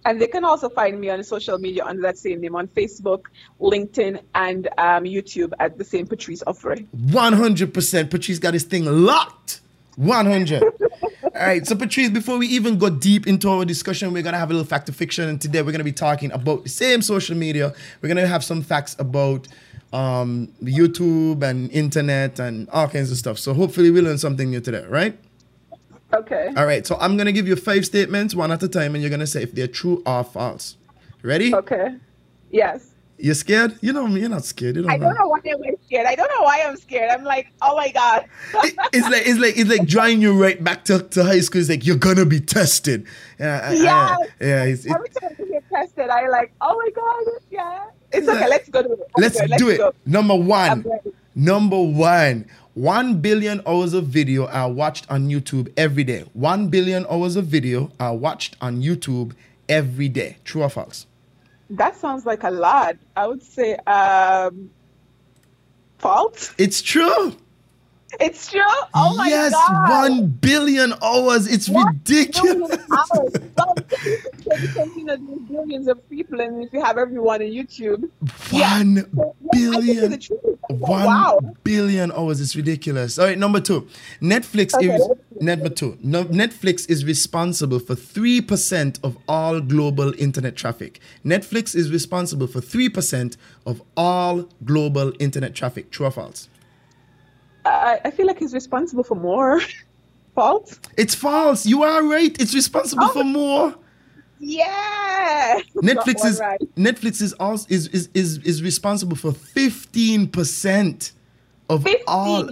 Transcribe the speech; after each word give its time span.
And 0.06 0.22
they 0.22 0.28
can 0.28 0.46
also 0.46 0.70
find 0.70 1.00
me 1.00 1.10
on 1.10 1.24
social 1.24 1.58
media 1.58 1.86
under 1.86 2.02
that 2.04 2.18
same 2.18 2.42
name 2.42 2.56
on 2.56 2.68
Facebook, 2.68 3.26
LinkedIn, 3.60 4.22
and 4.34 4.68
um, 4.78 5.04
YouTube 5.04 5.52
at 5.60 5.78
the 5.78 5.84
same 5.84 6.08
Patrice 6.08 6.44
Offray. 6.48 6.88
100%. 7.08 8.10
Patrice 8.10 8.40
got 8.40 8.54
his 8.54 8.64
thing 8.64 8.86
locked. 8.86 9.62
100. 9.98 10.64
All 10.64 10.72
right, 11.36 11.68
so 11.68 11.76
Patrice, 11.76 12.10
before 12.10 12.38
we 12.38 12.48
even 12.48 12.78
go 12.78 12.90
deep 12.90 13.28
into 13.28 13.50
our 13.50 13.66
discussion, 13.66 14.14
we're 14.14 14.24
gonna 14.24 14.38
have 14.38 14.50
a 14.50 14.54
little 14.54 14.66
fact 14.66 14.88
or 14.88 14.94
fiction, 14.94 15.28
and 15.28 15.42
today 15.42 15.62
we're 15.62 15.74
gonna 15.74 15.84
be 15.84 15.92
talking 15.92 16.32
about 16.32 16.64
the 16.64 16.70
same 16.70 17.02
social 17.02 17.36
media. 17.36 17.74
We're 18.02 18.08
gonna 18.08 18.26
have 18.26 18.44
some 18.44 18.62
facts 18.62 18.96
about 18.98 19.50
um, 19.92 20.48
YouTube 20.64 21.44
and 21.44 21.70
internet 21.72 22.40
and 22.40 22.70
all 22.70 22.88
kinds 22.88 23.12
of 23.12 23.18
stuff. 23.18 23.38
So 23.40 23.54
hopefully 23.54 23.92
we 23.92 24.02
learn 24.02 24.18
something 24.18 24.50
new 24.50 24.62
today, 24.62 24.86
right? 24.88 25.18
Okay. 26.14 26.52
All 26.58 26.66
right. 26.66 26.86
So 26.86 26.98
I'm 27.00 27.18
gonna 27.18 27.32
give 27.32 27.48
you 27.48 27.56
five 27.56 27.86
statements, 27.86 28.34
one 28.34 28.52
at 28.52 28.64
a 28.64 28.68
time, 28.68 28.96
and 28.96 29.02
you're 29.02 29.12
gonna 29.12 29.28
say 29.28 29.44
if 29.44 29.54
they're 29.54 29.68
true 29.68 30.02
or 30.06 30.24
false. 30.24 30.78
Ready? 31.22 31.54
Okay. 31.54 31.96
Yes. 32.52 32.92
You're 33.22 33.36
scared? 33.36 33.78
You 33.82 33.92
know 33.92 34.08
me. 34.08 34.22
You're 34.22 34.30
not 34.30 34.46
scared. 34.46 34.78
You 34.78 34.84
don't 34.84 34.92
I 34.92 34.98
don't 34.98 35.14
know 35.14 35.28
why 35.28 35.40
I'm 35.46 35.76
scared. 35.86 36.08
I 36.08 36.16
don't 36.16 36.30
know 36.30 36.44
why 36.44 36.64
I'm 36.66 36.78
scared. 36.78 37.12
I'm 37.12 37.26
like, 37.26 37.52
oh 37.62 37.76
my 37.76 37.92
god. 37.92 38.26
it, 38.64 38.76
it's 38.94 39.10
like 39.10 39.28
it's 39.28 39.40
like 39.40 39.58
it's 39.58 39.70
like 39.70 39.86
drawing 39.86 40.22
you 40.22 40.42
right 40.42 40.64
back 40.64 40.86
to, 40.86 41.00
to 41.00 41.24
high 41.26 41.42
school. 41.42 41.60
It's 41.60 41.70
like 41.70 41.86
you're 41.86 41.98
gonna 41.98 42.26
be 42.26 42.40
tested. 42.40 43.06
Yeah. 43.38 43.58
Uh, 43.58 43.70
uh, 43.70 43.74
yeah. 43.74 44.18
yeah. 44.40 44.64
It's, 44.64 44.86
it, 44.86 44.94
Every 44.94 45.10
time 45.10 45.36
you 45.38 45.52
get 45.52 45.70
tested, 45.70 46.10
I 46.10 46.30
like, 46.30 46.54
oh 46.62 46.76
my 46.78 46.90
god. 46.96 47.42
Yeah. 47.52 47.84
It's 48.12 48.28
okay. 48.28 48.48
Let's 48.48 48.70
go. 48.70 48.80
it. 48.80 49.00
Let's, 49.18 49.36
let's 49.36 49.58
do 49.58 49.70
it. 49.70 49.78
Go. 49.78 49.94
Number 50.06 50.36
one. 50.36 50.86
Number 51.36 51.82
one. 51.82 52.50
1 52.76 53.20
billion 53.20 53.62
hours 53.66 53.94
of 53.94 54.06
video 54.06 54.46
are 54.48 54.72
watched 54.72 55.10
on 55.10 55.28
YouTube 55.28 55.72
every 55.76 56.04
day. 56.04 56.24
1 56.34 56.68
billion 56.70 57.06
hours 57.10 57.36
of 57.36 57.46
video 57.46 57.92
are 58.00 58.16
watched 58.16 58.56
on 58.62 58.82
YouTube 58.82 59.34
every 59.68 60.08
day. 60.08 60.38
True 60.44 60.64
or 60.64 60.70
false? 60.70 61.08
That 61.72 61.96
sounds 61.96 62.26
like 62.26 62.44
a 62.44 62.52
lot. 62.52 62.96
I 63.16 63.28
would 63.28 63.44
say 63.44 63.76
um, 63.76 64.70
false. 65.98 66.54
It's 66.58 66.82
true. 66.82 67.36
It's 68.20 68.50
true. 68.50 68.62
Oh 68.94 69.16
my 69.16 69.28
yes, 69.28 69.54
god. 69.54 69.90
Yes, 69.90 70.10
one 70.10 70.28
billion 70.28 70.94
hours. 71.02 71.48
It's 71.48 71.70
one 71.70 71.88
ridiculous. 71.88 72.78
Hours. 72.92 73.32
billions 75.50 75.88
of 75.88 76.10
people, 76.10 76.42
and 76.42 76.64
if 76.64 76.74
you 76.74 76.84
have 76.84 76.98
everyone 76.98 77.42
on 77.42 77.48
YouTube, 77.48 78.10
one 78.52 78.96
yeah. 78.96 79.04
so, 79.16 79.36
billion. 79.52 80.20
One 80.70 81.06
wow. 81.06 81.40
billion 81.64 82.12
hours. 82.12 82.42
It's 82.42 82.56
ridiculous. 82.56 83.20
All 83.20 83.26
right, 83.26 83.38
number 83.38 83.60
two. 83.60 83.88
Netflix 84.22 84.74
okay. 84.76 84.96
is 84.96 85.10
number 85.40 85.70
two. 85.70 85.98
No, 86.02 86.26
Netflix 86.26 86.90
is 86.90 87.06
responsible 87.06 87.80
for 87.80 87.96
three 87.96 88.42
percent 88.42 89.00
of 89.04 89.18
all 89.28 89.62
global 89.62 90.14
internet 90.20 90.56
traffic. 90.56 91.00
Netflix 91.26 91.76
is 91.76 91.92
responsible 91.92 92.48
for 92.48 92.62
three 92.62 92.90
percent 92.90 93.38
of 93.66 93.82
all 93.96 94.50
global 94.66 95.14
internet 95.20 95.56
traffic. 95.56 95.92
True 95.92 96.08
or 96.08 96.12
false? 96.12 96.50
I, 97.66 98.00
I 98.06 98.12
feel 98.12 98.28
like 98.28 98.40
he's 98.40 98.54
responsible 98.54 99.04
for 99.04 99.16
more. 99.16 99.62
false? 100.36 100.80
It's 100.98 101.16
false. 101.16 101.66
You 101.66 101.84
are 101.84 102.04
right. 102.04 102.40
It's 102.40 102.54
responsible 102.54 103.06
oh. 103.06 103.10
for 103.10 103.24
more. 103.24 103.76
Yeah. 104.40 105.60
Netflix 105.76 106.26
is 106.26 106.40
right. 106.40 106.62
Netflix 106.76 107.22
is 107.22 107.34
also 107.34 107.68
is, 107.70 107.88
is 107.90 108.10
is 108.14 108.38
is 108.40 108.64
responsible 108.64 109.18
for 109.18 109.34
fifteen 109.34 110.28
percent 110.28 111.12
of 111.70 111.84
15. 111.84 112.04
all 112.08 112.50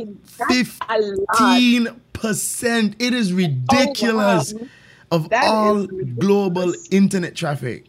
fifteen 0.49 2.01
percent. 2.11 2.95
It 2.99 3.13
is 3.13 3.31
ridiculous 3.31 4.53
oh, 4.53 4.57
wow. 4.59 4.67
of 5.11 5.29
that 5.29 5.45
all 5.45 5.75
ridiculous. 5.75 6.13
global 6.19 6.73
internet 6.91 7.35
traffic. 7.35 7.85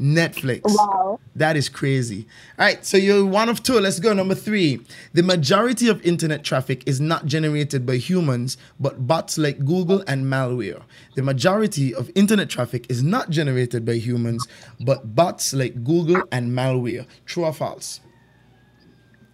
Netflix. 0.00 0.62
Wow. 0.64 1.20
That 1.34 1.56
is 1.56 1.68
crazy. 1.68 2.26
All 2.58 2.66
right, 2.66 2.84
so 2.84 2.96
you're 2.96 3.24
one 3.24 3.48
of 3.48 3.62
two. 3.62 3.80
Let's 3.80 3.98
go. 3.98 4.12
Number 4.12 4.34
three. 4.34 4.80
The 5.14 5.22
majority 5.22 5.88
of 5.88 6.04
internet 6.04 6.44
traffic 6.44 6.82
is 6.86 7.00
not 7.00 7.26
generated 7.26 7.86
by 7.86 7.96
humans, 7.96 8.56
but 8.78 9.06
bots 9.06 9.38
like 9.38 9.64
Google 9.64 10.02
and 10.06 10.26
malware. 10.26 10.82
The 11.14 11.22
majority 11.22 11.94
of 11.94 12.10
internet 12.14 12.50
traffic 12.50 12.86
is 12.90 13.02
not 13.02 13.30
generated 13.30 13.84
by 13.84 13.94
humans, 13.94 14.46
but 14.80 15.14
bots 15.14 15.52
like 15.54 15.82
Google 15.84 16.22
and 16.30 16.50
malware. 16.52 17.06
True 17.24 17.44
or 17.44 17.52
false? 17.52 18.00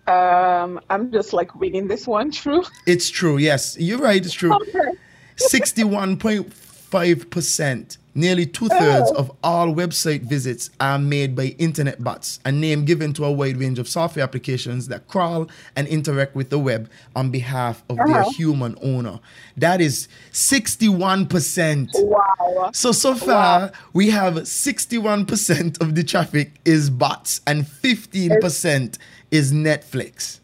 Um, 0.07 0.81
I'm 0.91 1.13
just 1.13 1.33
like 1.33 1.55
reading 1.55 1.89
this 1.89 2.07
one. 2.07 2.31
True. 2.43 2.63
It's 2.87 3.09
true. 3.09 3.39
Yes, 3.39 3.77
you're 3.79 3.99
right. 3.99 4.25
It's 4.25 4.35
true. 4.35 4.57
Sixty-one 5.37 6.19
point 6.19 6.53
five 6.53 7.31
percent 7.31 7.99
Nearly 8.15 8.45
two 8.45 8.69
thirds 8.69 9.11
oh. 9.11 9.17
of 9.17 9.33
all 9.43 9.69
website 9.69 10.23
visits 10.23 10.69
are 10.81 10.99
made 10.99 11.35
by 11.35 11.57
internet 11.59 12.03
bots, 12.05 12.41
a 12.45 12.53
name 12.53 12.85
given 12.85 13.15
to 13.15 13.25
a 13.25 13.33
wide 13.33 13.57
range 13.57 13.79
of 13.79 13.89
software 13.89 14.23
applications 14.23 14.89
that 14.89 15.09
crawl 15.09 15.49
and 15.77 15.89
interact 15.89 16.35
with 16.35 16.51
the 16.51 16.59
web 16.59 16.91
on 17.17 17.31
behalf 17.31 17.83
of 17.89 17.99
uh-huh. 17.99 18.13
their 18.13 18.25
human 18.33 18.77
owner. 18.83 19.19
That 19.57 19.81
is 19.81 20.09
61%. 20.33 21.89
Wow. 21.95 22.71
So, 22.75 22.93
so 22.93 23.15
far, 23.15 23.61
wow. 23.61 23.71
we 23.95 24.11
have 24.11 24.35
61% 24.35 25.81
of 25.81 25.95
the 25.95 26.05
traffic 26.05 26.53
is 26.67 26.91
bots 26.91 27.41
and 27.47 27.65
15% 27.65 28.99
is 29.31 29.53
Netflix. 29.53 30.41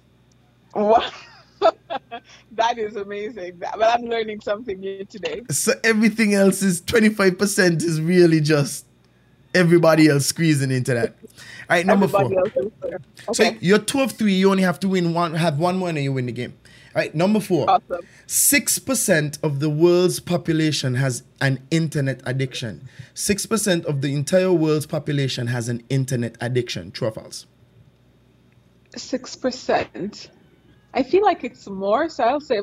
Wow. 0.75 1.05
That 2.53 2.79
is 2.79 2.97
amazing. 2.97 3.57
But 3.59 3.83
I'm 3.83 4.05
learning 4.05 4.41
something 4.41 4.79
new 4.81 5.05
today. 5.05 5.43
So 5.51 5.73
everything 5.85 6.35
else 6.35 6.63
is 6.63 6.81
25% 6.83 7.83
is 7.83 8.01
really 8.01 8.41
just 8.41 8.87
everybody 9.55 10.09
else 10.09 10.27
squeezing 10.27 10.71
into 10.71 10.95
that. 10.95 11.17
All 11.21 11.77
right, 11.77 11.87
number 11.87 12.05
everybody 12.05 12.35
four. 12.35 12.71
Okay. 12.85 13.03
So 13.33 13.57
you're 13.61 13.79
two 13.79 14.01
of 14.01 14.13
three. 14.13 14.35
You 14.35 14.51
only 14.51 14.63
have 14.63 14.81
to 14.81 14.89
win 14.89 15.15
one, 15.15 15.35
have 15.35 15.59
one 15.59 15.77
more, 15.77 15.89
and 15.89 15.99
you 15.99 16.13
win 16.13 16.27
the 16.27 16.33
game. 16.33 16.55
right, 16.95 17.15
number 17.15 17.41
four. 17.41 17.69
Awesome. 17.69 18.01
6% 18.27 19.43
of 19.43 19.61
the 19.61 19.71
world's 19.71 20.21
population 20.21 20.95
has 20.95 21.23
an 21.41 21.61
internet 21.71 22.21
addiction. 22.27 22.89
6% 23.15 23.85
of 23.85 24.01
the 24.03 24.15
entire 24.15 24.53
world's 24.53 24.87
population 24.87 25.47
has 25.47 25.69
an 25.69 25.83
internet 25.89 26.37
addiction. 26.41 26.91
True 26.91 27.09
or 27.09 27.13
false? 27.13 27.47
Six 28.97 29.37
percent. 29.37 30.31
I 30.95 31.03
feel 31.03 31.23
like 31.23 31.45
it's 31.45 31.69
more, 31.69 32.09
so 32.09 32.25
I'll 32.25 32.41
say 32.41 32.61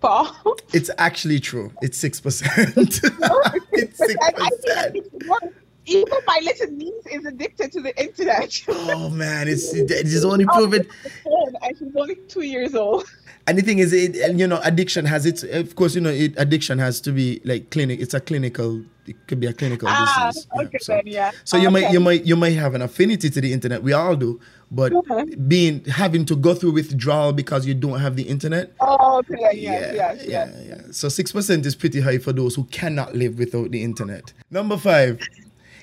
false. 0.00 0.36
It's 0.72 0.90
actually 0.98 1.40
true. 1.40 1.72
It's 1.82 1.98
6%. 2.02 2.42
it's 3.72 4.00
I, 4.00 4.32
I 4.36 4.50
feel 4.50 4.76
like 4.76 4.92
6%. 4.92 4.94
it's. 4.94 5.54
Even 5.86 6.18
my 6.26 6.40
little 6.42 6.70
niece 6.70 7.06
is 7.12 7.26
addicted 7.26 7.70
to 7.72 7.82
the 7.82 7.94
internet. 8.02 8.58
Oh 8.68 9.10
man, 9.22 9.48
it's 9.48 9.74
it's 9.74 10.24
only 10.24 10.46
proven. 10.46 10.86
and 11.26 11.78
she's 11.78 11.94
only 11.94 12.14
two 12.26 12.40
years 12.40 12.74
old. 12.74 13.04
And 13.46 13.58
the 13.58 13.62
thing 13.62 13.80
is, 13.80 13.92
it 13.92 14.16
and, 14.16 14.40
you 14.40 14.46
know, 14.46 14.60
addiction 14.64 15.04
has 15.04 15.26
its. 15.26 15.42
Of 15.42 15.76
course, 15.76 15.94
you 15.94 16.00
know, 16.00 16.08
it, 16.08 16.32
addiction 16.38 16.78
has 16.78 17.02
to 17.02 17.12
be 17.12 17.42
like 17.44 17.68
clinic. 17.70 18.00
It's 18.00 18.14
a 18.14 18.20
clinical. 18.20 18.82
It 19.06 19.26
could 19.26 19.40
be 19.40 19.46
a 19.46 19.52
clinical 19.52 19.86
Ah, 19.90 20.30
disease. 20.32 20.46
yeah, 20.56 20.62
okay 20.62 20.78
so 20.78 20.92
then, 20.94 21.02
yeah. 21.06 21.30
so 21.44 21.58
you 21.58 21.70
might 21.70 21.92
you 21.92 22.00
might 22.00 22.24
you 22.24 22.36
might 22.36 22.56
have 22.56 22.74
an 22.74 22.80
affinity 22.80 23.28
to 23.28 23.38
the 23.42 23.52
internet. 23.52 23.82
We 23.82 23.92
all 23.92 24.16
do, 24.16 24.40
but 24.70 24.92
Okay. 24.92 25.34
being 25.36 25.84
having 25.84 26.24
to 26.26 26.36
go 26.36 26.54
through 26.54 26.72
withdrawal 26.72 27.32
because 27.32 27.66
you 27.66 27.74
don't 27.74 28.00
have 28.00 28.16
the 28.16 28.22
internet. 28.24 28.72
Oh, 28.80 29.18
okay, 29.18 29.36
yes, 29.40 29.92
yes, 29.94 30.24
yes. 30.26 30.26
yeah, 30.28 30.62
yeah. 30.76 30.82
So 30.90 31.08
six 31.08 31.32
percent 31.32 31.66
is 31.66 31.74
pretty 31.74 32.00
high 32.00 32.18
for 32.18 32.32
those 32.32 32.54
who 32.54 32.64
cannot 32.64 33.14
live 33.14 33.38
without 33.38 33.70
the 33.70 33.82
internet. 33.82 34.32
Number 34.50 34.76
five. 34.76 35.20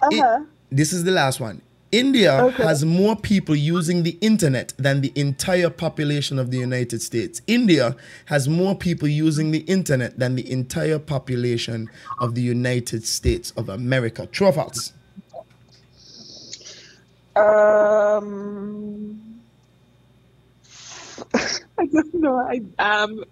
Uh-huh. 0.01 0.39
this 0.71 0.93
is 0.93 1.03
the 1.03 1.11
last 1.11 1.39
one. 1.39 1.61
India 1.91 2.41
Okay. 2.45 2.63
has 2.63 2.85
more 2.85 3.15
people 3.17 3.53
using 3.53 4.03
the 4.03 4.17
internet 4.21 4.73
than 4.79 5.01
the 5.01 5.11
entire 5.15 5.69
population 5.69 6.39
of 6.39 6.49
the 6.49 6.57
United 6.57 7.01
States. 7.01 7.41
India 7.47 7.95
has 8.25 8.47
more 8.47 8.75
people 8.75 9.07
using 9.09 9.51
the 9.51 9.59
internet 9.67 10.17
than 10.17 10.35
the 10.35 10.49
entire 10.49 10.97
population 10.99 11.89
of 12.19 12.33
the 12.33 12.41
United 12.41 13.05
States 13.05 13.51
of 13.57 13.67
America. 13.67 14.25
True 14.27 14.47
or 14.47 14.53
false? 14.53 14.93
Um, 17.35 19.21
I 21.33 21.85
don't 21.85 22.13
know. 22.13 22.37
I 22.37 22.61
um 22.79 23.23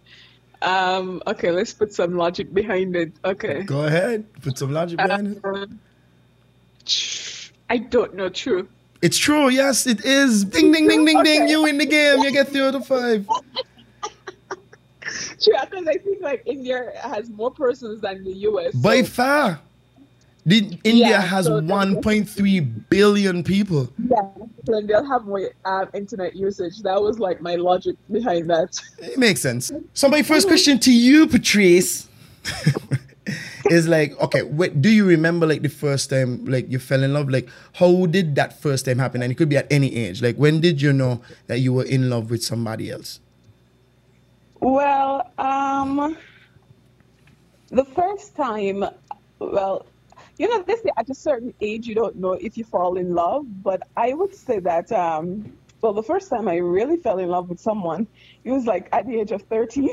um. 0.61 1.21
Okay, 1.27 1.51
let's 1.51 1.73
put 1.73 1.93
some 1.93 2.15
logic 2.15 2.53
behind 2.53 2.95
it. 2.95 3.13
Okay. 3.25 3.63
Go 3.63 3.83
ahead. 3.85 4.25
Put 4.41 4.57
some 4.57 4.71
logic 4.71 4.97
behind 4.97 5.37
it. 5.37 5.43
Uh, 5.43 5.65
I 7.69 7.77
don't 7.77 8.15
know. 8.15 8.29
True. 8.29 8.67
It's 9.01 9.17
true. 9.17 9.49
Yes, 9.49 9.87
it 9.87 10.03
is. 10.03 10.43
Ding, 10.45 10.71
ding, 10.71 10.87
ding, 10.87 11.05
ding, 11.05 11.23
ding. 11.23 11.47
You 11.47 11.63
win 11.63 11.77
the 11.77 11.85
game. 11.85 12.19
You 12.19 12.31
get 12.31 12.49
three 12.49 12.61
out 12.61 12.75
of 12.75 12.85
five. 12.85 13.27
True, 15.41 15.53
because 15.61 15.87
I 15.87 15.97
think 15.97 16.21
like 16.21 16.43
India 16.45 16.91
has 17.01 17.29
more 17.29 17.49
persons 17.49 18.01
than 18.01 18.23
the 18.23 18.33
US. 18.49 18.75
By 18.75 19.01
so- 19.01 19.07
far. 19.07 19.59
The, 20.49 20.79
India 20.83 21.09
Yeah, 21.09 21.21
has 21.21 21.45
so- 21.45 21.61
1.3 21.61 22.89
billion 22.89 23.43
people. 23.43 23.87
yeah, 24.09 24.29
then 24.63 24.87
they'll 24.87 25.05
have 25.05 25.25
more 25.25 25.51
um, 25.65 25.87
internet 25.93 26.35
usage. 26.35 26.79
That 26.81 26.99
was 26.99 27.19
like 27.19 27.39
my 27.39 27.53
logic 27.53 27.95
behind 28.11 28.49
that. 28.49 28.79
It 28.97 29.19
makes 29.19 29.41
sense. 29.41 29.71
So 29.93 30.09
my 30.09 30.23
first 30.23 30.47
question 30.47 30.79
to 30.79 30.91
you, 30.91 31.27
Patrice, 31.27 32.07
is 33.69 33.87
like, 33.87 34.19
okay, 34.21 34.41
wait, 34.41 34.81
do 34.81 34.89
you 34.89 35.05
remember 35.05 35.45
like 35.45 35.61
the 35.61 35.69
first 35.69 36.09
time 36.09 36.43
like 36.45 36.67
you 36.67 36.79
fell 36.79 37.03
in 37.03 37.13
love? 37.13 37.29
Like, 37.29 37.47
how 37.73 38.07
did 38.07 38.33
that 38.35 38.59
first 38.59 38.85
time 38.85 38.97
happen? 38.97 39.21
And 39.21 39.31
it 39.31 39.35
could 39.35 39.49
be 39.49 39.57
at 39.57 39.71
any 39.71 39.93
age. 39.95 40.19
Like, 40.23 40.37
when 40.37 40.61
did 40.61 40.81
you 40.81 40.93
know 40.93 41.21
that 41.45 41.59
you 41.59 41.73
were 41.73 41.85
in 41.85 42.09
love 42.09 42.31
with 42.31 42.41
somebody 42.43 42.89
else? 42.89 43.19
Well, 44.61 45.29
um, 45.37 46.17
the 47.69 47.85
first 47.85 48.35
time, 48.35 48.83
well, 49.37 49.85
you 50.39 50.47
know, 50.47 50.63
this 50.63 50.81
at 50.97 51.09
a 51.09 51.13
certain 51.13 51.53
age, 51.59 51.85
you 51.85 51.93
don't 51.93 52.15
know 52.15 52.31
if 52.31 52.57
you 52.57 52.63
fall 52.63 52.97
in 52.97 53.13
love, 53.13 53.45
but 53.61 53.83
I 53.97 54.13
would 54.13 54.33
say 54.33 54.59
that, 54.59 54.89
um, 54.91 55.51
well, 55.81 55.93
the 55.93 56.01
first 56.01 56.29
time 56.29 56.47
I 56.47 56.55
really 56.55 56.95
fell 56.95 57.19
in 57.19 57.27
love 57.27 57.49
with 57.49 57.59
someone, 57.59 58.07
it 58.45 58.51
was 58.51 58.65
like 58.65 58.87
at 58.93 59.05
the 59.05 59.19
age 59.19 59.31
of 59.31 59.41
13. 59.43 59.89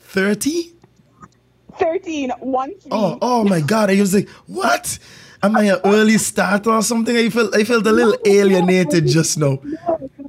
30? 0.00 0.72
13, 1.78 2.30
one 2.40 2.70
three. 2.78 2.90
Oh, 2.90 3.18
oh 3.20 3.44
my 3.44 3.60
God. 3.60 3.90
I 3.90 4.00
was 4.00 4.14
like, 4.14 4.28
what? 4.46 4.98
Am 5.42 5.56
I 5.56 5.64
an 5.64 5.80
early 5.84 6.16
starter 6.18 6.70
or 6.70 6.82
something? 6.82 7.14
I 7.14 7.28
felt 7.28 7.54
I 7.54 7.64
felt 7.64 7.86
a 7.86 7.92
little 7.92 8.16
alienated 8.24 9.06
just 9.06 9.36
now. 9.36 9.58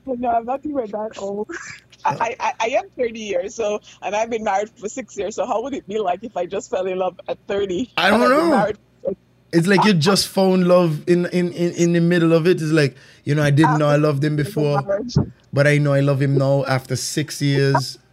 No, 0.05 0.15
no, 0.17 0.29
I'm 0.29 0.45
not 0.45 0.65
even 0.65 0.87
that 0.87 1.17
old. 1.19 1.49
I, 2.03 2.35
I, 2.39 2.53
I 2.59 2.67
am 2.69 2.89
30 2.89 3.19
years, 3.19 3.55
so, 3.55 3.79
and 4.01 4.15
I've 4.15 4.29
been 4.29 4.43
married 4.43 4.69
for 4.69 4.89
six 4.89 5.17
years, 5.17 5.35
so 5.35 5.45
how 5.45 5.61
would 5.63 5.73
it 5.73 5.87
be 5.87 5.99
like 5.99 6.23
if 6.23 6.35
I 6.35 6.45
just 6.45 6.69
fell 6.69 6.85
in 6.85 6.97
love 6.97 7.19
at 7.27 7.37
30? 7.47 7.93
I 7.97 8.09
don't 8.09 8.19
know. 8.19 8.73
It's 9.55 9.67
like 9.67 9.85
you 9.85 9.93
just 9.93 10.27
found 10.27 10.67
love 10.67 11.07
in, 11.07 11.27
in, 11.27 11.51
in, 11.53 11.71
in 11.73 11.93
the 11.93 12.01
middle 12.01 12.33
of 12.33 12.45
it. 12.45 12.61
It's 12.61 12.71
like, 12.71 12.97
you 13.23 13.33
know, 13.35 13.41
I 13.41 13.51
didn't 13.51 13.79
know 13.79 13.87
I 13.87 13.95
loved 13.95 14.23
him 14.23 14.35
before, 14.35 14.83
but 15.53 15.65
I 15.65 15.77
know 15.77 15.93
I 15.93 16.01
love 16.01 16.21
him 16.21 16.37
now 16.37 16.65
after 16.65 16.95
six 16.95 17.41
years. 17.41 17.97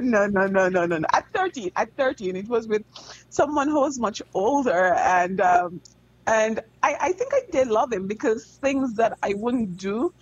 No, 0.00 0.26
no, 0.26 0.46
no, 0.46 0.70
no, 0.70 0.86
no, 0.86 0.96
no. 0.98 1.06
At 1.12 1.26
13, 1.34 1.72
at 1.76 1.94
13, 1.96 2.36
it 2.36 2.48
was 2.48 2.66
with 2.66 2.82
someone 3.28 3.68
who 3.68 3.80
was 3.80 3.98
much 3.98 4.22
older, 4.32 4.94
and 4.94 5.42
um, 5.42 5.82
and 6.26 6.60
I, 6.82 6.96
I 6.98 7.12
think 7.12 7.32
I 7.34 7.42
did 7.50 7.68
love 7.68 7.92
him 7.92 8.06
because 8.06 8.46
things 8.62 8.94
that 8.94 9.18
I 9.22 9.34
wouldn't 9.34 9.76
do 9.76 10.14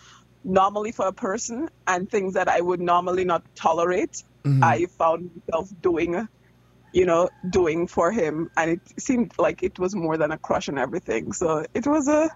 normally 0.42 0.90
for 0.90 1.06
a 1.06 1.12
person, 1.12 1.68
and 1.86 2.10
things 2.10 2.34
that 2.34 2.48
I 2.48 2.60
would 2.60 2.80
normally 2.80 3.24
not 3.24 3.44
tolerate, 3.54 4.24
I 4.62 4.86
found 4.98 5.30
myself 5.46 5.70
doing, 5.80 6.26
you 6.96 7.04
know, 7.04 7.28
doing 7.50 7.86
for 7.86 8.10
him, 8.10 8.50
and 8.56 8.70
it 8.70 8.80
seemed 8.98 9.30
like 9.38 9.62
it 9.62 9.78
was 9.78 9.94
more 9.94 10.16
than 10.16 10.30
a 10.30 10.38
crush 10.38 10.66
and 10.66 10.78
everything. 10.78 11.30
So 11.34 11.66
it 11.74 11.86
was 11.86 12.08
a, 12.08 12.30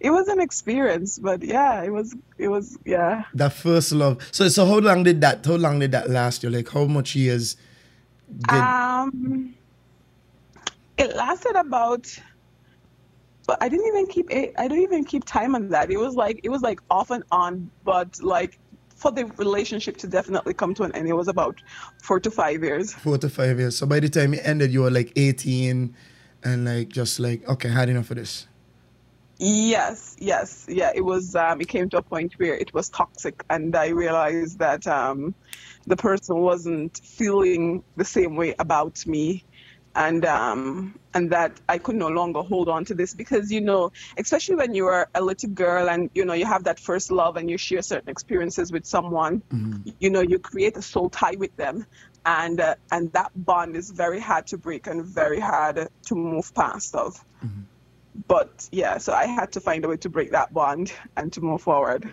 it 0.00 0.08
was 0.08 0.26
an 0.28 0.40
experience, 0.40 1.18
but 1.18 1.42
yeah, 1.42 1.82
it 1.82 1.92
was, 1.92 2.16
it 2.38 2.48
was, 2.48 2.78
yeah. 2.86 3.24
That 3.34 3.52
first 3.52 3.92
love. 3.92 4.26
So 4.32 4.48
so 4.48 4.64
how 4.64 4.78
long 4.78 5.02
did 5.02 5.20
that 5.20 5.44
how 5.44 5.56
long 5.56 5.80
did 5.80 5.92
that 5.92 6.08
last 6.08 6.42
you? 6.42 6.48
Like 6.48 6.68
how 6.70 6.86
much 6.86 7.14
years 7.14 7.56
did 8.48 8.58
Um, 8.58 9.54
it 10.96 11.14
lasted 11.14 11.54
about, 11.54 12.08
but 13.46 13.62
I 13.62 13.68
didn't 13.68 13.86
even 13.86 14.06
keep 14.06 14.30
it. 14.30 14.54
I 14.56 14.66
didn't 14.66 14.84
even 14.84 15.04
keep 15.04 15.24
time 15.26 15.54
on 15.54 15.68
that. 15.68 15.90
It 15.90 15.98
was 15.98 16.14
like 16.14 16.40
it 16.42 16.48
was 16.48 16.62
like 16.62 16.80
off 16.88 17.10
and 17.10 17.22
on, 17.30 17.70
but 17.84 18.18
like 18.22 18.58
for 18.96 19.12
the 19.12 19.26
relationship 19.36 19.96
to 19.98 20.08
definitely 20.08 20.54
come 20.54 20.74
to 20.74 20.82
an 20.82 20.92
end, 20.96 21.08
it 21.08 21.12
was 21.12 21.28
about 21.28 21.60
four 22.02 22.18
to 22.20 22.30
five 22.30 22.64
years. 22.64 22.92
four 22.92 23.18
to 23.18 23.28
five 23.28 23.58
years? 23.58 23.78
So 23.78 23.86
by 23.86 24.00
the 24.00 24.08
time 24.08 24.34
it 24.34 24.40
ended 24.42 24.72
you 24.72 24.82
were 24.82 24.90
like 24.90 25.12
eighteen 25.16 25.94
and 26.42 26.64
like 26.64 26.88
just 26.88 27.20
like, 27.20 27.46
okay, 27.48 27.68
had 27.68 27.88
enough 27.88 28.10
of 28.10 28.16
this. 28.16 28.48
Yes, 29.38 30.16
yes, 30.18 30.64
yeah. 30.66 30.92
It 30.94 31.02
was. 31.02 31.34
Um, 31.34 31.60
it 31.60 31.68
came 31.68 31.90
to 31.90 31.98
a 31.98 32.02
point 32.02 32.32
where 32.38 32.54
it 32.54 32.72
was 32.72 32.88
toxic, 32.88 33.44
and 33.50 33.76
I 33.76 33.88
realized 33.88 34.58
that 34.60 34.86
um, 34.86 35.34
the 35.86 35.96
person 35.96 36.38
wasn't 36.38 36.98
feeling 37.04 37.84
the 37.96 38.04
same 38.04 38.36
way 38.36 38.54
about 38.58 39.06
me, 39.06 39.44
and 39.96 40.24
um, 40.24 40.94
and 41.14 41.30
that 41.30 41.60
I 41.68 41.78
could 41.78 41.96
no 41.96 42.08
longer 42.08 42.42
hold 42.42 42.68
on 42.68 42.84
to 42.84 42.94
this 42.94 43.14
because 43.14 43.50
you 43.50 43.60
know, 43.60 43.90
especially 44.18 44.54
when 44.54 44.74
you 44.74 44.86
are 44.86 45.08
a 45.14 45.22
little 45.22 45.50
girl 45.50 45.90
and 45.90 46.10
you 46.14 46.24
know 46.24 46.34
you 46.34 46.46
have 46.46 46.64
that 46.64 46.78
first 46.78 47.10
love 47.10 47.36
and 47.36 47.50
you 47.50 47.58
share 47.58 47.82
certain 47.82 48.08
experiences 48.08 48.70
with 48.70 48.86
someone, 48.86 49.42
you 49.98 50.10
know, 50.10 50.20
you 50.20 50.38
create 50.38 50.76
a 50.76 50.82
soul 50.82 51.10
tie 51.10 51.36
with 51.36 51.56
them, 51.56 51.84
and 52.24 52.60
uh, 52.60 52.76
and 52.92 53.12
that 53.12 53.32
bond 53.34 53.74
is 53.74 53.90
very 53.90 54.20
hard 54.20 54.46
to 54.46 54.58
break 54.58 54.86
and 54.86 55.04
very 55.04 55.40
hard 55.40 55.88
to 56.04 56.14
move 56.14 56.54
past 56.54 56.94
of 56.94 57.24
but 58.28 58.68
yeah, 58.72 58.98
so 58.98 59.12
I 59.12 59.26
had 59.26 59.52
to 59.52 59.60
find 59.60 59.84
a 59.84 59.88
way 59.88 59.96
to 59.98 60.08
break 60.08 60.30
that 60.32 60.52
bond 60.52 60.92
and 61.16 61.32
to 61.32 61.40
move 61.40 61.62
forward. 61.62 62.08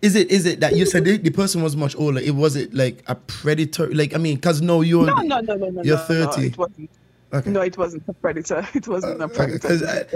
Is 0.00 0.16
it 0.16 0.30
is 0.30 0.46
it 0.46 0.60
that 0.60 0.74
you 0.74 0.84
said 0.84 1.04
the, 1.04 1.16
the 1.16 1.30
person 1.30 1.62
was 1.62 1.76
much 1.76 1.94
older? 1.94 2.18
It 2.18 2.34
was 2.34 2.56
it 2.56 2.74
like 2.74 3.04
a 3.06 3.14
predator? 3.14 3.92
Like 3.94 4.14
I 4.14 4.18
mean, 4.18 4.40
cause 4.40 4.60
no, 4.60 4.80
you're 4.80 5.06
No, 5.06 5.14
no, 5.14 5.40
no, 5.40 5.54
no, 5.54 5.68
no. 5.68 5.82
you're 5.82 5.96
no, 5.96 6.02
thirty. 6.02 6.40
No, 6.40 6.46
it 6.46 6.58
wasn't. 6.58 6.90
Okay. 7.32 7.50
No, 7.50 7.62
it 7.62 7.78
wasn't 7.78 8.02
a 8.08 8.12
predator. 8.12 8.66
It 8.74 8.86
wasn't 8.86 9.20
a 9.20 9.24
okay, 9.24 9.34
predator. 9.58 10.06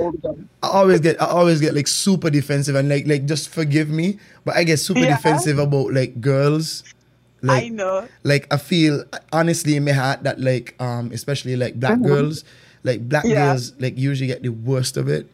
I- 0.63 0.67
I 0.67 0.69
always 0.69 1.01
get 1.01 1.21
I 1.21 1.27
always 1.27 1.61
get 1.61 1.75
like 1.75 1.87
super 1.87 2.29
defensive 2.31 2.75
and 2.75 2.89
like 2.89 3.07
like 3.07 3.25
just 3.27 3.49
forgive 3.49 3.89
me, 3.89 4.19
but 4.45 4.55
I 4.57 4.65
get 4.65 4.79
super 4.79 5.01
Yeah. 5.01 5.17
defensive 5.17 5.59
about 5.59 5.93
like 5.95 6.21
girls. 6.21 6.85
I 7.43 7.47
Like 7.47 7.73
know. 7.73 8.09
like 8.25 8.47
I 8.53 8.57
feel 8.59 9.05
honestly 9.33 9.77
in 9.77 9.85
my 9.85 9.93
heart 9.93 10.25
that 10.25 10.41
like 10.41 10.75
um 10.81 11.11
especially 11.13 11.57
like 11.57 11.81
black 11.81 11.99
Mhm. 11.99 12.07
girls, 12.07 12.45
like 12.85 13.09
black 13.09 13.25
Yeah. 13.25 13.47
girls 13.53 13.73
like 13.79 13.97
usually 13.97 14.27
get 14.27 14.43
the 14.43 14.51
worst 14.51 14.97
of 14.97 15.09
it. 15.09 15.27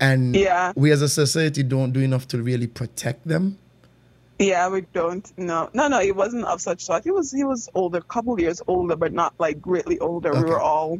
And 0.00 0.34
Yeah. 0.36 0.72
we 0.76 0.90
as 0.90 1.00
a 1.00 1.08
society 1.08 1.62
don't 1.62 1.92
do 1.92 2.00
enough 2.00 2.28
to 2.28 2.42
really 2.42 2.66
protect 2.66 3.26
them. 3.26 3.56
Yeah, 4.40 4.68
we 4.68 4.82
don't. 4.92 5.24
No, 5.38 5.70
no, 5.72 5.86
no. 5.88 6.00
It 6.00 6.16
wasn't 6.16 6.44
of 6.44 6.60
such 6.60 6.84
sort. 6.84 7.04
He 7.04 7.10
was 7.12 7.30
he 7.30 7.44
was 7.44 7.68
older, 7.74 8.00
couple 8.02 8.38
years 8.40 8.60
older, 8.66 8.96
but 8.96 9.12
not 9.12 9.32
like 9.38 9.62
greatly 9.62 9.98
older. 10.00 10.32
We 10.34 10.42
were 10.42 10.60
all 10.60 10.98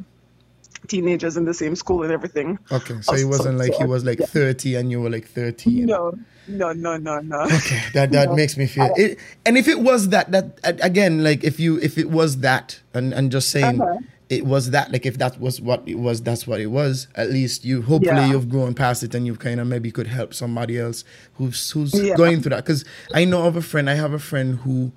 teenagers 0.89 1.37
in 1.37 1.45
the 1.45 1.55
same 1.55 1.75
school 1.77 2.03
and 2.03 2.13
everything. 2.13 2.59
Okay, 2.71 3.01
so 3.01 3.15
he 3.15 3.25
wasn't 3.25 3.59
like 3.59 3.75
he 3.75 3.85
was 3.85 4.05
like 4.05 4.19
yeah. 4.21 4.27
30 4.27 4.75
and 4.77 4.91
you 4.91 5.01
were 5.01 5.11
like 5.11 5.27
13. 5.29 5.87
No, 5.87 6.13
no, 6.49 6.73
no, 6.73 6.97
no, 6.97 7.21
no. 7.21 7.41
Okay, 7.43 7.81
that 7.95 8.13
that 8.13 8.29
No. 8.31 8.35
makes 8.37 8.57
me 8.57 8.67
feel. 8.67 8.91
It, 8.97 9.19
and 9.47 9.57
if 9.57 9.67
it 9.69 9.81
was 9.81 10.11
that, 10.11 10.31
that 10.33 10.59
again, 10.83 11.23
like 11.25 11.43
if 11.45 11.59
you 11.59 11.79
if 11.81 11.97
it 11.99 12.11
was 12.11 12.39
that, 12.39 12.81
and 12.93 13.13
and 13.15 13.33
just 13.33 13.49
saying 13.51 13.81
Uh-huh. 13.81 13.99
it 14.29 14.45
was 14.47 14.71
that, 14.73 14.93
like 14.93 15.07
if 15.07 15.17
that 15.19 15.41
was 15.41 15.61
what 15.61 15.83
it 15.87 15.95
was, 15.99 16.21
that's 16.23 16.47
what 16.47 16.61
it 16.61 16.67
was. 16.67 17.09
At 17.15 17.31
least 17.31 17.65
you 17.65 17.83
hopefully 17.83 18.17
Yeah. 18.17 18.31
you've 18.31 18.49
grown 18.51 18.75
past 18.75 19.03
it 19.03 19.15
and 19.15 19.27
you've 19.27 19.39
kind 19.39 19.59
of 19.61 19.67
maybe 19.67 19.91
could 19.91 20.07
help 20.09 20.35
somebody 20.35 20.79
else 20.79 21.03
who's 21.35 21.71
who's 21.71 21.95
Yeah. 21.95 22.15
going 22.17 22.41
through 22.43 22.51
that. 22.51 22.65
Because 22.65 22.85
I 23.15 23.25
know 23.25 23.45
of 23.47 23.57
a 23.57 23.63
friend. 23.63 23.89
I 23.89 23.95
have 23.95 24.13
a 24.13 24.19
friend 24.19 24.59
who, 24.65 24.93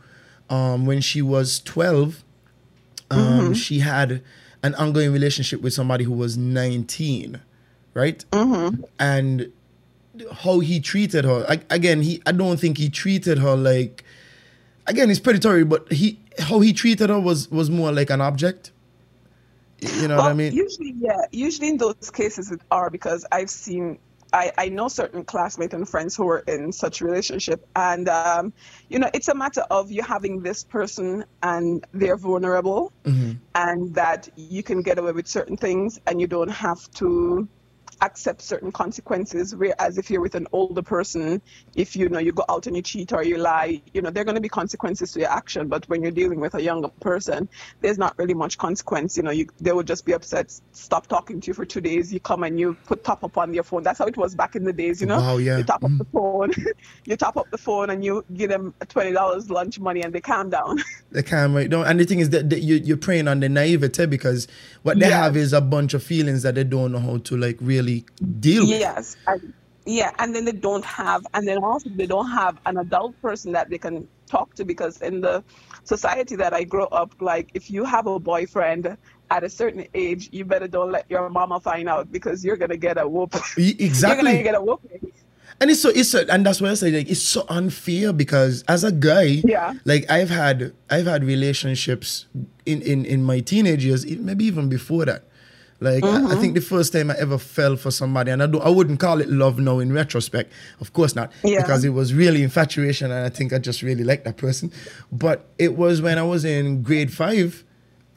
um, 0.49 0.85
when 0.85 0.99
she 1.01 1.21
was 1.21 1.59
twelve, 1.59 2.23
um, 3.09 3.19
Mm-hmm. 3.19 3.53
she 3.53 3.79
had 3.79 4.21
an 4.63 4.75
ongoing 4.75 5.11
relationship 5.11 5.61
with 5.61 5.73
somebody 5.73 6.03
who 6.03 6.13
was 6.13 6.37
nineteen, 6.37 7.41
right? 7.93 8.23
Mm-hmm. 8.31 8.83
And 8.99 9.51
how 10.31 10.59
he 10.59 10.79
treated 10.79 11.25
her. 11.25 11.45
I, 11.47 11.61
again, 11.69 12.01
he 12.01 12.21
I 12.25 12.31
don't 12.31 12.59
think 12.59 12.77
he 12.77 12.89
treated 12.89 13.37
her 13.39 13.55
like 13.55 14.03
again, 14.87 15.09
it's 15.09 15.19
predatory, 15.19 15.63
but 15.63 15.91
he 15.91 16.19
how 16.39 16.59
he 16.59 16.73
treated 16.73 17.09
her 17.09 17.19
was 17.19 17.49
was 17.51 17.69
more 17.69 17.91
like 17.91 18.09
an 18.09 18.21
object. 18.21 18.71
You 19.79 20.07
know 20.07 20.17
what 20.17 20.31
I 20.31 20.33
mean? 20.33 20.53
Usually, 20.53 20.95
yeah. 20.99 21.21
Usually 21.31 21.69
in 21.69 21.77
those 21.77 22.09
cases 22.11 22.51
it 22.51 22.61
are 22.71 22.89
because 22.89 23.25
I've 23.31 23.49
seen 23.49 23.99
I, 24.33 24.51
I 24.57 24.69
know 24.69 24.87
certain 24.87 25.23
classmates 25.23 25.73
and 25.73 25.87
friends 25.87 26.15
who 26.15 26.27
are 26.29 26.39
in 26.39 26.71
such 26.71 27.01
relationship 27.01 27.65
and 27.75 28.09
um, 28.09 28.53
you 28.89 28.99
know 28.99 29.09
it's 29.13 29.27
a 29.29 29.35
matter 29.35 29.61
of 29.71 29.91
you 29.91 30.03
having 30.03 30.41
this 30.41 30.63
person 30.63 31.25
and 31.43 31.85
they're 31.93 32.17
vulnerable 32.17 32.91
Mm-hmm. 33.05 33.33
and 33.55 33.95
that 33.95 34.27
you 34.35 34.63
can 34.63 34.81
get 34.81 34.97
away 34.97 35.13
with 35.13 35.27
certain 35.27 35.55
things 35.55 35.99
and 36.07 36.19
you 36.19 36.27
don't 36.27 36.49
have 36.49 36.79
to 36.95 37.47
accept 38.01 38.41
certain 38.41 38.71
consequences 38.71 39.55
whereas 39.55 39.97
if 39.97 40.09
you're 40.09 40.21
with 40.21 40.35
an 40.35 40.47
older 40.51 40.81
person 40.81 41.41
if 41.75 41.95
you 41.95 42.09
know 42.09 42.19
you 42.19 42.31
go 42.31 42.45
out 42.49 42.67
and 42.67 42.75
you 42.75 42.81
cheat 42.81 43.11
or 43.13 43.23
you 43.23 43.37
lie 43.37 43.81
you 43.93 44.01
know 44.01 44.09
there 44.09 44.21
are 44.21 44.25
going 44.25 44.35
to 44.35 44.41
be 44.41 44.49
consequences 44.49 45.11
to 45.11 45.19
your 45.19 45.29
action 45.29 45.67
but 45.67 45.87
when 45.89 46.01
you're 46.01 46.11
dealing 46.11 46.39
with 46.39 46.53
a 46.55 46.61
younger 46.61 46.89
person 47.01 47.47
there's 47.81 47.97
not 47.97 48.17
really 48.17 48.33
much 48.33 48.57
consequence 48.57 49.17
you 49.17 49.23
know 49.23 49.31
you 49.31 49.47
they 49.59 49.71
will 49.71 49.83
just 49.83 50.05
be 50.05 50.13
upset 50.13 50.51
stop 50.71 51.07
talking 51.07 51.39
to 51.41 51.47
you 51.47 51.53
for 51.53 51.65
two 51.65 51.81
days 51.81 52.13
you 52.13 52.19
come 52.19 52.43
and 52.43 52.59
you 52.59 52.75
put 52.85 53.03
top 53.03 53.23
up 53.23 53.37
on 53.37 53.53
your 53.53 53.63
phone 53.63 53.83
that's 53.83 53.99
how 53.99 54.05
it 54.05 54.17
was 54.17 54.35
back 54.35 54.55
in 54.55 54.63
the 54.63 54.73
days 54.73 55.01
you 55.01 55.07
know 55.07 55.17
Wow, 55.17 55.37
yeah. 55.37 55.57
you 55.57 55.63
top 55.63 55.83
up 55.83 55.91
mm. 55.91 55.97
the 55.97 56.05
phone 56.05 56.51
you 57.05 57.15
top 57.15 57.37
up 57.37 57.49
the 57.51 57.57
phone 57.57 57.89
and 57.89 58.03
you 58.05 58.23
give 58.33 58.49
them 58.49 58.73
$20 58.81 59.49
lunch 59.49 59.79
money 59.79 60.01
and 60.03 60.13
they 60.13 60.21
calm 60.21 60.49
down 60.49 60.77
They 61.11 61.23
can't 61.23 61.55
right 61.55 61.69
down. 61.69 61.85
and 61.87 61.99
the 61.99 62.05
thing 62.05 62.19
is 62.19 62.29
that, 62.31 62.51
you 62.61 62.75
you're 62.75 62.97
preying 62.97 63.27
on 63.29 63.39
the 63.39 63.47
naivete 63.49 64.05
because 64.07 64.47
what 64.83 64.99
they 64.99 65.07
Yes. 65.07 65.13
have 65.13 65.37
is 65.37 65.53
a 65.53 65.61
bunch 65.61 65.93
of 65.93 66.03
feelings 66.03 66.43
that 66.43 66.55
they 66.55 66.65
don't 66.65 66.91
know 66.91 66.99
how 66.99 67.17
to 67.19 67.37
like 67.37 67.57
really 67.61 67.86
deal 68.39 68.63
with. 68.67 68.79
Yes. 68.79 69.15
And, 69.27 69.53
yeah, 69.85 70.11
and 70.19 70.35
then 70.35 70.43
they 70.45 70.51
don't 70.51 70.83
have, 70.83 71.25
and 71.33 71.47
then 71.47 71.59
also 71.63 71.89
they 71.89 72.05
don't 72.07 72.29
have 72.29 72.57
an 72.65 72.77
adult 72.77 73.13
person 73.21 73.53
that 73.53 73.69
they 73.69 73.77
can 73.77 74.05
talk 74.29 74.53
to 74.55 74.65
because 74.65 75.01
in 75.01 75.21
the 75.21 75.41
society 75.85 76.35
that 76.35 76.53
I 76.53 76.63
grew 76.65 76.87
up, 77.01 77.13
like 77.21 77.51
if 77.53 77.71
you 77.71 77.85
have 77.85 78.05
a 78.07 78.19
boyfriend 78.19 78.97
at 79.31 79.43
a 79.43 79.49
certain 79.49 79.85
age, 79.93 80.29
you 80.33 80.43
better 80.43 80.67
don't 80.67 80.91
let 80.91 81.05
your 81.09 81.29
mama 81.29 81.59
find 81.61 81.87
out 81.87 82.11
because 82.11 82.43
you're 82.43 82.57
gonna 82.57 82.75
get 82.77 82.97
a 82.97 83.07
whoop. 83.07 83.33
E- 83.57 83.75
You're 83.79 84.15
gonna 84.15 84.43
get 84.43 84.55
a 84.55 84.61
whooping. 84.61 85.11
And 85.59 85.71
it's 85.71 85.81
so 85.81 85.89
it's 85.89 86.09
so, 86.11 86.23
and 86.29 86.45
that's 86.45 86.59
why 86.61 86.69
I 86.69 86.73
say 86.75 86.91
like 86.91 87.09
it's 87.09 87.21
so 87.21 87.45
unfair 87.49 88.11
because 88.13 88.63
as 88.67 88.83
a 88.83 88.91
guy, 88.91 89.41
Yeah. 89.45 89.73
like 89.85 90.03
I've 90.11 90.29
had 90.29 90.73
I've 90.89 91.07
had 91.07 91.23
relationships 91.23 92.27
in 92.65 92.81
in 92.81 93.05
in 93.05 93.23
my 93.23 93.39
teenage 93.39 93.83
years, 93.85 94.05
maybe 94.05 94.45
even 94.45 94.67
before 94.69 95.05
that. 95.05 95.23
Like 95.79 96.03
I- 96.03 96.07
I, 96.07 96.11
Mm-hmm. 96.19 96.41
think 96.41 96.53
the 96.55 96.61
first 96.61 96.91
time 96.93 97.11
I 97.11 97.15
ever 97.17 97.37
fell 97.37 97.75
for 97.75 97.91
somebody, 97.91 98.31
and 98.31 98.41
I 98.41 98.47
don't 98.47 98.63
I 98.63 98.69
wouldn't 98.69 98.99
call 98.99 99.21
it 99.21 99.29
love 99.29 99.59
now 99.59 99.77
in 99.79 99.93
retrospect, 99.93 100.51
of 100.81 100.91
course 100.93 101.15
not, 101.15 101.31
Yeah. 101.43 101.61
because 101.61 101.83
it 101.85 101.89
was 101.89 102.13
really 102.13 102.41
infatuation, 102.43 103.11
and 103.11 103.25
I 103.25 103.29
think 103.29 103.53
I 103.53 103.59
just 103.59 103.81
really 103.83 104.03
liked 104.03 104.25
that 104.25 104.37
person. 104.37 104.71
But 105.11 105.45
it 105.59 105.75
was 105.77 106.01
when 106.01 106.17
I 106.17 106.23
was 106.23 106.45
in 106.45 106.81
grade 106.83 107.13
five. 107.13 107.63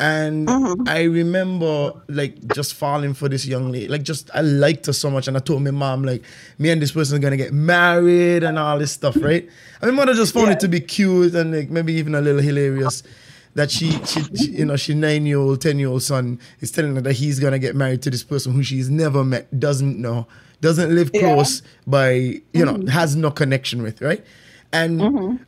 And 0.03 0.49
Mm-hmm. 0.49 0.89
I 0.89 1.03
remember 1.03 1.93
like 2.09 2.35
just 2.55 2.73
falling 2.73 3.13
for 3.13 3.29
this 3.29 3.45
young 3.47 3.71
lady. 3.71 3.87
Like 3.87 4.03
just 4.03 4.31
I 4.33 4.41
liked 4.41 4.87
her 4.87 4.95
so 4.95 5.11
much. 5.11 5.29
And 5.29 5.37
I 5.37 5.41
told 5.41 5.63
my 5.63 5.71
mom, 5.73 6.05
like, 6.05 6.23
me 6.59 6.71
and 6.71 6.81
this 6.81 6.93
person 6.93 7.17
are 7.17 7.21
gonna 7.21 7.37
get 7.37 7.53
married 7.53 8.43
and 8.43 8.59
all 8.59 8.79
this 8.79 8.93
stuff, 8.93 9.15
right? 9.21 9.47
And 9.83 9.91
my 9.91 9.97
mother 10.07 10.15
just 10.15 10.33
found 10.33 10.47
Yeah. 10.47 10.53
it 10.55 10.61
to 10.61 10.69
be 10.69 10.81
cute 10.81 11.35
and 11.35 11.55
like 11.55 11.69
maybe 11.69 11.93
even 11.93 12.15
a 12.15 12.23
little 12.23 12.41
hilarious. 12.41 13.03
That 13.55 13.71
she, 13.71 13.91
she, 14.05 14.23
she 14.37 14.51
you 14.53 14.65
know, 14.65 14.77
she 14.77 14.95
nine 14.95 15.27
year 15.27 15.39
old, 15.39 15.61
ten 15.61 15.79
year 15.79 15.89
old 15.89 16.03
son 16.05 16.39
is 16.61 16.71
telling 16.71 16.95
her 16.95 17.01
that 17.01 17.15
he's 17.15 17.41
gonna 17.41 17.59
get 17.59 17.75
married 17.75 18.01
to 18.03 18.11
this 18.11 18.23
person 18.23 18.53
who 18.53 18.63
she's 18.63 18.89
never 18.89 19.25
met, 19.25 19.59
doesn't 19.59 19.99
know, 19.99 20.27
doesn't 20.61 20.95
live 20.95 21.11
Yeah. 21.13 21.35
close 21.35 21.63
by, 21.87 22.41
you 22.53 22.65
know, 22.65 22.81
has 22.91 23.17
no 23.17 23.31
connection 23.33 23.83
with, 23.83 24.01
right? 24.01 24.25
And 24.73 25.03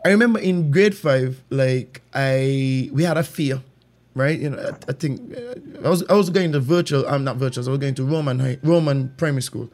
I 0.04 0.08
remember 0.08 0.40
in 0.40 0.72
grade 0.72 0.96
five, 0.96 1.40
like 1.50 2.02
I 2.12 2.90
we 2.92 3.04
had 3.04 3.16
a 3.16 3.22
fear, 3.22 3.62
right? 4.16 4.36
You 4.36 4.50
know, 4.50 4.58
I, 4.58 4.90
I 4.90 4.92
think 4.94 5.36
uh, 5.36 5.86
I 5.86 5.88
was 5.88 6.02
I 6.08 6.14
was 6.14 6.28
going 6.28 6.50
to 6.52 6.58
virtual. 6.60 7.06
I'm 7.06 7.22
not 7.22 7.36
virtual. 7.36 7.64
I 7.68 7.70
was 7.70 7.78
going 7.78 7.94
to 7.94 8.04
Roman 8.04 8.40
high, 8.40 8.58
Roman 8.64 9.10
primary 9.16 9.42
school, 9.42 9.70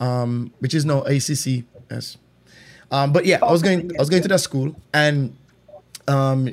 um, 0.00 0.50
which 0.60 0.72
is 0.72 0.86
now 0.86 1.02
ACC. 1.02 1.64
Yes. 1.90 2.16
Um, 2.90 3.12
but 3.12 3.26
yeah, 3.26 3.38
I 3.42 3.52
was 3.52 3.60
going 3.60 3.90
I 3.96 4.00
was 4.00 4.08
going 4.08 4.22
to 4.22 4.28
that 4.28 4.40
school, 4.40 4.74
and 4.94 5.36
um, 6.08 6.48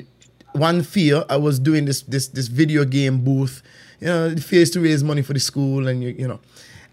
one 0.54 0.82
fear 0.82 1.24
I 1.28 1.36
was 1.36 1.58
doing 1.58 1.84
this 1.84 2.02
this 2.02 2.28
this 2.28 2.48
video 2.48 2.84
game 2.84 3.22
booth. 3.22 3.62
You 4.00 4.06
know, 4.06 4.30
the 4.30 4.40
fear 4.40 4.62
is 4.62 4.70
to 4.70 4.80
raise 4.80 5.04
money 5.04 5.22
for 5.22 5.32
the 5.32 5.40
school, 5.40 5.88
and 5.88 6.02
you 6.02 6.10
you 6.10 6.28
know, 6.28 6.40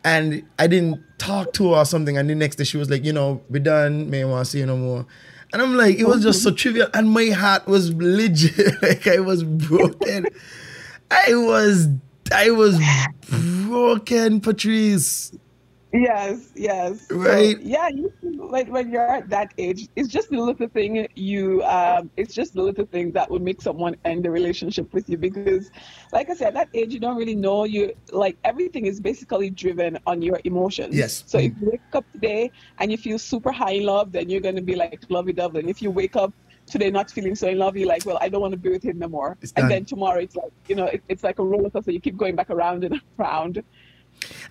and 0.03 0.43
I 0.59 0.67
didn't 0.67 1.01
talk 1.17 1.53
to 1.53 1.71
her 1.71 1.77
or 1.77 1.85
something. 1.85 2.17
And 2.17 2.29
the 2.29 2.35
next 2.35 2.57
day 2.57 2.63
she 2.63 2.77
was 2.77 2.89
like, 2.89 3.05
you 3.05 3.13
know, 3.13 3.41
we 3.49 3.59
done. 3.59 4.09
May 4.09 4.25
want 4.25 4.45
to 4.45 4.51
see 4.51 4.59
you 4.59 4.65
no 4.65 4.77
more. 4.77 5.05
And 5.53 5.61
I'm 5.61 5.75
like, 5.75 5.97
it 5.99 6.05
was 6.05 6.23
just 6.23 6.43
so 6.43 6.51
trivial, 6.51 6.87
and 6.93 7.09
my 7.09 7.27
heart 7.27 7.67
was 7.67 7.93
legit. 7.93 8.81
like 8.81 9.07
I 9.07 9.19
was 9.19 9.43
broken. 9.43 10.25
I 11.11 11.35
was 11.35 11.87
I 12.33 12.51
was 12.51 12.79
broken, 13.29 14.41
Patrice. 14.41 15.33
Yes, 15.93 16.51
yes. 16.55 17.07
So, 17.07 17.15
Right. 17.17 17.59
yeah, 17.61 17.89
you 17.89 18.11
like 18.23 18.69
when 18.69 18.91
you're 18.91 19.07
at 19.07 19.29
that 19.29 19.53
age, 19.57 19.87
it's 19.95 20.07
just 20.07 20.29
the 20.29 20.39
little 20.39 20.67
thing 20.67 21.07
you 21.15 21.63
um 21.63 22.09
it's 22.15 22.33
just 22.33 22.53
the 22.53 22.61
little 22.61 22.85
thing 22.85 23.11
that 23.11 23.29
would 23.29 23.41
make 23.41 23.61
someone 23.61 23.95
end 24.05 24.23
the 24.23 24.31
relationship 24.31 24.93
with 24.93 25.09
you 25.09 25.17
because 25.17 25.69
like 26.13 26.29
I 26.29 26.35
said, 26.35 26.49
at 26.49 26.53
that 26.53 26.69
age 26.73 26.93
you 26.93 26.99
don't 26.99 27.17
really 27.17 27.35
know 27.35 27.65
you 27.65 27.93
like 28.11 28.37
everything 28.43 28.85
is 28.85 28.99
basically 28.99 29.49
driven 29.49 29.97
on 30.07 30.21
your 30.21 30.39
emotions. 30.45 30.95
Yes. 30.95 31.23
So 31.27 31.37
if 31.37 31.51
you 31.59 31.69
wake 31.71 31.81
up 31.93 32.05
today 32.13 32.51
and 32.79 32.91
you 32.91 32.97
feel 32.97 33.19
super 33.19 33.51
high 33.51 33.71
in 33.73 33.85
love, 33.85 34.11
then 34.11 34.29
you're 34.29 34.41
gonna 34.41 34.61
be 34.61 34.75
like 34.75 35.03
lovey 35.09 35.33
dovey. 35.33 35.59
And 35.59 35.69
if 35.69 35.81
you 35.81 35.91
wake 35.91 36.15
up 36.15 36.33
today 36.67 36.89
not 36.89 37.11
feeling 37.11 37.35
so 37.35 37.49
in 37.49 37.57
love, 37.57 37.75
you're 37.75 37.87
like, 37.87 38.05
well, 38.05 38.17
I 38.21 38.29
don't 38.29 38.39
want 38.41 38.53
to 38.53 38.57
be 38.57 38.69
with 38.69 38.83
him 38.83 38.99
no 38.99 39.09
more. 39.09 39.37
And 39.57 39.69
then 39.69 39.83
tomorrow 39.83 40.19
it's 40.19 40.35
like, 40.37 40.51
you 40.69 40.75
know, 40.75 40.85
it, 40.85 41.03
it's 41.09 41.23
like 41.23 41.39
a 41.39 41.43
roller 41.43 41.69
coaster. 41.69 41.91
You 41.91 41.99
keep 41.99 42.15
going 42.15 42.35
back 42.35 42.49
around 42.49 42.85
and 42.85 43.01
around. 43.19 43.61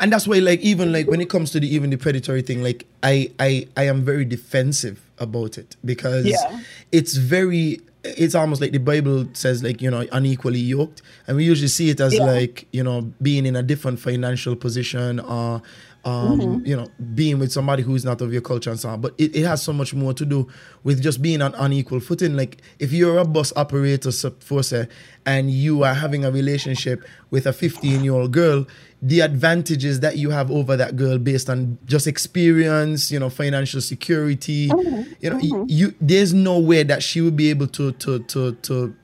And 0.01 0.13
that's 0.13 0.27
why 0.27 0.39
like 0.39 0.61
even 0.61 0.93
like 0.93 1.07
when 1.09 1.21
it 1.21 1.29
comes 1.31 1.51
to 1.51 1.61
the 1.61 1.73
even 1.75 1.91
the 1.91 1.97
predatory 1.97 2.43
thing 2.43 2.63
like 2.63 2.87
i 3.03 3.31
i 3.39 3.67
i 3.77 3.85
am 3.85 4.05
very 4.05 4.25
defensive 4.25 5.01
about 5.19 5.59
it 5.59 5.77
because 5.85 6.27
Yeah. 6.27 6.61
it's 6.93 7.17
very 7.17 7.81
it's 8.03 8.35
almost 8.35 8.61
like 8.63 8.73
the 8.73 8.79
bible 8.79 9.27
says 9.35 9.63
like 9.63 9.83
you 9.83 9.91
know 9.91 10.07
unequally 10.13 10.59
yoked 10.59 11.03
and 11.27 11.37
we 11.37 11.45
usually 11.45 11.69
see 11.69 11.91
it 11.91 12.01
as 12.01 12.15
Yeah. 12.15 12.25
like 12.25 12.67
you 12.73 12.83
know 12.83 13.13
being 13.21 13.45
in 13.47 13.55
a 13.57 13.63
different 13.63 14.01
financial 14.01 14.57
position 14.57 15.21
or 15.21 15.61
um 16.05 16.41
mm-hmm. 16.41 16.67
you 16.67 16.75
know 16.75 16.89
being 17.15 17.39
with 17.39 17.53
somebody 17.53 17.83
who's 17.83 18.05
not 18.05 18.21
of 18.21 18.33
your 18.33 18.43
culture 18.43 18.71
and 18.71 18.81
so 18.81 18.89
on. 18.89 19.01
But 19.01 19.15
it, 19.19 19.37
it 19.37 19.45
has 19.45 19.63
so 19.63 19.73
much 19.73 19.93
more 19.95 20.15
to 20.15 20.25
do 20.25 20.49
with 20.83 21.03
just 21.03 21.21
being 21.21 21.43
on 21.43 21.55
unequal 21.57 22.01
footing. 22.01 22.37
Like 22.37 22.63
if 22.79 22.93
you're 22.93 23.19
a 23.19 23.25
bus 23.25 23.53
operator 23.57 24.11
for 24.41 24.63
say 24.63 24.89
and 25.27 25.51
you 25.51 25.83
are 25.83 25.95
having 25.95 26.25
a 26.25 26.31
relationship 26.31 27.05
with 27.31 27.47
a 27.47 27.53
15 27.53 28.03
year 28.03 28.15
old 28.15 28.33
girl 28.33 28.67
the 29.03 29.21
advantages 29.21 30.01
that 30.01 30.19
you 30.19 30.31
have 30.31 30.51
over 30.51 30.77
that 30.77 30.97
girl 30.97 31.19
based 31.19 31.49
on 31.49 31.79
just 31.87 32.07
experience 32.07 33.11
you 33.11 33.19
know 33.19 33.31
financial 33.31 33.81
security 33.81 34.69
mm-hmm. 34.69 35.13
you 35.21 35.31
know 35.31 35.37
y- 35.37 35.43
mm-hmm. 35.43 35.65
you 35.69 35.95
there's 36.01 36.35
no 36.35 36.59
way 36.59 36.83
that 36.83 37.03
she 37.03 37.21
would 37.21 37.37
be 37.37 37.49
able 37.51 37.67
to 37.67 37.93
to 37.93 38.19
to 38.25 38.53
to 38.57 38.95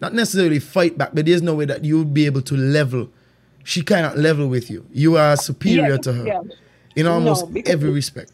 not 0.00 0.12
necessarily 0.12 0.58
fight 0.58 0.98
back 0.98 1.10
but 1.14 1.24
there's 1.24 1.42
no 1.42 1.54
way 1.54 1.64
that 1.64 1.84
you 1.84 1.98
would 1.98 2.12
be 2.12 2.26
able 2.26 2.42
to 2.42 2.56
level 2.56 3.08
she 3.68 3.82
cannot 3.82 4.16
level 4.16 4.46
with 4.48 4.70
you 4.70 4.80
you 4.92 5.16
are 5.16 5.36
superior 5.36 5.96
Yeah, 5.96 6.06
to 6.06 6.12
her 6.18 6.26
yeah. 6.26 6.42
in 6.96 7.06
almost 7.06 7.50
No, 7.50 7.62
every 7.66 7.90
respect 7.90 8.32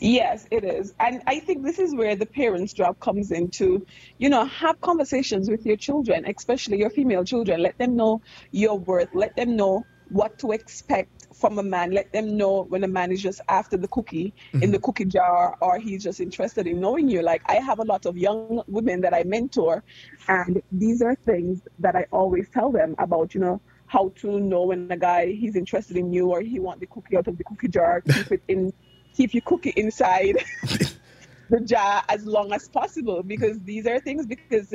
Yes, 0.00 0.46
it 0.50 0.64
is. 0.64 0.92
And 0.98 1.22
I 1.26 1.38
think 1.38 1.62
this 1.62 1.78
is 1.78 1.94
where 1.94 2.16
the 2.16 2.26
parents' 2.26 2.72
job 2.72 2.98
comes 3.00 3.30
into, 3.30 3.86
you 4.18 4.28
know, 4.28 4.44
have 4.46 4.78
conversations 4.80 5.48
with 5.48 5.64
your 5.64 5.76
children, 5.76 6.24
especially 6.26 6.78
your 6.78 6.90
female 6.90 7.24
children. 7.24 7.62
Let 7.62 7.78
them 7.78 7.94
know 7.96 8.20
your 8.50 8.76
worth. 8.78 9.08
Let 9.14 9.36
them 9.36 9.56
know 9.56 9.86
what 10.10 10.38
to 10.40 10.50
expect 10.52 11.26
from 11.34 11.58
a 11.58 11.62
man. 11.62 11.92
Let 11.92 12.12
them 12.12 12.36
know 12.36 12.64
when 12.64 12.84
a 12.84 12.88
man 12.88 13.12
is 13.12 13.22
just 13.22 13.40
after 13.48 13.76
the 13.76 13.88
cookie 13.88 14.34
in 14.52 14.60
mm-hmm. 14.60 14.72
the 14.72 14.78
cookie 14.80 15.04
jar 15.04 15.56
or 15.60 15.78
he's 15.78 16.02
just 16.02 16.20
interested 16.20 16.66
in 16.66 16.80
knowing 16.80 17.08
you. 17.08 17.22
Like 17.22 17.42
I 17.46 17.56
have 17.56 17.78
a 17.78 17.84
lot 17.84 18.04
of 18.04 18.16
young 18.16 18.62
women 18.66 19.00
that 19.02 19.14
I 19.14 19.22
mentor 19.24 19.82
and 20.28 20.62
these 20.72 21.02
are 21.02 21.14
things 21.14 21.62
that 21.78 21.96
I 21.96 22.06
always 22.10 22.48
tell 22.48 22.70
them 22.70 22.94
about, 22.98 23.34
you 23.34 23.40
know, 23.40 23.60
how 23.94 24.06
to 24.22 24.28
know 24.40 24.62
when 24.70 24.80
a 24.90 24.96
guy 25.08 25.22
he's 25.42 25.56
interested 25.62 25.96
in 26.02 26.06
you 26.16 26.24
or 26.34 26.40
he 26.52 26.58
want 26.66 26.78
the 26.80 26.88
cookie 26.94 27.16
out 27.18 27.28
of 27.30 27.34
the 27.38 27.44
cookie 27.44 27.68
jar, 27.76 27.92
keep 28.14 28.30
it 28.36 28.42
in, 28.48 28.72
keep 29.16 29.30
your 29.36 29.44
cookie 29.50 29.74
inside 29.84 30.36
the 31.52 31.60
jar 31.72 32.02
as 32.08 32.22
long 32.26 32.52
as 32.52 32.68
possible 32.68 33.22
because 33.22 33.56
these 33.70 33.86
are 33.86 34.00
things 34.00 34.26
because 34.26 34.68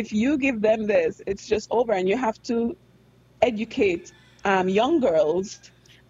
if 0.00 0.12
you 0.12 0.30
give 0.46 0.58
them 0.68 0.80
this, 0.86 1.12
it's 1.30 1.46
just 1.46 1.66
over 1.70 1.92
and 1.92 2.08
you 2.08 2.16
have 2.16 2.38
to 2.42 2.76
educate 3.40 4.12
um, 4.44 4.68
young 4.68 5.00
girls 5.00 5.46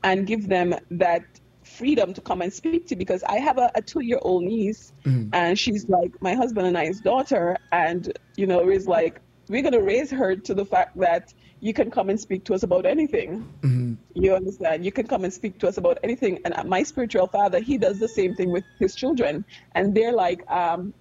and 0.03 0.27
give 0.27 0.49
them 0.49 0.69
that 0.91 1.25
freedom 1.65 2.15
to 2.15 2.21
come 2.21 2.41
and 2.43 2.53
speak 2.53 2.87
to 2.87 2.95
because 2.97 3.23
I 3.25 3.39
have 3.49 3.59
a, 3.59 3.71
a 3.75 3.83
two 3.83 4.03
year 4.11 4.21
old 4.23 4.45
niece 4.45 4.93
Mm-hmm. 5.05 5.29
and 5.33 5.57
she's 5.57 5.89
like 5.89 6.13
my 6.21 6.35
husband 6.35 6.67
and 6.67 6.77
I's 6.77 7.01
daughter 7.01 7.57
and 7.71 8.03
you 8.37 8.47
know 8.51 8.69
is 8.69 8.87
like 8.89 9.21
we're 9.49 9.63
gonna 9.63 9.81
raise 9.95 10.11
her 10.11 10.35
to 10.35 10.53
the 10.53 10.65
fact 10.65 10.99
that 10.99 11.33
you 11.61 11.73
can 11.73 11.91
come 11.91 12.11
and 12.11 12.21
speak 12.21 12.45
to 12.45 12.55
us 12.55 12.63
about 12.63 12.87
anything. 12.87 13.49
Mm-hmm. 13.63 13.95
You 14.15 14.35
understand? 14.35 14.85
You 14.85 14.93
can 14.93 15.07
come 15.07 15.25
and 15.25 15.33
speak 15.33 15.59
to 15.61 15.69
us 15.69 15.79
about 15.79 15.99
anything. 16.03 16.41
And 16.45 16.55
uh, 16.55 16.65
my 16.65 16.83
spiritual 16.83 17.27
father, 17.27 17.61
he 17.61 17.79
does 17.79 17.99
the 17.99 18.09
same 18.09 18.35
thing 18.35 18.51
with 18.51 18.65
his 18.79 18.95
children. 18.95 19.45
And 19.75 19.95
they're 19.95 20.13
like 20.13 20.49
um, 20.51 20.93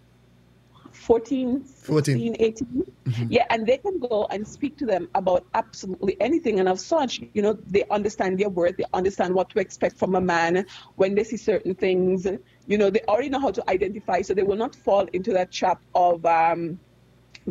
14, 0.91 1.61
14. 1.61 2.35
16, 2.35 2.35
18. 2.39 2.93
Yeah, 3.29 3.45
and 3.49 3.67
they 3.67 3.77
can 3.77 3.99
go 3.99 4.27
and 4.31 4.47
speak 4.47 4.77
to 4.77 4.85
them 4.85 5.09
about 5.13 5.45
absolutely 5.53 6.19
anything. 6.21 6.59
And 6.59 6.69
as 6.69 6.83
such, 6.83 7.21
you 7.33 7.41
know, 7.41 7.53
they 7.53 7.83
understand 7.91 8.39
their 8.39 8.49
worth. 8.49 8.77
They 8.77 8.85
understand 8.93 9.35
what 9.35 9.49
to 9.51 9.59
expect 9.59 9.97
from 9.97 10.15
a 10.15 10.21
man 10.21 10.65
when 10.95 11.15
they 11.15 11.23
see 11.23 11.37
certain 11.37 11.75
things. 11.75 12.25
You 12.65 12.77
know, 12.77 12.89
they 12.89 13.01
already 13.07 13.29
know 13.29 13.39
how 13.39 13.51
to 13.51 13.69
identify, 13.69 14.21
so 14.21 14.33
they 14.33 14.43
will 14.43 14.55
not 14.55 14.73
fall 14.73 15.05
into 15.11 15.33
that 15.33 15.51
trap 15.51 15.81
of 15.93 16.25
um, 16.25 16.79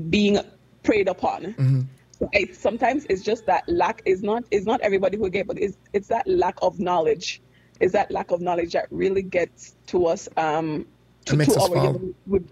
being 0.09 0.39
preyed 0.83 1.09
upon. 1.09 1.55
So 2.18 2.28
I, 2.35 2.49
sometimes 2.52 3.06
it's 3.11 3.23
just 3.23 3.47
that 3.47 3.64
lack 3.68 4.02
is 4.04 4.23
not 4.23 4.44
is 4.50 4.64
not 4.66 4.80
everybody 4.83 5.16
who 5.16 5.28
get, 5.30 5.47
but 5.47 5.59
it's 5.59 5.76
it's 5.92 6.09
that 6.09 6.26
lack 6.26 6.56
of 6.62 6.78
knowledge, 6.78 7.42
is 7.80 7.92
that 7.92 8.11
lack 8.11 8.30
of 8.30 8.40
knowledge 8.40 8.73
that 8.73 8.87
really 8.90 9.23
gets 9.23 9.75
to 9.88 10.06
us. 10.06 10.28
Um, 10.37 10.87
to, 11.26 11.37
to 11.37 11.42
us 11.42 11.56
our 11.71 11.99
would- 12.26 12.49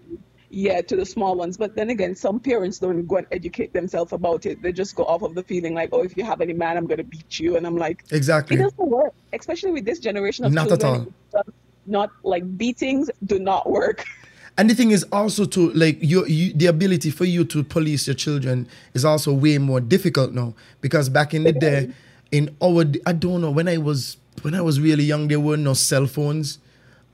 yeah, 0.55 0.81
to 0.81 0.95
the 0.95 1.05
small 1.05 1.35
ones. 1.35 1.57
But 1.57 1.75
then 1.75 1.89
again, 1.89 2.13
some 2.15 2.39
parents 2.39 2.77
don't 2.77 3.07
go 3.07 3.17
and 3.17 3.25
educate 3.31 3.73
themselves 3.73 4.13
about 4.13 4.45
it. 4.45 4.61
They 4.61 4.71
just 4.71 4.95
go 4.95 5.03
off 5.05 5.23
of 5.23 5.33
the 5.33 5.41
feeling 5.41 5.73
like, 5.73 5.89
oh, 5.91 6.03
if 6.03 6.15
you 6.15 6.23
have 6.23 6.41
any 6.41 6.53
man, 6.53 6.77
I'm 6.77 6.85
gonna 6.85 7.03
beat 7.03 7.39
you, 7.39 7.57
and 7.57 7.65
I'm 7.65 7.75
like, 7.77 8.03
Exactly. 8.11 8.57
it 8.57 8.59
doesn't 8.59 8.87
work, 8.87 9.13
especially 9.33 9.71
with 9.71 9.85
this 9.85 9.97
generation 9.99 10.45
of 10.45 10.53
Not 10.53 10.71
at 10.71 10.81
children. 10.81 10.93
all. 10.93 11.07
It 11.07 11.13
does 11.31 11.53
Not 11.87 12.11
like 12.23 12.57
beatings 12.57 13.09
do 13.25 13.39
not 13.39 13.69
work. 13.69 14.05
And 14.57 14.69
the 14.69 14.75
thing 14.75 14.91
is 14.91 15.03
also 15.11 15.45
to 15.45 15.71
like 15.71 15.97
you, 16.01 16.25
you 16.27 16.53
the 16.53 16.67
ability 16.67 17.09
for 17.09 17.25
you 17.25 17.43
to 17.45 17.63
police 17.63 18.05
your 18.07 18.13
children 18.13 18.67
is 18.93 19.03
also 19.03 19.33
way 19.33 19.57
more 19.57 19.79
difficult 19.81 20.31
now 20.33 20.53
because 20.81 21.09
back 21.09 21.33
in 21.33 21.43
the 21.43 21.51
day, 21.53 21.89
in 22.31 22.55
our 22.61 22.85
I 23.07 23.13
don't 23.13 23.41
know 23.41 23.49
when 23.49 23.67
I 23.67 23.77
was 23.77 24.17
when 24.43 24.53
I 24.53 24.61
was 24.61 24.79
really 24.79 25.03
young 25.05 25.27
there 25.27 25.39
were 25.39 25.57
no 25.57 25.73
cell 25.73 26.05
phones, 26.05 26.59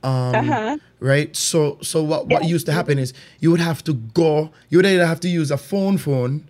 um, 0.02 0.34
Uh-huh. 0.34 0.76
right? 1.00 1.34
So 1.34 1.78
so 1.80 2.02
what 2.02 2.26
what 2.28 2.42
Yeah. 2.42 2.50
used 2.54 2.66
to 2.66 2.72
happen 2.72 2.98
is 2.98 3.14
you 3.40 3.50
would 3.50 3.60
have 3.60 3.82
to 3.84 3.94
go 3.94 4.50
you 4.68 4.76
would 4.78 4.86
either 4.86 5.06
have 5.06 5.20
to 5.20 5.28
use 5.28 5.50
a 5.50 5.56
phone 5.58 5.96
phone. 5.98 6.44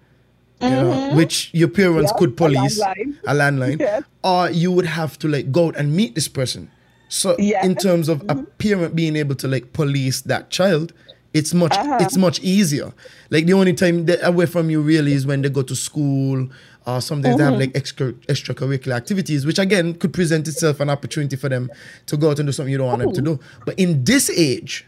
You 0.63 0.69
know, 0.69 1.15
which 1.17 1.49
your 1.55 1.69
parents 1.69 2.13
Mm-hmm. 2.13 2.19
Could 2.19 2.31
a 2.31 2.33
police 2.35 2.79
landline. 2.83 3.17
a 3.27 3.33
landline, 3.35 3.79
Yes. 3.89 4.03
or 4.23 4.51
you 4.51 4.71
would 4.73 4.85
have 4.85 5.19
to 5.21 5.29
like 5.29 5.51
go 5.51 5.69
out 5.69 5.77
and 5.77 5.95
meet 5.97 6.15
this 6.15 6.29
person. 6.29 6.69
So 7.11 7.35
Yeah. 7.39 7.65
in 7.67 7.75
terms 7.75 8.09
of 8.09 8.23
a 8.23 8.35
Mm-hmm. 8.35 8.45
parent 8.59 8.95
being 8.97 9.17
able 9.17 9.35
to 9.35 9.49
like 9.49 9.73
police 9.75 10.21
that 10.23 10.49
child, 10.51 10.93
it's 11.35 11.53
much 11.53 11.73
Uh-huh. 11.77 11.99
it's 12.01 12.17
much 12.17 12.41
easier. 12.41 12.93
Like 13.31 13.47
the 13.47 13.53
only 13.53 13.73
time 13.75 14.07
they're 14.07 14.25
away 14.25 14.47
from 14.47 14.71
you 14.71 14.81
really 14.81 15.13
is 15.13 15.27
when 15.27 15.43
they 15.43 15.49
go 15.51 15.63
to 15.63 15.75
school 15.77 16.49
or 16.87 17.01
sometimes 17.01 17.37
they 17.37 17.43
have 17.45 17.53
Mm-hmm. 17.55 17.61
like 17.61 17.77
extra 17.77 18.13
extracurricular 18.33 18.95
activities, 18.97 19.45
which 19.45 19.59
again 19.59 19.95
could 19.95 20.13
present 20.13 20.47
itself 20.49 20.81
an 20.81 20.89
opportunity 20.89 21.37
for 21.37 21.49
them 21.49 21.69
to 22.07 22.17
go 22.17 22.31
out 22.31 22.39
and 22.39 22.47
do 22.49 22.53
something 22.53 22.73
you 22.73 22.79
don't 22.79 22.87
want 22.87 23.03
them 23.03 23.13
to 23.13 23.23
do. 23.23 23.39
But 23.67 23.79
in 23.79 24.05
this 24.05 24.31
age, 24.31 24.87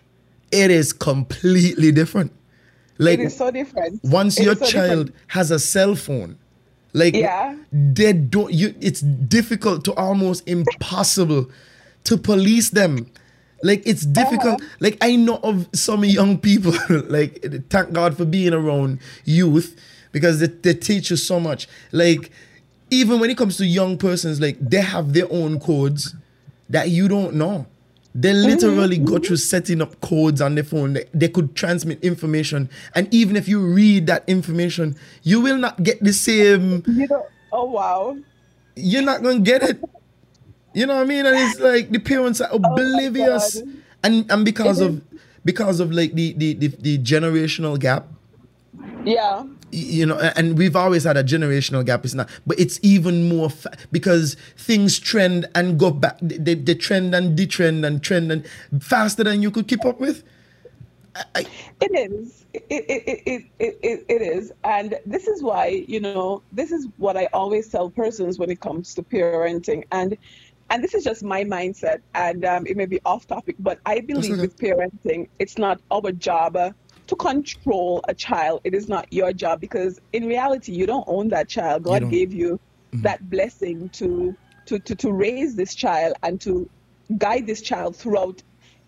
it 0.53 0.71
is 0.71 0.93
completely 0.93 1.91
different. 1.93 2.33
Like 2.99 3.19
it 3.19 3.25
is 3.27 3.37
so 3.37 3.51
different. 3.51 4.01
once 4.05 4.39
It 4.39 4.45
your 4.45 4.55
so 4.57 4.65
child 4.67 5.07
different. 5.07 5.15
has 5.29 5.51
a 5.51 5.59
cell 5.59 5.95
phone 5.97 6.39
like 6.93 7.17
Yeah. 7.17 7.57
they 7.73 8.13
don't 8.13 8.53
you 8.53 8.75
it's 8.81 9.01
difficult 9.01 9.83
to 9.87 9.93
almost 9.95 10.47
impossible 10.47 11.51
to 12.05 12.17
police 12.17 12.71
them 12.71 13.07
like 13.63 13.83
it's 13.87 14.05
difficult 14.05 14.61
Uh-huh. 14.61 14.77
like 14.81 14.99
i 15.01 15.15
know 15.17 15.37
of 15.43 15.69
some 15.73 16.05
young 16.05 16.39
people 16.39 16.73
like 17.09 17.45
thank 17.71 17.93
god 17.93 18.17
for 18.17 18.25
being 18.25 18.53
around 18.53 18.99
youth 19.25 19.79
because 20.13 20.41
they, 20.41 20.47
they 20.49 20.75
teach 20.75 21.11
you 21.11 21.17
so 21.17 21.39
much 21.41 21.69
like 21.93 22.31
even 22.91 23.21
when 23.21 23.31
it 23.31 23.39
comes 23.39 23.57
to 23.57 23.67
young 23.67 23.97
persons 23.97 24.41
like 24.41 24.59
they 24.61 24.81
have 24.81 25.13
their 25.13 25.31
own 25.31 25.59
codes 25.61 26.15
that 26.69 26.89
you 26.91 27.09
don't 27.09 27.35
know 27.35 27.67
they 28.15 28.33
literally 28.35 28.99
go 28.99 29.19
through 29.19 29.37
setting 29.39 29.81
up 29.81 29.99
codes 30.03 30.43
on 30.43 30.55
their 30.55 30.65
phone. 30.65 30.93
They, 30.93 31.07
they 31.15 31.29
could 31.29 31.55
transmit 31.57 32.05
information. 32.05 32.69
And 32.95 33.09
even 33.11 33.37
if 33.37 33.49
you 33.49 33.59
read 33.67 34.07
that 34.09 34.23
information, 34.27 34.97
you 35.23 35.41
will 35.41 35.57
not 35.57 35.83
get 35.83 35.99
the 36.05 36.13
same, 36.13 36.83
You 36.87 37.09
know, 37.09 37.27
oh 37.53 37.65
wow. 37.71 38.19
you're 38.77 39.01
not 39.01 39.23
going 39.23 39.43
to 39.43 39.51
get 39.51 39.63
it. 39.63 39.81
You 40.75 40.87
know 40.87 40.97
what 40.97 41.03
I 41.03 41.07
mean? 41.07 41.27
And 41.27 41.37
it's 41.37 41.61
like 41.61 41.91
the 41.91 41.99
parents 41.99 42.41
are 42.41 42.49
oh 42.53 42.57
oblivious. 42.57 43.61
God. 43.61 43.69
and 44.05 44.31
and 44.31 44.45
because 44.45 44.81
of 44.81 45.03
because 45.45 45.81
of 45.81 45.91
like 45.93 46.13
the, 46.15 46.33
the, 46.35 46.55
the, 46.55 46.69
the 46.69 46.99
generational 46.99 47.79
gap, 47.79 48.07
Yeah. 49.05 49.45
you 49.73 50.07
know, 50.07 50.17
and 50.37 50.57
we've 50.57 50.77
always 50.77 51.03
had 51.03 51.17
a 51.17 51.25
generational 51.25 51.85
gap. 51.85 52.05
It's 52.05 52.15
not, 52.15 52.29
but 52.47 52.61
it's 52.61 52.79
even 52.83 53.29
more 53.29 53.51
fa- 53.51 53.73
because 53.91 54.37
things 54.57 55.01
trend 55.01 55.49
and 55.57 55.81
go 55.81 55.91
back. 55.91 56.17
They, 56.23 56.55
they 56.55 56.75
trend 56.77 57.13
and 57.15 57.37
detrend 57.37 57.85
and 57.85 58.01
trend 58.03 58.31
and 58.31 58.47
faster 58.81 59.25
than 59.25 59.43
you 59.43 59.51
could 59.51 59.67
keep 59.67 59.85
up 59.85 59.99
with. 59.99 60.23
I, 61.35 61.45
It 61.81 62.11
is. 62.13 62.45
It, 62.55 62.65
it, 62.71 62.85
it, 62.89 63.23
it, 63.27 63.45
it, 63.59 63.79
it, 63.83 64.05
it 64.09 64.23
is. 64.23 64.53
And 64.63 64.97
this 65.05 65.27
is 65.27 65.43
why, 65.43 65.85
you 65.89 66.01
know, 66.01 66.41
this 66.53 66.71
is 66.71 66.87
what 66.99 67.17
I 67.17 67.27
always 67.33 67.69
tell 67.69 67.91
persons 67.91 68.39
when 68.39 68.49
it 68.51 68.61
comes 68.61 68.95
to 68.95 69.03
parenting. 69.03 69.85
And 69.91 70.17
and 70.73 70.83
this 70.83 70.95
is 70.95 71.05
just 71.05 71.23
my 71.23 71.45
mindset, 71.45 72.01
and 72.15 72.47
um, 72.47 72.67
it 72.67 72.79
may 72.79 72.87
be 72.87 72.99
off 73.05 73.27
topic, 73.27 73.57
but 73.59 73.79
I 73.85 74.01
believe 74.01 74.39
with 74.39 74.57
parenting, 74.57 75.29
it's 75.39 75.59
not 75.59 75.83
our 75.91 76.11
job 76.13 76.57
uh, 76.57 76.71
to 77.09 77.17
control 77.17 78.03
a 78.09 78.15
child. 78.15 78.63
It 78.65 78.73
is 78.73 78.89
not 78.89 79.13
your 79.13 79.35
job 79.35 79.61
because 79.61 80.01
in 80.15 80.25
reality, 80.27 80.73
you 80.73 80.87
don't 80.87 81.05
own 81.07 81.29
that 81.29 81.51
child. 81.51 81.83
God 81.83 82.01
don't. 82.01 82.11
gave 82.11 82.33
you 82.33 82.59
that 82.95 83.29
blessing 83.29 83.91
to, 83.91 84.35
to, 84.65 84.79
to, 84.79 84.95
to 84.97 85.13
raise 85.13 85.55
this 85.57 85.75
child 85.75 86.15
and 86.23 86.41
to 86.41 86.71
guide 87.19 87.47
this 87.47 87.61
child 87.61 87.95
throughout 87.95 88.43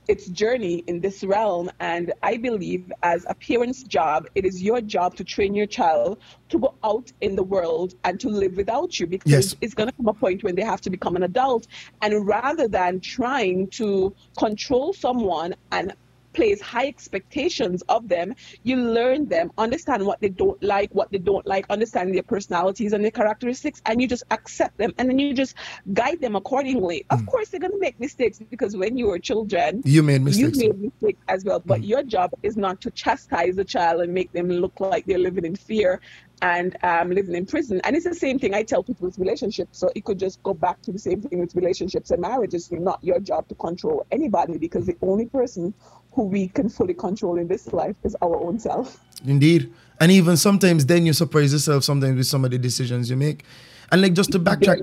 its 0.08 0.26
journey 0.28 0.84
in 0.86 1.00
this 1.00 1.24
realm. 1.24 1.70
And 1.80 2.12
I 2.22 2.36
believe, 2.36 2.92
as 3.02 3.24
a 3.28 3.34
parent's 3.34 3.82
job, 3.82 4.26
it 4.34 4.44
is 4.44 4.62
your 4.62 4.80
job 4.80 5.16
to 5.16 5.24
train 5.24 5.54
your 5.54 5.66
child 5.66 6.18
to 6.50 6.58
go 6.58 6.74
out 6.84 7.10
in 7.20 7.36
the 7.36 7.42
world 7.42 7.94
and 8.04 8.20
to 8.20 8.28
live 8.28 8.56
without 8.56 8.98
you 9.00 9.06
because 9.06 9.30
Yes. 9.32 9.56
it's 9.60 9.74
going 9.74 9.88
to 9.88 9.94
come 9.96 10.08
a 10.08 10.14
point 10.14 10.42
when 10.44 10.54
they 10.54 10.62
have 10.62 10.80
to 10.82 10.90
become 10.90 11.16
an 11.16 11.22
adult. 11.22 11.66
And 12.02 12.26
rather 12.26 12.68
than 12.68 13.00
trying 13.00 13.68
to 13.68 14.14
control 14.38 14.92
someone 14.92 15.54
and 15.72 15.94
place 16.34 16.60
high 16.60 16.86
expectations 16.86 17.82
of 17.88 18.08
them, 18.08 18.34
you 18.62 18.76
learn 18.76 19.26
them, 19.28 19.50
understand 19.58 20.04
what 20.04 20.20
they 20.20 20.28
don't 20.28 20.62
like, 20.62 20.94
what 20.94 21.10
they 21.10 21.18
don't 21.18 21.46
like, 21.46 21.66
understand 21.70 22.14
their 22.14 22.22
personalities 22.22 22.92
and 22.92 23.02
their 23.02 23.10
characteristics, 23.10 23.80
and 23.86 24.00
you 24.00 24.08
just 24.08 24.24
accept 24.30 24.76
them 24.76 24.92
and 24.98 25.08
then 25.08 25.18
you 25.18 25.32
just 25.32 25.54
guide 25.92 26.20
them 26.20 26.36
accordingly. 26.36 27.06
Of 27.10 27.24
course, 27.26 27.48
they're 27.48 27.60
going 27.60 27.72
to 27.72 27.78
make 27.78 27.98
mistakes 28.00 28.38
because 28.50 28.76
when 28.76 28.96
you 28.96 29.06
were 29.06 29.18
children, 29.18 29.82
you 29.84 30.02
made 30.02 30.22
mistakes. 30.22 30.58
you 30.58 30.68
made 30.68 30.80
mistakes 30.80 31.20
as 31.28 31.44
well. 31.44 31.60
But 31.60 31.84
your 31.84 32.02
job 32.02 32.30
is 32.42 32.56
not 32.56 32.80
to 32.82 32.90
chastise 32.90 33.56
the 33.56 33.64
child 33.64 34.00
and 34.02 34.12
make 34.12 34.32
them 34.32 34.48
look 34.48 34.80
like 34.80 35.06
they're 35.06 35.18
living 35.18 35.44
in 35.44 35.56
fear 35.56 36.00
and 36.42 36.76
um, 36.82 37.10
living 37.10 37.34
in 37.34 37.46
prison. 37.46 37.80
And 37.84 37.96
it's 37.96 38.04
the 38.04 38.14
same 38.14 38.38
thing 38.38 38.54
I 38.54 38.62
tell 38.62 38.82
people 38.82 39.06
with 39.06 39.18
relationships. 39.18 39.78
So 39.78 39.90
it 39.94 40.04
could 40.04 40.18
just 40.18 40.42
go 40.42 40.52
back 40.54 40.82
to 40.82 40.92
the 40.92 40.98
same 40.98 41.22
thing 41.22 41.38
with 41.38 41.54
relationships 41.54 42.10
and 42.10 42.20
marriages. 42.20 42.68
It's 42.70 42.82
not 42.82 43.02
your 43.02 43.20
job 43.20 43.48
to 43.48 43.54
control 43.54 44.06
anybody 44.10 44.58
because 44.58 44.86
the 44.86 44.96
only 45.02 45.26
person 45.26 45.72
who 46.14 46.24
we 46.24 46.48
can 46.48 46.68
fully 46.68 46.94
control 46.94 47.38
in 47.38 47.48
this 47.48 47.72
life 47.72 47.96
is 48.04 48.16
our 48.22 48.36
own 48.36 48.58
self. 48.58 49.00
Indeed. 49.26 49.72
And 50.00 50.10
even 50.12 50.36
sometimes 50.36 50.86
then 50.86 51.06
you 51.06 51.12
surprise 51.12 51.52
yourself 51.52 51.84
sometimes 51.84 52.16
with 52.16 52.26
some 52.26 52.44
of 52.44 52.50
the 52.50 52.58
decisions 52.58 53.10
you 53.10 53.16
make. 53.16 53.44
And 53.92 54.00
like 54.02 54.14
just 54.14 54.32
to 54.32 54.40
backtrack, 54.40 54.80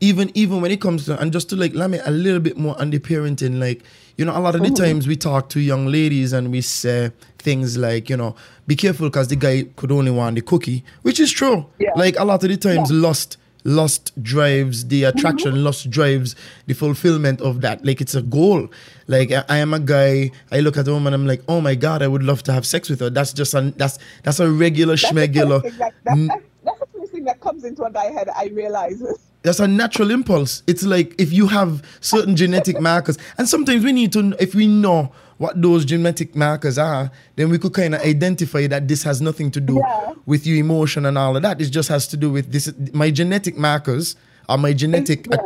even 0.00 0.30
even 0.34 0.60
when 0.60 0.70
it 0.70 0.80
comes 0.80 1.06
to 1.06 1.18
and 1.20 1.32
just 1.32 1.48
to 1.50 1.56
like 1.56 1.74
let 1.74 1.90
me 1.90 1.98
a 2.04 2.10
little 2.10 2.40
bit 2.40 2.56
more 2.56 2.78
on 2.80 2.90
the 2.90 2.98
parenting, 2.98 3.58
like, 3.58 3.82
you 4.16 4.24
know, 4.24 4.36
a 4.36 4.38
lot 4.38 4.54
of 4.54 4.60
the 4.60 4.68
Mm-hmm. 4.68 4.84
times 4.84 5.08
we 5.08 5.16
talk 5.16 5.48
to 5.50 5.60
young 5.60 5.86
ladies 5.86 6.32
and 6.32 6.50
we 6.52 6.60
say 6.60 7.10
things 7.38 7.76
like, 7.76 8.08
you 8.10 8.16
know, 8.16 8.36
be 8.66 8.76
careful 8.76 9.08
because 9.08 9.28
the 9.28 9.36
guy 9.36 9.64
could 9.76 9.90
only 9.90 10.10
want 10.10 10.36
the 10.36 10.42
cookie, 10.42 10.84
which 11.02 11.18
is 11.18 11.32
true. 11.32 11.66
Yeah. 11.78 11.90
Like 11.96 12.16
a 12.18 12.24
lot 12.24 12.44
of 12.44 12.48
the 12.50 12.56
times 12.56 12.90
Yeah. 12.90 12.98
lust 13.08 13.38
lust 13.64 14.12
drives 14.22 14.86
the 14.88 15.04
attraction 15.04 15.52
Mm-hmm. 15.52 15.64
lust 15.64 15.90
drives 15.90 16.36
the 16.66 16.74
fulfillment 16.74 17.40
of 17.40 17.60
that 17.62 17.84
like 17.84 18.00
it's 18.00 18.14
a 18.14 18.20
goal 18.22 18.68
like 19.06 19.32
I, 19.32 19.42
I 19.48 19.56
am 19.58 19.72
a 19.72 19.80
guy 19.80 20.30
i 20.52 20.60
look 20.60 20.76
at 20.76 20.86
a 20.86 20.92
woman 20.92 21.14
i'm 21.14 21.26
like 21.26 21.42
oh 21.48 21.60
my 21.62 21.74
god 21.74 22.02
i 22.02 22.06
would 22.08 22.22
love 22.22 22.42
to 22.44 22.52
have 22.52 22.66
sex 22.66 22.90
with 22.90 23.00
her 23.00 23.08
that's 23.10 23.32
just 23.32 23.54
a 23.54 23.72
that's 23.76 23.98
that's 24.22 24.38
a 24.40 24.50
regular 24.50 24.96
That's 24.96 25.08
the 25.10 25.14
schmegular 25.16 25.62
first 25.62 25.76
thing 25.76 25.78
that- 25.78 26.42
that's, 26.64 26.78
the 26.80 26.86
first 26.98 27.12
thing 27.12 27.24
that 27.24 27.40
comes 27.40 27.64
into 27.64 27.84
a 27.84 27.90
guy 27.90 28.06
head. 28.12 28.28
I 28.36 28.46
realize. 28.48 29.02
That's 29.42 29.60
a 29.60 29.68
natural 29.68 30.10
impulse. 30.10 30.62
It's 30.66 30.84
like 30.84 31.14
if 31.20 31.30
you 31.30 31.46
have 31.48 31.82
certain 32.00 32.34
genetic 32.34 32.80
markers, 32.80 33.18
and 33.36 33.46
sometimes 33.46 33.84
we 33.84 33.92
need 33.92 34.10
to, 34.14 34.34
if 34.40 34.54
we 34.54 34.66
know 34.66 35.12
what 35.38 35.60
those 35.60 35.84
genetic 35.84 36.34
markers 36.36 36.78
are, 36.78 37.10
then 37.36 37.50
we 37.50 37.58
could 37.58 37.72
kind 37.74 37.94
of 37.94 38.00
identify 38.02 38.66
that 38.68 38.86
this 38.88 39.02
has 39.02 39.20
nothing 39.20 39.50
to 39.50 39.60
do 39.60 39.74
Yeah. 39.76 40.14
with 40.26 40.46
your 40.46 40.56
emotion 40.56 41.06
and 41.06 41.18
all 41.18 41.36
of 41.36 41.42
that. 41.42 41.60
It 41.60 41.66
just 41.70 41.88
has 41.88 42.06
to 42.08 42.16
do 42.16 42.30
with 42.30 42.52
this. 42.52 42.72
My 42.92 43.10
genetic 43.10 43.56
markers 43.56 44.16
or 44.48 44.58
my 44.58 44.72
genetic 44.72 45.26
Yeah. 45.30 45.38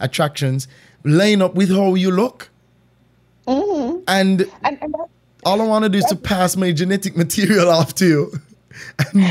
attractions 0.00 0.66
line 1.04 1.42
up 1.42 1.54
with 1.54 1.70
how 1.70 1.94
you 1.94 2.10
look, 2.10 2.50
Mm-hmm. 3.46 3.98
and 4.08 4.50
And 4.64 4.78
and 4.82 4.94
all 5.44 5.62
I 5.62 5.66
want 5.66 5.84
to 5.84 5.88
do 5.88 5.98
is 5.98 6.04
to 6.06 6.16
pass 6.16 6.56
my 6.56 6.72
genetic 6.72 7.16
material 7.16 7.70
off 7.78 7.94
to 7.96 8.06
you. 8.06 8.32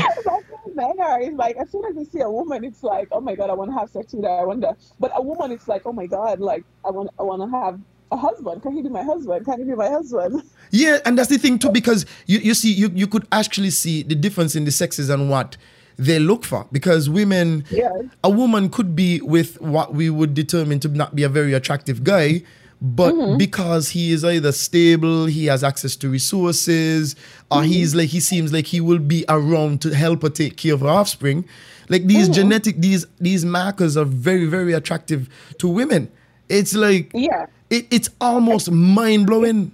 men 0.74 0.92
are. 1.00 1.20
It's 1.20 1.36
like 1.36 1.56
as 1.56 1.70
soon 1.70 1.84
as 1.86 1.94
they 1.94 2.04
see 2.04 2.20
a 2.20 2.30
woman, 2.30 2.64
it's 2.64 2.82
like, 2.82 3.08
oh 3.12 3.20
my 3.20 3.34
god, 3.34 3.50
I 3.50 3.54
want 3.54 3.70
to 3.72 3.78
have 3.78 3.90
sex 3.90 4.12
with 4.12 4.24
her. 4.24 4.30
I 4.30 4.44
wonder. 4.44 4.72
But 5.00 5.12
a 5.14 5.22
woman, 5.22 5.50
it's 5.52 5.68
like, 5.68 5.82
oh 5.86 5.92
my 5.92 6.06
god, 6.06 6.40
like 6.40 6.64
I 6.84 6.90
want, 6.90 7.10
I 7.18 7.22
want 7.22 7.42
to 7.50 7.58
have 7.58 7.80
a 8.12 8.16
husband. 8.16 8.62
Can 8.62 8.72
he 8.72 8.82
be 8.82 8.88
my 8.88 9.02
husband? 9.02 9.44
Can 9.44 9.58
he 9.58 9.64
be 9.64 9.74
my 9.74 9.88
husband? 9.88 10.42
Yeah, 10.70 10.98
and 11.04 11.18
that's 11.18 11.28
the 11.28 11.38
thing 11.38 11.58
too, 11.58 11.70
because 11.70 12.06
you, 12.26 12.38
you 12.38 12.54
see, 12.54 12.72
you, 12.72 12.90
you 12.94 13.06
could 13.06 13.26
actually 13.32 13.70
see 13.70 14.02
the 14.02 14.14
difference 14.14 14.54
in 14.56 14.64
the 14.64 14.70
sexes 14.70 15.10
and 15.10 15.28
what 15.30 15.56
they 15.98 16.18
look 16.18 16.44
for. 16.44 16.66
Because 16.72 17.08
women, 17.10 17.64
Yes. 17.70 17.92
a 18.22 18.30
woman 18.30 18.68
could 18.68 18.94
be 18.94 19.20
with 19.22 19.60
what 19.60 19.94
we 19.94 20.10
would 20.10 20.34
determine 20.34 20.78
to 20.80 20.88
not 20.88 21.14
be 21.16 21.22
a 21.24 21.28
very 21.28 21.52
attractive 21.54 22.04
guy, 22.04 22.42
but 22.82 23.14
Mm-hmm. 23.14 23.38
because 23.38 23.88
he 23.88 24.12
is 24.12 24.24
either 24.24 24.52
stable, 24.52 25.24
he 25.26 25.46
has 25.46 25.64
access 25.64 25.96
to 25.96 26.08
resources, 26.10 27.16
or 27.50 27.62
Mm-hmm. 27.62 27.70
he's 27.72 27.94
like 27.94 28.08
he 28.10 28.20
seems 28.20 28.52
like 28.52 28.66
he 28.66 28.80
will 28.80 28.98
be 28.98 29.24
around 29.28 29.80
to 29.82 29.94
help 29.94 30.22
her 30.22 30.28
take 30.30 30.56
care 30.56 30.74
of 30.74 30.80
her 30.80 30.88
offspring. 30.88 31.44
Like 31.88 32.04
these 32.06 32.24
Mm-hmm. 32.26 32.32
genetic, 32.34 32.80
these 32.80 33.06
these 33.18 33.44
markers 33.44 33.96
are 33.96 34.04
very 34.04 34.46
very 34.46 34.72
attractive 34.74 35.28
to 35.58 35.66
women. 35.68 36.10
It's 36.48 36.74
like 36.74 37.10
Yeah. 37.14 37.46
It, 37.70 37.86
it's 37.90 38.08
almost 38.20 38.70
mind 38.70 39.26
blowing. 39.26 39.72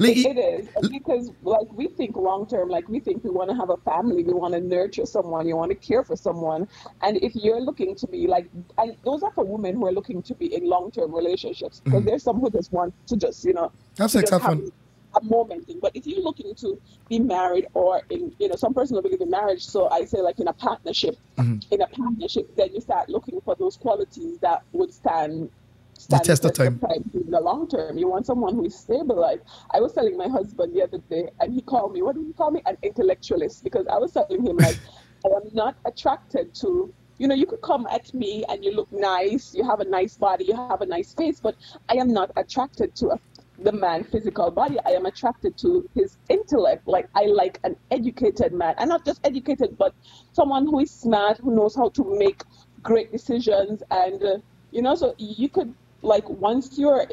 Like, 0.00 0.16
It, 0.16 0.36
it 0.36 0.38
is 0.38 0.88
because 0.90 1.32
like 1.42 1.66
we 1.72 1.88
think 1.88 2.16
long 2.16 2.46
term, 2.46 2.68
like 2.68 2.88
we 2.88 3.00
think 3.00 3.24
we 3.24 3.30
want 3.30 3.50
to 3.50 3.56
have 3.56 3.70
a 3.70 3.76
family, 3.78 4.22
we 4.22 4.32
want 4.32 4.54
to 4.54 4.60
nurture 4.60 5.04
someone, 5.06 5.48
you 5.48 5.56
want 5.56 5.70
to 5.70 5.74
care 5.74 6.04
for 6.04 6.14
someone, 6.14 6.68
and 7.02 7.16
if 7.16 7.34
you're 7.34 7.60
looking 7.60 7.96
to 7.96 8.06
be 8.06 8.28
like, 8.28 8.48
and 8.78 8.94
those 9.04 9.24
are 9.24 9.32
for 9.32 9.44
women 9.44 9.74
who 9.74 9.86
are 9.86 9.92
looking 9.92 10.22
to 10.22 10.34
be 10.36 10.54
in 10.54 10.68
long 10.68 10.92
term 10.92 11.12
relationships 11.12 11.80
because 11.84 12.04
there's 12.04 12.22
some 12.22 12.38
who 12.38 12.48
just 12.48 12.70
want 12.72 12.94
to 13.08 13.16
just 13.16 13.44
you 13.44 13.54
know 13.54 13.72
Mm-hmm. 13.98 14.02
Have 14.04 14.10
sex, 14.12 14.30
have 14.30 14.42
fun. 14.42 14.70
a 15.16 15.24
moment 15.24 15.66
thing. 15.66 15.80
But 15.82 15.90
if 15.96 16.06
you're 16.06 16.22
looking 16.22 16.54
to 16.56 16.80
be 17.08 17.18
married 17.18 17.66
or 17.74 18.02
in, 18.10 18.32
you 18.38 18.48
know, 18.48 18.54
some 18.54 18.72
person 18.74 18.94
will 18.94 19.02
believe 19.02 19.20
in 19.20 19.30
marriage. 19.30 19.66
So 19.66 19.88
I 19.90 20.04
say 20.04 20.20
like 20.20 20.38
in 20.38 20.46
a 20.46 20.52
partnership, 20.52 21.16
Mm-hmm. 21.38 21.74
in 21.74 21.80
a 21.82 21.88
partnership, 21.88 22.54
then 22.54 22.68
you 22.72 22.80
start 22.80 23.08
looking 23.08 23.40
for 23.40 23.56
those 23.56 23.76
qualities 23.76 24.38
that 24.42 24.62
would 24.72 24.94
stand. 24.94 25.50
Stand 25.98 26.24
test 26.24 26.44
of 26.44 26.52
time. 26.52 26.80
in 27.14 27.30
the 27.30 27.40
long 27.40 27.68
term. 27.68 27.98
You 27.98 28.08
want 28.08 28.26
someone 28.26 28.54
who 28.54 28.64
is 28.64 28.78
stable. 28.78 29.20
Like 29.20 29.42
I 29.72 29.80
was 29.80 29.92
telling 29.92 30.16
my 30.16 30.28
husband 30.28 30.74
the 30.74 30.82
other 30.82 30.98
day, 31.10 31.28
and 31.40 31.52
he 31.52 31.60
called 31.60 31.92
me. 31.92 32.02
What 32.02 32.16
did 32.16 32.26
he 32.26 32.32
call 32.32 32.50
me? 32.50 32.62
An 32.66 32.76
intellectualist, 32.82 33.64
because 33.64 33.86
I 33.88 33.98
was 33.98 34.12
telling 34.12 34.46
him 34.46 34.56
like 34.56 34.78
I 35.26 35.28
am 35.28 35.50
not 35.52 35.76
attracted 35.84 36.54
to. 36.56 36.92
You 37.18 37.26
know, 37.26 37.34
you 37.34 37.46
could 37.46 37.62
come 37.62 37.88
at 37.90 38.14
me 38.14 38.44
and 38.48 38.64
you 38.64 38.70
look 38.70 38.92
nice, 38.92 39.52
you 39.52 39.64
have 39.64 39.80
a 39.80 39.84
nice 39.84 40.16
body, 40.16 40.44
you 40.44 40.54
have 40.54 40.82
a 40.82 40.86
nice 40.86 41.14
face, 41.14 41.40
but 41.40 41.56
I 41.88 41.94
am 41.94 42.12
not 42.12 42.30
attracted 42.36 42.94
to 42.94 43.08
a, 43.08 43.18
the 43.58 43.72
man 43.72 44.04
physical 44.04 44.52
body. 44.52 44.76
I 44.86 44.90
am 44.90 45.04
attracted 45.04 45.58
to 45.58 45.90
his 45.96 46.16
intellect. 46.28 46.86
Like 46.86 47.08
I 47.16 47.24
like 47.24 47.58
an 47.64 47.74
educated 47.90 48.52
man, 48.52 48.76
and 48.78 48.88
not 48.88 49.04
just 49.04 49.20
educated, 49.24 49.76
but 49.76 49.94
someone 50.32 50.66
who 50.66 50.78
is 50.78 50.92
smart, 50.92 51.38
who 51.38 51.56
knows 51.56 51.74
how 51.74 51.88
to 51.88 52.18
make 52.18 52.44
great 52.84 53.10
decisions, 53.10 53.82
and 53.90 54.22
uh, 54.22 54.38
you 54.70 54.82
know, 54.82 54.94
so 54.94 55.14
you 55.18 55.48
could 55.48 55.74
like 56.02 56.28
once 56.28 56.78
you're 56.78 57.06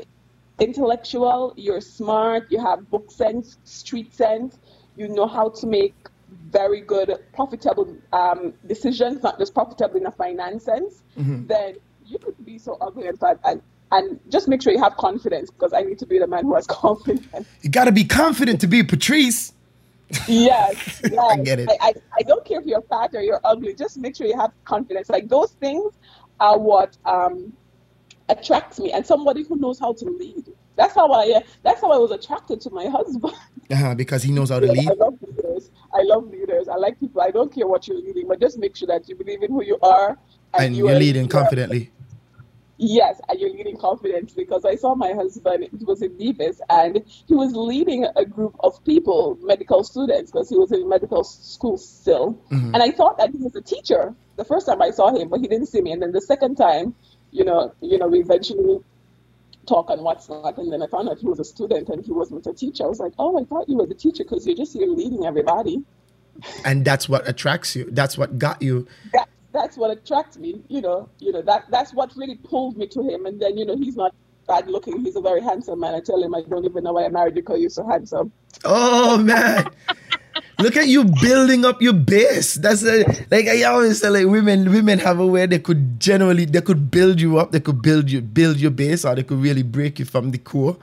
intellectual, 0.59 1.53
you're 1.57 1.81
smart, 1.81 2.51
you 2.51 2.59
have 2.59 2.89
book 2.89 3.11
sense, 3.11 3.57
street 3.63 4.13
sense, 4.13 4.57
you 4.95 5.07
know 5.07 5.27
how 5.27 5.49
to 5.49 5.67
make 5.67 5.93
very 6.51 6.81
good, 6.81 7.13
profitable 7.33 7.95
um, 8.13 8.53
decisions, 8.67 9.21
not 9.23 9.37
just 9.37 9.53
profitable 9.53 9.97
in 9.97 10.05
a 10.05 10.11
finance 10.11 10.63
sense, 10.63 11.03
then 11.15 11.75
you 12.05 12.19
could 12.19 12.45
be 12.45 12.57
so 12.57 12.77
ugly 12.81 13.07
and 13.07 13.19
fat. 13.19 13.39
And, 13.43 13.61
and 13.91 14.19
just 14.29 14.47
make 14.47 14.61
sure 14.61 14.73
you 14.73 14.81
have 14.81 14.97
confidence 14.97 15.49
because 15.51 15.73
I 15.73 15.81
need 15.81 15.99
to 15.99 16.05
be 16.05 16.19
the 16.19 16.27
man 16.27 16.43
who 16.43 16.55
has 16.55 16.67
confidence. 16.85 17.47
You 17.61 17.69
gotta 17.69 17.91
be 17.91 18.03
confident 18.03 18.61
to 18.61 18.67
be 18.67 18.83
Patrice. 18.83 19.53
Yes, 20.27 21.01
yes. 21.11 21.17
I 21.17 21.37
get 21.37 21.59
it. 21.59 21.69
I, 21.69 21.89
I, 21.89 21.93
I 22.19 22.21
don't 22.23 22.45
care 22.45 22.59
if 22.59 22.65
you're 22.65 22.81
fat 22.83 23.13
or 23.15 23.21
you're 23.21 23.41
ugly. 23.43 23.73
Just 23.73 23.97
make 23.97 24.15
sure 24.15 24.27
you 24.27 24.37
have 24.37 24.51
confidence. 24.63 25.09
Like 25.09 25.29
those 25.29 25.51
things 25.53 25.93
are 26.39 26.57
what 26.57 26.97
um, 27.05 27.53
attracts 28.29 28.79
me, 28.79 28.91
and 28.91 29.05
somebody 29.05 29.43
who 29.43 29.55
knows 29.57 29.79
how 29.79 29.93
to 29.93 30.05
lead. 30.05 30.45
That's 30.75 30.93
how 30.95 31.11
I. 31.11 31.33
Uh, 31.37 31.39
that's 31.63 31.81
how 31.81 31.91
I 31.91 31.97
was 31.97 32.11
attracted 32.11 32.61
to 32.61 32.69
my 32.69 32.87
husband. 32.87 33.33
Uh-huh, 33.71 33.95
because 33.95 34.21
he 34.21 34.31
knows 34.31 34.49
how 34.51 34.59
to 34.59 34.67
lead. 34.71 34.87
I 34.89 34.93
love 34.93 35.15
leaders. 35.25 35.71
I 35.91 36.03
love 36.03 36.29
leaders. 36.29 36.67
I 36.67 36.75
like 36.75 36.99
people. 36.99 37.21
I 37.21 37.31
don't 37.31 37.51
care 37.51 37.65
what 37.65 37.87
you're 37.87 37.97
leading, 37.97 38.27
but 38.27 38.39
just 38.39 38.59
make 38.59 38.75
sure 38.75 38.87
that 38.87 39.09
you 39.09 39.15
believe 39.15 39.41
in 39.41 39.51
who 39.51 39.63
you 39.63 39.79
are, 39.81 40.19
And 40.53 40.75
you 40.75 40.85
you're 40.87 40.95
are- 40.95 40.99
leading 40.99 41.27
confidently. 41.27 41.91
Yes, 42.77 43.21
and 43.29 43.39
you're 43.39 43.51
leading 43.51 43.77
confidently 43.77 44.43
because 44.43 44.65
I 44.65 44.75
saw 44.75 44.95
my 44.95 45.13
husband, 45.13 45.65
he 45.79 45.85
was 45.85 46.01
in 46.01 46.17
Davis, 46.17 46.59
and 46.69 47.01
he 47.25 47.33
was 47.33 47.55
leading 47.55 48.05
a 48.17 48.25
group 48.25 48.53
of 48.59 48.83
people, 48.83 49.37
medical 49.41 49.81
students, 49.85 50.29
because 50.29 50.49
he 50.49 50.57
was 50.57 50.73
in 50.73 50.87
medical 50.89 51.23
school 51.23 51.77
still. 51.77 52.37
And 52.51 52.75
I 52.77 52.91
thought 52.91 53.17
that 53.17 53.29
he 53.31 53.37
was 53.37 53.55
a 53.55 53.61
teacher 53.61 54.13
the 54.35 54.43
first 54.43 54.65
time 54.67 54.81
I 54.81 54.89
saw 54.91 55.15
him, 55.15 55.29
but 55.29 55.39
he 55.39 55.47
didn't 55.47 55.67
see 55.67 55.79
me. 55.79 55.93
And 55.93 56.01
then 56.01 56.11
the 56.11 56.19
second 56.21 56.55
time, 56.55 56.93
you 57.35 57.43
know, 57.43 57.73
you 57.81 57.97
know, 57.97 58.07
we 58.07 58.19
eventually 58.19 58.79
talk 59.67 59.89
on 59.89 59.99
WhatsApp, 59.99 60.57
and 60.57 60.71
then 60.71 60.81
I 60.81 60.87
found 60.87 61.09
out 61.09 61.17
he 61.19 61.27
was 61.27 61.39
a 61.39 61.43
student 61.43 61.89
and 61.89 62.05
he 62.05 62.11
wasn't 62.11 62.47
a 62.47 62.53
teacher. 62.53 62.85
I 62.85 62.87
was 62.87 62.99
like, 62.99 63.13
oh, 63.19 63.39
I 63.39 63.43
thought 63.43 63.67
you 63.67 63.77
were 63.77 63.85
the 63.85 63.95
teacher 63.95 64.23
because 64.23 64.47
you're 64.47 64.55
just 64.55 64.73
here 64.73 64.87
leading 64.87 65.25
everybody. 65.25 65.83
And 66.63 66.85
that's 66.85 67.09
what 67.09 67.27
attracts 67.27 67.75
you. 67.75 67.89
That's 67.91 68.17
what 68.17 68.39
got 68.39 68.61
you. 68.61 68.87
that 69.13 69.27
that's 69.53 69.77
what 69.77 69.91
attracts 69.91 70.37
me. 70.37 70.61
You 70.67 70.81
know, 70.81 71.09
you 71.19 71.31
know 71.31 71.41
that 71.41 71.65
that's 71.69 71.93
what 71.93 72.15
really 72.15 72.35
pulled 72.35 72.77
me 72.77 72.87
to 72.87 73.01
him. 73.01 73.25
And 73.25 73.41
then 73.41 73.57
you 73.57 73.65
know 73.65 73.75
he's 73.75 73.95
not 73.95 74.13
bad 74.47 74.69
looking. 74.69 74.99
He's 74.99 75.15
a 75.15 75.21
very 75.21 75.41
handsome 75.41 75.79
man. 75.79 75.95
I 75.95 76.01
tell 76.01 76.21
him 76.21 76.35
I 76.35 76.41
don't 76.41 76.65
even 76.65 76.83
know 76.83 76.93
why 76.93 77.05
I 77.05 77.09
married 77.09 77.35
you 77.35 77.41
because 77.41 77.59
you're 77.61 77.69
so 77.69 77.87
handsome. 77.87 78.31
Oh 78.63 79.17
man. 79.17 79.67
Look 80.59 80.77
at 80.77 80.87
you 80.87 81.05
building 81.21 81.65
up 81.65 81.81
your 81.81 81.93
base. 81.93 82.55
That's 82.55 82.83
a, 82.83 83.03
like 83.29 83.47
I 83.47 83.63
always 83.63 83.99
say, 83.99 84.09
like 84.09 84.25
women, 84.27 84.71
women 84.71 84.99
have 84.99 85.19
a 85.19 85.25
way 85.27 85.45
they 85.45 85.59
could 85.59 85.99
generally 85.99 86.45
they 86.45 86.61
could 86.61 86.89
build 86.89 87.19
you 87.19 87.37
up, 87.37 87.51
they 87.51 87.59
could 87.59 87.81
build 87.81 88.09
you 88.09 88.21
build 88.21 88.57
your 88.57 88.71
base, 88.71 89.03
or 89.05 89.15
they 89.15 89.23
could 89.23 89.39
really 89.41 89.63
break 89.63 89.99
you 89.99 90.05
from 90.05 90.31
the 90.31 90.37
core. 90.37 90.77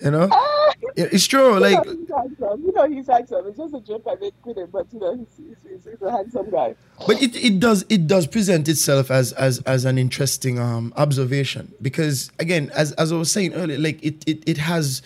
You 0.00 0.10
know, 0.12 0.28
It- 0.96 1.12
it's 1.12 1.26
true. 1.26 1.58
Like 1.58 1.84
you 1.84 1.92
know, 1.94 1.98
he's 1.98 2.08
handsome. 2.10 2.62
You 2.64 2.72
know 2.72 2.88
he's 2.90 3.06
handsome. 3.08 3.46
It's 3.48 3.58
just 3.58 3.74
a 3.74 3.80
joke 3.80 4.04
I 4.10 4.14
make 4.20 4.34
with 4.44 4.56
him, 4.56 4.68
but 4.72 4.86
you 4.92 5.00
know 5.00 5.16
he's, 5.16 5.46
he's, 5.68 5.84
he's 5.84 6.02
a 6.02 6.10
handsome 6.10 6.50
guy. 6.50 6.74
but 7.06 7.20
it, 7.22 7.36
it 7.36 7.60
does 7.60 7.84
it 7.88 8.06
does 8.06 8.26
present 8.26 8.68
itself 8.68 9.10
as 9.10 9.32
as 9.34 9.58
as 9.60 9.84
an 9.84 9.98
interesting 9.98 10.58
um 10.58 10.92
observation 10.96 11.72
because 11.82 12.30
again 12.38 12.70
as 12.74 12.92
as 12.92 13.12
I 13.12 13.16
was 13.16 13.30
saying 13.30 13.54
earlier 13.54 13.78
like 13.78 14.02
it 14.04 14.24
it, 14.26 14.42
it 14.48 14.56
has 14.58 15.02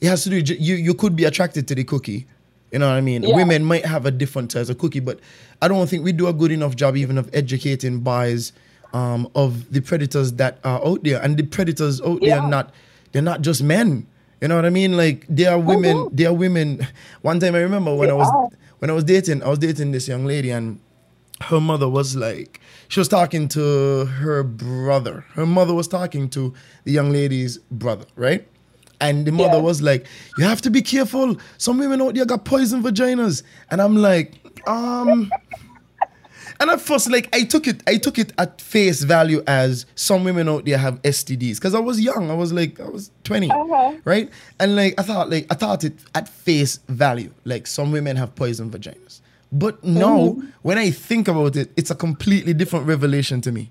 it 0.00 0.08
has 0.08 0.24
to 0.24 0.30
do 0.42 0.54
you 0.54 0.74
you 0.76 0.94
could 0.94 1.14
be 1.16 1.24
attracted 1.24 1.68
to 1.68 1.74
the 1.74 1.84
cookie 1.84 2.26
you 2.76 2.80
know 2.80 2.88
what 2.92 2.96
I 2.96 3.00
mean 3.00 3.22
Yeah. 3.22 3.34
women 3.40 3.64
might 3.64 3.86
have 3.86 4.04
a 4.04 4.10
different 4.10 4.52
size 4.52 4.68
of 4.68 4.76
cookie 4.76 5.00
but 5.00 5.18
I 5.62 5.68
don't 5.68 5.88
think 5.88 6.04
we 6.04 6.12
do 6.12 6.26
a 6.28 6.32
good 6.34 6.52
enough 6.52 6.76
job 6.76 6.94
even 7.02 7.16
of 7.16 7.30
educating 7.32 8.00
boys 8.00 8.52
um 8.92 9.22
of 9.34 9.72
the 9.72 9.80
predators 9.80 10.32
that 10.40 10.58
are 10.62 10.80
out 10.88 11.02
there 11.02 11.18
and 11.24 11.38
the 11.40 11.46
predators 11.56 12.02
out 12.02 12.20
there 12.20 12.28
Yeah. 12.36 12.40
are 12.44 12.50
not 12.56 12.74
they're 13.12 13.22
not 13.32 13.40
just 13.40 13.62
men 13.62 14.06
you 14.42 14.48
know 14.48 14.56
what 14.56 14.66
I 14.66 14.70
mean 14.80 14.94
like 15.04 15.24
they 15.38 15.46
are 15.46 15.58
women 15.58 15.96
Mhm. 15.96 16.16
they 16.18 16.26
are 16.26 16.34
women 16.34 16.86
one 17.30 17.40
time 17.40 17.54
I 17.54 17.60
remember 17.68 17.94
when 17.94 18.08
They 18.08 18.14
I 18.14 18.18
was 18.22 18.28
are. 18.28 18.48
when 18.80 18.90
I 18.90 18.92
was 18.92 19.04
dating, 19.04 19.42
I 19.42 19.48
was 19.48 19.58
dating 19.58 19.92
this 19.92 20.06
young 20.12 20.26
lady, 20.26 20.50
and 20.50 20.78
her 21.48 21.60
mother 21.70 21.88
was 21.88 22.14
like, 22.14 22.60
she 22.88 23.00
was 23.00 23.08
talking 23.08 23.48
to 23.56 24.04
her 24.20 24.42
brother. 24.42 25.24
Her 25.38 25.46
mother 25.46 25.72
was 25.72 25.88
talking 25.88 26.28
to 26.36 26.52
the 26.84 26.92
young 26.92 27.10
lady's 27.10 27.56
brother, 27.70 28.04
right? 28.16 28.42
And 29.00 29.26
the 29.26 29.32
mother 29.32 29.56
Yeah. 29.58 29.62
was 29.62 29.82
like, 29.82 30.06
"You 30.38 30.44
have 30.44 30.60
to 30.62 30.70
be 30.70 30.82
careful. 30.82 31.36
Some 31.58 31.78
women 31.78 32.00
out 32.00 32.14
there 32.14 32.24
got 32.24 32.44
poison 32.44 32.82
vaginas." 32.82 33.42
And 33.70 33.80
I'm 33.82 33.96
like, 33.96 34.34
um. 34.66 35.30
And 36.58 36.70
at 36.70 36.80
first, 36.80 37.10
like 37.10 37.28
I 37.36 37.44
took 37.44 37.66
it, 37.66 37.82
I 37.86 37.98
took 37.98 38.18
it 38.18 38.32
at 38.38 38.62
face 38.62 39.02
value 39.02 39.42
as 39.46 39.84
some 39.94 40.24
women 40.24 40.48
out 40.48 40.64
there 40.64 40.78
have 40.78 41.02
STDs 41.02 41.56
because 41.56 41.74
I 41.74 41.80
was 41.80 42.00
young. 42.00 42.30
I 42.30 42.34
was 42.34 42.50
like, 42.50 42.80
I 42.80 42.88
was 42.88 43.10
20 43.24 43.50
Uh-huh. 43.50 43.92
right? 44.06 44.30
And 44.58 44.74
like 44.74 44.94
I 44.98 45.02
thought, 45.02 45.28
like 45.28 45.46
I 45.50 45.54
thought 45.54 45.84
it 45.84 45.92
at 46.14 46.30
face 46.30 46.78
value, 46.88 47.30
like 47.44 47.66
some 47.66 47.92
women 47.92 48.16
have 48.16 48.34
poison 48.34 48.70
vaginas. 48.70 49.20
But 49.52 49.84
now, 49.84 50.36
when 50.62 50.78
I 50.78 50.90
think 50.90 51.28
about 51.28 51.56
it, 51.56 51.70
it's 51.76 51.90
a 51.90 51.94
completely 51.94 52.54
different 52.54 52.86
revelation 52.86 53.42
to 53.42 53.52
me. 53.52 53.70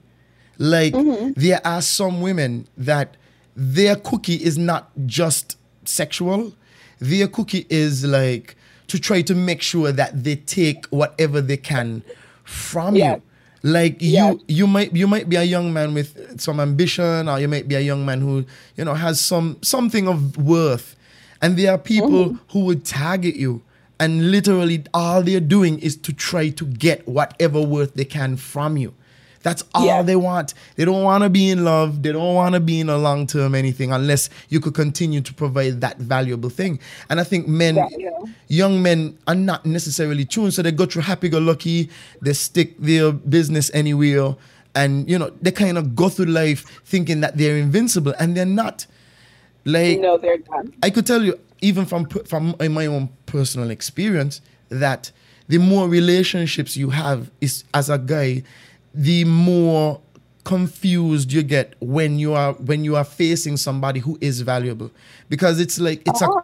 Like 0.59 0.93
there 1.35 1.61
are 1.65 1.81
some 1.81 2.21
women 2.21 2.67
that 2.77 3.17
their 3.55 3.95
cookie 3.95 4.35
is 4.43 4.57
not 4.57 4.89
just 5.05 5.57
sexual. 5.85 6.53
Their 6.99 7.27
cookie 7.27 7.65
is 7.69 8.03
like 8.05 8.55
to 8.87 8.99
try 8.99 9.21
to 9.23 9.35
make 9.35 9.61
sure 9.61 9.91
that 9.91 10.23
they 10.23 10.35
take 10.35 10.85
whatever 10.87 11.41
they 11.41 11.57
can 11.57 12.03
from 12.43 12.95
Yeah. 12.95 13.15
you. 13.15 13.21
Like 13.63 13.97
Yeah. 13.99 14.31
you, 14.31 14.41
you 14.47 14.67
might 14.67 14.93
you 14.95 15.07
might 15.07 15.27
be 15.27 15.37
a 15.37 15.43
young 15.43 15.73
man 15.73 15.93
with 15.93 16.39
some 16.39 16.59
ambition, 16.59 17.27
or 17.27 17.39
you 17.39 17.47
might 17.47 17.67
be 17.67 17.75
a 17.75 17.79
young 17.81 18.05
man 18.05 18.21
who 18.21 18.45
you 18.77 18.85
know 18.85 18.93
has 18.93 19.19
some 19.19 19.57
something 19.61 20.07
of 20.07 20.37
worth, 20.37 20.95
and 21.41 21.57
there 21.57 21.71
are 21.71 21.77
people 21.79 22.25
Mm-hmm. 22.25 22.37
who 22.51 22.59
would 22.65 22.85
target 22.85 23.35
you, 23.35 23.61
and 23.99 24.29
literally 24.31 24.83
all 24.93 25.23
they're 25.23 25.39
doing 25.39 25.79
is 25.79 25.95
to 25.97 26.13
try 26.13 26.49
to 26.49 26.65
get 26.65 27.07
whatever 27.07 27.59
worth 27.61 27.95
they 27.95 28.05
can 28.05 28.35
from 28.37 28.77
you. 28.77 28.93
That's 29.45 29.63
all 29.75 29.85
Yeah. 29.85 30.01
they 30.01 30.15
want. 30.15 30.55
They 30.75 30.85
don't 30.85 31.03
want 31.03 31.23
to 31.23 31.29
be 31.29 31.51
in 31.51 31.63
love. 31.63 32.01
They 32.01 32.11
don't 32.11 32.33
want 32.33 32.55
to 32.55 32.59
be 32.59 32.79
in 32.79 32.89
a 32.89 32.97
long 32.97 33.27
term 33.27 33.53
anything 33.53 33.91
unless 33.91 34.27
you 34.49 34.59
could 34.59 34.73
continue 34.73 35.21
to 35.21 35.33
provide 35.35 35.81
that 35.81 35.99
valuable 35.99 36.49
thing. 36.49 36.79
And 37.11 37.19
I 37.19 37.23
think 37.23 37.47
men, 37.47 37.75
That, 37.75 37.91
yeah. 37.95 38.09
young 38.47 38.81
men, 38.81 39.19
are 39.27 39.35
not 39.35 39.63
necessarily 39.63 40.25
tuned. 40.25 40.55
So 40.55 40.63
they 40.63 40.71
go 40.71 40.87
through 40.87 41.03
happy 41.03 41.29
go 41.29 41.37
lucky. 41.37 41.91
They 42.23 42.33
stick 42.33 42.75
their 42.79 43.11
business 43.11 43.69
anywhere. 43.71 44.35
And, 44.73 45.07
you 45.07 45.19
know, 45.19 45.29
they 45.43 45.51
kind 45.51 45.77
of 45.77 45.95
go 45.95 46.09
through 46.09 46.25
life 46.25 46.65
thinking 46.83 47.21
that 47.21 47.37
they're 47.37 47.57
invincible 47.57 48.15
and 48.19 48.35
they're 48.35 48.47
not. 48.47 48.87
Like, 49.63 49.99
No, 49.99 50.17
they're 50.17 50.39
done. 50.39 50.73
I 50.81 50.89
could 50.89 51.05
tell 51.05 51.23
you, 51.23 51.39
even 51.61 51.85
from 51.85 52.07
from 52.25 52.55
in 52.59 52.73
my 52.73 52.87
own 52.87 53.09
personal 53.27 53.69
experience, 53.69 54.41
that 54.69 55.11
the 55.47 55.59
more 55.59 55.87
relationships 55.87 56.75
you 56.75 56.89
have 56.89 57.29
is 57.41 57.63
as 57.75 57.91
a 57.91 57.99
guy, 57.99 58.41
the 58.95 59.25
more 59.25 60.01
confused 60.45 61.33
you 61.33 61.43
get 61.43 61.73
when 61.79 62.17
you 62.17 62.33
are 62.33 62.53
when 62.53 62.83
you 62.83 62.95
are 62.95 63.03
facing 63.03 63.57
somebody 63.57 63.99
who 63.99 64.17
is 64.21 64.41
valuable, 64.41 64.89
because 65.27 65.59
it's 65.59 65.79
like 65.79 66.07
it's 66.07 66.21
a 66.21 66.29
oh. 66.29 66.41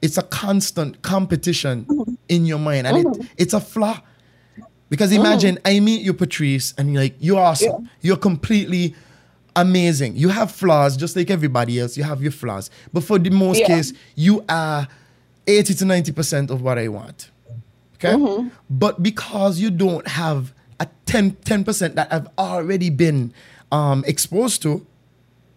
it's 0.00 0.16
a 0.16 0.22
constant 0.22 1.02
competition 1.02 1.84
mm-hmm. 1.84 2.14
in 2.28 2.46
your 2.46 2.58
mind, 2.58 2.86
and 2.86 2.96
it, 2.98 3.06
mm-hmm. 3.06 3.22
it's 3.36 3.52
a 3.52 3.60
flaw. 3.60 4.00
Because 4.88 5.12
imagine 5.12 5.56
mm-hmm. 5.56 5.76
I 5.76 5.80
meet 5.80 6.02
you, 6.02 6.12
Patrice, 6.12 6.74
and 6.78 6.92
you're 6.92 7.02
like 7.02 7.14
you're 7.18 7.40
awesome, 7.40 7.90
you're 8.00 8.16
completely 8.16 8.94
amazing. 9.54 10.16
You 10.16 10.30
have 10.30 10.50
flaws 10.50 10.96
just 10.96 11.14
like 11.14 11.30
everybody 11.30 11.78
else. 11.78 11.96
You 11.96 12.04
have 12.04 12.22
your 12.22 12.32
flaws. 12.32 12.70
But 12.92 13.04
for 13.04 13.18
the 13.18 13.30
most 13.30 13.60
Yeah. 13.60 13.66
case, 13.66 13.92
you 14.14 14.44
are 14.48 14.88
80 15.46 15.74
to 15.74 15.84
90% 15.84 16.50
of 16.50 16.62
what 16.62 16.78
I 16.78 16.88
want. 16.88 17.30
Okay? 17.96 18.50
But 18.70 19.02
because 19.02 19.60
you 19.60 19.70
don't 19.70 20.06
have 20.08 20.52
10, 21.12 21.32
10% 21.64 21.94
that 21.94 22.12
I've 22.12 22.28
already 22.38 22.90
been 22.90 23.32
um, 23.70 24.04
exposed 24.06 24.62
to, 24.62 24.84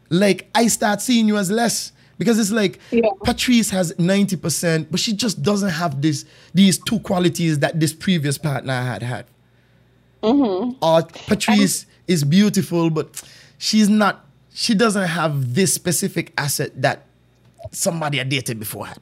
like 0.09 0.49
I 0.53 0.67
start 0.67 1.01
seeing 1.01 1.27
you 1.27 1.37
as 1.37 1.49
less. 1.49 1.91
Because 2.17 2.39
it's 2.39 2.51
like 2.51 2.79
Yeah. 2.91 3.09
Patrice 3.25 3.69
has 3.71 3.91
90%, 3.93 4.87
but 4.89 5.01
she 5.01 5.11
just 5.13 5.43
doesn't 5.43 5.69
have 5.71 6.01
this 6.01 6.23
these 6.53 6.77
two 6.77 6.99
qualities 6.99 7.59
that 7.59 7.77
this 7.79 7.91
previous 7.93 8.37
partner 8.37 8.71
had 8.71 9.03
had 9.03 9.25
or 10.81 11.03
Patrice 11.27 11.85
is 12.07 12.23
beautiful, 12.23 12.89
but 12.89 13.21
she's 13.57 13.89
not. 13.89 14.25
She 14.53 14.73
doesn't 14.73 15.07
have 15.07 15.53
this 15.53 15.73
specific 15.73 16.33
asset 16.37 16.81
that 16.81 17.05
somebody 17.71 18.19
I 18.21 18.23
dated 18.23 18.59
before 18.59 18.87
had. 18.87 18.99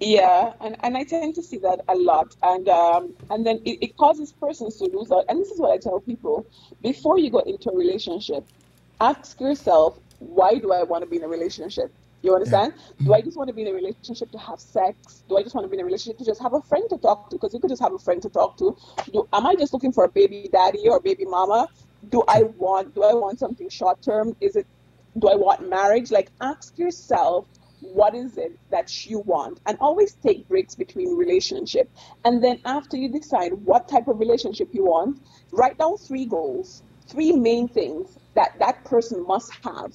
Yeah, 0.00 0.52
and, 0.60 0.76
and 0.82 0.96
I 0.96 1.04
tend 1.04 1.34
to 1.36 1.42
see 1.42 1.58
that 1.58 1.80
a 1.88 1.94
lot, 1.94 2.34
and 2.42 2.68
um, 2.68 3.14
and 3.30 3.46
then 3.46 3.60
it, 3.64 3.78
it 3.80 3.96
causes 3.96 4.32
persons 4.32 4.76
to 4.78 4.84
lose 4.86 5.10
out. 5.10 5.24
And 5.28 5.40
this 5.40 5.48
is 5.50 5.58
what 5.58 5.70
I 5.70 5.78
tell 5.78 6.00
people: 6.00 6.46
before 6.82 7.18
you 7.18 7.30
go 7.30 7.38
into 7.40 7.70
a 7.70 7.76
relationship, 7.76 8.44
ask 9.00 9.40
yourself, 9.40 9.98
why 10.18 10.56
do 10.58 10.72
I 10.72 10.82
want 10.82 11.04
to 11.04 11.10
be 11.10 11.16
in 11.16 11.24
a 11.24 11.28
relationship? 11.28 11.92
You 12.22 12.34
understand? 12.34 12.74
Do 13.04 13.14
I 13.14 13.20
just 13.20 13.36
want 13.36 13.48
to 13.48 13.54
be 13.54 13.62
in 13.62 13.68
a 13.68 13.72
relationship 13.72 14.30
to 14.32 14.38
have 14.38 14.58
sex? 14.58 15.24
Do 15.28 15.36
I 15.36 15.42
just 15.42 15.54
want 15.54 15.64
to 15.66 15.68
be 15.68 15.76
in 15.76 15.82
a 15.82 15.84
relationship 15.84 16.18
to 16.18 16.24
just 16.24 16.40
have 16.40 16.54
a 16.54 16.62
friend 16.62 16.84
to 16.90 16.98
talk 16.98 17.30
to? 17.30 17.36
Because 17.36 17.52
you 17.54 17.60
could 17.60 17.70
just 17.70 17.82
have 17.82 17.92
a 17.92 17.98
friend 17.98 18.20
to 18.22 18.30
talk 18.30 18.56
to. 18.58 18.76
Do, 19.12 19.28
am 19.32 19.46
I 19.46 19.54
just 19.54 19.72
looking 19.72 19.92
for 19.92 20.04
a 20.04 20.08
baby 20.08 20.48
daddy 20.50 20.88
or 20.88 21.00
baby 21.00 21.24
mama? 21.26 21.68
Do 22.08 22.24
I 22.26 22.44
want 22.44 22.94
do 22.94 23.02
I 23.04 23.14
want 23.14 23.38
something 23.38 23.68
short 23.68 24.02
term? 24.02 24.34
Is 24.40 24.56
it 24.56 24.66
do 25.18 25.28
I 25.28 25.36
want 25.36 25.68
marriage? 25.68 26.10
Like 26.10 26.30
ask 26.40 26.78
yourself 26.78 27.46
what 27.92 28.14
is 28.14 28.36
it 28.38 28.58
that 28.70 29.06
you 29.06 29.20
want 29.20 29.60
and 29.66 29.76
always 29.80 30.14
take 30.14 30.48
breaks 30.48 30.74
between 30.74 31.16
relationship. 31.16 31.90
And 32.24 32.42
then 32.42 32.60
after 32.64 32.96
you 32.96 33.08
decide 33.08 33.52
what 33.52 33.88
type 33.88 34.08
of 34.08 34.18
relationship 34.18 34.68
you 34.72 34.84
want 34.84 35.20
write 35.52 35.78
down 35.78 35.96
three 35.98 36.26
goals 36.26 36.82
three 37.06 37.32
main 37.32 37.68
things 37.68 38.18
that 38.34 38.58
that 38.58 38.84
person 38.84 39.26
must 39.26 39.52
have 39.62 39.92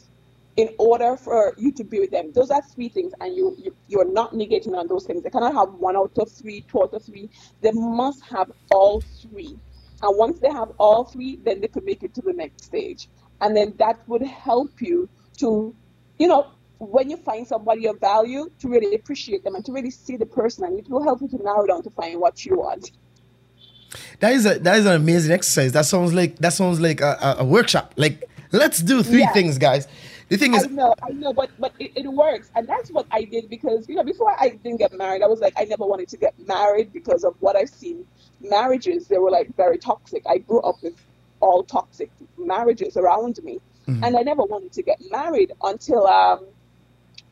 in 0.55 0.69
order 0.77 1.15
for 1.15 1.53
you 1.57 1.71
to 1.71 1.83
be 1.83 1.99
with 1.99 2.11
them. 2.11 2.31
Those 2.33 2.51
are 2.51 2.61
three 2.61 2.89
things 2.89 3.13
and 3.21 3.35
you, 3.35 3.55
you 3.57 3.75
you're 3.87 4.11
not 4.11 4.33
negating 4.33 4.75
on 4.75 4.87
those 4.87 5.05
things. 5.05 5.23
They 5.23 5.29
cannot 5.29 5.53
have 5.53 5.73
one 5.75 5.95
out 5.95 6.11
of 6.17 6.31
three 6.31 6.61
two 6.61 6.83
out 6.83 6.93
of 6.93 7.03
three. 7.03 7.29
They 7.61 7.71
must 7.71 8.23
have 8.25 8.51
all 8.71 9.01
three. 9.21 9.57
And 10.01 10.17
once 10.17 10.39
they 10.39 10.49
have 10.49 10.71
all 10.77 11.05
three 11.05 11.39
then 11.43 11.61
they 11.61 11.67
could 11.67 11.85
make 11.85 12.03
it 12.03 12.13
to 12.15 12.21
the 12.21 12.33
next 12.33 12.65
stage. 12.65 13.09
And 13.41 13.55
then 13.55 13.73
that 13.77 14.07
would 14.07 14.23
help 14.23 14.81
you 14.81 15.09
to 15.37 15.73
you 16.17 16.27
know 16.27 16.51
when 16.79 17.09
you 17.09 17.17
find 17.17 17.45
somebody 17.45 17.87
of 17.87 17.99
value 17.99 18.49
to 18.59 18.67
really 18.69 18.95
appreciate 18.95 19.43
them 19.43 19.55
and 19.55 19.65
to 19.65 19.71
really 19.71 19.91
see 19.91 20.17
the 20.17 20.25
person 20.25 20.63
and 20.63 20.79
it 20.79 20.89
will 20.89 21.03
help 21.03 21.21
you 21.21 21.27
to 21.27 21.37
narrow 21.43 21.65
down 21.67 21.83
to 21.83 21.89
find 21.91 22.19
what 22.19 22.45
you 22.45 22.57
want 22.57 22.91
That 24.19 24.33
is 24.33 24.45
a 24.45 24.59
that 24.59 24.77
is 24.77 24.85
an 24.85 24.93
amazing 24.93 25.31
exercise. 25.31 25.71
That 25.71 25.85
sounds 25.85 26.13
like 26.13 26.37
that 26.37 26.53
sounds 26.53 26.79
like 26.79 27.01
a, 27.01 27.37
a, 27.39 27.45
workshop. 27.45 27.93
Like 27.95 28.23
let's 28.51 28.79
do 28.79 29.01
three 29.03 29.21
Yeah. 29.21 29.33
things, 29.33 29.57
guys. 29.57 29.87
The 30.29 30.37
thing 30.37 30.53
is, 30.53 30.63
I 30.63 30.67
know, 30.67 30.93
I 31.01 31.11
know, 31.11 31.33
but 31.33 31.49
but 31.57 31.73
it, 31.79 31.91
it 31.95 32.07
works, 32.07 32.51
and 32.55 32.67
that's 32.67 32.89
what 32.91 33.07
I 33.11 33.23
did 33.23 33.49
because 33.49 33.89
you 33.89 33.95
know 33.95 34.03
before 34.03 34.35
I 34.39 34.49
didn't 34.49 34.77
get 34.77 34.93
married, 34.93 35.23
I 35.23 35.27
was 35.27 35.39
like 35.39 35.53
I 35.57 35.63
never 35.63 35.85
wanted 35.87 36.07
to 36.09 36.17
get 36.17 36.33
married 36.47 36.93
because 36.93 37.23
of 37.23 37.33
what 37.39 37.55
I've 37.55 37.69
seen. 37.69 38.05
Marriages 38.41 39.07
they 39.07 39.17
were 39.17 39.31
like 39.31 39.55
very 39.57 39.79
toxic. 39.79 40.21
I 40.29 40.37
grew 40.37 40.61
up 40.61 40.75
with 40.83 40.93
all 41.39 41.63
toxic 41.63 42.11
marriages 42.37 42.95
around 42.95 43.39
me, 43.43 43.59
and 43.87 44.15
I 44.15 44.21
never 44.21 44.43
wanted 44.43 44.71
to 44.73 44.83
get 44.83 44.99
married 45.09 45.51
until 45.63 46.05
um 46.05 46.45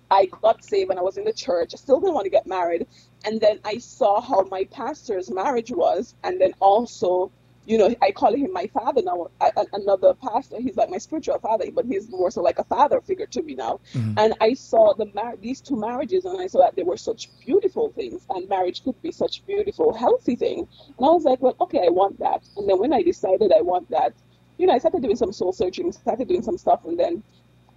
I 0.09 0.27
got 0.41 0.63
saved 0.63 0.89
and 0.89 0.99
I 0.99 1.03
was 1.03 1.17
in 1.17 1.25
the 1.25 1.33
church. 1.33 1.73
I 1.73 1.77
still 1.77 1.99
didn't 1.99 2.15
want 2.15 2.25
to 2.25 2.31
get 2.31 2.47
married, 2.47 2.87
and 3.25 3.39
then 3.41 3.59
I 3.65 3.77
saw 3.77 4.21
how 4.21 4.43
my 4.43 4.65
pastor's 4.65 5.29
marriage 5.29 5.71
was, 5.71 6.15
and 6.23 6.39
then 6.39 6.53
also 6.59 7.31
you 7.67 7.77
know, 7.77 7.93
I 8.01 8.11
call 8.11 8.33
him 8.33 8.53
my 8.53 8.67
father 8.67 9.01
now. 9.01 9.27
I, 9.41 9.51
another 9.73 10.13
pastor, 10.13 10.55
he's 10.59 10.77
like 10.77 10.89
my 10.89 10.97
spiritual 10.97 11.37
father, 11.39 11.65
but 11.69 11.85
he's 11.85 12.09
more 12.09 12.31
so 12.31 12.41
like 12.41 12.59
a 12.59 12.63
father 12.63 13.01
figure 13.01 13.25
to 13.25 13.43
me 13.43 13.55
now. 13.55 13.81
Mm-hmm. 13.93 14.13
And 14.17 14.33
I 14.39 14.53
saw 14.53 14.93
the 14.93 15.11
mar- 15.13 15.35
these 15.35 15.59
two 15.59 15.75
marriages, 15.75 16.23
and 16.23 16.39
I 16.39 16.47
saw 16.47 16.59
that 16.61 16.77
they 16.77 16.83
were 16.83 16.95
such 16.95 17.29
beautiful 17.45 17.91
things, 17.91 18.25
and 18.29 18.47
marriage 18.47 18.85
could 18.85 18.99
be 19.01 19.11
such 19.11 19.45
beautiful, 19.45 19.93
healthy 19.93 20.37
thing. 20.37 20.59
And 20.59 21.05
I 21.05 21.09
was 21.09 21.25
like, 21.25 21.41
well, 21.41 21.57
okay, 21.59 21.85
I 21.85 21.89
want 21.89 22.17
that. 22.19 22.47
And 22.55 22.69
then 22.69 22.79
when 22.79 22.93
I 22.93 23.03
decided 23.03 23.51
I 23.51 23.61
want 23.61 23.89
that, 23.89 24.13
you 24.57 24.65
know, 24.65 24.73
I 24.73 24.77
started 24.77 25.03
doing 25.03 25.17
some 25.17 25.33
soul 25.33 25.51
searching, 25.51 25.91
started 25.91 26.29
doing 26.29 26.43
some 26.43 26.57
stuff, 26.57 26.85
and 26.85 26.97
then 26.97 27.21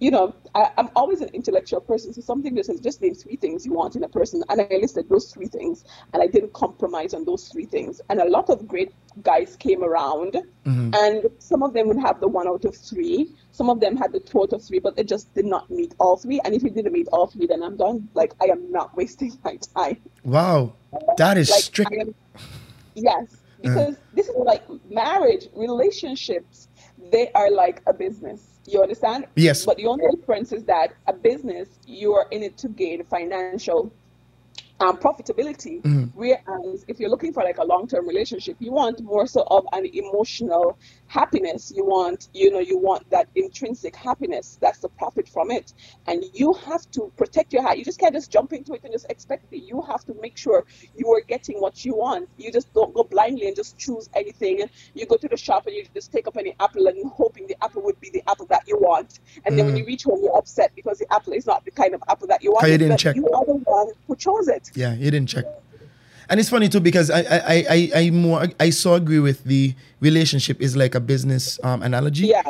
you 0.01 0.09
know, 0.09 0.33
I, 0.55 0.71
I'm 0.79 0.89
always 0.95 1.21
an 1.21 1.29
intellectual 1.29 1.79
person. 1.79 2.11
So 2.11 2.21
something 2.21 2.55
that 2.55 2.65
says 2.65 2.79
just 2.79 3.03
name 3.03 3.13
three 3.13 3.35
things 3.35 3.67
you 3.67 3.73
want 3.73 3.95
in 3.95 4.03
a 4.03 4.09
person. 4.09 4.43
And 4.49 4.59
I 4.59 4.67
listed 4.81 5.07
those 5.07 5.31
three 5.31 5.45
things 5.45 5.85
and 6.11 6.23
I 6.23 6.25
didn't 6.25 6.53
compromise 6.53 7.13
on 7.13 7.23
those 7.23 7.49
three 7.49 7.65
things. 7.65 8.01
And 8.09 8.19
a 8.19 8.27
lot 8.27 8.49
of 8.49 8.67
great 8.67 8.93
guys 9.21 9.55
came 9.57 9.83
around 9.83 10.37
mm-hmm. 10.65 10.91
and 10.95 11.25
some 11.37 11.61
of 11.61 11.73
them 11.73 11.87
would 11.87 11.99
have 11.99 12.19
the 12.19 12.27
one 12.27 12.47
out 12.47 12.65
of 12.65 12.75
three. 12.75 13.35
Some 13.51 13.69
of 13.69 13.79
them 13.79 13.95
had 13.95 14.11
the 14.11 14.19
two 14.19 14.41
out 14.41 14.53
of 14.53 14.63
three, 14.63 14.79
but 14.79 14.95
they 14.95 15.03
just 15.03 15.31
did 15.35 15.45
not 15.45 15.69
meet 15.69 15.93
all 15.99 16.17
three. 16.17 16.41
And 16.43 16.55
if 16.55 16.63
you 16.63 16.71
didn't 16.71 16.93
meet 16.93 17.07
all 17.09 17.27
three, 17.27 17.45
then 17.45 17.61
I'm 17.61 17.77
done. 17.77 18.09
Like 18.15 18.33
I 18.41 18.45
am 18.45 18.71
not 18.71 18.97
wasting 18.97 19.37
my 19.43 19.59
time. 19.75 19.97
wow, 20.23 20.73
that 21.17 21.37
is 21.37 21.51
Like 21.51 21.61
strict. 21.61 21.93
Am, 21.93 22.15
yes, 22.95 23.05
uh-huh. 23.05 23.29
because 23.61 23.95
this 24.15 24.29
is 24.29 24.35
like 24.35 24.63
marriage, 24.89 25.47
relationships, 25.53 26.69
they 27.11 27.31
are 27.33 27.51
like 27.51 27.83
a 27.85 27.93
business. 27.93 28.50
You 28.65 28.81
understand? 28.81 29.27
Yes. 29.35 29.65
But 29.65 29.77
the 29.77 29.87
only 29.87 30.05
difference 30.15 30.51
is 30.51 30.63
that 30.65 30.93
a 31.07 31.13
business, 31.13 31.67
you 31.87 32.13
are 32.13 32.27
in 32.31 32.43
it 32.43 32.57
to 32.57 32.67
gain 32.69 33.03
financial 33.05 33.91
um, 34.79 34.97
profitability. 34.97 35.81
Whereas 36.13 36.85
if 36.87 36.99
you're 36.99 37.09
looking 37.09 37.33
for 37.33 37.43
like 37.43 37.57
a 37.57 37.63
long-term 37.63 38.07
relationship, 38.07 38.57
you 38.59 38.71
want 38.71 39.01
more 39.01 39.27
so 39.27 39.43
of 39.47 39.65
an 39.73 39.85
emotional 39.85 40.77
happiness. 41.11 41.73
You 41.75 41.83
want, 41.85 42.29
you 42.33 42.49
know, 42.51 42.59
you 42.59 42.77
want 42.77 43.09
that 43.09 43.27
intrinsic 43.35 43.95
happiness. 43.95 44.57
That's 44.61 44.79
the 44.79 44.87
profit 44.87 45.27
from 45.27 45.51
it. 45.51 45.73
And 46.07 46.23
you 46.33 46.53
have 46.53 46.89
to 46.91 47.11
protect 47.17 47.51
your 47.51 47.63
heart. 47.63 47.77
You 47.77 47.83
just 47.83 47.99
can't 47.99 48.13
just 48.13 48.31
jump 48.31 48.53
into 48.53 48.73
it 48.73 48.81
and 48.83 48.93
just 48.93 49.07
expect 49.09 49.51
it. 49.51 49.57
You 49.57 49.81
have 49.81 50.05
to 50.05 50.13
make 50.21 50.37
sure 50.37 50.65
you 50.95 51.11
are 51.13 51.21
getting 51.27 51.59
what 51.59 51.83
you 51.83 51.95
want. 51.95 52.29
You 52.37 52.51
just 52.51 52.73
don't 52.73 52.93
go 52.93 53.03
blindly 53.03 53.47
and 53.47 53.55
just 53.55 53.77
choose 53.77 54.09
anything. 54.13 54.63
You 54.93 55.05
go 55.05 55.17
to 55.17 55.27
the 55.27 55.35
shop 55.35 55.67
and 55.67 55.75
you 55.75 55.85
just 55.93 56.13
take 56.13 56.27
up 56.27 56.37
any 56.37 56.55
apple 56.61 56.87
and 56.87 57.11
hoping 57.11 57.45
the 57.47 57.57
apple 57.61 57.81
would 57.83 57.99
be 57.99 58.09
the 58.09 58.23
apple 58.29 58.45
that 58.45 58.63
you 58.65 58.77
want. 58.79 59.19
And 59.45 59.59
then 59.59 59.65
when 59.65 59.75
mm. 59.75 59.79
you 59.79 59.85
reach 59.85 60.03
home, 60.03 60.19
you're 60.23 60.37
upset 60.37 60.71
because 60.75 60.99
the 60.99 61.13
apple 61.13 61.33
is 61.33 61.45
not 61.45 61.65
the 61.65 61.71
kind 61.71 61.93
of 61.93 62.01
apple 62.07 62.27
that 62.27 62.41
you 62.41 62.53
want. 62.53 62.69
you 62.69 62.77
didn't 62.77 62.97
check. 62.97 63.17
You 63.17 63.27
are 63.31 63.45
the 63.45 63.55
one 63.55 63.87
who 64.07 64.15
chose 64.15 64.47
it. 64.47 64.71
Yeah, 64.75 64.93
you 64.93 65.11
didn't 65.11 65.27
check. 65.27 65.45
And 66.31 66.39
it's 66.39 66.49
funny 66.49 66.69
too 66.69 66.79
because 66.79 67.11
I 67.11 67.19
I, 67.21 67.65
I, 67.69 67.91
I, 67.95 68.09
more 68.09 68.47
I 68.59 68.69
so 68.71 68.93
agree 68.95 69.19
with 69.19 69.43
the 69.43 69.75
relationship 69.99 70.61
is 70.61 70.75
like 70.77 70.95
a 70.95 70.99
business 70.99 71.59
um, 71.63 71.83
analogy. 71.83 72.27
Yeah. 72.27 72.41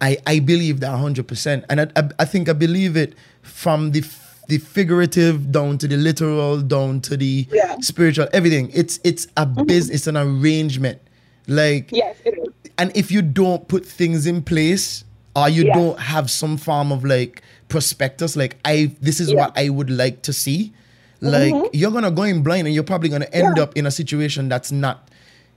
I, 0.00 0.18
I 0.26 0.40
believe 0.40 0.80
that 0.80 0.90
hundred 0.96 1.26
percent, 1.28 1.64
and 1.70 1.80
I, 1.80 1.86
I 1.96 2.02
I 2.20 2.24
think 2.24 2.48
I 2.48 2.52
believe 2.52 2.96
it 2.96 3.14
from 3.42 3.92
the 3.92 4.00
f- 4.00 4.44
the 4.48 4.58
figurative 4.58 5.50
down 5.52 5.78
to 5.78 5.86
the 5.88 5.96
literal 5.96 6.60
down 6.60 7.00
to 7.02 7.16
the 7.16 7.46
Yeah. 7.52 7.76
spiritual 7.80 8.26
everything. 8.32 8.70
It's 8.74 8.98
it's 9.04 9.26
a 9.36 9.46
business, 9.46 9.94
it's 9.96 10.06
an 10.08 10.16
arrangement. 10.16 11.00
Like 11.46 11.90
yes, 11.92 12.16
it 12.24 12.36
is. 12.38 12.48
And 12.76 12.90
if 12.96 13.10
you 13.10 13.22
don't 13.22 13.66
put 13.68 13.84
things 13.86 14.26
in 14.26 14.42
place, 14.42 15.04
or 15.34 15.48
you 15.48 15.64
don't 15.64 15.98
have 15.98 16.30
some 16.30 16.56
form 16.58 16.92
of 16.92 17.04
like 17.04 17.42
prospectus, 17.68 18.36
like 18.36 18.56
I 18.64 18.90
this 19.00 19.20
is 19.20 19.32
what 19.34 19.52
I 19.56 19.68
would 19.68 19.90
like 19.90 20.22
to 20.22 20.32
see, 20.32 20.72
like 21.20 21.52
Mhm. 21.52 21.70
you're 21.72 21.90
gonna 21.90 22.10
go 22.10 22.22
in 22.22 22.42
blind 22.42 22.66
and 22.66 22.74
you're 22.74 22.84
probably 22.84 23.08
gonna 23.08 23.26
end 23.32 23.56
Yeah. 23.56 23.62
up 23.64 23.76
in 23.76 23.86
a 23.86 23.90
situation 23.90 24.48
that's 24.48 24.70
not 24.72 25.08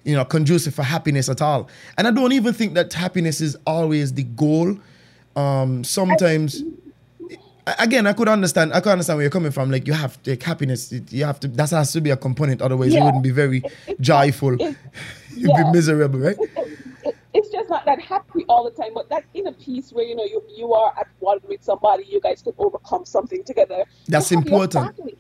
you 0.04 0.16
know 0.16 0.26
conducive 0.26 0.74
for 0.74 0.84
happiness 0.84 1.30
at 1.30 1.42
all. 1.42 1.68
And 1.98 2.08
I 2.08 2.12
don't 2.12 2.32
even 2.32 2.54
think 2.54 2.74
that 2.74 2.92
happiness 2.94 3.42
is 3.42 3.56
always 3.68 4.14
the 4.14 4.24
goal. 4.24 4.78
Um 5.36 5.84
sometimes 5.84 6.64
I- 7.68 7.76
again 7.84 8.08
I 8.08 8.14
could 8.14 8.28
understand 8.28 8.74
I 8.74 8.80
could 8.80 8.92
understand 8.92 9.18
where 9.18 9.24
you're 9.24 9.30
coming 9.32 9.52
from. 9.52 9.70
Like 9.72 9.86
you 9.88 9.94
have 9.94 10.22
to 10.24 10.32
like, 10.32 10.42
happiness, 10.44 10.92
it- 10.92 11.12
you 11.14 11.26
have 11.26 11.40
to 11.42 11.48
that 11.50 11.70
has 11.70 11.92
to 11.94 12.02
be 12.02 12.10
a 12.10 12.18
component, 12.18 12.62
otherwise 12.62 12.94
you 12.94 13.04
wouldn't 13.04 13.24
be 13.24 13.30
very 13.32 13.62
joyful. 14.00 14.56
You'd 15.36 15.50
yeah. 15.50 15.64
be 15.64 15.72
miserable, 15.72 16.20
right? 16.20 16.38
it's 17.34 17.50
just 17.50 17.70
not 17.70 17.86
that 17.86 18.02
happy 18.02 18.44
all 18.50 18.64
the 18.66 18.72
time, 18.72 18.92
but 18.94 19.08
that 19.10 19.24
inner 19.34 19.54
peace 19.54 19.92
where 19.94 20.04
you 20.04 20.16
know 20.16 20.26
you 20.26 20.42
you 20.58 20.74
are 20.74 20.94
at 21.00 21.08
one 21.20 21.40
with 21.48 21.64
somebody, 21.64 22.04
you 22.10 22.20
guys 22.20 22.42
could 22.42 22.56
overcome 22.58 23.06
something 23.06 23.44
together. 23.44 23.86
That's 24.08 24.32
your 24.32 24.40
important. 24.42 24.96
family. 24.98 25.16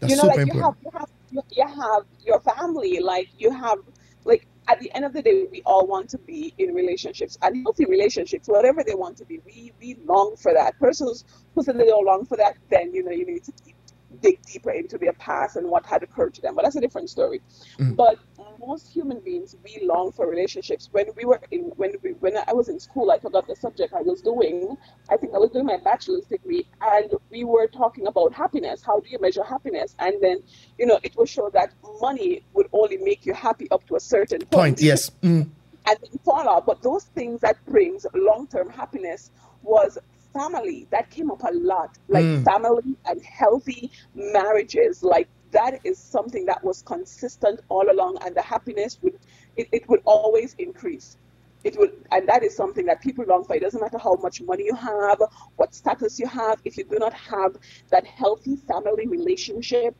That's 0.00 0.12
you 0.12 0.16
know, 0.16 0.28
like 0.28 0.46
you 0.46 0.60
have, 0.60 0.76
you 0.82 0.90
have 0.92 1.08
you, 1.30 1.42
you 1.50 1.66
have 1.66 2.02
your 2.24 2.40
family, 2.40 3.00
like 3.00 3.28
you 3.38 3.50
have 3.52 3.78
like 4.24 4.46
at 4.68 4.80
the 4.80 4.92
end 4.94 5.04
of 5.04 5.12
the 5.12 5.22
day, 5.22 5.46
we 5.50 5.62
all 5.66 5.86
want 5.86 6.08
to 6.10 6.18
be 6.18 6.54
in 6.58 6.74
relationships 6.74 7.36
and 7.42 7.62
healthy 7.64 7.86
relationships, 7.86 8.48
whatever 8.48 8.84
they 8.86 8.94
want 8.94 9.16
to 9.18 9.24
be. 9.24 9.40
We 9.44 9.72
we 9.80 9.96
long 10.04 10.36
for 10.36 10.52
that. 10.54 10.78
Persons 10.78 11.24
who 11.54 11.62
say 11.62 11.72
they 11.72 11.86
don't 11.86 12.06
long 12.06 12.24
for 12.24 12.36
that, 12.36 12.56
then 12.70 12.94
you 12.94 13.02
know 13.02 13.10
you 13.10 13.26
need 13.26 13.44
to 13.44 13.52
deep, 13.64 13.76
dig 14.22 14.40
deeper 14.42 14.70
into 14.70 14.98
their 14.98 15.12
past 15.14 15.56
and 15.56 15.68
what 15.68 15.84
had 15.86 16.02
occurred 16.02 16.34
to 16.34 16.40
them. 16.40 16.54
But 16.54 16.64
that's 16.64 16.76
a 16.76 16.80
different 16.80 17.10
story. 17.10 17.40
Mm. 17.78 17.96
But 17.96 18.18
most 18.66 18.92
human 18.92 19.20
beings, 19.20 19.56
we 19.64 19.84
long 19.86 20.12
for 20.12 20.28
relationships. 20.28 20.88
When 20.92 21.06
we 21.16 21.24
were 21.24 21.40
in, 21.50 21.72
when 21.76 21.92
we, 22.02 22.10
when 22.12 22.36
I 22.36 22.52
was 22.52 22.68
in 22.68 22.78
school, 22.78 23.10
I 23.10 23.18
forgot 23.18 23.46
the 23.46 23.56
subject 23.56 23.94
I 23.94 24.02
was 24.02 24.20
doing. 24.20 24.76
I 25.08 25.16
think 25.16 25.34
I 25.34 25.38
was 25.38 25.50
doing 25.50 25.66
my 25.66 25.78
bachelor's 25.78 26.26
degree, 26.26 26.66
and 26.80 27.12
we 27.30 27.44
were 27.44 27.66
talking 27.66 28.06
about 28.06 28.32
happiness. 28.34 28.82
How 28.84 29.00
do 29.00 29.08
you 29.08 29.18
measure 29.20 29.42
happiness? 29.42 29.94
And 29.98 30.14
then, 30.20 30.38
you 30.78 30.86
know, 30.86 30.98
it 31.02 31.16
was 31.16 31.30
shown 31.30 31.50
that 31.54 31.72
money 32.00 32.42
would 32.54 32.68
only 32.72 32.98
make 32.98 33.26
you 33.26 33.34
happy 33.34 33.70
up 33.70 33.86
to 33.88 33.96
a 33.96 34.00
certain 34.00 34.40
point. 34.40 34.50
Point, 34.50 34.80
yes. 34.80 35.10
Mm. 35.22 35.48
and 35.86 35.98
then 36.02 36.18
fall. 36.24 36.60
But 36.60 36.82
those 36.82 37.04
things 37.04 37.40
that 37.40 37.56
brings 37.66 38.06
long-term 38.14 38.68
happiness 38.70 39.30
was 39.62 39.98
family. 40.32 40.86
That 40.90 41.10
came 41.10 41.30
up 41.30 41.42
a 41.42 41.52
lot, 41.52 41.96
like 42.08 42.24
Mm. 42.24 42.44
family 42.44 42.96
and 43.06 43.22
healthy 43.22 43.90
marriages. 44.14 45.02
Like 45.02 45.28
that 45.52 45.80
is 45.84 45.98
something 45.98 46.46
that 46.46 46.62
was 46.62 46.82
consistent 46.82 47.60
all 47.68 47.90
along, 47.90 48.18
and 48.24 48.34
the 48.34 48.42
happiness 48.42 48.98
would 49.02 49.18
it, 49.56 49.68
it 49.72 49.88
would 49.88 50.00
always 50.04 50.54
increase. 50.58 51.16
It 51.62 51.78
would, 51.78 51.92
and 52.10 52.26
that 52.26 52.42
is 52.42 52.56
something 52.56 52.86
that 52.86 53.02
people 53.02 53.24
long 53.28 53.44
for. 53.44 53.54
It 53.54 53.60
doesn't 53.60 53.80
matter 53.80 53.98
how 53.98 54.14
much 54.14 54.40
money 54.40 54.64
you 54.64 54.74
have, 54.74 55.20
what 55.56 55.74
status 55.74 56.18
you 56.18 56.26
have. 56.26 56.58
If 56.64 56.78
you 56.78 56.84
do 56.84 56.98
not 56.98 57.12
have 57.12 57.56
that 57.90 58.06
healthy 58.06 58.56
family 58.56 59.06
relationship, 59.06 59.94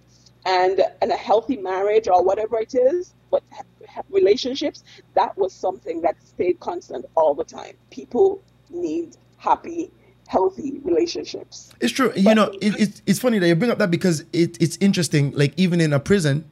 and 0.46 0.80
and 1.02 1.10
a 1.10 1.16
healthy 1.16 1.56
marriage 1.56 2.08
or 2.08 2.24
whatever 2.24 2.58
it 2.58 2.74
is, 2.74 3.14
but 3.30 3.42
relationships, 4.08 4.84
that 5.14 5.36
was 5.36 5.52
something 5.52 6.00
that 6.02 6.16
stayed 6.22 6.58
constant 6.60 7.04
all 7.14 7.34
the 7.34 7.44
time. 7.44 7.74
People 7.90 8.42
need 8.70 9.16
happy, 9.36 9.90
healthy 10.30 10.78
relationships. 10.84 11.72
It's 11.80 11.92
true. 11.92 12.12
You 12.14 12.34
know, 12.34 12.46
it, 12.62 12.72
it's 12.78 13.02
it's 13.06 13.18
funny 13.18 13.38
that 13.40 13.48
you 13.48 13.56
bring 13.56 13.70
up 13.70 13.78
that 13.78 13.90
because 13.90 14.20
it, 14.32 14.56
it's 14.62 14.76
interesting. 14.80 15.32
Like 15.32 15.52
even 15.56 15.80
in 15.80 15.92
a 15.92 15.98
prison, 15.98 16.44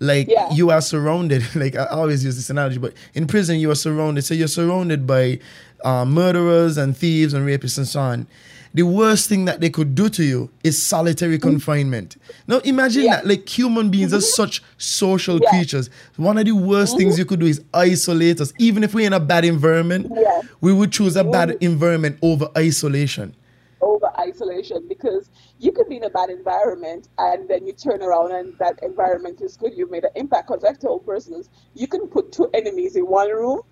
like 0.00 0.28
Yeah. 0.28 0.50
you 0.52 0.70
are 0.70 0.82
surrounded. 0.82 1.42
Like 1.54 1.76
I 1.76 1.86
always 1.86 2.22
use 2.24 2.36
this 2.36 2.50
analogy, 2.50 2.78
but 2.78 2.92
in 3.14 3.26
prison 3.26 3.58
you 3.58 3.70
are 3.70 3.74
surrounded. 3.86 4.22
So 4.24 4.34
you're 4.34 4.48
surrounded 4.48 5.06
by 5.06 5.40
uh, 5.82 6.04
murderers 6.04 6.76
and 6.76 6.94
thieves 6.96 7.32
and 7.32 7.46
rapists 7.46 7.78
and 7.78 7.88
so 7.88 8.00
on. 8.00 8.26
The 8.72 8.82
worst 8.84 9.28
thing 9.28 9.46
that 9.46 9.60
they 9.60 9.70
could 9.70 9.94
do 9.94 10.08
to 10.10 10.22
you 10.22 10.48
is 10.62 10.80
solitary 10.80 11.38
mm. 11.38 11.42
confinement. 11.42 12.16
Now 12.46 12.58
imagine 12.58 13.04
Yeah. 13.04 13.16
that. 13.16 13.26
Like 13.26 13.48
human 13.48 13.90
beings 13.90 14.14
are 14.14 14.20
such 14.20 14.62
social 14.78 15.40
Yeah. 15.42 15.50
creatures. 15.50 15.90
One 16.16 16.38
of 16.38 16.44
the 16.44 16.52
worst 16.52 16.96
things 16.96 17.14
mm-hmm. 17.14 17.18
you 17.20 17.24
could 17.24 17.40
do 17.40 17.46
is 17.46 17.60
isolate 17.74 18.40
us. 18.40 18.52
Even 18.58 18.84
if 18.84 18.94
we're 18.94 19.06
in 19.06 19.12
a 19.12 19.20
bad 19.20 19.44
environment, 19.44 20.12
Yeah. 20.14 20.42
we 20.60 20.72
would 20.72 20.92
choose 20.92 21.16
a 21.16 21.24
bad 21.24 21.48
mm-hmm. 21.48 21.64
environment 21.64 22.18
over 22.22 22.48
isolation. 22.56 23.34
over 23.82 24.10
isolation 24.18 24.86
because 24.88 25.30
you 25.58 25.72
could 25.72 25.88
be 25.88 25.96
in 25.96 26.04
a 26.04 26.10
bad 26.10 26.28
environment 26.28 27.08
and 27.16 27.48
then 27.48 27.66
you 27.66 27.72
turn 27.72 28.02
around 28.02 28.30
and 28.30 28.52
that 28.58 28.78
environment 28.82 29.40
is 29.40 29.56
good. 29.56 29.72
You've 29.74 29.90
made 29.90 30.04
an 30.04 30.10
impact. 30.16 30.48
Because 30.48 30.64
I 30.64 30.74
told 30.74 31.06
persons, 31.06 31.48
you 31.74 31.86
can 31.86 32.06
put 32.06 32.30
two 32.30 32.50
enemies 32.52 32.94
in 32.94 33.06
one 33.06 33.30
room 33.30 33.62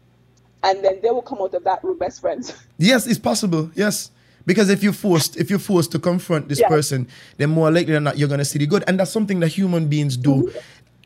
and 0.62 0.82
then 0.84 1.00
they 1.02 1.10
will 1.10 1.22
come 1.22 1.38
out 1.40 1.54
of 1.54 1.64
that 1.64 1.84
room 1.84 1.98
best 1.98 2.20
friends. 2.20 2.54
Yes, 2.78 3.06
it's 3.06 3.18
possible. 3.18 3.70
Yes. 3.74 4.10
Because 4.48 4.70
if 4.70 4.82
you're 4.82 4.94
forced, 4.94 5.36
if 5.36 5.50
you're 5.50 5.58
forced 5.58 5.92
to 5.92 5.98
confront 5.98 6.48
this 6.48 6.58
Yeah. 6.58 6.68
person, 6.68 7.06
then 7.36 7.50
more 7.50 7.70
likely 7.70 7.92
than 7.92 8.04
not 8.04 8.16
you're 8.16 8.30
gonna 8.30 8.46
see 8.46 8.58
the 8.58 8.64
good. 8.66 8.82
And 8.88 8.98
that's 8.98 9.10
something 9.10 9.40
that 9.40 9.48
human 9.48 9.88
beings 9.88 10.16
do. 10.16 10.50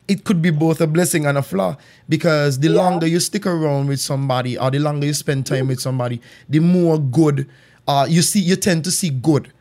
It 0.07 0.23
could 0.23 0.41
be 0.41 0.51
both 0.51 0.81
a 0.81 0.87
blessing 0.87 1.27
and 1.27 1.37
a 1.37 1.43
flaw 1.43 1.77
because 2.09 2.61
the 2.61 2.69
longer 2.69 3.07
you 3.07 3.19
stick 3.19 3.45
around 3.45 3.89
with 3.89 3.99
somebody 3.99 4.57
or 4.57 4.71
the 4.71 4.79
longer 4.79 5.07
you 5.07 5.15
spend 5.15 5.45
time 5.45 5.67
with 5.67 5.81
somebody, 5.81 6.21
the 6.49 6.61
more 6.61 7.01
good 7.01 7.49
uh, 7.89 8.07
you 8.09 8.23
see. 8.23 8.39
You 8.39 8.55
tend 8.55 8.85
to 8.85 8.93
see 8.93 9.11
good, 9.11 9.53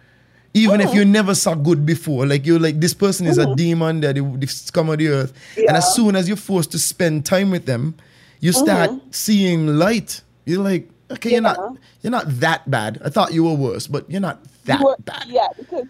even 0.54 0.80
if 0.80 0.90
mm-hmm. 0.90 0.98
you 0.98 1.06
never 1.06 1.34
saw 1.34 1.56
good 1.56 1.84
before. 1.84 2.28
Like 2.28 2.46
you're 2.46 2.60
like 2.60 2.80
this 2.80 2.94
person 2.94 3.26
is 3.26 3.40
a 3.40 3.46
mm-hmm. 3.46 3.56
demon, 3.56 4.02
they're 4.02 4.14
the, 4.14 4.48
scum 4.48 4.90
of 4.90 5.00
the 5.00 5.08
earth, 5.08 5.34
and 5.58 5.76
as 5.76 5.96
soon 5.96 6.16
as 6.16 6.28
you're 6.28 6.38
forced 6.38 6.72
to 6.74 6.80
spend 6.80 7.26
time 7.26 7.50
with 7.50 7.66
them, 7.66 7.96
you 8.42 8.52
start 8.52 8.92
mm-hmm. 8.92 9.08
seeing 9.10 9.80
light. 9.80 10.22
You're 10.46 10.64
like, 10.64 10.88
okay, 11.14 11.32
you're 11.32 11.42
not 11.42 11.58
you're 12.02 12.12
not 12.12 12.26
that 12.40 12.70
bad. 12.70 13.02
I 13.04 13.10
thought 13.10 13.34
you 13.34 13.44
were 13.44 13.54
worse, 13.56 13.88
but 13.88 14.10
you're 14.10 14.22
not 14.22 14.44
that 14.66 14.80
You 14.80 14.86
were- 14.86 14.98
bad. 15.00 15.26
Yeah, 15.28 15.48
because 15.58 15.86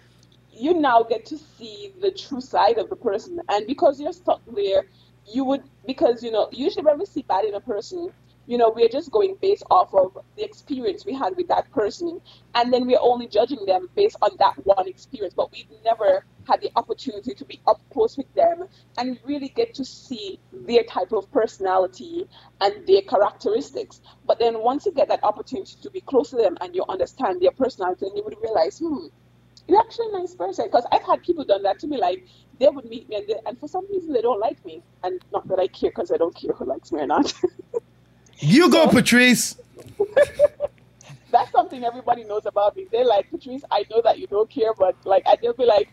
you 0.52 0.74
now 0.74 1.02
get 1.02 1.24
to 1.26 1.38
see 1.38 1.92
the 2.00 2.10
true 2.10 2.40
side 2.40 2.78
of 2.78 2.88
the 2.90 2.96
person. 2.96 3.40
And 3.48 3.66
because 3.66 4.00
you're 4.00 4.12
stuck 4.12 4.40
there, 4.54 4.84
you 5.26 5.44
would, 5.44 5.62
because, 5.86 6.22
you 6.22 6.30
know, 6.30 6.48
usually 6.52 6.84
when 6.84 6.98
we 6.98 7.06
see 7.06 7.22
bad 7.22 7.44
in 7.44 7.54
a 7.54 7.60
person, 7.60 8.10
you 8.46 8.58
know, 8.58 8.70
we're 8.74 8.88
just 8.88 9.10
going 9.10 9.36
based 9.40 9.64
off 9.70 9.92
of 9.94 10.16
the 10.36 10.44
experience 10.44 11.04
we 11.04 11.14
had 11.14 11.36
with 11.36 11.48
that 11.48 11.70
person. 11.72 12.20
And 12.54 12.72
then 12.72 12.86
we're 12.86 13.00
only 13.00 13.26
judging 13.28 13.64
them 13.66 13.88
based 13.96 14.16
on 14.22 14.30
that 14.38 14.54
one 14.64 14.86
experience. 14.88 15.34
But 15.34 15.50
we've 15.52 15.66
never 15.84 16.24
had 16.46 16.60
the 16.60 16.70
opportunity 16.76 17.34
to 17.34 17.44
be 17.44 17.60
up 17.66 17.80
close 17.92 18.16
with 18.16 18.32
them 18.34 18.64
and 18.98 19.18
really 19.24 19.48
get 19.48 19.74
to 19.74 19.84
see 19.84 20.38
their 20.52 20.82
type 20.84 21.12
of 21.12 21.30
personality 21.32 22.26
and 22.60 22.86
their 22.86 23.02
characteristics. 23.02 24.00
But 24.26 24.38
then 24.38 24.62
once 24.62 24.86
you 24.86 24.92
get 24.92 25.08
that 25.08 25.22
opportunity 25.22 25.76
to 25.82 25.90
be 25.90 26.00
close 26.00 26.30
to 26.30 26.36
them 26.36 26.56
and 26.60 26.74
you 26.74 26.84
understand 26.88 27.40
their 27.40 27.52
personality, 27.52 28.06
then 28.06 28.16
you 28.16 28.24
would 28.24 28.36
realize, 28.42 28.78
hmm, 28.78 29.06
you're 29.68 29.80
actually 29.80 30.08
a 30.12 30.18
nice 30.18 30.34
person. 30.34 30.66
Because 30.66 30.86
I've 30.92 31.02
had 31.02 31.22
people 31.22 31.44
done 31.44 31.62
that 31.62 31.78
to 31.80 31.86
me, 31.86 31.98
like 31.98 32.26
they 32.58 32.68
would 32.68 32.84
meet 32.84 33.08
me 33.08 33.16
and, 33.16 33.28
they, 33.28 33.36
and 33.46 33.58
for 33.58 33.68
some 33.68 33.86
reason 33.90 34.12
they 34.12 34.22
don't 34.22 34.40
like 34.40 34.64
me. 34.64 34.82
And 35.02 35.20
not 35.32 35.48
that 35.48 35.58
I 35.58 35.68
care 35.68 35.90
because 35.90 36.12
I 36.12 36.16
don't 36.16 36.34
care 36.34 36.52
who 36.52 36.64
likes 36.64 36.92
me 36.92 37.00
or 37.00 37.06
not. 37.06 37.32
You 38.42 38.68
go, 38.70 38.88
Patrice. 38.88 39.56
That's 41.30 41.50
something 41.52 41.84
everybody 41.84 42.24
knows 42.24 42.44
about 42.44 42.76
me. 42.76 42.88
They're 42.90 43.06
like, 43.06 43.30
Patrice, 43.30 43.62
I 43.70 43.84
know 43.88 44.02
that 44.02 44.18
you 44.18 44.26
don't 44.26 44.50
care, 44.50 44.74
but 44.74 44.96
like, 45.04 45.22
I 45.26 45.36
they'll 45.40 45.52
be 45.54 45.64
like, 45.64 45.90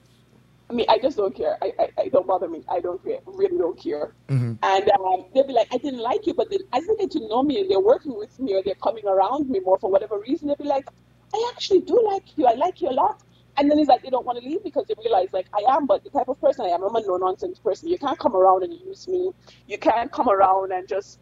I 0.69 0.73
mean, 0.73 0.85
I 0.87 0.99
just 0.99 1.17
don't 1.17 1.35
care. 1.35 1.57
I, 1.61 1.73
I, 1.79 1.89
I 1.97 2.07
don't 2.09 2.27
bother 2.27 2.47
me. 2.47 2.63
I 2.69 2.79
don't 2.79 3.03
care. 3.03 3.19
Really 3.25 3.57
don't 3.57 3.79
care. 3.81 4.13
Mm-hmm. 4.27 4.53
And 4.61 4.91
um, 4.91 5.25
they'll 5.33 5.47
be 5.47 5.53
like, 5.53 5.67
I 5.73 5.77
didn't 5.77 5.99
like 5.99 6.27
you, 6.27 6.33
but 6.35 6.49
then 6.51 6.59
as 6.73 6.85
they 6.85 6.95
get 6.95 7.11
to 7.11 7.27
know 7.27 7.41
me 7.41 7.61
and 7.61 7.71
they're 7.71 7.79
working 7.79 8.15
with 8.15 8.39
me 8.39 8.53
or 8.53 8.61
they're 8.61 8.75
coming 8.75 9.05
around 9.07 9.49
me 9.49 9.59
more 9.59 9.79
for 9.79 9.89
whatever 9.89 10.19
reason, 10.19 10.47
they'll 10.47 10.57
be 10.57 10.65
like, 10.65 10.87
I 11.33 11.51
actually 11.53 11.81
do 11.81 11.99
like 12.11 12.37
you. 12.37 12.45
I 12.45 12.53
like 12.53 12.81
you 12.81 12.89
a 12.89 12.91
lot. 12.91 13.23
And 13.57 13.69
then 13.69 13.79
it's 13.79 13.89
like 13.89 14.03
they 14.03 14.09
don't 14.09 14.25
want 14.25 14.41
to 14.41 14.47
leave 14.47 14.63
because 14.63 14.85
they 14.87 14.93
realize 15.03 15.29
like 15.33 15.47
I 15.53 15.73
am, 15.73 15.85
but 15.85 16.03
the 16.03 16.09
type 16.11 16.29
of 16.29 16.39
person 16.39 16.65
I 16.65 16.69
am, 16.69 16.83
I'm 16.83 16.95
a 16.95 17.01
no 17.01 17.17
nonsense 17.17 17.59
person. 17.59 17.89
You 17.89 17.97
can't 17.97 18.17
come 18.17 18.35
around 18.35 18.63
and 18.63 18.73
use 18.73 19.07
me. 19.07 19.31
You 19.67 19.77
can't 19.77 20.11
come 20.11 20.29
around 20.29 20.71
and 20.71 20.87
just 20.87 21.19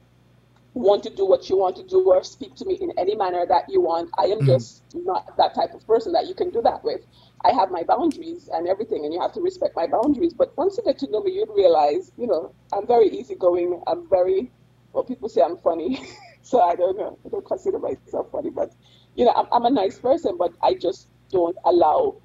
want 0.77 1.03
to 1.03 1.09
do 1.09 1.25
what 1.25 1.49
you 1.49 1.57
want 1.57 1.75
to 1.77 1.83
do 1.83 2.01
or 2.11 2.23
speak 2.23 2.55
to 2.55 2.65
me 2.65 2.75
in 2.75 2.91
any 2.97 3.15
manner 3.15 3.45
that 3.47 3.69
you 3.69 3.81
want. 3.81 4.09
I 4.17 4.25
am 4.25 4.39
mm-hmm. 4.39 4.47
just 4.47 4.83
not 4.93 5.35
that 5.37 5.55
type 5.55 5.73
of 5.73 5.85
person 5.87 6.13
that 6.13 6.27
you 6.27 6.33
can 6.33 6.49
do 6.49 6.61
that 6.61 6.83
with. 6.83 7.01
I 7.45 7.51
have 7.51 7.71
my 7.71 7.83
boundaries 7.83 8.49
and 8.51 8.67
everything, 8.67 9.05
and 9.05 9.13
you 9.13 9.19
have 9.21 9.33
to 9.33 9.41
respect 9.41 9.75
my 9.75 9.87
boundaries. 9.87 10.33
But 10.33 10.57
once 10.57 10.77
you 10.77 10.83
get 10.83 10.97
to 10.99 11.11
know 11.11 11.21
me, 11.21 11.33
you'd 11.33 11.49
realize, 11.55 12.11
you 12.17 12.27
know, 12.27 12.53
I'm 12.73 12.87
very 12.87 13.09
easygoing. 13.09 13.81
I'm 13.87 14.09
very, 14.09 14.51
well, 14.93 15.03
people 15.03 15.29
say 15.29 15.41
I'm 15.41 15.57
funny. 15.57 16.01
so 16.41 16.61
I 16.61 16.75
don't 16.75 16.97
know. 16.97 17.17
I 17.25 17.29
don't 17.29 17.45
consider 17.45 17.79
myself 17.79 18.31
funny, 18.31 18.49
but, 18.49 18.73
you 19.15 19.25
know, 19.25 19.33
I'm, 19.35 19.47
I'm 19.51 19.65
a 19.65 19.69
nice 19.69 19.99
person, 19.99 20.37
but 20.37 20.53
I 20.63 20.73
just 20.73 21.09
don't 21.29 21.57
allow 21.65 22.21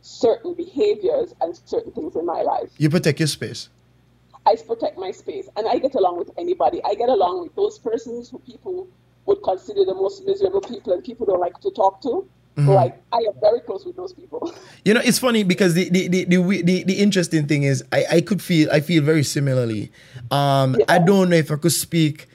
certain 0.00 0.54
behaviors 0.54 1.34
and 1.40 1.58
certain 1.64 1.92
things 1.92 2.14
in 2.16 2.24
my 2.24 2.42
life. 2.42 2.70
You 2.78 2.88
protect 2.88 3.18
your 3.18 3.26
space. 3.26 3.68
I 4.46 4.56
protect 4.56 4.96
my 4.96 5.10
space 5.10 5.48
and 5.56 5.66
I 5.68 5.78
get 5.78 5.94
along 5.94 6.18
with 6.18 6.30
anybody. 6.38 6.80
I 6.84 6.94
get 6.94 7.08
along 7.08 7.42
with 7.42 7.54
those 7.56 7.78
persons 7.78 8.30
who 8.30 8.38
people 8.40 8.88
would 9.26 9.42
consider 9.42 9.84
the 9.84 9.94
most 9.94 10.24
miserable 10.24 10.60
people 10.60 10.92
and 10.92 11.02
people 11.02 11.26
don't 11.26 11.40
like 11.40 11.60
to 11.60 11.70
talk 11.70 12.00
to. 12.02 12.28
Like 12.56 13.02
I 13.12 13.18
am 13.18 13.34
very 13.40 13.60
close 13.60 13.84
with 13.84 13.96
those 13.96 14.12
people. 14.12 14.52
You 14.86 14.94
know, 14.94 15.00
it's 15.04 15.18
funny 15.18 15.42
because 15.42 15.74
the 15.74 15.90
the 15.90 16.06
the 16.06 16.24
the, 16.24 16.62
the, 16.62 16.84
the 16.84 16.98
interesting 17.00 17.48
thing 17.48 17.64
is 17.64 17.82
I, 17.90 18.04
I 18.08 18.20
could 18.20 18.40
feel 18.40 18.70
I 18.70 18.78
feel 18.78 19.02
very 19.02 19.24
similarly. 19.24 19.90
Um, 20.30 20.76
I 20.88 21.00
don't 21.00 21.28
know 21.28 21.34
if 21.34 21.50
I 21.50 21.56
could 21.56 21.72
speak 21.72 22.28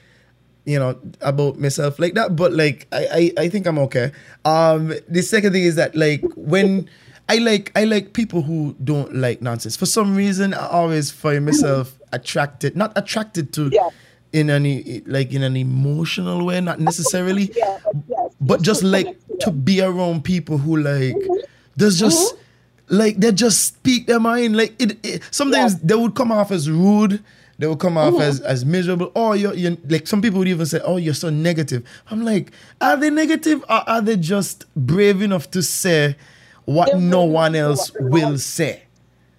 you 0.64 0.78
know, 0.78 0.96
about 1.20 1.58
myself 1.58 1.98
like 1.98 2.14
that. 2.14 2.36
But 2.36 2.52
like, 2.52 2.86
I, 2.92 3.32
I, 3.38 3.42
I 3.44 3.48
think 3.48 3.66
I'm 3.66 3.78
okay. 3.78 4.12
Um, 4.44 4.94
the 5.08 5.22
second 5.22 5.52
thing 5.52 5.64
is 5.64 5.74
that 5.76 5.96
like 5.96 6.22
when 6.36 6.88
I 7.28 7.38
like 7.38 7.72
I 7.74 7.84
like 7.84 8.12
people 8.12 8.42
who 8.42 8.76
don't 8.82 9.14
like 9.14 9.40
nonsense. 9.42 9.76
For 9.76 9.86
some 9.86 10.14
reason, 10.14 10.54
I 10.54 10.68
always 10.68 11.10
find 11.10 11.44
myself 11.44 11.98
attracted, 12.12 12.76
not 12.76 12.92
attracted 12.96 13.52
to. 13.54 13.70
Yeah. 13.72 13.88
In 14.32 14.48
any 14.48 15.02
like 15.04 15.34
in 15.34 15.42
an 15.42 15.58
emotional 15.58 16.46
way, 16.46 16.58
not 16.62 16.80
necessarily, 16.80 17.52
Yeah, 17.54 17.78
but 17.84 17.94
yes, 18.08 18.34
but 18.40 18.62
just 18.62 18.82
like 18.82 19.14
to 19.40 19.50
be 19.50 19.82
around 19.82 20.24
people 20.24 20.56
who 20.56 20.78
like 20.78 21.14
mm-hmm. 21.14 21.34
there's 21.76 21.98
just 21.98 22.34
mm-hmm. 22.34 22.96
like 22.96 23.16
they 23.18 23.32
just 23.32 23.62
speak 23.62 24.06
their 24.06 24.20
mind 24.20 24.56
like 24.56 24.74
it, 24.80 24.98
it 25.04 25.22
sometimes 25.30 25.74
Yeah. 25.74 25.80
they 25.84 25.94
would 25.96 26.14
come 26.14 26.32
off 26.32 26.50
as 26.50 26.70
rude 26.70 27.22
they 27.58 27.66
would 27.66 27.78
come 27.78 27.98
off 27.98 28.14
mm-hmm. 28.14 28.22
as 28.22 28.40
as 28.40 28.64
miserable 28.64 29.12
or 29.14 29.36
you're, 29.36 29.54
you're 29.54 29.76
like 29.88 30.06
some 30.06 30.22
people 30.22 30.38
would 30.38 30.48
even 30.48 30.64
say 30.64 30.80
oh 30.84 30.96
you're 30.96 31.14
so 31.14 31.28
negative 31.28 31.86
i'm 32.10 32.24
like 32.24 32.52
are 32.80 32.96
they 32.96 33.10
negative 33.10 33.62
or 33.68 33.88
are 33.88 34.00
they 34.00 34.16
just 34.16 34.64
brave 34.74 35.20
enough 35.20 35.50
to 35.50 35.62
say 35.62 36.16
what 36.64 36.98
no 36.98 37.24
one 37.24 37.54
else 37.54 37.90
will 38.00 38.38
say 38.38 38.82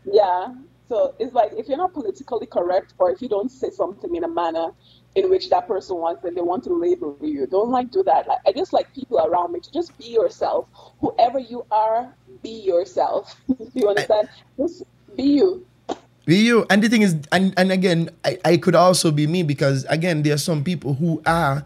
Yeah. 0.05 0.53
So 0.89 1.15
it's 1.17 1.33
like 1.33 1.51
if 1.53 1.67
you're 1.67 1.77
not 1.77 1.93
politically 1.93 2.45
correct 2.45 2.93
or 2.97 3.11
if 3.11 3.21
you 3.21 3.29
don't 3.29 3.49
say 3.49 3.69
something 3.69 4.15
in 4.15 4.23
a 4.23 4.27
manner 4.27 4.69
in 5.15 5.29
which 5.29 5.49
that 5.49 5.67
person 5.67 5.97
wants 5.97 6.21
then 6.23 6.35
they 6.35 6.41
want 6.41 6.63
to 6.65 6.73
label 6.73 7.17
you. 7.21 7.47
Don't 7.47 7.71
like 7.71 7.91
do 7.91 8.03
that. 8.03 8.27
Like 8.27 8.39
I 8.45 8.51
just 8.51 8.73
like 8.73 8.93
people 8.93 9.19
around 9.19 9.53
me 9.53 9.59
to 9.59 9.71
just 9.71 9.97
be 9.97 10.05
yourself. 10.05 10.67
Whoever 10.99 11.39
you 11.39 11.65
are, 11.71 12.13
be 12.41 12.49
yourself. 12.49 13.35
you 13.73 13.87
understand? 13.87 14.29
Just 14.57 14.83
be 15.15 15.23
you. 15.23 15.65
Be 16.25 16.37
you. 16.37 16.65
And 16.69 16.81
the 16.81 16.89
thing 16.89 17.01
is, 17.01 17.15
and, 17.31 17.53
and 17.57 17.71
again, 17.71 18.09
I, 18.23 18.37
I 18.45 18.57
could 18.57 18.75
also 18.75 19.11
be 19.11 19.27
me 19.27 19.43
because 19.43 19.85
again, 19.85 20.23
there 20.23 20.33
are 20.35 20.37
some 20.37 20.63
people 20.63 20.93
who 20.93 21.21
are 21.25 21.65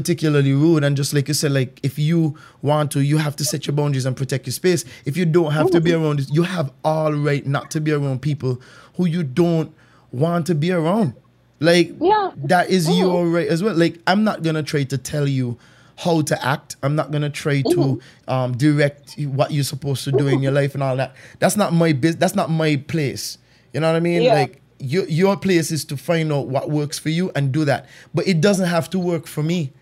particularly 0.00 0.52
rude 0.52 0.84
and 0.84 0.94
just 0.94 1.14
like 1.14 1.26
you 1.26 1.32
said, 1.32 1.52
like 1.52 1.80
if 1.82 1.98
you 1.98 2.36
want 2.60 2.90
to, 2.90 3.00
you 3.00 3.16
have 3.16 3.34
to 3.36 3.44
set 3.46 3.66
your 3.66 3.74
boundaries 3.74 4.04
and 4.04 4.14
protect 4.14 4.46
your 4.46 4.52
space. 4.52 4.84
If 5.06 5.16
you 5.16 5.24
don't 5.24 5.52
have 5.52 5.70
to 5.70 5.80
be 5.80 5.92
around 5.94 6.28
you 6.30 6.42
have 6.42 6.70
all 6.84 7.14
right 7.14 7.46
not 7.46 7.70
to 7.70 7.80
be 7.80 7.92
around 7.92 8.20
people 8.20 8.60
who 8.96 9.06
you 9.06 9.22
don't 9.22 9.72
want 10.12 10.46
to 10.48 10.54
be 10.54 10.70
around. 10.70 11.14
Like 11.60 11.94
Yeah. 11.98 12.32
that 12.44 12.68
is 12.68 12.86
Mhm. 12.86 12.98
your 12.98 13.26
right 13.26 13.48
as 13.48 13.62
well. 13.62 13.74
Like 13.74 13.98
I'm 14.06 14.22
not 14.22 14.42
gonna 14.42 14.62
try 14.62 14.84
to 14.84 14.98
tell 14.98 15.26
you 15.26 15.56
how 16.04 16.20
to 16.20 16.36
act. 16.46 16.76
I'm 16.82 16.94
not 16.94 17.10
gonna 17.10 17.30
try 17.30 17.62
to 17.62 17.98
um, 18.28 18.54
direct 18.58 19.14
what 19.18 19.50
you're 19.50 19.64
supposed 19.64 20.04
to 20.04 20.12
do 20.12 20.26
in 20.28 20.42
your 20.42 20.52
life 20.52 20.74
and 20.74 20.82
all 20.82 20.96
that. 20.98 21.14
That's 21.38 21.56
not 21.56 21.72
my 21.72 21.94
business. 21.94 22.20
That's 22.20 22.34
not 22.34 22.50
my 22.50 22.76
place. 22.76 23.38
You 23.72 23.80
know 23.80 23.90
what 23.90 23.96
I 23.96 24.00
mean? 24.00 24.20
Yeah. 24.20 24.34
Like 24.34 24.60
your 24.78 25.06
your 25.08 25.38
place 25.38 25.70
is 25.70 25.86
to 25.86 25.96
find 25.96 26.30
out 26.30 26.48
what 26.48 26.68
works 26.70 26.98
for 26.98 27.08
you 27.08 27.32
and 27.34 27.50
do 27.50 27.64
that. 27.64 27.86
But 28.14 28.28
it 28.28 28.42
doesn't 28.42 28.68
have 28.68 28.90
to 28.90 28.98
work 28.98 29.26
for 29.26 29.42
me, 29.42 29.72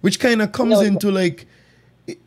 which 0.00 0.20
kind 0.20 0.42
of 0.42 0.52
comes 0.52 0.72
No, 0.72 0.80
into 0.80 1.10
like, 1.10 1.46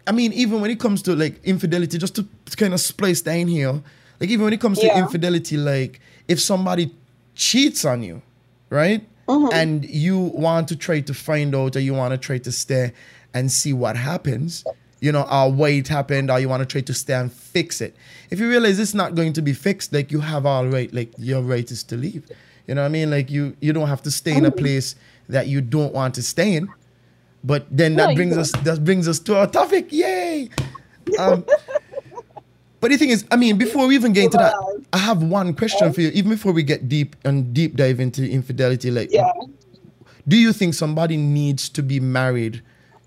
I 0.05 0.11
mean, 0.11 0.33
even 0.33 0.61
when 0.61 0.71
it 0.71 0.79
comes 0.79 1.01
to 1.03 1.15
like 1.15 1.43
infidelity, 1.43 1.97
just 1.97 2.15
to 2.15 2.25
kind 2.57 2.73
of 2.73 2.79
splice 2.79 3.21
in 3.21 3.47
here, 3.47 3.81
like 4.19 4.29
even 4.29 4.45
when 4.45 4.53
it 4.53 4.61
comes 4.61 4.79
to 4.79 4.97
infidelity, 4.97 5.57
like 5.57 5.99
if 6.27 6.39
somebody 6.39 6.93
cheats 7.35 7.85
on 7.85 8.03
you, 8.03 8.21
right? 8.69 9.05
Mm-hmm. 9.27 9.53
And 9.53 9.85
you 9.85 10.17
want 10.19 10.67
to 10.69 10.75
try 10.75 10.99
to 10.99 11.13
find 11.13 11.55
out 11.55 11.75
or 11.75 11.79
you 11.79 11.93
want 11.93 12.11
to 12.11 12.17
try 12.17 12.37
to 12.39 12.51
stay 12.51 12.91
and 13.33 13.51
see 13.51 13.73
what 13.73 13.95
happens, 13.95 14.65
you 14.99 15.11
know, 15.11 15.23
or 15.31 15.51
why 15.51 15.69
it 15.69 15.87
happened, 15.87 16.29
or 16.29 16.39
you 16.39 16.49
want 16.49 16.61
to 16.61 16.65
try 16.65 16.81
to 16.81 16.93
stay 16.93 17.13
and 17.13 17.31
fix 17.31 17.81
it. 17.81 17.95
If 18.29 18.39
you 18.39 18.49
realize 18.49 18.77
it's 18.77 18.93
not 18.93 19.15
going 19.15 19.33
to 19.33 19.41
be 19.41 19.53
fixed, 19.53 19.93
like 19.93 20.11
you 20.11 20.19
have 20.19 20.45
all 20.45 20.67
right, 20.67 20.93
like 20.93 21.11
your 21.17 21.41
right 21.41 21.69
is 21.71 21.83
to 21.83 21.97
leave. 21.97 22.29
You 22.67 22.75
know 22.75 22.81
what 22.81 22.87
I 22.87 22.89
mean? 22.89 23.09
Like 23.09 23.29
you 23.29 23.55
you 23.59 23.73
don't 23.73 23.87
have 23.87 24.03
to 24.03 24.11
stay 24.11 24.35
in 24.35 24.45
a 24.45 24.51
place 24.51 24.95
that 25.29 25.47
you 25.47 25.61
don't 25.61 25.93
want 25.93 26.13
to 26.15 26.23
stay 26.23 26.55
in. 26.55 26.69
But 27.43 27.65
then 27.71 27.95
that 27.95 28.15
brings 28.15 28.37
us 28.37 28.51
that 28.63 28.83
brings 28.83 29.07
us 29.07 29.19
to 29.19 29.35
our 29.37 29.47
topic. 29.47 29.91
Yay! 29.91 30.49
Um, 31.17 31.43
but 32.79 32.91
the 32.91 32.97
thing 32.97 33.09
is, 33.09 33.25
I 33.31 33.35
mean, 33.35 33.57
before 33.57 33.87
we 33.87 33.95
even 33.95 34.13
get 34.13 34.25
into 34.25 34.37
that, 34.37 34.53
I 34.93 34.97
have 34.99 35.23
one 35.23 35.53
question 35.55 35.91
for 35.91 36.01
you. 36.01 36.09
Even 36.13 36.29
before 36.31 36.51
we 36.51 36.61
get 36.63 36.87
deep 36.87 37.15
and 37.25 37.53
deep 37.53 37.75
dive 37.75 37.99
into 37.99 38.29
infidelity, 38.29 38.91
like, 38.91 39.11
Yeah. 39.11 39.31
do 40.27 40.37
you 40.37 40.53
think 40.53 40.75
somebody 40.75 41.17
needs 41.17 41.67
to 41.69 41.81
be 41.81 41.99
married 41.99 42.61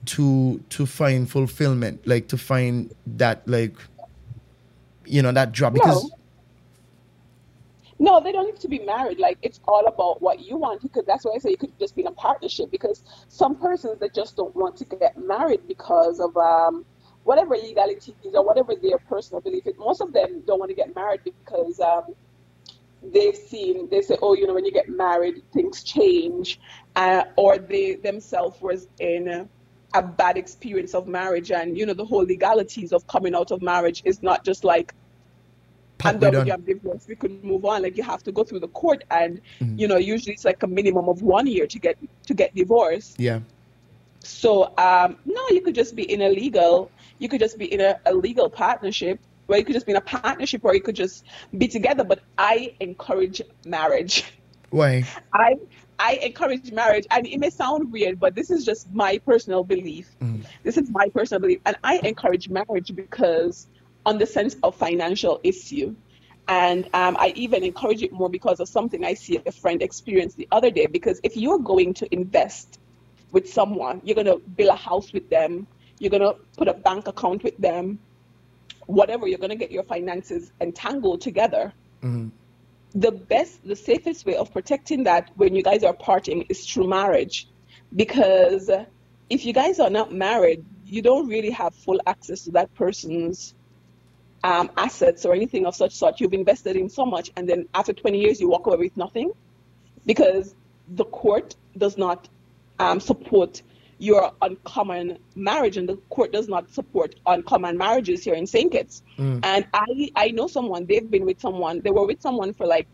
to 0.07 0.61
to 0.71 0.85
find 0.85 1.31
fulfillment, 1.31 2.05
like 2.07 2.27
to 2.29 2.37
find 2.37 2.93
that, 3.07 3.47
like, 3.47 3.77
you 5.07 5.23
know, 5.23 5.31
that 5.31 5.53
job? 5.53 5.75
Because 5.75 6.03
No, 6.03 6.11
they 8.21 8.33
don't 8.33 8.47
need 8.47 8.61
to 8.61 8.69
be 8.69 8.81
married. 8.81 9.19
Like 9.19 9.39
it's 9.43 9.61
all 9.67 9.87
about 9.87 10.21
what 10.21 10.41
you 10.41 10.57
want. 10.57 10.83
Because 10.83 11.05
that's 11.07 11.25
why 11.25 11.33
I 11.35 11.39
say 11.39 11.51
you 11.51 11.57
could 11.57 11.79
just 11.79 11.95
be 11.95 12.03
in 12.03 12.09
a 12.09 12.13
partnership. 12.13 12.71
Because 12.71 13.03
some 13.29 13.57
persons 13.57 13.99
that 14.01 14.15
just 14.15 14.37
don't 14.37 14.55
want 14.55 14.77
to 14.79 14.85
get 14.85 15.17
married 15.17 15.67
because 15.69 16.21
of 16.21 16.37
um, 16.37 16.85
whatever 17.25 17.57
legalities 17.57 18.15
or 18.33 18.45
whatever 18.45 18.75
their 18.81 18.99
personal 18.99 19.41
belief. 19.41 19.67
is. 19.67 19.75
Most 19.79 20.01
of 20.01 20.13
them 20.13 20.43
don't 20.47 20.59
want 20.59 20.71
to 20.71 20.75
get 20.75 20.95
married 20.95 21.21
because 21.25 21.81
um, 21.81 22.15
they've 23.13 23.37
seen 23.37 23.89
they 23.91 24.03
say, 24.03 24.17
oh, 24.23 24.35
you 24.35 24.47
know, 24.47 24.55
when 24.55 24.65
you 24.65 24.73
get 24.73 24.89
married, 24.89 25.43
things 25.53 25.83
change, 25.83 26.61
uh, 26.97 27.25
or 27.37 27.59
they 27.59 27.95
themselves 27.95 28.61
was 28.61 28.87
in 29.01 29.49
a 29.95 30.03
bad 30.03 30.37
experience 30.37 30.95
of 30.95 31.07
marriage, 31.07 31.51
and 31.51 31.79
you 31.79 31.87
know, 31.87 31.95
the 31.95 32.05
whole 32.05 32.25
legalities 32.25 32.93
of 32.93 33.07
coming 33.07 33.35
out 33.35 33.51
of 33.51 33.63
marriage 33.63 34.03
is 34.05 34.23
not 34.23 34.45
just 34.45 34.65
like 34.65 34.95
I'm 36.05 36.15
we 36.17 36.21
done 36.21 36.33
done. 36.33 36.41
with 36.41 36.47
your 36.49 36.59
divorce. 36.59 37.07
We 37.09 37.17
could 37.17 37.43
move 37.45 37.65
on. 37.65 37.83
Like 37.83 37.97
you 37.97 38.03
have 38.03 38.23
to 38.25 38.33
go 38.33 38.45
through 38.45 38.61
the 38.61 38.69
court, 38.69 39.05
and 39.11 39.41
Mm-hmm. 39.61 39.79
you 39.79 39.89
know, 39.89 39.97
usually 39.97 40.35
it's 40.35 40.45
like 40.45 40.63
a 40.63 40.67
minimum 40.67 41.09
of 41.09 41.23
one 41.23 41.47
year 41.47 41.67
to 41.67 41.79
get 41.79 41.97
to 42.27 42.35
get 42.35 42.55
divorced. 42.55 43.19
yeah, 43.19 43.41
So 44.21 44.73
um, 44.79 45.17
no, 45.27 45.43
you 45.51 45.61
could 45.61 45.75
just 45.75 45.95
be 45.95 46.03
in 46.11 46.23
a 46.23 46.29
legal. 46.29 46.91
You 47.19 47.29
could 47.29 47.41
just 47.41 47.59
be 47.59 47.67
in 47.73 47.81
a, 47.81 48.01
a 48.07 48.15
legal 48.15 48.49
partnership, 48.49 49.21
or 49.49 49.57
you 49.59 49.65
could 49.65 49.75
just 49.75 49.87
be 49.87 49.93
in 49.93 49.99
a 49.99 50.01
partnership, 50.01 50.65
or 50.65 50.75
you 50.75 50.81
could 50.81 50.97
just 50.97 51.25
be 51.57 51.69
together. 51.69 52.05
But 52.05 52.21
I 52.39 52.75
encourage 52.81 53.43
marriage. 53.67 54.25
why? 54.71 55.05
I 55.33 55.57
I 55.99 56.15
encourage 56.15 56.73
marriage, 56.73 57.07
and 57.11 57.27
it 57.27 57.39
may 57.39 57.51
sound 57.51 57.93
weird, 57.93 58.19
but 58.19 58.35
this 58.35 58.51
is 58.51 58.65
just 58.65 58.93
my 58.93 59.19
personal 59.19 59.63
belief. 59.63 60.11
This 60.65 60.77
is 60.77 60.91
my 60.91 61.09
personal 61.11 61.41
belief, 61.41 61.61
and 61.67 61.77
I 61.85 61.99
encourage 62.03 62.49
marriage 62.49 62.95
because, 62.95 63.69
on 64.07 64.19
the 64.19 64.27
sense 64.27 64.57
of 64.63 64.75
financial 64.75 65.41
issue, 65.43 65.95
and 66.47 66.85
um, 66.93 67.17
I 67.19 67.33
even 67.37 67.65
encourage 67.65 68.03
it 68.03 68.13
more 68.13 68.29
because 68.29 68.61
of 68.61 68.69
something 68.69 69.05
I 69.05 69.15
see 69.15 69.41
a 69.45 69.53
friend 69.53 69.83
experience 69.83 70.35
the 70.35 70.49
other 70.53 70.71
day. 70.71 70.87
Because 70.87 71.21
if 71.23 71.37
you're 71.37 71.59
going 71.59 71.95
to 71.95 72.15
invest 72.15 72.79
with 73.33 73.51
someone, 73.51 74.03
you're 74.05 74.15
going 74.15 74.27
to 74.27 74.37
build 74.37 74.71
a 74.71 74.77
house 74.77 75.13
with 75.13 75.31
them, 75.31 75.67
you're 75.99 76.11
going 76.11 76.23
to 76.23 76.37
put 76.57 76.69
a 76.69 76.75
bank 76.75 77.09
account 77.09 77.43
with 77.43 77.57
them, 77.57 77.99
whatever, 78.87 79.27
you're 79.27 79.39
going 79.39 79.51
to 79.51 79.57
get 79.57 79.71
your 79.71 79.85
finances 79.85 80.53
entangled 80.61 81.21
together 81.23 81.73
the 82.95 83.11
best, 83.11 83.67
the 83.67 83.75
safest 83.75 84.25
way 84.25 84.37
of 84.37 84.53
protecting 84.53 85.05
that 85.05 85.31
when 85.37 85.55
you 85.55 85.63
guys 85.63 85.83
are 85.83 85.93
parting 85.95 86.43
is 86.49 86.65
through 86.65 86.89
marriage. 86.89 87.49
Because 87.95 88.71
if 89.31 89.45
you 89.45 89.53
guys 89.53 89.81
are 89.81 89.91
not 89.91 90.13
married, 90.13 90.65
you 90.85 91.03
don't 91.03 91.27
really 91.29 91.51
have 91.51 91.75
full 91.75 92.01
access 92.07 92.43
to 92.43 92.53
that 92.53 92.73
person's 92.75 93.55
um, 94.45 94.71
assets 94.77 95.25
or 95.25 95.35
anything 95.35 95.67
of 95.67 95.75
such 95.75 95.95
sort. 95.97 96.21
You've 96.21 96.35
invested 96.35 96.77
in 96.77 96.89
so 96.89 97.05
much, 97.05 97.33
and 97.37 97.49
then 97.49 97.67
after 97.75 97.93
20 97.93 98.21
years, 98.21 98.41
you 98.41 98.49
walk 98.49 98.67
away 98.67 98.77
with 98.77 98.97
nothing 98.97 99.33
because 100.07 100.55
the 100.87 101.07
court 101.07 101.57
does 101.77 101.97
not 101.97 102.29
um, 102.79 103.01
support 103.01 103.63
your 103.99 104.33
uncommon 104.43 105.19
marriage, 105.35 105.79
and 105.79 105.89
the 105.89 105.97
court 106.11 106.31
does 106.31 106.47
not 106.47 106.71
support 106.71 107.15
uncommon 107.27 107.79
marriages 107.79 108.23
here 108.23 108.35
in 108.35 108.47
St. 108.47 108.71
Kitts. 108.71 109.03
And 109.43 109.67
I, 109.73 110.11
I 110.15 110.29
know 110.29 110.47
someone, 110.47 110.85
they've 110.85 111.11
been 111.11 111.25
with 111.25 111.41
someone, 111.41 111.81
they 111.81 111.91
were 111.91 112.07
with 112.07 112.21
someone 112.21 112.53
for 112.53 112.67
like 112.67 112.87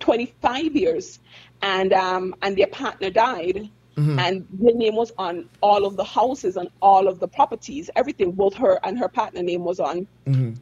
25 0.00 0.74
years, 0.74 1.18
and 1.60 1.92
um, 1.92 2.34
and 2.40 2.56
their 2.56 2.68
partner 2.68 3.10
died. 3.10 3.68
And 3.96 4.46
their 4.52 4.74
name 4.74 4.94
was 4.94 5.12
on 5.16 5.48
all 5.62 5.86
of 5.86 5.96
the 5.96 6.04
houses 6.04 6.56
and 6.58 6.68
all 6.82 7.08
of 7.08 7.18
the 7.18 7.26
properties, 7.26 7.88
everything. 7.96 8.32
Both 8.32 8.54
her 8.54 8.78
and 8.84 8.98
her 8.98 9.08
partner 9.08 9.42
name 9.42 9.64
was 9.64 9.80
on 9.80 10.06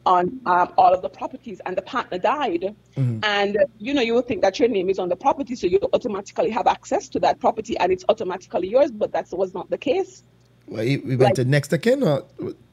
on 0.05 0.39
um, 0.45 0.73
all 0.77 0.93
of 0.93 1.01
the 1.01 1.09
properties, 1.09 1.59
and 1.65 1.75
the 1.77 1.81
partner 1.81 2.17
died. 2.17 2.73
And 2.95 3.57
uh, 3.57 3.65
you 3.77 3.93
know, 3.93 4.01
you 4.01 4.13
would 4.13 4.27
think 4.27 4.41
that 4.41 4.57
your 4.57 4.69
name 4.69 4.89
is 4.89 4.99
on 4.99 5.09
the 5.09 5.17
property, 5.17 5.55
so 5.55 5.67
you 5.67 5.79
automatically 5.91 6.49
have 6.49 6.65
access 6.67 7.09
to 7.09 7.19
that 7.19 7.39
property, 7.39 7.77
and 7.77 7.91
it's 7.91 8.05
automatically 8.07 8.69
yours. 8.69 8.91
But 8.91 9.11
that 9.11 9.27
was 9.31 9.53
not 9.53 9.69
the 9.69 9.77
case. 9.77 10.23
Well, 10.67 10.83
we 10.83 10.97
went 10.97 11.21
Like- 11.21 11.33
to 11.35 11.45
next 11.45 11.73
again 11.73 12.03
or 12.03 12.23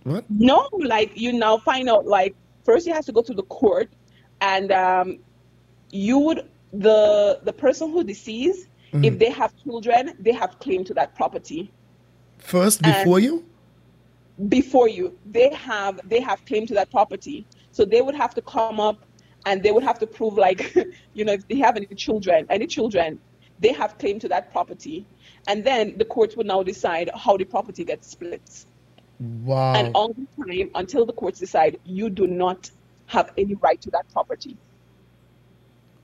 what? 0.05 0.25
No, 0.31 0.69
like 0.79 1.19
you 1.19 1.33
now 1.33 1.59
find 1.59 1.89
out 1.89 2.07
like 2.07 2.37
first 2.65 2.87
you 2.87 2.95
have 2.95 3.05
to 3.07 3.13
go 3.13 3.23
to 3.23 3.35
the 3.35 3.43
court, 3.45 3.89
and 4.41 4.71
um, 4.71 5.19
you 5.91 6.19
would 6.21 6.49
the 6.73 7.41
the 7.43 7.53
person 7.53 7.91
who 7.91 8.03
deceased, 8.05 8.69
Mm. 8.93 9.07
if 9.07 9.19
they 9.19 9.31
have 9.31 9.55
children, 9.65 10.15
they 10.19 10.33
have 10.33 10.59
claim 10.59 10.85
to 10.85 10.95
that 10.95 11.15
property 11.15 11.73
First, 12.39 12.81
And- 12.85 12.93
before 12.95 13.21
you? 13.21 13.45
before 14.49 14.89
you. 14.89 15.17
They 15.31 15.51
have 15.55 16.01
they 16.09 16.21
have 16.21 16.45
claim 16.47 16.67
to 16.67 16.75
that 16.75 16.91
property, 16.91 17.47
so 17.71 17.85
they 17.85 18.03
would 18.03 18.15
have 18.15 18.35
to 18.35 18.43
come 18.43 18.81
up, 18.81 18.99
and 19.47 19.63
they 19.63 19.71
would 19.71 19.85
have 19.85 19.99
to 20.01 20.07
prove 20.07 20.35
like 20.35 20.75
you 21.15 21.25
know 21.25 21.33
if 21.33 21.47
they 21.49 21.57
have 21.57 21.77
any 21.77 21.87
children, 21.87 22.47
any 22.51 22.67
children, 22.67 23.19
they 23.61 23.73
have 23.73 23.99
claim 23.99 24.19
to 24.21 24.29
that 24.29 24.51
property, 24.53 25.07
and 25.47 25.63
then 25.65 25.97
the 25.97 26.05
courts 26.05 26.37
will 26.37 26.45
now 26.45 26.63
decide 26.63 27.11
how 27.15 27.37
the 27.37 27.45
property 27.45 27.85
gets 27.85 28.09
split. 28.09 28.65
Wow. 29.21 29.75
And 29.75 29.95
all 29.95 30.09
the 30.13 30.27
time 30.45 30.71
until 30.75 31.07
the 31.07 31.13
courts 31.13 31.39
decide, 31.39 31.79
you 31.85 32.11
do 32.11 32.27
not 32.27 32.71
have 33.07 33.33
any 33.39 33.55
right 33.55 33.81
to 33.83 33.91
that 33.91 34.11
property. 34.13 34.57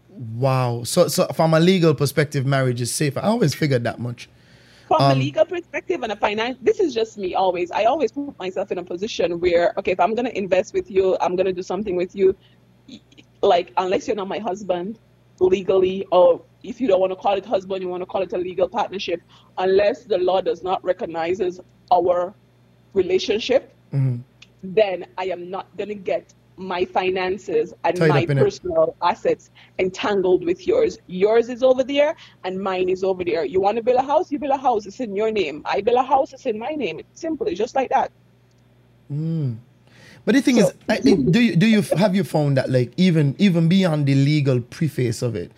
Wow. 0.08 0.82
So, 0.84 1.08
so 1.08 1.26
from 1.28 1.54
a 1.54 1.60
legal 1.60 1.94
perspective, 1.94 2.46
marriage 2.46 2.80
is 2.80 2.92
safe. 2.92 3.16
I 3.16 3.22
always 3.22 3.54
figured 3.54 3.84
that 3.84 3.98
much. 3.98 4.28
From 4.88 5.02
Um, 5.02 5.12
a 5.12 5.14
legal 5.14 5.44
perspective 5.44 6.02
and 6.02 6.12
a 6.12 6.16
finance, 6.16 6.56
this 6.62 6.80
is 6.80 6.94
just 6.94 7.18
me 7.18 7.34
always. 7.34 7.70
I 7.70 7.84
always 7.84 8.10
put 8.10 8.38
myself 8.38 8.72
in 8.72 8.78
a 8.78 8.84
position 8.84 9.38
where, 9.38 9.74
okay, 9.78 9.92
if 9.92 10.00
I'm 10.00 10.14
going 10.14 10.24
to 10.24 10.36
invest 10.36 10.72
with 10.72 10.90
you, 10.90 11.16
I'm 11.20 11.36
going 11.36 11.46
to 11.46 11.52
do 11.52 11.62
something 11.62 11.94
with 11.94 12.16
you, 12.16 12.34
like, 13.42 13.72
unless 13.76 14.06
you're 14.06 14.16
not 14.16 14.28
my 14.28 14.38
husband 14.38 14.98
legally, 15.40 16.06
or 16.10 16.42
if 16.62 16.80
you 16.80 16.88
don't 16.88 17.00
want 17.00 17.12
to 17.12 17.16
call 17.16 17.36
it 17.36 17.44
husband, 17.44 17.82
you 17.82 17.88
want 17.88 18.00
to 18.00 18.06
call 18.06 18.22
it 18.22 18.32
a 18.32 18.38
legal 18.38 18.68
partnership, 18.68 19.20
unless 19.58 20.04
the 20.04 20.18
law 20.18 20.40
does 20.40 20.62
not 20.62 20.82
recognizes 20.82 21.60
our 21.92 22.34
relationship, 22.94 23.74
Mhm. 23.92 24.22
then 24.62 25.06
I 25.18 25.26
am 25.26 25.50
not 25.50 25.66
going 25.76 25.88
to 25.90 25.94
get 25.94 26.32
my 26.58 26.84
finances 26.84 27.74
and 27.84 27.96
Tied 27.96 28.08
my 28.08 28.20
in 28.20 28.38
it. 28.38 28.42
personal 28.42 28.96
assets 29.02 29.50
entangled 29.78 30.44
with 30.44 30.66
yours. 30.66 30.98
Yours 31.06 31.48
is 31.48 31.62
over 31.62 31.84
there 31.84 32.16
and 32.44 32.60
mine 32.60 32.88
is 32.88 33.04
over 33.04 33.24
there. 33.24 33.44
You 33.44 33.60
want 33.60 33.76
to 33.76 33.82
build 33.82 33.98
a 33.98 34.02
house? 34.02 34.32
You 34.32 34.38
build 34.38 34.52
a 34.52 34.58
house. 34.58 34.86
It's 34.86 35.00
in 35.00 35.16
your 35.16 35.30
name. 35.30 35.62
I 35.64 35.80
build 35.80 35.98
a 35.98 36.02
house. 36.02 36.32
It's 36.32 36.46
in 36.46 36.58
my 36.58 36.70
name. 36.70 37.00
It's 37.00 37.20
simple. 37.20 37.46
It's 37.46 37.58
just 37.58 37.76
like 37.76 37.90
that. 37.90 38.10
But 40.24 40.34
the 40.34 40.42
thing 40.42 40.58
is, 40.58 40.72
I, 40.88 40.98
do 40.98 41.40
you 41.40 41.56
do 41.56 41.66
you 41.66 41.82
have 41.82 42.14
you 42.14 42.24
found 42.24 42.56
that 42.58 42.70
like 42.70 42.92
even 42.98 43.34
even 43.38 43.68
beyond 43.68 44.06
the 44.06 44.14
legal 44.14 44.60
preface 44.60 45.22
of 45.22 45.34
it, 45.36 45.52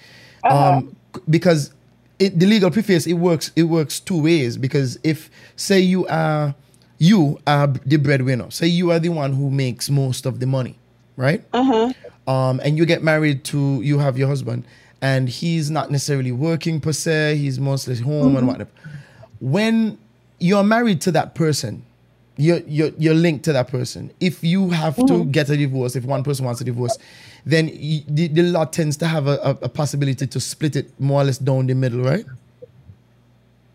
um, 0.45 0.97
because 1.29 1.73
it, 2.21 2.39
the 2.39 2.47
legal 2.47 2.71
preface 2.71 3.07
it 3.07 3.15
works 3.15 3.51
it 3.57 3.65
works 3.65 3.99
two 4.01 4.23
ways 4.23 4.57
because 4.57 4.99
if 5.03 5.31
say 5.57 5.81
you 5.81 6.07
are 6.07 6.55
you 6.99 7.41
are 7.47 7.67
the 7.67 7.97
breadwinner, 7.97 8.51
say 8.51 8.69
you 8.69 8.93
are 8.93 9.01
the 9.01 9.09
one 9.09 9.33
who 9.33 9.51
makes 9.51 9.91
most 9.91 10.27
of 10.27 10.39
the 10.41 10.47
money, 10.47 10.77
right? 11.17 11.45
Uh-huh. 11.53 11.93
Um, 12.27 12.61
and 12.63 12.77
you 12.79 12.87
get 12.87 13.03
married 13.03 13.45
to 13.45 13.81
you 13.83 13.99
have 13.99 14.17
your 14.19 14.29
husband, 14.29 14.65
and 15.01 15.29
he's 15.29 15.71
not 15.71 15.91
necessarily 15.91 16.33
working 16.33 16.81
per 16.81 16.93
se. 16.93 17.37
He's 17.37 17.59
mostly 17.59 17.97
home 17.97 18.37
and 18.37 18.47
whatever. 18.47 18.71
When 19.41 19.99
you're 20.39 20.63
married 20.65 21.01
to 21.03 21.13
that 21.13 21.35
person, 21.35 21.83
you're 22.37 22.61
you're, 22.67 22.91
you're 22.99 23.15
linked 23.15 23.45
to 23.47 23.53
that 23.53 23.69
person. 23.69 24.13
If 24.21 24.45
you 24.45 24.71
have 24.71 24.97
to 25.07 25.25
get 25.25 25.51
a 25.51 25.57
divorce, 25.57 25.97
if 25.97 26.05
one 26.05 26.23
person 26.23 26.45
wants 26.45 26.61
a 26.61 26.65
divorce, 26.65 26.97
then 27.45 27.67
the, 27.67 28.29
the 28.29 28.43
law 28.43 28.65
tends 28.65 28.97
to 28.99 29.07
have 29.07 29.27
a, 29.27 29.37
a, 29.43 29.51
a 29.63 29.69
possibility 29.69 30.27
to 30.27 30.41
split 30.41 30.77
it 30.77 30.99
more 31.01 31.23
or 31.23 31.25
less 31.25 31.39
down 31.39 31.67
the 31.67 31.75
middle, 31.75 32.03
right? 32.03 32.25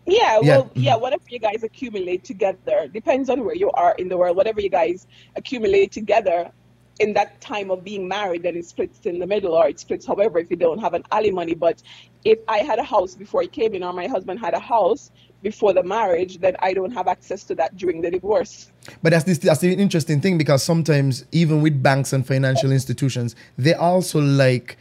Yeah, 0.06 0.38
Yeah. 0.40 0.58
well, 0.58 0.70
yeah, 0.74 0.96
whatever 0.96 1.24
you 1.28 1.40
guys 1.40 1.62
accumulate 1.64 2.22
together 2.24 2.86
depends 2.92 3.28
on 3.28 3.44
where 3.44 3.56
you 3.56 3.70
are 3.72 3.94
in 3.98 4.08
the 4.08 4.16
world. 4.16 4.36
Whatever 4.36 4.60
you 4.60 4.68
guys 4.70 5.06
accumulate 5.34 5.90
together 5.92 6.50
in 6.98 7.12
that 7.14 7.40
time 7.40 7.70
of 7.70 7.84
being 7.84 8.08
married, 8.08 8.42
then 8.42 8.56
it 8.56 8.64
splits 8.64 9.00
in 9.06 9.18
the 9.18 9.26
middle 9.26 9.52
or 9.52 9.68
it 9.68 9.78
splits 9.78 10.06
however 10.06 10.38
if 10.38 10.50
you 10.50 10.56
don't 10.56 10.78
have 10.78 10.94
an 10.94 11.02
alimony. 11.12 11.54
But 11.54 11.82
if 12.24 12.38
I 12.48 12.58
had 12.58 12.78
a 12.78 12.82
house 12.84 13.14
before 13.14 13.42
I 13.42 13.46
came 13.46 13.74
in 13.74 13.82
or 13.82 13.92
my 13.92 14.06
husband 14.06 14.40
had 14.40 14.54
a 14.54 14.58
house 14.58 15.10
before 15.42 15.72
the 15.74 15.82
marriage, 15.82 16.38
then 16.38 16.56
I 16.60 16.72
don't 16.72 16.92
have 16.92 17.06
access 17.06 17.44
to 17.44 17.54
that 17.56 17.76
during 17.76 18.00
the 18.00 18.10
divorce. 18.10 18.70
But 19.02 19.10
that's 19.10 19.24
this 19.24 19.38
that's 19.38 19.60
the 19.60 19.72
interesting 19.72 20.20
thing 20.20 20.38
because 20.38 20.62
sometimes 20.62 21.24
even 21.32 21.60
with 21.62 21.82
banks 21.82 22.12
and 22.12 22.26
financial 22.26 22.72
institutions, 22.72 23.36
they 23.58 23.74
also 23.74 24.20
like 24.20 24.78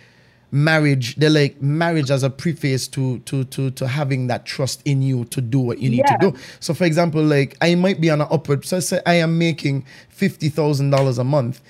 marriage. 0.51 1.16
They 1.18 1.28
like 1.28 1.61
marriage 1.61 2.09
as 2.09 2.24
a 2.24 2.30
preface 2.30 2.88
to 2.89 3.20
to 3.20 3.43
to 3.45 3.72
to 3.72 3.88
having 3.88 4.28
that 4.28 4.45
trust 4.45 4.82
in 4.86 5.01
you 5.01 5.26
to 5.26 5.41
do 5.41 5.59
what 5.59 5.80
you 5.80 5.89
need 5.89 6.03
Yeah. 6.07 6.16
to 6.16 6.32
do. 6.32 6.38
So 6.61 6.74
for 6.74 6.86
example, 6.86 7.22
like 7.22 7.57
I 7.61 7.76
might 7.76 7.99
be 7.99 8.09
on 8.09 8.22
an 8.22 8.28
upward. 8.32 8.66
So 8.66 8.80
say 8.80 9.01
I 9.05 9.16
am 9.16 9.38
making 9.38 9.86
fifty 10.07 10.47
thousand 10.49 10.91
dollars 10.91 11.18
a 11.18 11.24
month. 11.26 11.61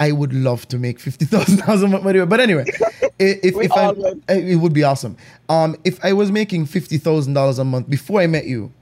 I 0.00 0.12
would 0.12 0.32
love 0.32 0.66
to 0.68 0.78
make 0.78 0.98
fifty 0.98 1.24
thousand 1.24 1.58
dollars 1.58 1.82
a 1.82 1.88
month, 1.88 2.04
by. 2.04 2.24
But 2.24 2.40
anyway, 2.40 2.64
if 3.18 3.56
if 3.56 3.72
I, 3.72 3.92
it 4.28 4.56
would 4.56 4.72
be 4.72 4.82
awesome. 4.82 5.16
Um, 5.48 5.76
if 5.84 6.04
I 6.04 6.12
was 6.12 6.32
making 6.32 6.66
fifty 6.66 6.98
thousand 6.98 7.34
dollars 7.34 7.58
a 7.58 7.64
month 7.64 7.88
before 7.88 8.20
I 8.20 8.26
met 8.26 8.46
you, 8.46 8.72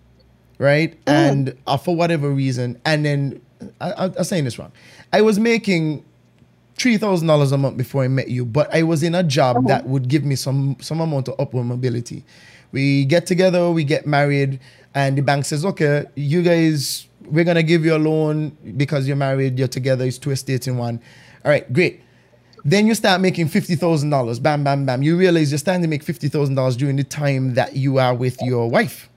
right? 0.59 0.97
And 1.07 1.57
uh, 1.67 1.77
for 1.77 1.95
whatever 1.95 2.31
reason, 2.31 2.81
and 2.85 3.05
then 3.05 3.41
I, 3.81 3.93
I, 3.93 4.05
I'm 4.05 4.25
saying 4.25 4.45
this 4.45 4.59
wrong. 4.59 4.73
I 5.13 5.21
was 5.21 5.39
making 5.39 6.05
three 6.77 6.97
thousand 6.97 7.29
dollars 7.29 7.53
a 7.53 7.59
month 7.59 7.77
before 7.77 8.05
I 8.05 8.09
met 8.09 8.29
you, 8.29 8.45
but 8.45 8.75
I 8.75 8.83
was 8.83 9.03
in 9.03 9.15
a 9.15 9.23
job 9.23 9.67
that 9.69 9.87
would 9.87 10.09
give 10.09 10.25
me 10.25 10.35
some 10.35 10.77
some 10.81 11.01
amount 11.01 11.29
of 11.29 11.39
upward 11.39 11.67
mobility. 11.67 12.25
We 12.73 13.05
get 13.05 13.27
together, 13.27 13.71
we 13.71 13.85
get 13.85 14.07
married, 14.07 14.59
and 14.95 15.17
the 15.19 15.23
bank 15.23 15.45
says, 15.45 15.65
"Okay, 15.65 16.07
you 16.15 16.43
guys, 16.43 17.07
we're 17.27 17.45
gonna 17.45 17.63
give 17.63 17.85
you 17.85 17.97
a 17.97 17.99
loan 17.99 18.57
because 18.77 19.07
you're 19.07 19.17
married, 19.17 19.59
you're 19.59 19.69
together, 19.69 20.05
it's 20.05 20.19
two 20.19 20.31
estates 20.31 20.67
in 20.67 20.77
one." 20.77 21.01
All 21.45 21.51
right, 21.51 21.71
great. 21.73 22.01
Then 22.65 22.87
you 22.87 22.95
start 22.95 23.21
making 23.21 23.49
fifty 23.49 23.75
thousand 23.75 24.11
dollars. 24.11 24.39
Bam, 24.39 24.65
bam, 24.65 24.87
bam. 24.87 25.03
You 25.03 25.17
realize 25.17 25.51
you're 25.51 25.59
starting 25.59 25.83
to 25.83 25.89
make 25.89 26.03
fifty 26.03 26.29
thousand 26.29 26.55
dollars 26.55 26.77
during 26.77 26.97
the 26.97 27.05
time 27.05 27.55
that 27.55 27.77
you 27.77 27.99
are 27.99 28.15
with 28.15 28.41
your 28.43 28.69
wife 28.69 29.09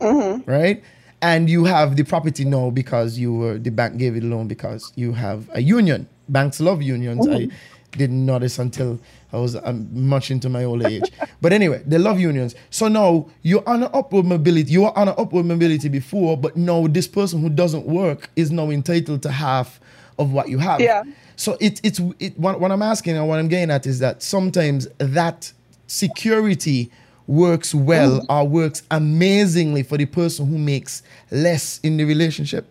mm-hmm. 0.00 0.50
right? 0.50 0.82
And 1.20 1.50
you 1.50 1.64
have 1.64 1.96
the 1.96 2.04
property 2.04 2.44
now 2.44 2.70
because 2.70 3.18
you 3.18 3.34
were 3.34 3.58
the 3.58 3.70
bank 3.70 3.98
gave 3.98 4.14
you 4.14 4.20
the 4.20 4.28
loan 4.28 4.46
because 4.46 4.92
you 4.94 5.12
have 5.12 5.50
a 5.52 5.60
union. 5.60 6.08
Banks 6.28 6.60
love 6.60 6.80
unions. 6.82 7.26
I 7.26 7.30
mm-hmm. 7.30 7.56
Didn't 7.92 8.24
notice 8.24 8.58
until 8.58 8.98
I 9.32 9.38
was 9.38 9.56
um, 9.56 9.88
much 9.92 10.30
into 10.30 10.48
my 10.48 10.64
old 10.64 10.84
age. 10.84 11.02
but 11.40 11.52
anyway, 11.52 11.82
they 11.86 11.98
love 11.98 12.18
unions. 12.18 12.54
So 12.70 12.88
now 12.88 13.28
you're 13.42 13.66
on 13.68 13.82
an 13.82 13.90
upward 13.92 14.26
mobility. 14.26 14.72
You 14.72 14.82
were 14.82 14.98
on 14.98 15.08
an 15.08 15.14
upward 15.18 15.46
mobility 15.46 15.88
before, 15.88 16.36
but 16.36 16.56
now 16.56 16.86
this 16.86 17.06
person 17.06 17.40
who 17.40 17.48
doesn't 17.48 17.86
work 17.86 18.30
is 18.36 18.50
now 18.50 18.70
entitled 18.70 19.22
to 19.22 19.30
half 19.30 19.80
of 20.18 20.32
what 20.32 20.48
you 20.48 20.58
have. 20.58 20.80
Yeah. 20.80 21.04
So 21.36 21.56
it, 21.60 21.80
it's 21.84 22.00
it, 22.18 22.38
what, 22.38 22.60
what 22.60 22.72
I'm 22.72 22.82
asking 22.82 23.16
and 23.16 23.28
what 23.28 23.38
I'm 23.38 23.48
getting 23.48 23.70
at 23.70 23.86
is 23.86 24.00
that 24.00 24.22
sometimes 24.22 24.88
that 24.98 25.52
security 25.86 26.90
works 27.28 27.74
well 27.74 28.24
or 28.28 28.48
works 28.48 28.82
amazingly 28.90 29.82
for 29.82 29.98
the 29.98 30.06
person 30.06 30.46
who 30.46 30.58
makes 30.58 31.02
less 31.30 31.78
in 31.80 31.96
the 31.98 32.04
relationship, 32.04 32.66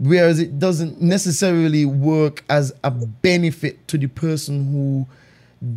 whereas 0.00 0.40
it 0.40 0.58
doesn't 0.58 1.00
necessarily 1.00 1.84
work 1.84 2.42
as 2.48 2.72
a 2.82 2.90
benefit 2.90 3.86
to 3.88 3.96
the 3.98 4.08
person 4.08 4.72
who 4.72 5.06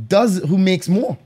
does 0.08 0.38
who 0.46 0.58
makes 0.58 0.90
more. 0.90 1.18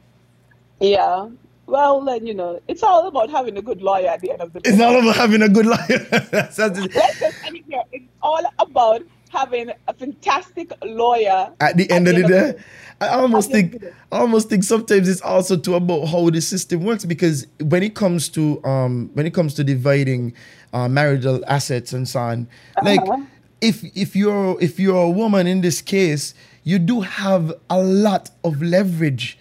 Yeah. 0.80 1.30
Well, 1.68 2.02
then, 2.02 2.26
you 2.26 2.34
know, 2.34 2.62
it's 2.68 2.82
all 2.82 3.08
about 3.08 3.30
having 3.30 3.58
a 3.58 3.62
good 3.62 3.82
lawyer 3.82 4.08
at 4.08 4.22
the 4.22 4.32
end 4.32 4.42
of 4.42 4.54
the 4.54 4.62
day. 4.62 4.70
It's 4.72 4.82
all 4.82 4.98
about 5.00 5.16
having 5.16 5.42
a 5.42 5.50
good 5.50 5.66
life. 5.66 5.88
That's- 6.10 6.56
that's- 6.56 6.96
Let's 6.96 7.20
just 7.20 7.44
end 7.46 7.58
it 7.58 7.64
here. 7.68 7.84
It's 7.92 8.06
all 8.22 8.42
about 8.60 9.02
having 9.30 9.72
a 9.88 9.94
fantastic 9.94 10.72
lawyer 10.84 11.52
at 11.60 11.76
the 11.76 11.90
end 11.92 12.08
of 12.08 12.16
the 12.16 12.24
day. 12.24 12.28
I 12.30 12.34
almost 12.34 12.36
At 12.36 12.36
the 12.36 12.38
end 12.38 12.54
of 12.54 12.54
the 12.54 12.54
day. 12.54 12.64
I 13.00 13.10
almost 13.10 13.52
think 13.52 13.84
almost 14.12 14.50
think. 14.50 14.64
sometimes 14.64 15.08
it's 15.08 15.22
also 15.22 15.56
to 15.58 15.76
about 15.76 16.08
how 16.08 16.30
the 16.30 16.42
system 16.42 16.84
works 16.84 17.06
because 17.06 17.46
when 17.62 17.84
it 17.84 17.94
comes 17.96 18.28
to 18.30 18.64
um 18.66 19.12
when 19.14 19.26
it 19.26 19.34
comes 19.34 19.54
to 19.56 19.64
dividing 19.64 20.34
uh, 20.74 20.88
marital 20.88 21.44
assets 21.48 21.94
and 21.94 22.08
so 22.08 22.20
on, 22.20 22.48
like 22.84 23.02
Uh-huh. 23.02 23.24
if 23.62 23.84
if 23.96 24.16
you're 24.16 24.58
if 24.62 24.80
you're 24.80 25.04
a 25.04 25.10
woman 25.10 25.46
in 25.48 25.62
this 25.62 25.82
case, 25.82 26.34
you 26.64 26.80
do 26.80 27.02
have 27.02 27.54
a 27.70 27.82
lot 27.82 28.30
of 28.44 28.62
leverage. 28.62 29.38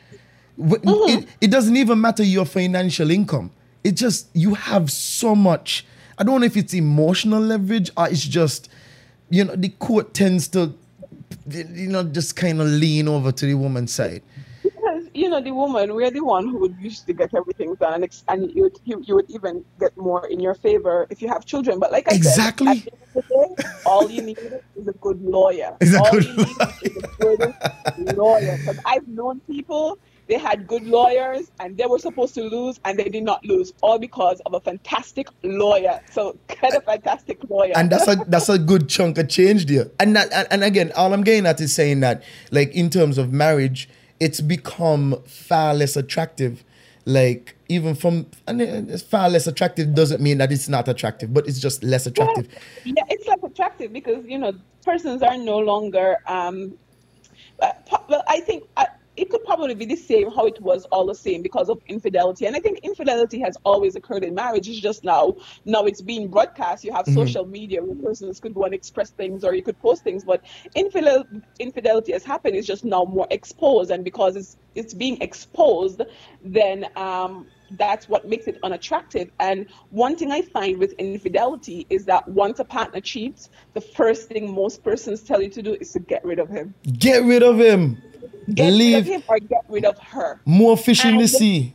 Mm-hmm. 0.59 1.19
It, 1.19 1.29
it 1.41 1.51
doesn't 1.51 1.77
even 1.77 2.01
matter 2.01 2.23
your 2.23 2.45
financial 2.47 3.11
income. 3.11 3.51
It 3.85 3.93
just 3.93 4.29
you 4.35 4.55
have 4.55 4.91
so 4.91 5.35
much. 5.35 5.85
I 6.19 6.25
don't 6.25 6.41
know 6.41 6.47
if 6.47 6.57
it's 6.57 6.75
emotional 6.75 7.41
leverage 7.41 7.91
or 7.97 8.09
it's 8.09 8.23
just 8.25 8.69
you 9.31 9.45
know 9.45 9.57
the 9.57 9.69
court 9.71 10.13
tends 10.15 10.49
to 10.49 10.75
you 11.49 11.89
know 11.89 12.03
just 12.05 12.37
kind 12.37 12.61
of 12.61 12.66
lean 12.66 13.09
over 13.09 13.33
to 13.33 13.47
the 13.47 13.55
woman's 13.55 13.93
side. 13.93 14.22
because 14.62 15.03
you 15.14 15.29
know 15.29 15.41
the 15.41 15.53
woman 15.53 15.95
we're 15.95 16.11
the 16.11 16.24
one 16.24 16.45
who 16.49 16.59
would 16.59 16.77
usually 16.81 17.14
get 17.14 17.31
everything 17.35 17.74
done 17.77 18.03
and, 18.03 18.22
and 18.29 18.51
you, 18.55 18.62
would, 18.64 18.79
you, 18.85 19.01
you 19.07 19.14
would 19.14 19.31
even 19.31 19.64
get 19.79 19.97
more 19.97 20.27
in 20.27 20.41
your 20.41 20.55
favor 20.55 21.07
if 21.11 21.22
you 21.22 21.29
have 21.29 21.45
children 21.45 21.79
but 21.79 21.91
like 21.93 22.11
i 22.12 22.14
Exactly. 22.14 22.79
said 22.81 22.93
at 22.93 22.93
the 22.93 22.93
end 22.93 23.05
of 23.05 23.24
the 23.29 23.64
day, 23.64 23.81
all 23.85 24.11
you 24.11 24.22
need 24.22 24.39
is 24.81 24.89
a 24.89 24.93
good 25.07 25.20
lawyer 25.22 25.77
Is 25.81 25.95
all 25.95 26.11
good 26.11 26.24
you 26.24 26.37
need 26.37 26.57
is 26.83 26.97
a 26.97 27.09
good 27.20 27.55
lawyer 28.16 28.57
because 28.59 28.79
i've 28.85 29.07
known 29.09 29.41
people 29.41 29.99
they 30.29 30.39
had 30.39 30.66
good 30.66 30.85
lawyers 30.85 31.51
and 31.61 31.77
they 31.77 31.87
were 31.87 31.99
supposed 31.99 32.35
to 32.35 32.43
lose 32.43 32.81
and 32.85 32.99
they 32.99 33.09
did 33.09 33.22
not 33.22 33.45
lose 33.45 33.72
all 33.83 33.99
because 33.99 34.41
of 34.47 34.55
a 34.55 34.61
fantastic 34.61 35.29
lawyer 35.43 36.01
so 36.11 36.37
get 36.49 36.74
a 36.77 36.81
fantastic 36.81 37.39
lawyer 37.49 37.72
and 37.77 37.91
that's 37.91 38.09
a 38.09 38.16
that's 38.27 38.49
a 38.49 38.59
good 38.59 38.89
chunk 38.89 39.18
of 39.18 39.29
change 39.29 39.66
there. 39.66 39.91
And 40.01 40.16
that, 40.16 40.33
and, 40.33 40.49
and 40.51 40.64
again, 40.64 40.93
all 40.97 41.12
I'm 41.12 41.22
getting 41.22 41.47
at 41.47 41.61
is 41.61 41.74
saying 41.74 42.01
that, 42.01 42.22
like 42.51 42.74
in 42.74 42.91
terms 42.91 43.18
of 43.18 43.33
marriage, 43.33 43.89
it's 44.20 44.41
become 44.41 45.22
far 45.27 45.74
less 45.74 45.97
attractive. 45.97 46.64
Like 47.05 47.57
even 47.68 47.95
from 47.95 48.27
and 48.49 48.61
it's 48.61 49.03
far 49.03 49.31
less 49.31 49.47
attractive 49.47 49.95
doesn't 49.95 50.20
mean 50.20 50.39
that 50.39 50.51
it's 50.51 50.68
not 50.68 50.89
attractive, 50.89 51.33
but 51.33 51.47
it's 51.47 51.61
just 51.61 51.85
less 51.85 52.07
attractive. 52.07 52.49
Yeah, 52.85 53.05
it's 53.09 53.27
less 53.29 53.39
attractive 53.45 53.93
because 53.93 54.24
you 54.27 54.39
know 54.39 54.53
persons 54.85 55.22
are 55.22 55.39
no 55.39 55.59
longer. 55.59 56.16
Um, 56.27 56.77
uh, 57.61 57.72
well, 58.09 58.24
I 58.27 58.41
think 58.41 58.64
uh, 58.77 58.87
it 59.17 59.31
could 59.31 59.45
probably 59.45 59.75
be 59.75 59.85
the 59.85 59.97
same 59.97 60.31
how 60.31 60.47
it 60.47 60.61
was 60.61 60.85
all 60.87 61.07
the 61.07 61.14
same 61.14 61.43
because 61.43 61.69
of 61.69 61.81
infidelity. 61.89 62.47
And 62.47 62.57
I 62.57 62.61
think 62.61 62.81
infidelity 62.83 63.41
has 63.41 63.57
always 63.64 63.97
occurred 63.97 64.25
in 64.25 64.35
marriage. 64.35 64.69
It's 64.69 64.79
just 64.79 65.05
now 65.05 65.37
now 65.64 65.85
it's 65.85 66.03
being 66.03 66.29
broadcast. 66.29 66.85
You 66.85 66.93
have 66.93 67.07
mm-hmm. 67.07 67.14
social 67.14 67.47
media 67.47 67.83
where 67.83 67.97
persons 67.97 68.41
could 68.41 68.55
go 68.55 68.64
and 68.64 68.75
express 68.75 69.11
things 69.11 69.45
or 69.45 69.55
you 69.55 69.62
could 69.62 69.79
post 69.81 70.05
things. 70.05 70.25
But 70.25 70.43
infidel, 70.75 71.25
infidelity 71.59 72.12
has 72.12 72.25
happened. 72.25 72.57
It's 72.57 72.67
just 72.67 72.85
now 72.85 73.05
more 73.05 73.27
exposed, 73.31 73.91
and 73.91 74.05
because 74.05 74.37
it's 74.37 74.57
it's 74.75 74.93
being 74.93 75.21
exposed, 75.23 76.03
then 76.45 76.87
um, 76.97 77.47
that's 77.73 78.09
what 78.09 78.29
makes 78.29 78.47
it 78.47 78.59
unattractive. 78.62 79.31
And 79.41 79.67
one 79.91 80.17
thing 80.17 80.31
I 80.31 80.43
find 80.43 80.79
with 80.79 80.93
infidelity 80.93 81.87
is 81.91 82.05
that 82.05 82.29
once 82.29 82.59
a 82.61 82.64
partner 82.64 83.01
cheats, 83.01 83.51
the 83.75 83.81
first 83.81 84.29
thing 84.29 84.55
most 84.55 84.85
persons 84.85 85.23
tell 85.23 85.43
you 85.43 85.49
to 85.51 85.62
do 85.62 85.75
is 85.81 85.93
to 85.93 86.01
get 86.01 86.25
rid 86.25 86.39
of 86.39 86.49
him. 86.49 86.75
Get 86.99 87.25
rid 87.25 87.43
of 87.43 87.59
him. 87.59 88.03
Get 88.53 88.72
Leave. 88.72 88.95
rid 88.95 89.01
of 89.01 89.07
him 89.07 89.22
or 89.29 89.39
get 89.39 89.64
rid 89.68 89.85
of 89.85 89.99
her. 89.99 90.41
More 90.45 90.77
fish 90.77 91.05
in 91.05 91.18
the 91.18 91.29
sea. 91.29 91.74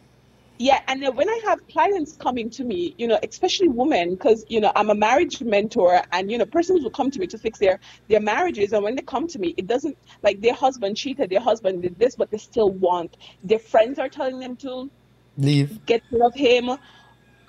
Yeah, 0.62 0.80
and 0.88 1.02
then 1.02 1.16
when 1.16 1.28
I 1.28 1.42
have 1.46 1.68
clients 1.70 2.16
coming 2.18 2.48
to 2.52 2.64
me, 2.64 2.94
you 3.00 3.08
know, 3.08 3.18
especially 3.24 3.68
women, 3.68 4.12
because 4.12 4.46
you 4.48 4.62
know 4.62 4.72
I'm 4.76 4.92
a 4.92 4.96
marriage 4.96 5.42
mentor, 5.42 6.04
and 6.12 6.32
you 6.32 6.38
know, 6.38 6.46
persons 6.46 6.84
will 6.84 6.92
come 6.92 7.10
to 7.10 7.20
me 7.20 7.26
to 7.28 7.38
fix 7.40 7.58
their 7.58 7.80
their 8.10 8.20
marriages, 8.20 8.72
and 8.72 8.84
when 8.84 8.96
they 8.96 9.02
come 9.02 9.28
to 9.30 9.40
me, 9.40 9.56
it 9.58 9.66
doesn't 9.66 9.98
like 10.22 10.40
their 10.40 10.54
husband 10.54 10.98
cheated, 10.98 11.32
their 11.32 11.40
husband 11.40 11.82
did 11.82 11.98
this, 11.98 12.16
but 12.16 12.30
they 12.30 12.38
still 12.38 12.70
want. 12.70 13.18
Their 13.44 13.58
friends 13.58 13.98
are 13.98 14.08
telling 14.08 14.40
them 14.40 14.56
to 14.58 14.92
leave, 15.36 15.84
get 15.88 16.04
rid 16.12 16.22
of 16.22 16.36
him. 16.36 16.78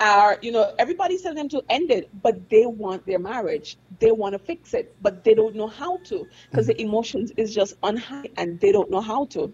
Are 0.02 0.36
you 0.42 0.50
know 0.50 0.74
everybody's 0.80 1.22
telling 1.22 1.36
them 1.36 1.48
to 1.50 1.62
end 1.70 1.92
it, 1.92 2.10
but 2.22 2.50
they 2.50 2.66
want 2.66 3.06
their 3.06 3.20
marriage. 3.20 3.76
They 4.00 4.10
want 4.10 4.32
to 4.32 4.38
fix 4.40 4.74
it, 4.74 4.96
but 5.00 5.22
they 5.22 5.32
don't 5.32 5.54
know 5.54 5.68
how 5.68 5.98
to 5.98 6.26
because 6.50 6.66
the 6.66 6.74
mm. 6.74 6.86
emotions 6.86 7.30
is 7.36 7.54
just 7.54 7.74
on 7.84 7.96
high, 7.96 8.28
and 8.36 8.58
they 8.58 8.72
don't 8.72 8.90
know 8.90 9.00
how 9.00 9.26
to. 9.26 9.52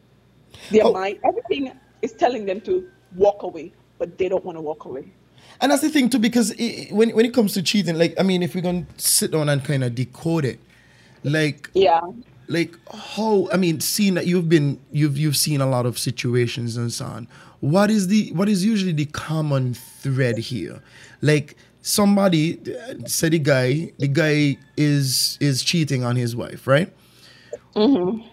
Their 0.70 0.86
oh. 0.86 0.92
mind, 0.94 1.18
everything 1.22 1.78
is 2.00 2.14
telling 2.14 2.46
them 2.46 2.62
to 2.62 2.88
walk 3.14 3.42
away, 3.42 3.74
but 3.98 4.16
they 4.16 4.30
don't 4.30 4.42
want 4.42 4.56
to 4.56 4.62
walk 4.62 4.86
away. 4.86 5.12
And 5.60 5.70
that's 5.70 5.82
the 5.82 5.90
thing 5.90 6.08
too, 6.08 6.18
because 6.18 6.52
it, 6.52 6.92
when 6.92 7.10
when 7.10 7.26
it 7.26 7.34
comes 7.34 7.52
to 7.52 7.62
cheating, 7.62 7.98
like 7.98 8.14
I 8.18 8.22
mean, 8.22 8.42
if 8.42 8.54
we're 8.54 8.62
gonna 8.62 8.86
sit 8.96 9.32
down 9.32 9.50
and 9.50 9.62
kind 9.62 9.84
of 9.84 9.94
decode 9.94 10.46
it, 10.46 10.60
like 11.24 11.68
yeah, 11.74 12.00
like 12.46 12.74
how 12.90 13.50
I 13.52 13.58
mean, 13.58 13.80
seeing 13.80 14.14
that 14.14 14.26
you've 14.26 14.48
been 14.48 14.80
you've 14.92 15.18
you've 15.18 15.36
seen 15.36 15.60
a 15.60 15.66
lot 15.68 15.84
of 15.84 15.98
situations 15.98 16.78
and 16.78 16.90
so 16.90 17.04
on 17.04 17.28
what 17.60 17.90
is 17.90 18.08
the 18.08 18.30
what 18.32 18.48
is 18.48 18.64
usually 18.64 18.92
the 18.92 19.06
common 19.06 19.74
thread 19.74 20.38
here? 20.38 20.80
Like 21.20 21.56
somebody 21.82 22.60
said 23.06 23.32
the 23.32 23.38
guy 23.38 23.92
the 23.98 24.08
guy 24.08 24.58
is 24.76 25.38
is 25.40 25.62
cheating 25.62 26.04
on 26.04 26.16
his 26.16 26.36
wife, 26.36 26.66
right? 26.66 26.92
Mm-hmm. 27.74 28.26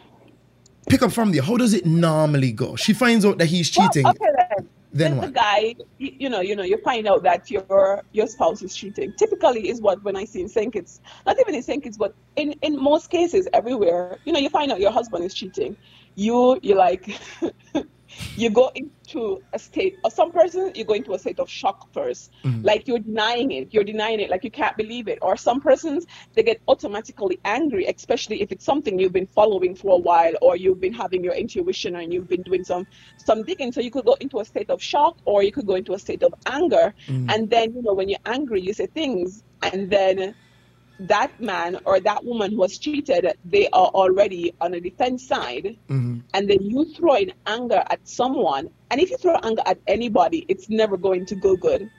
Pick 0.88 1.02
up 1.02 1.12
from 1.12 1.32
there. 1.32 1.42
How 1.42 1.58
does 1.58 1.74
it 1.74 1.86
normally 1.86 2.52
go? 2.52 2.76
She 2.76 2.94
finds 2.94 3.26
out 3.26 3.40
that 3.40 3.48
he's 3.48 3.70
cheating. 3.70 4.04
Well, 4.04 4.14
okay 4.14 4.32
then. 4.38 4.70
Then 4.96 5.18
what? 5.18 5.26
The 5.26 5.32
guy, 5.34 5.76
you 5.98 6.30
know, 6.30 6.40
you 6.40 6.56
know, 6.56 6.64
you 6.64 6.78
find 6.78 7.06
out 7.06 7.24
that 7.24 7.52
your 7.52 8.02
your 8.14 8.28
spouse 8.28 8.62
is 8.62 8.74
cheating. 8.74 9.14
Typically, 9.18 9.68
is 9.68 9.82
what 9.82 10.02
when 10.04 10.16
I 10.16 10.24
see 10.24 10.40
in 10.40 10.48
St. 10.48 10.72
Kitts, 10.72 11.02
not 11.26 11.38
even 11.38 11.54
in 11.54 11.64
St. 11.64 11.84
Kitts, 11.84 11.98
but 11.98 12.16
in 12.38 12.54
in 12.62 12.82
most 12.82 13.10
cases 13.10 13.46
everywhere, 13.52 14.20
you 14.24 14.32
know, 14.32 14.40
you 14.40 14.50
find 14.50 14.72
out 14.72 14.80
your 14.80 14.92
husband 14.92 15.26
is 15.26 15.34
cheating. 15.34 15.76
You 16.16 16.60
you 16.64 16.76
like 16.76 17.20
you 18.36 18.50
go 18.50 18.72
into 18.76 19.42
a 19.54 19.60
state 19.60 19.98
or 20.04 20.12
some 20.12 20.32
person 20.32 20.72
you 20.76 20.84
go 20.84 20.94
into 20.94 21.14
a 21.14 21.20
state 21.20 21.40
of 21.40 21.50
shock 21.50 21.92
1st 21.94 22.30
mm-hmm. 22.44 22.62
like 22.64 22.88
you're 22.88 23.00
denying 23.00 23.52
it 23.52 23.74
you're 23.74 23.84
denying 23.84 24.20
it 24.20 24.30
like 24.30 24.44
you 24.44 24.52
can't 24.52 24.78
believe 24.78 25.08
it 25.08 25.20
or 25.22 25.38
some 25.38 25.62
persons 25.62 26.06
they 26.34 26.44
get 26.44 26.62
automatically 26.68 27.40
angry 27.46 27.86
especially 27.86 28.42
if 28.42 28.52
it's 28.52 28.66
something 28.66 29.00
you've 29.00 29.14
been 29.14 29.28
following 29.28 29.76
for 29.76 29.96
a 29.96 29.98
while 29.98 30.34
or 30.42 30.56
you've 30.56 30.80
been 30.80 30.94
having 30.94 31.24
your 31.24 31.34
intuition 31.34 31.96
and 31.96 32.14
you've 32.14 32.28
been 32.28 32.42
doing 32.44 32.64
some 32.64 32.86
some 33.18 33.44
digging 33.44 33.72
so 33.72 33.82
you 33.82 33.92
could 33.92 34.06
go 34.06 34.14
into 34.20 34.40
a 34.40 34.46
state 34.46 34.70
of 34.70 34.82
shock 34.82 35.18
or 35.26 35.44
you 35.44 35.52
could 35.52 35.66
go 35.66 35.76
into 35.76 35.94
a 35.94 36.00
state 36.00 36.24
of 36.24 36.34
anger 36.46 36.94
mm-hmm. 37.08 37.30
and 37.30 37.50
then 37.50 37.74
you 37.74 37.82
know 37.82 37.94
when 37.94 38.10
you're 38.10 38.26
angry 38.26 38.62
you 38.62 38.74
say 38.74 38.88
things 38.88 39.44
and 39.62 39.90
then 39.90 40.36
that 41.00 41.40
man 41.42 41.80
or 41.86 42.00
that 42.00 42.24
woman 42.24 42.52
who 42.52 42.58
was 42.58 42.78
cheated, 42.78 43.28
they 43.44 43.68
are 43.70 43.88
already 43.88 44.54
on 44.62 44.74
a 44.74 44.80
defense 44.80 45.28
side. 45.28 45.78
Mm-hmm. 45.90 46.20
And 46.34 46.50
then 46.50 46.62
you 46.62 46.86
throw 46.94 47.16
in 47.16 47.34
anger 47.46 47.84
at 47.90 48.08
someone. 48.08 48.70
And 48.92 49.02
if 49.02 49.10
you 49.10 49.18
throw 49.18 49.36
anger 49.44 49.62
at 49.66 49.80
anybody, 49.88 50.46
it's 50.48 50.70
never 50.70 50.98
going 50.98 51.26
to 51.28 51.36
go 51.36 51.56
good. 51.56 51.90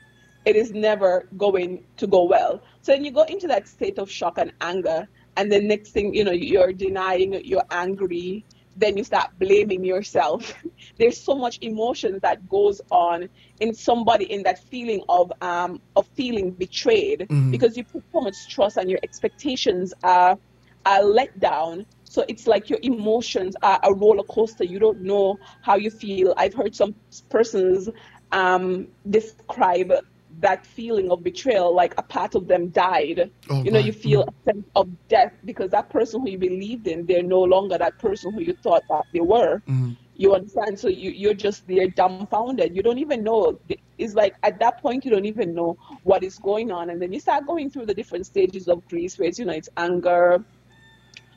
It 0.45 0.55
is 0.55 0.71
never 0.71 1.27
going 1.37 1.83
to 1.97 2.07
go 2.07 2.23
well. 2.23 2.61
So 2.81 2.93
then 2.93 3.03
you 3.03 3.11
go 3.11 3.23
into 3.23 3.47
that 3.47 3.67
state 3.67 3.99
of 3.99 4.09
shock 4.09 4.37
and 4.37 4.53
anger. 4.61 5.07
And 5.35 5.51
the 5.51 5.61
next 5.61 5.91
thing, 5.91 6.13
you 6.13 6.23
know, 6.23 6.31
you're 6.31 6.73
denying, 6.73 7.33
you're 7.45 7.65
angry, 7.69 8.45
then 8.77 8.95
you 8.95 9.03
start 9.03 9.31
blaming 9.39 9.83
yourself. 9.83 10.53
There's 10.97 11.19
so 11.19 11.35
much 11.35 11.59
emotion 11.61 12.19
that 12.21 12.47
goes 12.47 12.79
on 12.91 13.27
in 13.59 13.73
somebody 13.73 14.31
in 14.31 14.43
that 14.43 14.59
feeling 14.59 15.03
of 15.09 15.31
um, 15.41 15.81
of 15.95 16.07
feeling 16.15 16.51
betrayed 16.51 17.21
mm-hmm. 17.21 17.51
because 17.51 17.75
you 17.75 17.83
put 17.83 18.03
so 18.13 18.21
much 18.21 18.35
trust 18.47 18.77
and 18.77 18.89
your 18.89 18.99
expectations 19.03 19.93
are 20.03 20.37
are 20.85 21.03
let 21.03 21.39
down. 21.39 21.85
So 22.03 22.23
it's 22.27 22.47
like 22.47 22.69
your 22.69 22.79
emotions 22.81 23.55
are 23.61 23.79
a 23.83 23.93
roller 23.93 24.23
coaster. 24.23 24.63
You 24.63 24.79
don't 24.79 25.01
know 25.01 25.37
how 25.61 25.75
you 25.75 25.89
feel. 25.89 26.33
I've 26.37 26.53
heard 26.53 26.75
some 26.75 26.95
persons 27.29 27.89
um, 28.31 28.87
describe 29.09 29.91
that 30.39 30.65
feeling 30.65 31.09
of 31.11 31.23
betrayal, 31.23 31.73
like 31.73 31.93
a 31.97 32.03
part 32.03 32.35
of 32.35 32.47
them 32.47 32.69
died. 32.69 33.31
Oh, 33.49 33.63
you 33.63 33.71
know, 33.71 33.79
you 33.79 33.91
feel 33.91 34.21
a 34.21 34.33
sense 34.45 34.65
of 34.75 34.87
death 35.07 35.33
because 35.45 35.71
that 35.71 35.89
person 35.89 36.21
who 36.21 36.29
you 36.29 36.37
believed 36.37 36.87
in, 36.87 37.05
they're 37.05 37.23
no 37.23 37.41
longer 37.41 37.77
that 37.77 37.97
person 37.97 38.33
who 38.33 38.41
you 38.41 38.53
thought 38.53 38.83
that 38.89 39.05
they 39.13 39.19
were. 39.19 39.61
Mm. 39.67 39.97
You 40.15 40.35
understand? 40.35 40.79
So 40.79 40.89
you, 40.89 41.11
you're 41.11 41.33
just 41.33 41.67
there 41.67 41.87
dumbfounded. 41.87 42.75
You 42.75 42.83
don't 42.83 42.99
even 42.99 43.23
know. 43.23 43.59
It's 43.97 44.13
like 44.13 44.35
at 44.43 44.59
that 44.59 44.81
point, 44.81 45.05
you 45.05 45.11
don't 45.11 45.25
even 45.25 45.53
know 45.53 45.77
what 46.03 46.23
is 46.23 46.37
going 46.37 46.71
on. 46.71 46.89
And 46.89 47.01
then 47.01 47.13
you 47.13 47.19
start 47.19 47.47
going 47.47 47.69
through 47.69 47.87
the 47.87 47.93
different 47.93 48.25
stages 48.25 48.67
of 48.67 48.87
grief, 48.87 49.17
where 49.17 49.27
it's, 49.27 49.39
you 49.39 49.45
know, 49.45 49.53
it's 49.53 49.69
anger, 49.77 50.43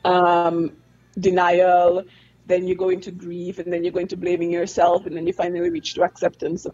um, 0.05 0.73
denial, 1.19 2.03
then 2.47 2.67
you 2.67 2.75
go 2.75 2.89
into 2.89 3.11
grief, 3.11 3.59
and 3.59 3.71
then 3.71 3.83
you're 3.83 3.93
going 3.93 4.07
to 4.07 4.17
blaming 4.17 4.51
yourself, 4.51 5.05
and 5.05 5.15
then 5.15 5.27
you 5.27 5.33
finally 5.33 5.69
reach 5.69 5.93
to 5.93 6.03
acceptance 6.03 6.65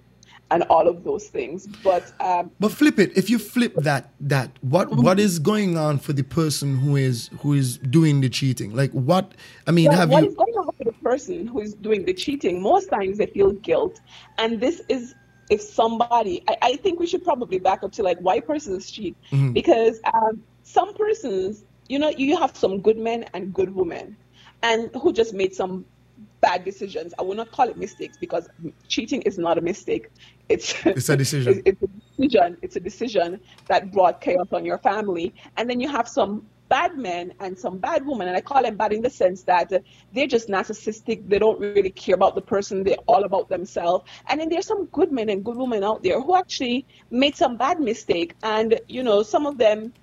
and 0.51 0.63
all 0.63 0.87
of 0.87 1.03
those 1.03 1.27
things. 1.27 1.67
But 1.83 2.11
um, 2.19 2.51
but 2.59 2.71
flip 2.71 2.99
it. 2.99 3.17
If 3.17 3.29
you 3.29 3.39
flip 3.39 3.75
that 3.75 4.11
that 4.21 4.51
what 4.61 4.89
what 4.91 5.19
is 5.19 5.39
going 5.39 5.77
on 5.77 5.99
for 5.99 6.13
the 6.13 6.23
person 6.23 6.77
who 6.77 6.95
is 6.95 7.29
who 7.41 7.53
is 7.53 7.77
doing 7.77 8.21
the 8.21 8.29
cheating? 8.29 8.75
Like 8.75 8.91
what? 8.91 9.33
I 9.65 9.71
mean, 9.71 9.91
have 9.91 10.09
what 10.09 10.23
you? 10.23 10.29
What 10.31 10.47
is 10.49 10.55
going 10.55 10.67
on 10.67 10.75
for 10.77 10.83
the 10.83 10.93
person 11.03 11.47
who 11.47 11.61
is 11.61 11.73
doing 11.73 12.05
the 12.05 12.13
cheating? 12.13 12.61
Most 12.61 12.89
times 12.89 13.17
they 13.17 13.27
feel 13.27 13.51
guilt, 13.51 13.99
and 14.37 14.59
this 14.59 14.81
is 14.89 15.15
if 15.49 15.61
somebody. 15.61 16.43
I, 16.47 16.57
I 16.61 16.75
think 16.77 16.99
we 16.99 17.07
should 17.07 17.23
probably 17.23 17.59
back 17.59 17.83
up 17.83 17.91
to 17.93 18.03
like 18.03 18.19
why 18.19 18.39
persons 18.39 18.89
cheat 18.89 19.15
mm-hmm. 19.31 19.53
because 19.53 19.99
um, 20.13 20.41
some 20.63 20.93
persons, 20.93 21.63
you 21.89 21.99
know, 21.99 22.09
you 22.09 22.37
have 22.37 22.55
some 22.55 22.81
good 22.81 22.97
men 22.97 23.25
and 23.33 23.53
good 23.53 23.73
women, 23.75 24.15
and 24.63 24.89
who 25.01 25.11
just 25.11 25.33
made 25.33 25.53
some 25.53 25.85
bad 26.41 26.63
decisions. 26.63 27.13
I 27.17 27.23
will 27.23 27.35
not 27.35 27.51
call 27.51 27.69
it 27.69 27.77
mistakes 27.77 28.17
because 28.17 28.47
cheating 28.87 29.21
is 29.23 29.37
not 29.37 29.57
a 29.57 29.61
mistake. 29.61 30.09
It's 30.49 30.73
it's 30.85 31.09
a 31.09 31.17
decision. 31.17 31.61
it's, 31.65 31.81
a 31.81 31.87
decision. 31.87 32.57
It's 32.61 32.75
a 32.75 32.79
decision 32.79 33.39
that 33.67 33.91
brought 33.91 34.21
chaos 34.21 34.47
on 34.51 34.65
your 34.65 34.77
family. 34.77 35.33
And 35.57 35.69
then 35.69 35.79
you 35.79 35.89
have 35.89 36.07
some 36.07 36.45
bad 36.69 36.97
men 36.97 37.33
and 37.39 37.57
some 37.57 37.77
bad 37.77 38.05
women, 38.05 38.27
and 38.27 38.35
I 38.35 38.41
call 38.41 38.61
them 38.61 38.75
bad 38.75 38.91
in 38.91 39.01
the 39.01 39.09
sense 39.09 39.43
that 39.43 39.71
they're 40.13 40.27
just 40.27 40.49
narcissistic. 40.49 41.27
They 41.27 41.39
don't 41.39 41.59
really 41.59 41.89
care 41.89 42.15
about 42.15 42.35
the 42.35 42.41
person. 42.41 42.83
They're 42.83 42.97
all 43.07 43.23
about 43.23 43.49
themselves. 43.49 44.09
And 44.27 44.39
then 44.39 44.49
there's 44.49 44.67
some 44.67 44.85
good 44.87 45.11
men 45.11 45.29
and 45.29 45.43
good 45.43 45.57
women 45.57 45.83
out 45.83 46.03
there 46.03 46.19
who 46.21 46.35
actually 46.35 46.85
made 47.09 47.35
some 47.35 47.57
bad 47.57 47.79
mistake. 47.79 48.35
And 48.43 48.79
you 48.87 49.03
know, 49.03 49.23
some 49.23 49.45
of 49.45 49.57
them 49.57 49.93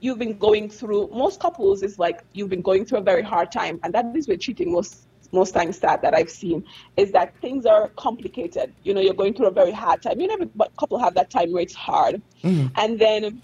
you've 0.00 0.18
been 0.18 0.36
going 0.38 0.68
through. 0.68 1.08
Most 1.12 1.40
couples 1.40 1.82
is 1.82 1.98
like 1.98 2.22
you've 2.32 2.50
been 2.50 2.62
going 2.62 2.84
through 2.84 2.98
a 2.98 3.02
very 3.02 3.22
hard 3.22 3.50
time, 3.50 3.80
and 3.82 3.92
that 3.94 4.06
is 4.14 4.28
where 4.28 4.36
cheating 4.36 4.72
most 4.72 5.06
most 5.34 5.52
times 5.52 5.78
that 5.80 6.00
that 6.02 6.14
I've 6.14 6.30
seen 6.30 6.64
is 6.96 7.12
that 7.12 7.36
things 7.40 7.66
are 7.66 7.88
complicated. 7.96 8.72
You 8.84 8.94
know, 8.94 9.00
you're 9.00 9.14
going 9.14 9.34
through 9.34 9.48
a 9.48 9.50
very 9.50 9.72
hard 9.72 10.02
time. 10.02 10.20
You 10.20 10.28
know, 10.28 10.34
every 10.34 10.50
couple 10.78 10.98
have 10.98 11.14
that 11.14 11.30
time 11.30 11.52
where 11.52 11.62
it's 11.62 11.74
hard, 11.74 12.22
mm-hmm. 12.42 12.68
and 12.76 12.98
then 12.98 13.42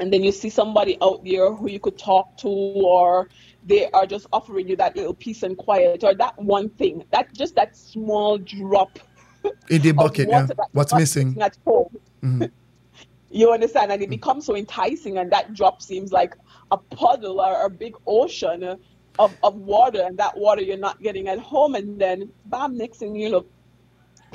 and 0.00 0.12
then 0.12 0.22
you 0.22 0.32
see 0.32 0.50
somebody 0.50 0.98
out 1.02 1.24
there 1.24 1.52
who 1.52 1.68
you 1.70 1.78
could 1.78 1.98
talk 1.98 2.36
to 2.38 2.48
or 2.48 3.28
they 3.66 3.90
are 3.92 4.06
just 4.06 4.26
offering 4.32 4.68
you 4.68 4.76
that 4.76 4.96
little 4.96 5.14
peace 5.14 5.42
and 5.42 5.56
quiet 5.56 6.04
or 6.04 6.14
that 6.14 6.36
one 6.38 6.68
thing 6.70 7.04
that 7.10 7.32
just 7.32 7.54
that 7.54 7.76
small 7.76 8.38
drop 8.38 8.98
in 9.70 9.82
the 9.82 9.92
bucket 9.92 10.28
yeah 10.28 10.46
what's 10.72 10.94
missing 10.94 11.40
at 11.40 11.56
home 11.64 11.96
mm-hmm. 12.22 12.44
you 13.30 13.52
understand 13.52 13.90
and 13.92 14.02
it 14.02 14.10
becomes 14.10 14.46
so 14.46 14.56
enticing 14.56 15.18
and 15.18 15.30
that 15.30 15.54
drop 15.54 15.82
seems 15.82 16.12
like 16.12 16.34
a 16.70 16.76
puddle 16.76 17.40
or 17.40 17.64
a 17.64 17.70
big 17.70 17.94
ocean 18.06 18.78
of, 19.18 19.34
of 19.42 19.54
water 19.54 20.02
and 20.02 20.18
that 20.18 20.36
water 20.36 20.62
you're 20.62 20.76
not 20.76 21.00
getting 21.02 21.28
at 21.28 21.38
home 21.38 21.74
and 21.74 22.00
then 22.00 22.30
bam 22.46 22.76
next 22.76 22.98
thing 22.98 23.14
you 23.14 23.28
look 23.28 23.50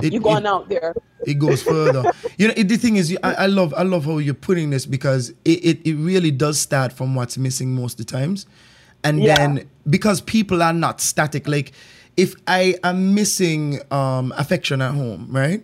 it, 0.01 0.13
you're 0.13 0.21
going 0.21 0.45
it, 0.45 0.47
out 0.47 0.69
there 0.69 0.95
it 1.25 1.35
goes 1.35 1.61
further 1.61 2.03
you 2.37 2.47
know 2.47 2.53
the 2.53 2.77
thing 2.77 2.95
is 2.95 3.17
I, 3.23 3.33
I, 3.33 3.45
love 3.47 3.73
i 3.75 3.83
love 3.83 4.05
how 4.05 4.19
you're 4.19 4.33
putting 4.33 4.69
this 4.69 4.85
because 4.85 5.31
it, 5.43 5.65
it, 5.65 5.87
it 5.87 5.95
really 5.95 6.31
does 6.31 6.59
start 6.59 6.93
from 6.93 7.15
what's 7.15 7.37
missing 7.37 7.75
most 7.75 7.99
of 7.99 8.05
the 8.05 8.11
times 8.11 8.45
and 9.03 9.21
yeah. 9.21 9.35
then 9.35 9.69
because 9.89 10.21
people 10.21 10.63
are 10.63 10.73
not 10.73 11.01
static 11.01 11.47
like 11.47 11.73
if 12.19 12.35
I 12.47 12.75
am 12.83 13.15
missing 13.15 13.79
um, 13.91 14.33
affection 14.35 14.81
at 14.81 14.93
home, 14.93 15.27
right? 15.31 15.63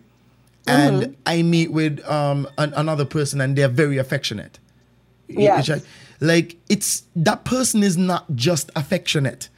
And 0.68 1.01
Mm-hmm. 1.03 1.11
I 1.26 1.41
meet 1.43 1.72
with 1.72 1.99
um, 2.09 2.47
an, 2.57 2.74
another 2.76 3.05
person 3.05 3.41
and 3.41 3.55
they're 3.55 3.68
very 3.68 3.97
affectionate. 3.97 4.57
Yes. 5.28 5.70
Like- 6.20 6.57
it's 6.70 7.03
that 7.16 7.45
person 7.45 7.84
is 7.84 7.97
not 7.97 8.26
just 8.36 8.72
affectionate. 8.76 9.49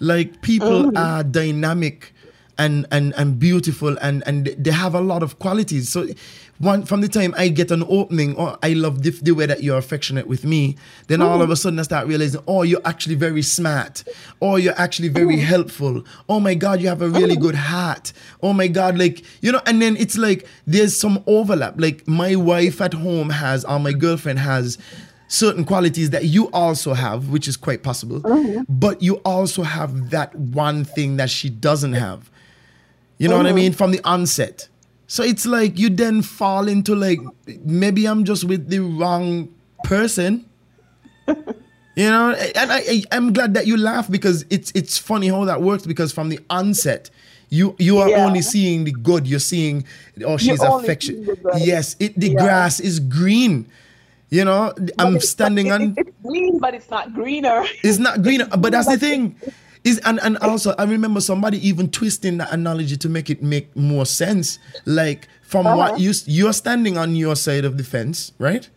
Like 0.00 0.42
people 0.42 0.84
Mm-hmm. 0.84 0.96
are 0.96 1.22
dynamic 1.22 2.12
and 2.58 2.86
and 2.90 3.14
and 3.16 3.38
beautiful 3.38 3.96
and 4.00 4.22
and 4.26 4.46
they 4.58 4.70
have 4.70 4.94
a 4.94 5.00
lot 5.00 5.22
of 5.22 5.38
qualities. 5.38 5.88
So 5.88 6.06
one 6.58 6.84
from 6.84 7.00
the 7.00 7.08
time 7.08 7.34
I 7.36 7.48
get 7.48 7.70
an 7.70 7.82
opening, 7.88 8.36
oh 8.38 8.56
I 8.62 8.74
love 8.74 9.02
the, 9.02 9.10
the 9.10 9.32
way 9.32 9.46
that 9.46 9.62
you're 9.62 9.78
affectionate 9.78 10.26
with 10.26 10.44
me, 10.44 10.76
then 11.08 11.20
all 11.20 11.38
mm. 11.38 11.42
of 11.42 11.50
a 11.50 11.56
sudden 11.56 11.78
I 11.78 11.82
start 11.82 12.06
realizing, 12.06 12.42
oh 12.46 12.62
you're 12.62 12.80
actually 12.84 13.16
very 13.16 13.42
smart, 13.42 14.04
or 14.40 14.58
you're 14.58 14.78
actually 14.78 15.08
very 15.08 15.36
mm. 15.36 15.42
helpful. 15.42 16.04
Oh 16.28 16.38
my 16.38 16.54
God, 16.54 16.80
you 16.80 16.88
have 16.88 17.02
a 17.02 17.08
really 17.08 17.36
mm. 17.36 17.40
good 17.40 17.56
heart. 17.56 18.12
Oh 18.42 18.52
my 18.52 18.68
God, 18.68 18.98
like 18.98 19.24
you 19.42 19.50
know, 19.50 19.60
and 19.66 19.82
then 19.82 19.96
it's 19.96 20.16
like 20.16 20.46
there's 20.66 20.96
some 20.96 21.22
overlap. 21.26 21.74
Like 21.80 22.06
my 22.06 22.36
wife 22.36 22.80
at 22.80 22.94
home 22.94 23.30
has, 23.30 23.64
or 23.64 23.80
my 23.80 23.92
girlfriend 23.92 24.38
has 24.38 24.78
certain 25.34 25.64
qualities 25.64 26.10
that 26.10 26.24
you 26.24 26.46
also 26.50 26.94
have, 26.94 27.28
which 27.28 27.48
is 27.48 27.56
quite 27.56 27.82
possible. 27.82 28.20
Mm-hmm. 28.20 28.62
But 28.68 29.02
you 29.02 29.16
also 29.24 29.62
have 29.62 30.10
that 30.10 30.34
one 30.34 30.84
thing 30.84 31.16
that 31.16 31.30
she 31.30 31.50
doesn't 31.50 31.94
have. 31.94 32.30
You 33.18 33.28
know 33.28 33.36
what 33.36 33.46
I 33.46 33.50
mm-hmm. 33.50 33.56
mean? 33.56 33.72
From 33.72 33.90
the 33.90 34.00
onset. 34.04 34.68
So 35.06 35.22
it's 35.22 35.46
like 35.46 35.78
you 35.78 35.90
then 35.90 36.22
fall 36.22 36.68
into 36.68 36.94
like 36.94 37.20
maybe 37.64 38.06
I'm 38.06 38.24
just 38.24 38.44
with 38.44 38.68
the 38.68 38.80
wrong 38.80 39.54
person. 39.84 40.46
You 41.96 42.06
know, 42.06 42.32
and 42.32 42.72
I, 42.72 42.78
I 42.78 43.02
I'm 43.12 43.32
glad 43.32 43.54
that 43.54 43.68
you 43.68 43.76
laugh 43.76 44.10
because 44.10 44.44
it's 44.50 44.72
it's 44.74 44.98
funny 44.98 45.28
how 45.28 45.44
that 45.44 45.62
works 45.62 45.86
because 45.86 46.10
from 46.10 46.28
the 46.28 46.40
onset 46.50 47.08
you 47.50 47.76
you 47.78 47.98
are 47.98 48.08
Yeah. 48.08 48.26
only 48.26 48.42
seeing 48.42 48.82
the 48.82 48.90
good. 48.90 49.28
You're 49.28 49.38
seeing 49.38 49.84
oh 50.24 50.36
she's 50.36 50.60
affectionate. 50.60 51.24
seeing 51.24 51.36
the 51.36 51.36
good. 51.36 51.62
Yes, 51.62 51.94
it 52.00 52.18
the 52.18 52.30
Yeah. 52.30 52.40
grass 52.42 52.80
is 52.80 52.98
green. 52.98 53.66
You 54.30 54.44
know, 54.44 54.72
I'm 54.98 55.16
it's- 55.16 55.28
standing 55.28 55.68
but 55.68 55.80
on 55.80 55.94
It's 55.96 56.10
green, 56.22 56.58
but 56.58 56.74
it's 56.74 56.90
not 56.90 57.14
greener. 57.14 57.64
it's 57.82 57.98
not 57.98 58.22
green, 58.24 58.42
but 58.58 58.72
that's 58.72 58.88
the 58.88 58.98
thing. 58.98 59.36
Is 59.84 59.98
and, 60.06 60.18
and 60.22 60.38
also 60.38 60.74
I 60.78 60.84
remember 60.84 61.20
somebody 61.20 61.58
even 61.68 61.90
twisting 61.90 62.38
that 62.38 62.50
analogy 62.52 62.96
to 62.96 63.08
make 63.08 63.28
it 63.28 63.42
make 63.42 63.74
more 63.76 64.06
sense. 64.06 64.58
Like 64.86 65.28
from 65.42 65.66
Uh-huh. 65.66 65.76
what 65.76 66.00
you 66.00 66.12
you're 66.26 66.54
standing 66.54 66.96
on 66.96 67.14
your 67.14 67.36
side 67.36 67.64
of 67.66 67.76
the 67.76 67.84
fence, 67.84 68.32
right? 68.38 68.68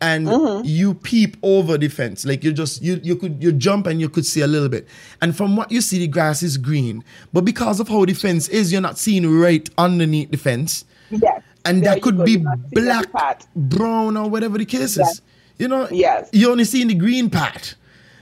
And 0.00 0.26
Mm-hmm. 0.28 0.64
you 0.64 0.94
peep 0.94 1.36
over 1.42 1.76
the 1.76 1.88
fence. 1.88 2.24
Like 2.24 2.44
you 2.44 2.52
just 2.52 2.82
you 2.82 3.00
you 3.02 3.16
could 3.16 3.42
you 3.42 3.50
jump 3.52 3.86
and 3.88 4.00
you 4.00 4.08
could 4.08 4.24
see 4.24 4.42
a 4.42 4.46
little 4.46 4.68
bit. 4.68 4.86
And 5.20 5.36
from 5.36 5.56
what 5.56 5.72
you 5.72 5.80
see, 5.80 5.98
the 5.98 6.06
grass 6.08 6.42
is 6.42 6.56
green. 6.56 7.02
But 7.32 7.44
because 7.44 7.80
of 7.80 7.88
how 7.88 8.04
the 8.04 8.12
fence 8.14 8.48
is, 8.48 8.70
you're 8.70 8.80
not 8.80 8.96
seeing 8.96 9.28
right 9.28 9.68
underneath 9.76 10.30
the 10.30 10.36
fence. 10.38 10.84
Yes. 11.10 11.42
And 11.64 11.82
There 11.82 11.94
that 11.94 12.02
could 12.02 12.18
go, 12.18 12.24
be 12.24 12.32
you're 12.32 12.42
not 12.42 12.58
seeing 12.74 12.88
every 12.88 13.06
black, 13.06 13.12
part. 13.12 13.46
brown, 13.56 14.16
or 14.16 14.28
whatever 14.28 14.58
the 14.58 14.64
case 14.66 14.96
is. 14.96 14.98
Yes. 14.98 15.20
You 15.58 15.68
know, 15.68 15.88
Yes. 15.90 16.28
you 16.32 16.50
only 16.50 16.64
see 16.64 16.82
in 16.82 16.88
the 16.88 16.94
green 16.94 17.30
part. 17.30 17.74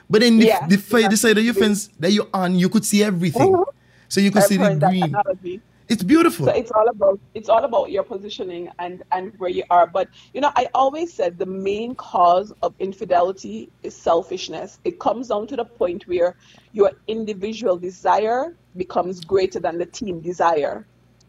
But 0.09 0.21
then 0.21 0.39
the, 0.39 0.53
the, 0.69 0.77
the 1.09 1.17
side 1.17 1.39
of 1.39 1.45
your 1.45 1.55
fence 1.55 1.89
that 1.99 2.13
you're 2.13 2.29
on, 2.35 2.55
you 2.57 2.69
could 2.69 2.85
see 2.85 3.03
everything. 3.03 3.53
Mhm. 3.53 3.65
So 4.09 4.21
you 4.21 4.31
could 4.31 4.43
I've 4.43 4.49
see 4.49 4.59
the 4.59 4.75
green. 4.75 5.05
analogy. 5.05 5.61
It's 5.89 6.03
beautiful. 6.03 6.47
So 6.47 6.53
it's 6.53 6.71
all 6.71 6.89
about 6.89 7.19
it's 7.35 7.49
all 7.49 7.65
about 7.65 7.91
your 7.91 8.03
positioning 8.03 8.69
and 8.79 9.03
and 9.11 9.33
where 9.39 9.51
you 9.51 9.65
are. 9.71 9.87
But 9.87 10.09
you 10.35 10.41
know, 10.41 10.51
I 10.55 10.69
always 10.75 11.13
said 11.13 11.39
the 11.39 11.47
main 11.47 11.95
cause 11.95 12.53
of 12.63 12.75
infidelity 12.79 13.71
is 13.83 13.95
selfishness. 13.97 14.79
It 14.85 15.01
comes 15.01 15.29
down 15.29 15.47
to 15.49 15.57
the 15.57 15.65
point 15.65 16.07
where 16.07 16.37
your 16.73 16.93
individual 17.09 17.77
desire 17.79 18.55
becomes 18.77 19.23
greater 19.25 19.61
than 19.61 19.79
the 19.79 19.87
team 19.87 20.21
desire. 20.21 20.87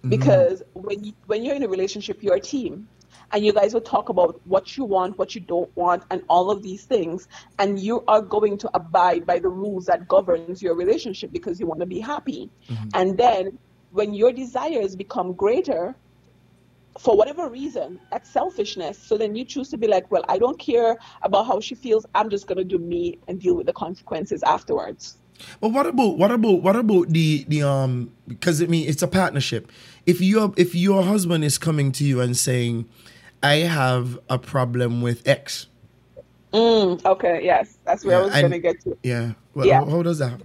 Because 0.10 0.64
when 0.74 1.04
you, 1.04 1.14
when 1.28 1.43
you're 1.43 1.56
in 1.56 1.64
a 1.64 1.68
relationship, 1.68 2.22
you're 2.22 2.36
a 2.36 2.41
team. 2.41 2.88
And 3.32 3.43
you 3.43 3.51
guys 3.51 3.74
will 3.74 3.82
talk 3.82 4.10
about 4.10 4.39
what 4.45 4.78
you 4.78 4.84
want, 4.84 5.18
what 5.18 5.34
you 5.34 5.41
don't 5.41 5.76
want, 5.76 6.04
and 6.12 6.24
all 6.28 6.51
of 6.51 6.62
these 6.62 6.84
things. 6.84 7.28
And 7.58 7.80
you 7.80 8.04
are 8.08 8.22
going 8.22 8.58
to 8.60 8.70
abide 8.76 9.26
by 9.26 9.39
the 9.39 9.49
rules 9.49 9.86
that 9.86 10.08
governs 10.08 10.62
your 10.62 10.76
relationship 10.76 11.32
because 11.32 11.60
you 11.60 11.66
want 11.66 11.80
to 11.80 11.88
be 11.88 11.99
happy. 11.99 12.51
And 12.93 13.18
then 13.18 13.58
when 13.91 14.14
your 14.14 14.32
desires 14.32 14.95
become 14.95 15.34
greater, 15.34 15.95
for 16.99 17.18
whatever 17.18 17.49
reason, 17.49 17.99
that's 18.12 18.30
selfishness. 18.30 18.99
So 18.99 19.18
then 19.18 19.36
you 19.36 19.45
choose 19.45 19.70
to 19.70 19.78
be 19.78 19.88
like, 19.88 20.12
well, 20.12 20.24
I 20.30 20.38
don't 20.38 20.60
care 20.60 20.97
about 21.24 21.47
how 21.47 21.60
she 21.60 21.76
feels. 21.76 22.06
I'm 22.14 22.30
just 22.30 22.45
going 22.45 22.60
to 22.60 22.64
do 22.64 22.78
me 22.78 23.18
and 23.28 23.39
deal 23.39 23.56
with 23.56 23.66
the 23.66 23.74
consequences 23.74 24.43
afterwards. 24.43 25.18
But 25.60 25.70
what 25.70 25.88
about 25.88 26.18
what 26.18 26.32
about 26.32 26.62
what 26.62 26.76
about 26.76 27.10
the 27.10 27.43
the 27.47 27.64
um 27.64 28.12
because 28.28 28.62
I 28.62 28.68
mean 28.68 28.88
it's 28.88 29.01
a 29.01 29.08
partnership. 29.08 29.72
If 30.06 30.22
your 30.22 30.54
if 30.58 30.76
your 30.76 31.04
husband 31.04 31.43
is 31.43 31.58
coming 31.58 31.91
to 31.93 32.04
you 32.04 32.20
and 32.22 32.36
saying, 32.36 32.89
I 33.41 33.56
have 33.56 34.20
a 34.30 34.38
problem 34.38 35.01
with 35.01 35.28
X. 35.28 35.68
Mm, 36.54 37.04
okay, 37.06 37.43
yes, 37.43 37.78
that's 37.84 38.06
where 38.06 38.20
I 38.20 38.22
was 38.22 38.34
going 38.34 38.51
to 38.51 38.60
get 38.60 38.82
to. 38.82 38.97
Yeah. 39.01 39.34
Well, 39.56 39.66
Yeah. 39.66 39.80
How, 39.80 39.89
how 39.89 40.04
does 40.04 40.20
that? 40.20 40.39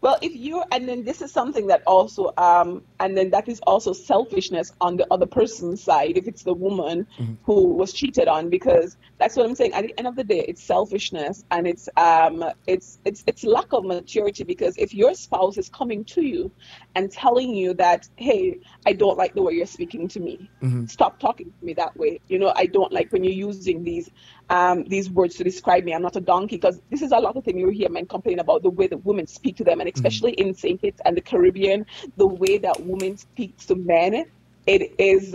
Well, 0.00 0.16
if 0.22 0.34
you 0.34 0.62
and 0.72 0.88
then 0.88 1.04
this 1.04 1.20
is 1.20 1.30
something 1.30 1.66
that 1.66 1.82
also 1.86 2.32
um 2.38 2.82
and 3.00 3.16
then 3.16 3.30
that 3.30 3.48
is 3.48 3.60
also 3.66 3.92
selfishness 3.92 4.72
on 4.80 4.96
the 4.96 5.06
other 5.10 5.26
person's 5.26 5.82
side 5.82 6.16
if 6.16 6.28
it's 6.28 6.42
the 6.44 6.54
woman 6.54 7.06
who 7.42 7.74
was 7.74 7.92
cheated 7.92 8.28
on 8.28 8.50
because 8.50 8.96
that's 9.18 9.36
what 9.36 9.46
I'm 9.46 9.54
saying. 9.54 9.72
At 9.72 9.82
the 9.82 9.98
end 9.98 10.06
of 10.06 10.16
the 10.16 10.24
day 10.24 10.44
it's 10.46 10.62
selfishness 10.62 11.42
and 11.50 11.66
it's 11.66 11.88
um 11.96 12.44
it's 12.66 12.98
it's 13.04 13.24
it's 13.26 13.44
lack 13.44 13.72
of 13.72 13.84
maturity 13.84 14.44
because 14.44 14.74
if 14.76 14.94
your 14.94 15.14
spouse 15.14 15.58
is 15.58 15.68
coming 15.70 16.04
to 16.06 16.22
you 16.22 16.52
and 16.94 17.10
telling 17.10 17.54
you 17.54 17.74
that 17.74 18.06
hey 18.16 18.58
I 18.86 18.92
don't 18.92 19.18
like 19.18 19.34
the 19.34 19.42
way 19.42 19.54
you're 19.54 19.66
speaking 19.66 20.06
to 20.08 20.20
me 20.20 20.50
stop 20.90 21.18
talking 21.20 21.46
to 21.46 21.64
me 21.64 21.72
that 21.74 21.96
way. 21.96 22.20
You 22.28 22.38
know 22.38 22.52
I 22.54 22.66
don't 22.66 22.92
like 22.92 23.10
when 23.12 23.24
you're 23.24 23.32
using 23.32 23.82
these 23.82 24.10
um 24.50 24.84
these 24.84 25.08
words 25.10 25.36
to 25.36 25.44
describe 25.44 25.84
me. 25.84 25.94
I'm 25.94 26.02
not 26.02 26.16
a 26.16 26.20
donkey 26.20 26.56
because 26.56 26.80
this 26.90 27.02
is 27.02 27.12
a 27.12 27.18
lot 27.18 27.36
of 27.36 27.44
things 27.44 27.58
you 27.58 27.68
hear 27.68 27.88
men 27.88 28.06
complain 28.06 28.40
about 28.40 28.62
the 28.62 28.70
way 28.70 28.86
that 28.88 29.04
women 29.04 29.26
speak 29.26 29.56
to 29.58 29.64
them 29.64 29.80
and 29.80 29.90
especially 29.94 30.32
in 30.32 30.54
St. 30.54 30.80
Kitts 30.80 31.00
and 31.04 31.16
the 31.16 31.20
Caribbean, 31.20 31.86
the 32.16 32.26
way 32.26 32.58
that 32.58 32.84
women 32.92 33.18
speak 33.18 33.56
to 33.68 33.76
men, 33.76 34.26
it 34.66 34.94
is 34.98 35.34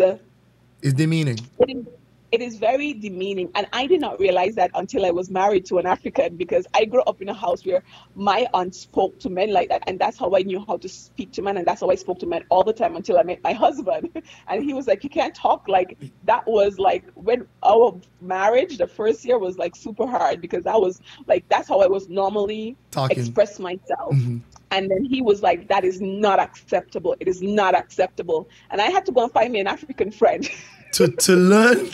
Is 0.81 0.93
demeaning. 0.93 1.49
it 1.59 1.69
is, 1.69 1.87
it 2.31 2.41
is 2.41 2.57
very 2.57 2.93
demeaning. 2.93 3.49
And 3.55 3.67
I 3.71 3.87
did 3.87 4.01
not 4.01 4.19
realize 4.19 4.55
that 4.55 4.71
until 4.73 5.05
I 5.05 5.11
was 5.11 5.29
married 5.29 5.65
to 5.67 5.77
an 5.77 5.85
African 5.85 6.35
because 6.35 6.65
I 6.73 6.85
grew 6.85 7.01
up 7.03 7.21
in 7.21 7.29
a 7.29 7.33
house 7.33 7.65
where 7.65 7.83
my 8.15 8.47
aunt 8.53 8.75
spoke 8.75 9.19
to 9.19 9.29
men 9.29 9.53
like 9.53 9.69
that. 9.69 9.83
And 9.87 9.99
that's 9.99 10.17
how 10.17 10.35
I 10.35 10.41
knew 10.41 10.63
how 10.67 10.77
to 10.77 10.89
speak 10.89 11.31
to 11.33 11.41
men. 11.41 11.57
And 11.57 11.65
that's 11.65 11.81
how 11.81 11.89
I 11.89 11.95
spoke 11.95 12.19
to 12.19 12.25
men 12.25 12.43
all 12.49 12.63
the 12.63 12.73
time 12.73 12.95
until 12.95 13.17
I 13.17 13.23
met 13.23 13.41
my 13.43 13.53
husband. 13.53 14.09
And 14.47 14.63
he 14.63 14.73
was 14.73 14.87
like, 14.87 15.03
You 15.03 15.09
can't 15.09 15.33
talk 15.35 15.67
like 15.67 15.97
that. 16.25 16.45
Was 16.45 16.77
like 16.77 17.03
when 17.15 17.47
our 17.63 17.99
marriage, 18.21 18.77
the 18.77 18.87
first 18.87 19.25
year 19.25 19.39
was 19.39 19.57
like 19.57 19.75
super 19.75 20.05
hard 20.05 20.41
because 20.41 20.63
that 20.65 20.79
was 20.79 21.01
like, 21.27 21.47
that's 21.49 21.67
how 21.67 21.79
I 21.79 21.87
was 21.87 22.07
normally 22.09 22.75
Talking. 22.91 23.17
express 23.17 23.59
myself. 23.59 24.13
Mm-hmm. 24.13 24.37
And 24.71 24.91
then 24.91 25.05
he 25.05 25.21
was 25.21 25.41
like, 25.41 25.67
That 25.69 25.83
is 25.85 26.01
not 26.01 26.39
acceptable. 26.39 27.15
It 27.19 27.27
is 27.27 27.41
not 27.41 27.75
acceptable. 27.75 28.49
And 28.71 28.81
I 28.81 28.85
had 28.85 29.05
to 29.05 29.11
go 29.11 29.23
and 29.23 29.31
find 29.31 29.53
me 29.53 29.59
an 29.59 29.67
African 29.67 30.11
friend. 30.11 30.49
To 30.93 31.07
to 31.07 31.35
learn. 31.35 31.89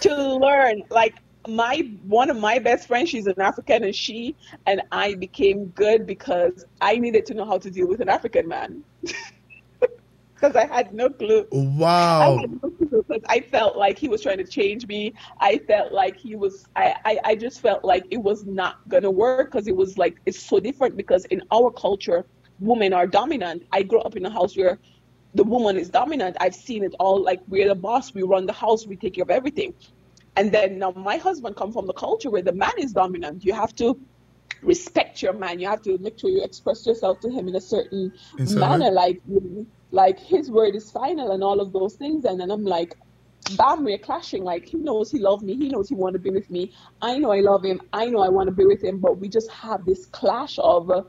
To 0.00 0.14
learn 0.36 0.82
like 0.90 1.14
my 1.48 1.82
one 2.02 2.30
of 2.30 2.36
my 2.36 2.58
best 2.58 2.86
friends 2.88 3.10
she's 3.10 3.26
an 3.26 3.40
african 3.40 3.84
and 3.84 3.94
she 3.94 4.36
and 4.66 4.82
i 4.92 5.14
became 5.14 5.66
good 5.70 6.06
because 6.06 6.60
i 6.80 6.96
needed 6.96 7.24
to 7.26 7.34
know 7.34 7.44
how 7.44 7.58
to 7.58 7.70
deal 7.70 7.88
with 7.88 8.00
an 8.00 8.08
african 8.08 8.46
man 8.48 8.82
because 10.34 10.56
i 10.56 10.66
had 10.66 10.92
no 10.92 11.08
clue 11.10 11.46
Wow. 11.52 12.36
had 12.40 12.50
no 12.50 12.70
clue 12.78 13.04
because 13.06 13.22
I 13.28 13.40
felt 13.40 13.76
like 13.76 13.98
he 13.98 14.08
was 14.08 14.22
trying 14.22 14.38
to 14.38 14.46
change 14.46 14.86
me. 14.86 15.12
I 15.40 15.58
felt 15.68 15.92
like 15.92 16.16
he 16.16 16.36
was. 16.36 16.64
I, 16.76 16.94
I, 17.04 17.18
I 17.24 17.34
just 17.36 17.60
felt 17.60 17.84
like 17.84 18.04
it 18.10 18.18
was 18.18 18.44
not 18.46 18.76
gonna 18.88 19.10
work 19.10 19.42
because 19.42 19.58
it 19.58 19.66
was 19.66 19.88
like 19.88 20.06
it's 20.16 20.36
so 20.36 20.50
different 20.50 20.88
because 20.88 21.16
in 21.18 21.34
our 21.44 21.64
culture, 21.64 22.24
women 22.58 22.92
are 22.92 23.06
dominant. 23.06 23.62
I 23.72 23.82
grew 23.82 24.00
up 24.00 24.16
in 24.16 24.24
a 24.24 24.30
house 24.30 24.56
where 24.56 24.78
the 25.34 25.44
woman 25.44 25.78
is 25.78 25.90
dominant. 25.90 26.36
I've 26.40 26.54
seen 26.54 26.84
it 26.84 26.94
all. 26.98 27.22
Like 27.22 27.40
we're 27.48 27.68
the 27.68 27.74
boss. 27.74 28.14
We 28.14 28.22
run 28.22 28.46
the 28.46 28.52
house. 28.52 28.86
We 28.86 28.96
take 28.96 29.14
care 29.14 29.22
of 29.22 29.30
everything. 29.30 29.74
And 30.36 30.52
then 30.52 30.78
now 30.78 30.92
my 30.92 31.16
husband 31.16 31.56
come 31.56 31.72
from 31.72 31.86
the 31.86 31.92
culture 31.92 32.30
where 32.30 32.42
the 32.42 32.52
man 32.52 32.72
is 32.78 32.92
dominant. 32.92 33.44
You 33.44 33.52
have 33.54 33.74
to 33.76 33.98
respect 34.62 35.22
your 35.22 35.32
man. 35.32 35.58
You 35.58 35.68
have 35.68 35.82
to 35.82 35.98
make 35.98 36.18
sure 36.18 36.30
you 36.30 36.42
express 36.42 36.86
yourself 36.86 37.20
to 37.20 37.30
him 37.30 37.48
in 37.48 37.56
a 37.56 37.60
certain 37.60 38.12
In 38.38 38.58
manner, 38.58 38.90
like 38.90 39.20
like 39.90 40.18
his 40.18 40.50
word 40.50 40.74
is 40.74 40.90
final 40.90 41.32
and 41.32 41.42
all 41.42 41.60
of 41.60 41.72
those 41.72 41.96
things. 41.96 42.24
And 42.24 42.40
then 42.40 42.50
I'm 42.50 42.64
like, 42.64 42.94
bam, 43.56 43.84
we're 43.84 43.98
clashing. 43.98 44.44
Like 44.44 44.66
he 44.66 44.78
knows 44.78 45.10
he 45.10 45.18
loves 45.18 45.42
me. 45.42 45.56
He 45.56 45.68
knows 45.68 45.88
he 45.88 45.94
want 45.94 46.14
to 46.14 46.18
be 46.18 46.30
with 46.30 46.50
me. 46.50 46.72
I 47.02 47.18
know 47.18 47.32
I 47.32 47.40
love 47.40 47.64
him. 47.64 47.80
I 47.92 48.06
know 48.06 48.20
I 48.20 48.28
want 48.28 48.48
to 48.48 48.54
be 48.54 48.64
with 48.64 48.82
him. 48.82 48.98
But 48.98 49.18
we 49.18 49.28
just 49.28 49.50
have 49.50 49.84
this 49.84 50.06
clash 50.06 50.58
of 50.58 50.90
uh, 50.90 51.02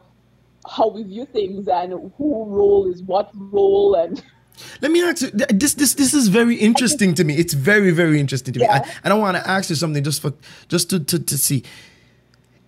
how 0.70 0.89
we 0.89 1.03
view 1.03 1.26
things 1.26 1.68
and 1.68 1.91
who 2.18 2.45
role 2.45 2.91
is 2.91 3.01
what 3.03 3.30
role 3.34 3.95
and. 3.95 4.24
Let 4.82 4.91
me 4.91 5.03
ask 5.03 5.24
you. 5.24 5.32
This 5.32 5.74
this 5.74 5.95
this 5.95 6.14
is 6.14 6.28
very 6.28 6.55
interesting 6.55 7.16
to 7.16 7.24
me. 7.24 7.36
It's 7.38 7.55
very 7.55 7.89
very 7.89 8.20
interesting 8.20 8.53
to 8.53 8.59
me. 8.59 8.66
Yeah. 8.66 8.84
I, 8.86 8.91
and 9.03 9.11
I 9.11 9.18
want 9.18 9.36
to 9.36 9.49
ask 9.49 9.70
you 9.72 9.76
something 9.76 10.03
just 10.03 10.22
for 10.22 10.34
just 10.68 10.91
to, 10.91 10.99
to 10.99 11.20
to 11.20 11.38
see. 11.39 11.64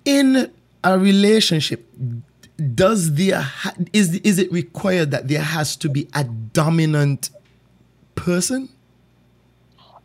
In 0.03 0.51
a 0.83 0.97
relationship, 0.97 1.87
does 2.73 3.13
there 3.13 3.47
is 3.93 4.15
is 4.15 4.39
it 4.39 4.51
required 4.51 5.11
that 5.11 5.27
there 5.27 5.43
has 5.43 5.75
to 5.77 5.89
be 5.89 6.07
a 6.15 6.23
dominant 6.23 7.29
person? 8.15 8.69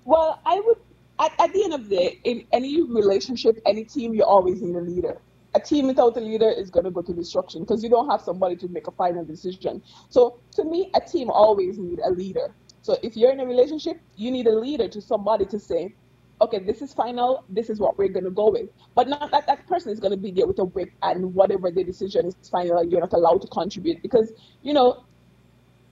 Well, 0.05 0.39
I 0.45 0.61
would 0.61 0.77
at, 1.21 1.33
at 1.39 1.53
the 1.53 1.65
end 1.65 1.75
of 1.75 1.89
the 1.89 1.97
day, 1.97 2.21
in 2.25 2.45
any 2.53 2.83
relationship, 2.83 3.61
any 3.67 3.85
team, 3.85 4.15
you're 4.15 4.27
always 4.27 4.63
need 4.63 4.75
a 4.75 4.81
leader. 4.81 5.19
A 5.55 5.61
team 5.61 5.89
without 5.89 6.17
a 6.17 6.21
leader 6.21 6.49
is 6.49 6.71
going 6.71 6.85
to 6.85 6.91
go 6.91 7.03
to 7.03 7.13
destruction 7.13 7.63
because 7.63 7.83
you 7.83 7.91
don't 7.91 8.09
have 8.09 8.21
somebody 8.21 8.57
to 8.57 8.69
make 8.69 8.87
a 8.87 8.93
final 8.93 9.25
decision. 9.25 9.83
So, 10.09 10.39
to 10.53 10.65
me, 10.65 10.91
a 10.95 11.01
team 11.01 11.29
always 11.31 11.79
need 11.79 11.99
a 12.01 12.11
leader. 12.11 12.55
So, 12.83 12.97
if 13.03 13.17
you're 13.17 13.33
in 13.33 13.41
a 13.41 13.47
relationship, 13.47 14.01
you 14.17 14.31
need 14.31 14.47
a 14.47 14.55
leader 14.55 14.89
to 14.89 15.01
somebody 15.01 15.45
to 15.47 15.59
say, 15.59 15.95
okay, 16.41 16.59
this 16.59 16.81
is 16.83 16.95
final, 16.95 17.45
this 17.49 17.69
is 17.69 17.79
what 17.79 17.99
we're 17.99 18.09
going 18.09 18.25
to 18.25 18.31
go 18.31 18.51
with. 18.51 18.71
But 18.95 19.09
not 19.09 19.31
that 19.31 19.47
that 19.47 19.67
person 19.67 19.93
is 19.93 20.01
going 20.01 20.13
to 20.13 20.17
be 20.17 20.31
there 20.31 20.47
with 20.47 20.59
a 20.59 20.65
whip 20.65 20.91
and 21.03 21.35
whatever 21.35 21.71
the 21.71 21.85
decision 21.85 22.27
is 22.27 22.35
final, 22.49 22.83
you're 22.83 23.01
not 23.01 23.13
allowed 23.13 23.43
to 23.43 23.49
contribute. 23.49 24.03
Because, 24.03 24.33
you 24.63 24.73
know, 24.73 25.05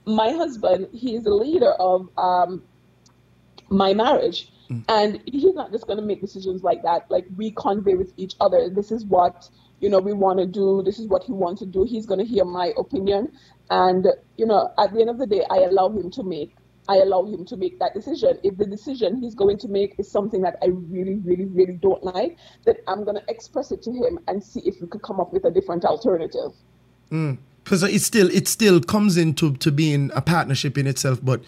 my 0.05 0.31
husband, 0.31 0.87
he 0.91 1.15
is 1.15 1.23
the 1.23 1.33
leader 1.33 1.73
of 1.73 2.09
um, 2.17 2.63
my 3.69 3.93
marriage. 3.93 4.51
Mm. 4.69 4.85
And 4.87 5.21
he's 5.25 5.53
not 5.53 5.71
just 5.71 5.87
going 5.87 5.97
to 5.97 6.05
make 6.05 6.21
decisions 6.21 6.63
like 6.63 6.83
that. 6.83 7.09
Like 7.09 7.25
we 7.35 7.51
convey 7.51 7.95
with 7.95 8.13
each 8.17 8.35
other, 8.39 8.69
this 8.69 8.91
is 8.91 9.05
what, 9.05 9.49
you 9.79 9.89
know, 9.89 9.99
we 9.99 10.13
want 10.13 10.39
to 10.39 10.45
do. 10.45 10.83
This 10.83 10.99
is 10.99 11.07
what 11.07 11.23
he 11.23 11.31
wants 11.31 11.59
to 11.61 11.65
do. 11.65 11.83
He's 11.83 12.05
going 12.05 12.19
to 12.19 12.25
hear 12.25 12.45
my 12.45 12.73
opinion. 12.77 13.31
And, 13.69 14.07
you 14.37 14.45
know, 14.45 14.71
at 14.77 14.93
the 14.93 15.01
end 15.01 15.09
of 15.09 15.17
the 15.17 15.27
day, 15.27 15.43
I 15.49 15.57
allow 15.59 15.89
him 15.89 16.11
to 16.11 16.23
make 16.23 16.55
I 16.89 16.95
allow 16.95 17.23
him 17.23 17.45
to 17.45 17.55
make 17.55 17.77
that 17.79 17.93
decision. 17.93 18.39
If 18.41 18.57
the 18.57 18.65
decision 18.65 19.21
he's 19.21 19.35
going 19.35 19.59
to 19.59 19.67
make 19.67 19.93
is 19.99 20.09
something 20.09 20.41
that 20.41 20.57
I 20.63 20.69
really, 20.69 21.17
really, 21.17 21.45
really 21.45 21.73
don't 21.73 22.03
like, 22.03 22.37
then 22.65 22.77
I'm 22.87 23.03
going 23.03 23.15
to 23.15 23.23
express 23.27 23.71
it 23.71 23.83
to 23.83 23.91
him 23.91 24.17
and 24.27 24.43
see 24.43 24.61
if 24.61 24.81
we 24.81 24.87
could 24.87 25.03
come 25.03 25.19
up 25.19 25.31
with 25.31 25.45
a 25.45 25.51
different 25.51 25.85
alternative. 25.85 26.51
Because 27.09 27.83
mm. 27.83 27.93
it 27.93 28.01
still 28.01 28.31
it 28.31 28.47
still 28.47 28.81
comes 28.81 29.17
into 29.17 29.55
to 29.57 29.71
being 29.71 30.09
a 30.15 30.21
partnership 30.21 30.79
in 30.79 30.87
itself, 30.87 31.19
but 31.23 31.43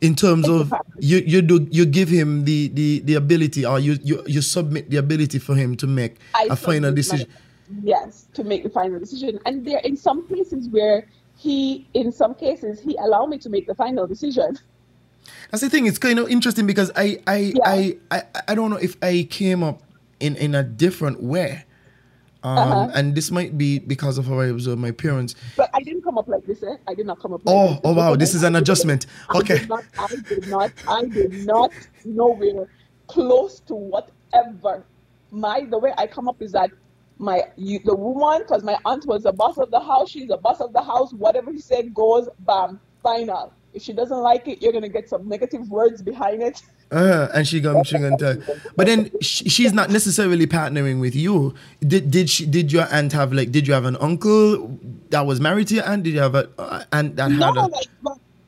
in 0.00 0.14
terms 0.14 0.48
of 0.48 0.72
you 0.98 1.18
you 1.18 1.42
do 1.42 1.66
you 1.70 1.84
give 1.84 2.08
him 2.08 2.44
the 2.44 2.68
the 2.68 3.00
the 3.00 3.14
ability 3.14 3.64
or 3.66 3.78
you 3.78 3.98
you, 4.02 4.22
you 4.26 4.40
submit 4.40 4.88
the 4.90 4.96
ability 4.96 5.38
for 5.38 5.54
him 5.54 5.76
to 5.76 5.86
make 5.86 6.16
I 6.34 6.48
a 6.50 6.56
final 6.56 6.92
decision 6.92 7.28
my, 7.28 7.80
yes 7.82 8.26
to 8.34 8.44
make 8.44 8.62
the 8.62 8.70
final 8.70 8.98
decision. 8.98 9.38
And 9.46 9.64
there 9.66 9.80
in 9.80 9.96
some 9.96 10.26
cases 10.28 10.68
where 10.68 11.06
he 11.36 11.86
in 11.94 12.12
some 12.12 12.34
cases 12.34 12.80
he 12.80 12.96
allow 12.96 13.26
me 13.26 13.38
to 13.38 13.48
make 13.48 13.66
the 13.66 13.74
final 13.74 14.06
decision. 14.06 14.58
That's 15.50 15.62
the 15.62 15.70
thing 15.70 15.86
it's 15.86 15.98
kind 15.98 16.18
of 16.18 16.28
interesting 16.28 16.66
because 16.66 16.90
i 16.96 17.20
i 17.26 17.36
yeah. 17.36 17.62
I, 17.64 17.96
I 18.10 18.22
i 18.48 18.54
don't 18.54 18.70
know 18.70 18.78
if 18.78 18.96
i 19.02 19.26
came 19.30 19.62
up 19.62 19.82
in 20.18 20.34
in 20.36 20.54
a 20.54 20.62
different 20.62 21.22
way 21.22 21.64
um, 22.42 22.58
uh-huh. 22.58 22.90
And 22.94 23.14
this 23.14 23.30
might 23.30 23.58
be 23.58 23.78
because 23.78 24.16
of 24.18 24.26
how 24.26 24.40
I 24.40 24.46
observe 24.46 24.78
my 24.78 24.90
parents. 24.90 25.34
But 25.56 25.70
I 25.74 25.80
didn't 25.82 26.02
come 26.02 26.16
up 26.16 26.26
like 26.26 26.46
this. 26.46 26.62
Eh? 26.62 26.76
I 26.88 26.94
did 26.94 27.06
not 27.06 27.20
come 27.20 27.34
up. 27.34 27.44
Like 27.44 27.54
oh, 27.54 27.68
this. 27.68 27.80
oh 27.84 27.92
wow! 27.92 28.16
This 28.16 28.34
is 28.34 28.42
an 28.42 28.56
adjustment. 28.56 29.06
Okay. 29.34 29.54
I 29.54 29.58
did 29.58 29.68
not. 29.68 29.84
I 29.98 30.06
did 30.16 30.48
not. 30.48 30.72
I 30.88 31.04
did 31.04 31.46
not 31.46 31.72
nowhere 32.04 32.68
close 33.08 33.60
to 33.60 33.74
whatever. 33.74 34.84
My 35.30 35.66
the 35.68 35.78
way 35.78 35.92
I 35.98 36.06
come 36.06 36.28
up 36.28 36.40
is 36.40 36.52
that 36.52 36.70
my 37.18 37.42
you, 37.56 37.80
the 37.84 37.94
woman 37.94 38.42
because 38.42 38.62
my 38.62 38.78
aunt 38.84 39.06
was 39.06 39.24
the 39.24 39.32
boss 39.32 39.58
of 39.58 39.70
the 39.70 39.80
house. 39.80 40.10
She's 40.10 40.28
the 40.28 40.38
boss 40.38 40.60
of 40.60 40.72
the 40.72 40.82
house. 40.82 41.12
Whatever 41.12 41.52
he 41.52 41.60
said 41.60 41.92
goes. 41.92 42.28
Bam. 42.40 42.80
Final. 43.02 43.52
If 43.72 43.82
she 43.82 43.92
doesn't 43.92 44.18
like 44.18 44.48
it, 44.48 44.62
you're 44.62 44.72
gonna 44.72 44.88
get 44.88 45.08
some 45.08 45.28
negative 45.28 45.68
words 45.70 46.02
behind 46.02 46.42
it. 46.42 46.62
Uh, 46.92 47.28
and 47.34 47.46
she 47.46 47.60
gonna 47.60 47.84
she 47.84 47.98
gonna 47.98 48.16
tell. 48.16 48.36
But 48.74 48.86
then 48.86 49.10
she, 49.20 49.48
she's 49.48 49.72
not 49.72 49.90
necessarily 49.90 50.46
partnering 50.46 51.00
with 51.00 51.14
you. 51.14 51.54
Did 51.80 52.10
did 52.10 52.28
she 52.28 52.46
did 52.46 52.72
your 52.72 52.86
aunt 52.90 53.12
have 53.12 53.32
like 53.32 53.52
did 53.52 53.68
you 53.68 53.74
have 53.74 53.84
an 53.84 53.96
uncle 54.00 54.76
that 55.10 55.24
was 55.24 55.40
married 55.40 55.68
to 55.68 55.74
your 55.76 55.86
aunt? 55.86 56.02
Did 56.02 56.14
you 56.14 56.20
have 56.20 56.34
a 56.34 56.50
uh, 56.58 56.84
aunt 56.90 57.14
that 57.14 57.30
no, 57.30 57.46
had 57.46 57.56
a 57.56 57.66
like, 57.68 57.86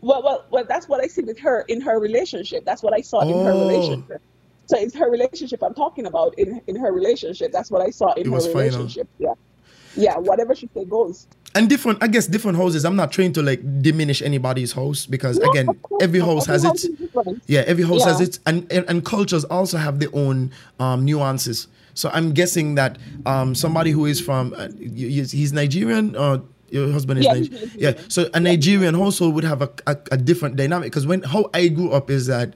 well, 0.00 0.20
well, 0.24 0.44
well, 0.50 0.64
that's 0.68 0.88
what 0.88 1.02
I 1.02 1.06
see 1.06 1.22
with 1.22 1.38
her 1.38 1.60
in 1.68 1.80
her 1.80 2.00
relationship. 2.00 2.64
That's 2.64 2.82
what 2.82 2.92
I 2.92 3.00
saw 3.00 3.20
oh. 3.20 3.28
in 3.28 3.46
her 3.46 3.52
oh. 3.52 3.68
relationship. 3.68 4.22
So 4.66 4.78
it's 4.78 4.94
her 4.96 5.10
relationship 5.10 5.62
I'm 5.62 5.74
talking 5.74 6.06
about 6.06 6.36
in 6.38 6.60
in 6.66 6.76
her 6.76 6.92
relationship. 6.92 7.52
That's 7.52 7.70
what 7.70 7.82
I 7.82 7.90
saw 7.90 8.12
in 8.14 8.26
it 8.26 8.26
her 8.26 8.48
relationship. 8.48 9.08
Final. 9.18 9.36
Yeah, 9.36 9.51
yeah. 9.96 10.16
Whatever 10.16 10.54
she 10.54 10.68
say 10.74 10.84
goes 10.84 11.26
and 11.54 11.68
different 11.68 12.02
i 12.02 12.06
guess 12.06 12.26
different 12.26 12.56
houses 12.56 12.84
i'm 12.84 12.96
not 12.96 13.12
trying 13.12 13.32
to 13.32 13.42
like 13.42 13.60
diminish 13.82 14.22
anybody's 14.22 14.72
house 14.72 15.06
because 15.06 15.38
no, 15.38 15.50
again 15.50 15.68
every 16.00 16.20
house 16.20 16.48
every 16.48 16.52
has 16.52 16.64
house 16.64 16.84
its 16.84 17.40
yeah 17.46 17.60
every 17.66 17.84
house 17.84 18.00
yeah. 18.00 18.06
has 18.06 18.20
its 18.20 18.40
and, 18.46 18.70
and, 18.72 18.84
and 18.88 19.04
cultures 19.04 19.44
also 19.44 19.76
have 19.78 19.98
their 19.98 20.08
own 20.12 20.50
um, 20.80 21.04
nuances 21.04 21.68
so 21.94 22.10
i'm 22.12 22.32
guessing 22.32 22.74
that 22.74 22.98
um, 23.26 23.54
somebody 23.54 23.90
who 23.90 24.06
is 24.06 24.20
from 24.20 24.54
uh, 24.56 24.68
he's 24.78 25.52
nigerian 25.52 26.16
or 26.16 26.42
your 26.70 26.90
husband 26.90 27.20
is 27.20 27.26
yeah, 27.26 27.32
Nigerian. 27.34 27.70
yeah 27.76 27.92
so 28.08 28.30
a 28.32 28.40
nigerian 28.40 28.94
household 28.94 29.34
would 29.34 29.44
have 29.44 29.60
a, 29.60 29.70
a, 29.86 29.96
a 30.12 30.16
different 30.16 30.56
dynamic 30.56 30.86
because 30.86 31.06
when 31.06 31.22
how 31.22 31.50
i 31.52 31.68
grew 31.68 31.90
up 31.90 32.10
is 32.10 32.26
that 32.26 32.54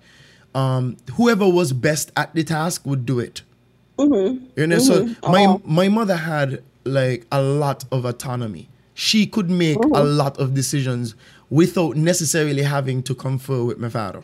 um, 0.54 0.96
whoever 1.16 1.46
was 1.46 1.74
best 1.74 2.12
at 2.16 2.34
the 2.34 2.42
task 2.42 2.86
would 2.86 3.04
do 3.04 3.18
it 3.20 3.42
mm-hmm. 3.98 4.42
you 4.56 4.66
know 4.66 4.76
mm-hmm. 4.76 5.12
so 5.22 5.30
my 5.30 5.44
uh-huh. 5.44 5.58
my 5.64 5.88
mother 5.90 6.16
had 6.16 6.62
like 6.86 7.26
a 7.32 7.42
lot 7.42 7.84
of 7.92 8.04
autonomy 8.04 8.68
she 8.96 9.26
could 9.26 9.50
make 9.50 9.76
mm-hmm. 9.76 9.94
a 9.94 10.02
lot 10.02 10.38
of 10.40 10.54
decisions 10.54 11.14
without 11.50 11.96
necessarily 11.96 12.62
having 12.62 13.02
to 13.02 13.14
confer 13.14 13.62
with 13.62 13.78
my 13.78 13.90
father. 13.90 14.22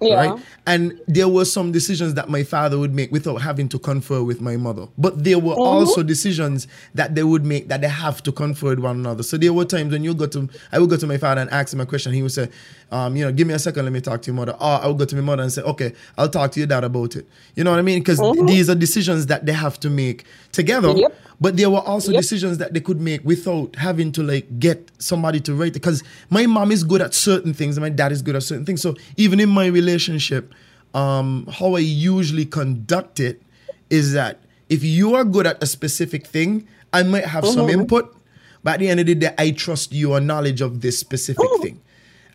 Yeah. 0.00 0.14
Right? 0.14 0.44
And 0.66 0.98
there 1.06 1.28
were 1.28 1.44
some 1.44 1.70
decisions 1.70 2.14
that 2.14 2.28
my 2.28 2.42
father 2.42 2.78
would 2.78 2.94
make 2.94 3.12
without 3.12 3.36
having 3.36 3.68
to 3.68 3.78
confer 3.78 4.22
with 4.22 4.40
my 4.40 4.56
mother. 4.56 4.88
But 4.96 5.22
there 5.22 5.38
were 5.38 5.52
mm-hmm. 5.52 5.60
also 5.60 6.02
decisions 6.02 6.66
that 6.94 7.14
they 7.14 7.22
would 7.22 7.44
make 7.44 7.68
that 7.68 7.82
they 7.82 7.88
have 7.88 8.22
to 8.24 8.32
confer 8.32 8.70
with 8.70 8.78
one 8.78 8.96
another. 8.96 9.22
So 9.22 9.36
there 9.36 9.52
were 9.52 9.66
times 9.66 9.92
when 9.92 10.02
you 10.02 10.14
go 10.14 10.26
to 10.28 10.48
I 10.72 10.78
would 10.78 10.88
go 10.90 10.96
to 10.96 11.06
my 11.06 11.18
father 11.18 11.42
and 11.42 11.50
ask 11.50 11.72
him 11.72 11.80
a 11.80 11.86
question. 11.86 12.12
He 12.12 12.22
would 12.22 12.32
say, 12.32 12.48
um, 12.94 13.16
you 13.16 13.24
know, 13.24 13.32
give 13.32 13.48
me 13.48 13.54
a 13.54 13.58
second, 13.58 13.84
let 13.84 13.92
me 13.92 14.00
talk 14.00 14.22
to 14.22 14.28
your 14.28 14.36
mother. 14.36 14.52
Or 14.52 14.80
I 14.80 14.86
would 14.86 14.98
go 14.98 15.04
to 15.04 15.16
my 15.16 15.20
mother 15.20 15.42
and 15.42 15.52
say, 15.52 15.62
okay, 15.62 15.94
I'll 16.16 16.28
talk 16.28 16.52
to 16.52 16.60
your 16.60 16.68
dad 16.68 16.84
about 16.84 17.16
it. 17.16 17.26
You 17.56 17.64
know 17.64 17.72
what 17.72 17.80
I 17.80 17.82
mean? 17.82 17.98
Because 17.98 18.20
mm-hmm. 18.20 18.46
these 18.46 18.70
are 18.70 18.76
decisions 18.76 19.26
that 19.26 19.46
they 19.46 19.52
have 19.52 19.80
to 19.80 19.90
make 19.90 20.22
together. 20.52 20.92
Yep. 20.92 21.18
But 21.40 21.56
there 21.56 21.70
were 21.70 21.80
also 21.80 22.12
yep. 22.12 22.20
decisions 22.20 22.58
that 22.58 22.72
they 22.72 22.78
could 22.78 23.00
make 23.00 23.24
without 23.24 23.74
having 23.74 24.12
to 24.12 24.22
like 24.22 24.60
get 24.60 24.92
somebody 24.98 25.40
to 25.40 25.56
write 25.56 25.70
it. 25.70 25.72
Because 25.74 26.04
my 26.30 26.46
mom 26.46 26.70
is 26.70 26.84
good 26.84 27.02
at 27.02 27.14
certain 27.14 27.52
things 27.52 27.76
and 27.76 27.82
my 27.82 27.88
dad 27.88 28.12
is 28.12 28.22
good 28.22 28.36
at 28.36 28.44
certain 28.44 28.64
things. 28.64 28.80
So 28.80 28.94
even 29.16 29.40
in 29.40 29.48
my 29.48 29.66
relationship, 29.66 30.54
um, 30.94 31.48
how 31.50 31.74
I 31.74 31.80
usually 31.80 32.46
conduct 32.46 33.18
it 33.18 33.42
is 33.90 34.12
that 34.12 34.38
if 34.68 34.84
you 34.84 35.16
are 35.16 35.24
good 35.24 35.48
at 35.48 35.60
a 35.60 35.66
specific 35.66 36.28
thing, 36.28 36.68
I 36.92 37.02
might 37.02 37.24
have 37.24 37.42
mm-hmm. 37.42 37.54
some 37.54 37.70
input, 37.70 38.16
but 38.62 38.74
at 38.74 38.78
the 38.78 38.88
end 38.88 39.00
of 39.00 39.06
the 39.06 39.16
day, 39.16 39.34
I 39.36 39.50
trust 39.50 39.92
your 39.92 40.20
knowledge 40.20 40.60
of 40.60 40.80
this 40.80 40.96
specific 40.96 41.44
mm-hmm. 41.44 41.62
thing. 41.62 41.80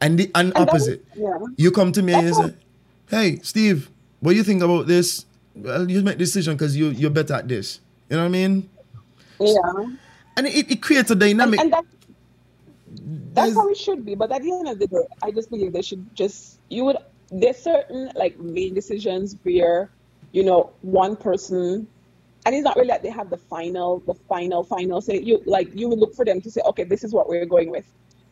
And 0.01 0.17
the 0.17 0.31
and, 0.35 0.53
and 0.55 0.69
opposite, 0.69 1.05
yeah. 1.15 1.37
you 1.57 1.71
come 1.71 1.91
to 1.91 2.01
me 2.01 2.13
and 2.13 2.27
you 2.27 2.33
say, 2.33 2.53
"Hey, 3.09 3.39
Steve, 3.43 3.89
what 4.21 4.31
do 4.31 4.37
you 4.37 4.43
think 4.43 4.63
about 4.63 4.87
this?" 4.87 5.25
Well, 5.55 5.91
you 5.91 6.01
make 6.03 6.17
decision 6.17 6.55
because 6.55 6.77
you 6.77 6.89
you're 6.89 7.09
better 7.09 7.33
at 7.33 7.47
this. 7.47 7.81
You 8.09 8.17
know 8.17 8.23
what 8.23 8.29
I 8.29 8.31
mean? 8.31 8.69
Yeah. 9.39 9.95
And 10.37 10.47
it, 10.47 10.71
it 10.71 10.81
creates 10.81 11.11
a 11.11 11.15
dynamic. 11.15 11.59
And, 11.59 11.73
and 11.73 11.85
that, 11.85 11.85
that's 13.33 13.53
how 13.53 13.69
it 13.69 13.77
should 13.77 14.05
be. 14.05 14.15
But 14.15 14.31
at 14.31 14.41
the 14.41 14.51
end 14.51 14.67
of 14.67 14.79
the 14.79 14.87
day, 14.87 15.05
I 15.21 15.31
just 15.31 15.49
believe 15.49 15.73
they 15.73 15.81
should 15.81 16.15
just, 16.15 16.59
you 16.69 16.85
would, 16.85 16.97
there's 17.29 17.57
certain 17.57 18.11
like 18.15 18.39
main 18.39 18.73
decisions 18.73 19.35
where, 19.43 19.89
you 20.31 20.43
know, 20.43 20.71
one 20.81 21.15
person, 21.15 21.87
and 22.45 22.55
it's 22.55 22.63
not 22.63 22.75
really 22.77 22.87
like 22.87 23.03
they 23.03 23.09
have 23.09 23.29
the 23.29 23.37
final, 23.37 23.99
the 24.07 24.13
final, 24.13 24.63
final 24.63 25.01
say. 25.01 25.19
You 25.19 25.41
like, 25.45 25.69
you 25.75 25.89
would 25.89 25.99
look 25.99 26.15
for 26.15 26.25
them 26.25 26.41
to 26.41 26.49
say, 26.49 26.61
okay, 26.65 26.83
this 26.83 27.03
is 27.03 27.13
what 27.13 27.29
we're 27.29 27.45
going 27.45 27.69
with. 27.69 27.85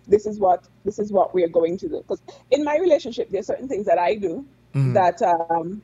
This 0.08 0.26
is 0.26 0.40
what, 0.40 0.68
this 0.86 1.00
is 1.00 1.12
what 1.12 1.34
we're 1.34 1.50
going 1.50 1.78
to 1.80 1.90
do. 1.90 1.98
Because 1.98 2.22
in 2.52 2.64
my 2.64 2.78
relationship, 2.78 3.30
there 3.30 3.40
are 3.40 3.44
certain 3.44 3.68
things 3.68 3.86
that 3.86 4.00
I 4.00 4.16
do 4.16 4.46
mm-hmm. 4.74 4.94
that, 4.94 5.22
um, 5.22 5.82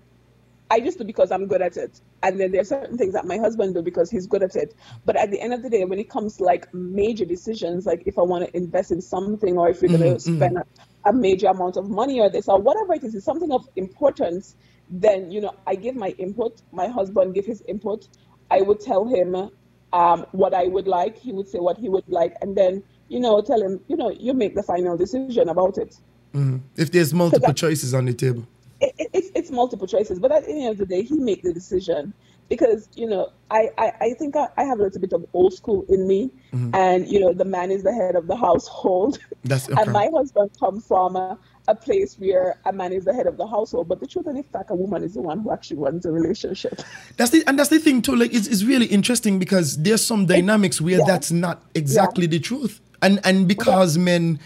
I 0.73 0.77
used 0.77 0.97
to 0.97 1.03
because 1.03 1.31
I'm 1.31 1.45
good 1.45 1.61
at 1.61 1.77
it. 1.77 2.01
And 2.23 2.39
then 2.39 2.51
there 2.51 2.61
are 2.61 2.65
certain 2.65 2.97
things 2.97 3.13
that 3.13 3.25
my 3.25 3.37
husband 3.37 3.75
do 3.75 3.83
because 3.83 4.09
he's 4.09 4.25
good 4.25 4.41
at 4.41 4.55
it. 4.55 4.73
But 5.05 5.15
at 5.15 5.29
the 5.29 5.39
end 5.39 5.53
of 5.53 5.61
the 5.61 5.69
day, 5.69 5.85
when 5.85 5.99
it 5.99 6.09
comes 6.09 6.37
to 6.37 6.45
like 6.45 6.73
major 6.73 7.25
decisions, 7.25 7.85
like 7.85 8.03
if 8.07 8.17
I 8.17 8.23
want 8.23 8.45
to 8.45 8.57
invest 8.57 8.91
in 8.91 8.99
something 8.99 9.55
or 9.55 9.69
if 9.69 9.83
we're 9.83 9.89
mm-hmm, 9.89 10.01
going 10.01 10.13
to 10.15 10.19
spend 10.19 10.57
mm-hmm. 10.57 10.81
a, 11.05 11.09
a, 11.11 11.13
major 11.13 11.47
amount 11.47 11.77
of 11.77 11.91
money 11.91 12.19
or 12.19 12.29
this 12.29 12.47
or 12.47 12.59
whatever 12.59 12.95
it 12.95 13.03
is, 13.03 13.13
is 13.13 13.23
something 13.23 13.51
of 13.51 13.69
importance, 13.75 14.55
then, 14.89 15.29
you 15.31 15.41
know, 15.41 15.53
I 15.67 15.75
give 15.75 15.95
my 15.95 16.09
input, 16.17 16.61
my 16.71 16.87
husband 16.87 17.35
give 17.35 17.45
his 17.45 17.61
input. 17.67 18.07
I 18.49 18.61
would 18.61 18.79
tell 18.79 19.05
him 19.05 19.51
um, 19.91 20.25
what 20.31 20.55
I 20.55 20.63
would 20.63 20.87
like. 20.87 21.17
He 21.17 21.33
would 21.33 21.47
say 21.47 21.59
what 21.59 21.77
he 21.77 21.87
would 21.87 22.07
like. 22.07 22.35
And 22.41 22.55
then, 22.55 22.83
you 23.09 23.19
know, 23.19 23.41
tell 23.41 23.61
him, 23.61 23.79
you 23.87 23.95
know, 23.97 24.09
you 24.11 24.33
make 24.33 24.55
the 24.55 24.63
final 24.63 24.97
decision 24.97 25.49
about 25.49 25.77
it. 25.77 25.95
Mm-hmm. 26.33 26.57
If 26.77 26.91
there's 26.91 27.13
multiple 27.13 27.53
choices 27.53 27.93
on 27.93 28.05
the 28.05 28.13
table 28.13 28.47
it, 28.81 29.09
it's, 29.13 29.31
it's 29.35 29.51
multiple 29.51 29.87
choices, 29.87 30.19
but 30.19 30.31
at 30.31 30.45
the 30.45 30.51
end 30.51 30.71
of 30.71 30.77
the 30.77 30.85
day, 30.85 31.03
he 31.03 31.15
make 31.17 31.43
the 31.43 31.53
decision. 31.53 32.13
because 32.49 32.89
you 32.95 33.07
know 33.07 33.31
I 33.49 33.69
I, 33.77 33.91
I 34.01 34.13
think 34.19 34.35
I, 34.35 34.47
I 34.57 34.63
have 34.63 34.79
a 34.79 34.83
little 34.83 35.01
bit 35.01 35.13
of 35.13 35.25
old 35.33 35.53
school 35.53 35.85
in 35.89 36.07
me, 36.07 36.29
Mm-hmm. 36.53 36.75
and 36.75 37.07
you 37.07 37.19
know 37.19 37.33
the 37.33 37.45
man 37.45 37.71
is 37.71 37.81
the 37.81 37.93
head 37.93 38.15
of 38.15 38.27
the 38.27 38.35
household, 38.35 39.17
That's 39.43 39.67
okay. 39.71 39.81
and 39.81 39.91
my 39.91 40.07
husband 40.13 40.51
comes 40.59 40.85
from 40.85 41.15
a, 41.15 41.37
a 41.67 41.73
place 41.73 42.15
where 42.19 42.59
a 42.65 42.71
man 42.73 42.93
is 42.93 43.05
the 43.05 43.13
head 43.13 43.25
of 43.25 43.37
the 43.37 43.47
household, 43.47 43.87
but 43.87 43.99
the 43.99 44.05
truth 44.05 44.27
of 44.27 44.35
the 44.35 44.43
fact, 44.43 44.69
a 44.69 44.75
woman 44.75 45.03
is 45.03 45.15
the 45.15 45.21
one 45.21 45.39
who 45.39 45.51
actually 45.51 45.77
runs 45.77 46.03
the 46.03 46.11
relationship. 46.11 46.79
That's 47.17 47.31
the 47.31 47.43
and 47.47 47.57
that's 47.57 47.69
the 47.69 47.79
thing 47.79 48.01
too. 48.03 48.15
Like 48.15 48.33
it's, 48.33 48.47
it's 48.47 48.63
really 48.63 48.85
interesting 48.85 49.39
because 49.39 49.77
there's 49.81 50.05
some 50.05 50.25
dynamics 50.27 50.79
where 50.81 50.99
yeah. 50.99 51.05
that's 51.07 51.31
not 51.31 51.63
exactly 51.73 52.27
the 52.27 52.39
truth, 52.39 52.81
and 53.03 53.19
and 53.23 53.47
because 53.47 53.97
men 53.97 54.39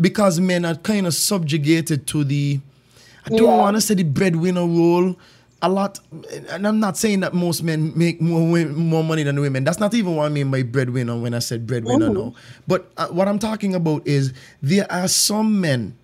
because 0.00 0.40
men 0.40 0.64
are 0.64 0.74
kind 0.76 1.06
of 1.06 1.14
subjugated 1.14 2.06
to 2.08 2.24
the 2.24 2.60
I 3.26 3.28
don't 3.30 3.42
Yeah. 3.42 3.56
want 3.58 3.76
to 3.76 3.80
say 3.80 3.94
the 3.94 4.02
breadwinner 4.02 4.66
role 4.66 5.14
a 5.62 5.68
lot 5.68 6.00
and 6.50 6.66
I'm 6.66 6.80
not 6.80 6.96
saying 6.96 7.20
that 7.20 7.34
most 7.34 7.62
men 7.62 7.92
make 7.94 8.20
more 8.20 8.46
more 8.66 9.04
money 9.04 9.22
than 9.22 9.38
women 9.40 9.62
that's 9.62 9.78
not 9.78 9.92
even 9.94 10.16
what 10.16 10.24
I 10.24 10.28
mean 10.30 10.50
by 10.50 10.62
breadwinner 10.62 11.16
when 11.18 11.34
I 11.34 11.38
said 11.40 11.66
breadwinner 11.66 12.08
Mhm. 12.08 12.14
no 12.14 12.34
but 12.66 12.90
uh, 12.96 13.08
what 13.08 13.28
I'm 13.28 13.38
talking 13.38 13.74
about 13.74 14.06
is 14.06 14.32
there 14.62 14.90
are 14.90 15.06
some 15.06 15.60
men 15.60 15.94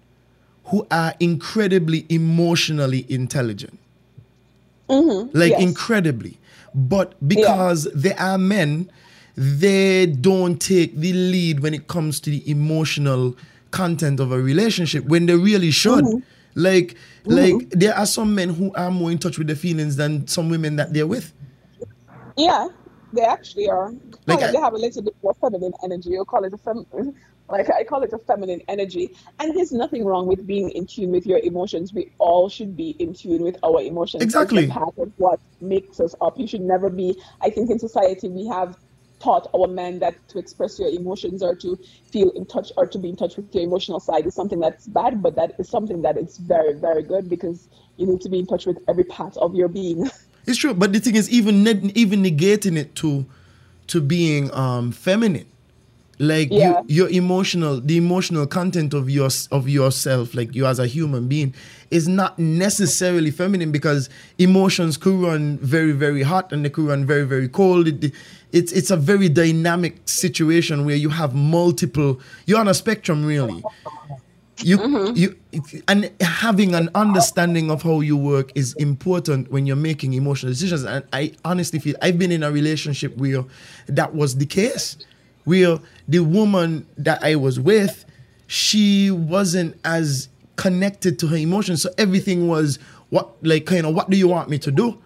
who 0.67 0.87
are 0.91 1.15
incredibly 1.21 2.05
emotionally 2.11 3.07
intelligent 3.09 3.79
Mm-hmm. 4.89 5.37
like 5.37 5.51
yes. 5.51 5.61
incredibly 5.63 6.39
but 6.75 7.15
because 7.27 7.89
there 7.95 8.15
are 8.21 8.39
men 8.39 8.89
they 9.37 10.07
don't 10.07 10.61
take 10.61 10.97
the 10.97 11.13
lead 11.13 11.61
when 11.61 11.75
it 11.75 11.89
comes 11.89 12.21
to 12.21 12.31
the 12.31 12.49
emotional 12.51 13.37
content 13.71 14.19
of 14.21 14.33
a 14.33 14.41
relationship 14.41 15.05
when 15.05 15.27
they 15.27 15.35
really 15.37 15.71
should 15.71 16.05
Mhm. 16.05 16.23
like 16.55 16.95
like 17.25 17.69
there 17.71 17.95
are 17.95 18.07
some 18.07 18.35
men 18.35 18.49
who 18.49 18.73
are 18.75 18.91
more 18.91 19.11
in 19.11 19.19
touch 19.19 19.37
with 19.37 19.47
their 19.49 19.57
feelings 19.57 19.97
than 19.97 20.27
some 20.27 20.49
women 20.49 20.77
that 20.77 20.93
they're 20.95 21.07
with 21.07 21.33
Yeah, 22.37 22.69
they 23.15 23.23
actually 23.23 23.69
are. 23.69 23.91
Like 24.27 24.41
Like 24.41 24.43
I- 24.43 24.53
they 24.53 24.59
have 24.59 24.75
a 24.75 24.79
little 24.79 25.03
bit 25.03 25.15
more 25.23 25.35
feminine 25.41 25.73
energy. 25.83 26.11
You 26.11 26.25
call 26.27 26.45
it 26.45 26.53
a 26.53 26.59
fem, 26.59 26.85
like 27.49 27.71
I 27.71 27.83
call 27.85 28.03
it 28.03 28.13
a 28.13 28.19
feminine 28.19 28.61
energy. 28.69 29.15
And 29.39 29.57
there's 29.57 29.73
nothing 29.73 30.05
wrong 30.05 30.27
with 30.27 30.47
being 30.47 30.69
in 30.71 30.85
tune 30.87 31.11
with 31.13 31.27
your 31.27 31.39
emotions. 31.39 31.95
We 31.95 32.13
all 32.19 32.49
should 32.51 32.77
be 32.77 32.91
in 32.99 33.15
tune 33.15 33.43
with 33.43 33.57
our 33.63 33.81
emotions. 33.81 34.23
Exactly. 34.23 34.65
It's 34.65 34.73
part 34.73 34.97
of 34.99 35.13
what 35.17 35.41
makes 35.63 35.99
us 35.99 36.15
up. 36.21 36.39
You 36.39 36.47
should 36.47 36.61
never 36.61 36.91
be. 36.91 37.17
I 37.41 37.49
think 37.51 37.71
in 37.71 37.79
society 37.79 38.29
we 38.29 38.47
have 38.49 38.77
taught 39.19 39.49
our 39.55 39.67
men 39.67 39.99
that 40.01 40.15
to 40.29 40.39
express 40.39 40.79
your 40.79 40.89
emotions 40.89 41.43
or 41.43 41.55
to 41.57 41.79
feel 42.11 42.31
in 42.31 42.45
touch 42.47 42.73
or 42.77 42.87
to 42.87 42.99
be 42.99 43.09
in 43.09 43.17
touch 43.17 43.37
with 43.37 43.55
your 43.55 43.65
emotional 43.65 44.01
side 44.01 44.27
is 44.27 44.35
something 44.35 44.61
that's 44.61 44.87
bad, 44.87 45.23
but 45.23 45.37
that 45.37 45.53
is 45.59 45.69
something 45.69 46.03
that 46.03 46.17
is 46.17 46.39
very, 46.39 46.75
very 46.75 47.03
good 47.03 47.29
because 47.29 47.69
you 47.97 48.07
need 48.07 48.21
to 48.21 48.29
be 48.29 48.39
in 48.39 48.47
touch 48.47 48.67
with 48.67 48.79
every 48.89 49.05
part 49.05 49.37
of 49.39 49.55
your 49.55 49.69
being. 49.69 50.09
It's 50.49 50.59
true, 50.59 50.75
but 50.75 50.93
the 50.93 51.01
thing 51.01 51.17
is, 51.17 51.29
even 51.29 51.65
ne- 51.65 51.91
even 51.97 52.23
negating 52.23 52.77
it 52.79 52.95
to 52.97 53.27
to 53.89 54.01
being 54.01 54.53
um 54.55 54.93
feminine, 54.93 55.47
like 56.19 56.49
Yeah. 56.51 56.81
you, 56.87 56.97
your 56.97 57.09
emotional, 57.11 57.81
the 57.81 57.97
emotional 57.97 58.47
content 58.47 58.95
of 58.95 59.11
your 59.11 59.31
of 59.51 59.69
yourself, 59.69 60.35
like 60.35 60.55
you 60.55 60.67
as 60.67 60.79
a 60.79 60.87
human 60.87 61.29
being, 61.29 61.55
is 61.91 62.09
not 62.09 62.39
necessarily 62.39 63.31
feminine 63.31 63.73
because 63.73 64.09
emotions 64.39 64.97
could 64.97 65.15
run 65.21 65.59
very 65.59 65.93
very 65.93 66.23
hot 66.23 66.53
and 66.53 66.65
they 66.65 66.71
could 66.71 66.87
run 66.87 67.05
very 67.05 67.25
very 67.25 67.49
cold. 67.49 67.89
It, 67.89 68.13
it's 68.53 68.73
it's 68.73 68.91
a 68.91 68.97
very 68.97 69.29
dynamic 69.29 69.97
situation 70.07 70.85
where 70.85 70.97
you 70.97 71.11
have 71.11 71.35
multiple. 71.35 72.21
You're 72.47 72.61
on 72.61 72.69
a 72.69 72.75
spectrum, 72.75 73.25
really 73.25 73.63
you 74.63 74.79
mm-hmm. 74.79 75.17
you 75.17 75.37
and 75.87 76.11
having 76.21 76.75
an 76.75 76.89
understanding 76.95 77.71
of 77.71 77.83
how 77.83 78.01
you 78.01 78.17
work 78.17 78.51
is 78.55 78.73
important 78.75 79.51
when 79.51 79.67
you're 79.67 79.77
making 79.77 80.15
emotional 80.15 80.51
decisions 80.51 80.83
and 80.85 81.05
i 81.13 81.33
honestly 81.45 81.79
feel 81.79 81.95
i've 82.01 82.19
been 82.19 82.33
in 82.33 82.43
a 82.43 82.51
relationship 82.51 83.17
where 83.17 83.45
that 83.87 84.15
was 84.15 84.37
the 84.37 84.47
case 84.47 84.97
where 85.45 85.79
the 86.09 86.21
woman 86.21 86.87
that 86.97 87.23
i 87.23 87.35
was 87.35 87.59
with 87.59 88.05
she 88.47 89.11
wasn't 89.11 89.77
as 89.85 90.29
connected 90.57 91.19
to 91.21 91.27
her 91.29 91.37
emotions. 91.37 91.83
So 91.83 91.91
everything 91.99 92.49
was 92.49 92.79
what 93.11 93.35
like 93.43 93.67
kind 93.67 93.87
of 93.87 93.95
what 93.95 94.11
do 94.11 94.17
you 94.17 94.29
want 94.29 94.49
me 94.49 94.59
to 94.59 94.71
do? 94.71 94.99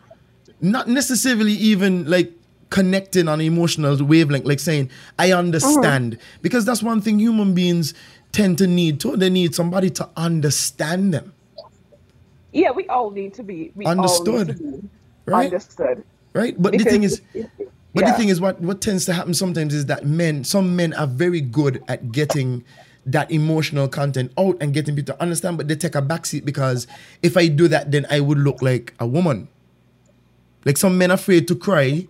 Not 0.60 0.88
necessarily 0.88 1.52
even 1.52 2.08
like 2.08 2.32
connecting 2.70 3.26
on 3.26 3.40
emotional 3.40 3.96
wavelength 4.04 4.46
like 4.46 4.60
saying 4.60 4.90
i 5.18 5.30
uh-huh. 5.30 5.38
understand. 5.38 6.18
Because 6.40 6.64
that's 6.64 6.82
one 6.82 7.00
thing 7.00 7.18
human 7.18 7.54
beings 7.54 7.94
tend 8.32 8.58
to 8.58 8.66
need 8.66 9.00
too. 9.00 9.16
They 9.16 9.30
need 9.30 9.54
somebody 9.54 9.90
to 9.90 10.08
understand 10.16 11.12
them. 11.12 11.32
Yeah, 12.52 12.70
we 12.72 12.86
all 12.88 13.10
need 13.10 13.34
to 13.34 13.42
be 13.42 13.72
Understood, 13.86 14.48
need 14.48 14.56
to 14.56 14.62
be 14.62 14.88
right? 15.26 15.46
Understood. 15.46 16.04
right? 16.32 16.60
But 16.60 16.72
the 16.72 16.84
thing 16.84 17.04
is 17.04 17.22
but 17.94 18.06
the 18.06 18.12
thing 18.12 18.28
is 18.28 18.40
what 18.40 18.60
what 18.60 18.80
tends 18.80 19.04
to 19.04 19.12
happen 19.12 19.34
sometimes 19.34 19.74
is 19.74 19.86
that 19.86 20.04
men 20.04 20.44
some 20.44 20.76
men 20.76 20.92
are 20.94 21.06
very 21.06 21.40
good 21.40 21.82
at 21.88 22.12
getting 22.12 22.64
that 23.06 23.30
emotional 23.30 23.88
content 23.88 24.30
out 24.38 24.56
and 24.60 24.74
getting 24.74 24.94
people 24.94 25.14
to 25.14 25.22
understand 25.22 25.56
but 25.56 25.66
they 25.68 25.74
take 25.74 25.94
a 25.94 26.02
backseat 26.02 26.44
because 26.44 26.86
if 27.22 27.36
i 27.36 27.48
do 27.48 27.66
that 27.66 27.90
then 27.90 28.06
i 28.10 28.20
would 28.20 28.38
look 28.38 28.60
like 28.62 28.94
a 29.00 29.06
woman. 29.06 29.48
Like 30.64 30.76
some 30.76 30.98
men 30.98 31.10
are 31.10 31.14
afraid 31.14 31.48
to 31.48 31.54
cry 31.54 32.06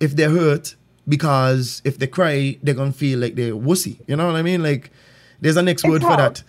if 0.00 0.16
they're 0.16 0.30
hurt 0.30 0.74
because 1.06 1.82
if 1.84 1.98
they 1.98 2.06
cry 2.06 2.58
they're 2.62 2.74
gonna 2.74 2.92
feel 2.92 3.18
like 3.18 3.34
they're 3.34 3.52
wussy. 3.52 4.00
You 4.06 4.16
know 4.16 4.26
what 4.26 4.36
i 4.36 4.42
mean? 4.42 4.62
Like 4.62 4.90
there's 5.40 5.56
a 5.56 5.62
next 5.62 5.84
word 5.84 5.96
It's 5.96 6.04
for 6.06 6.16
that 6.16 6.42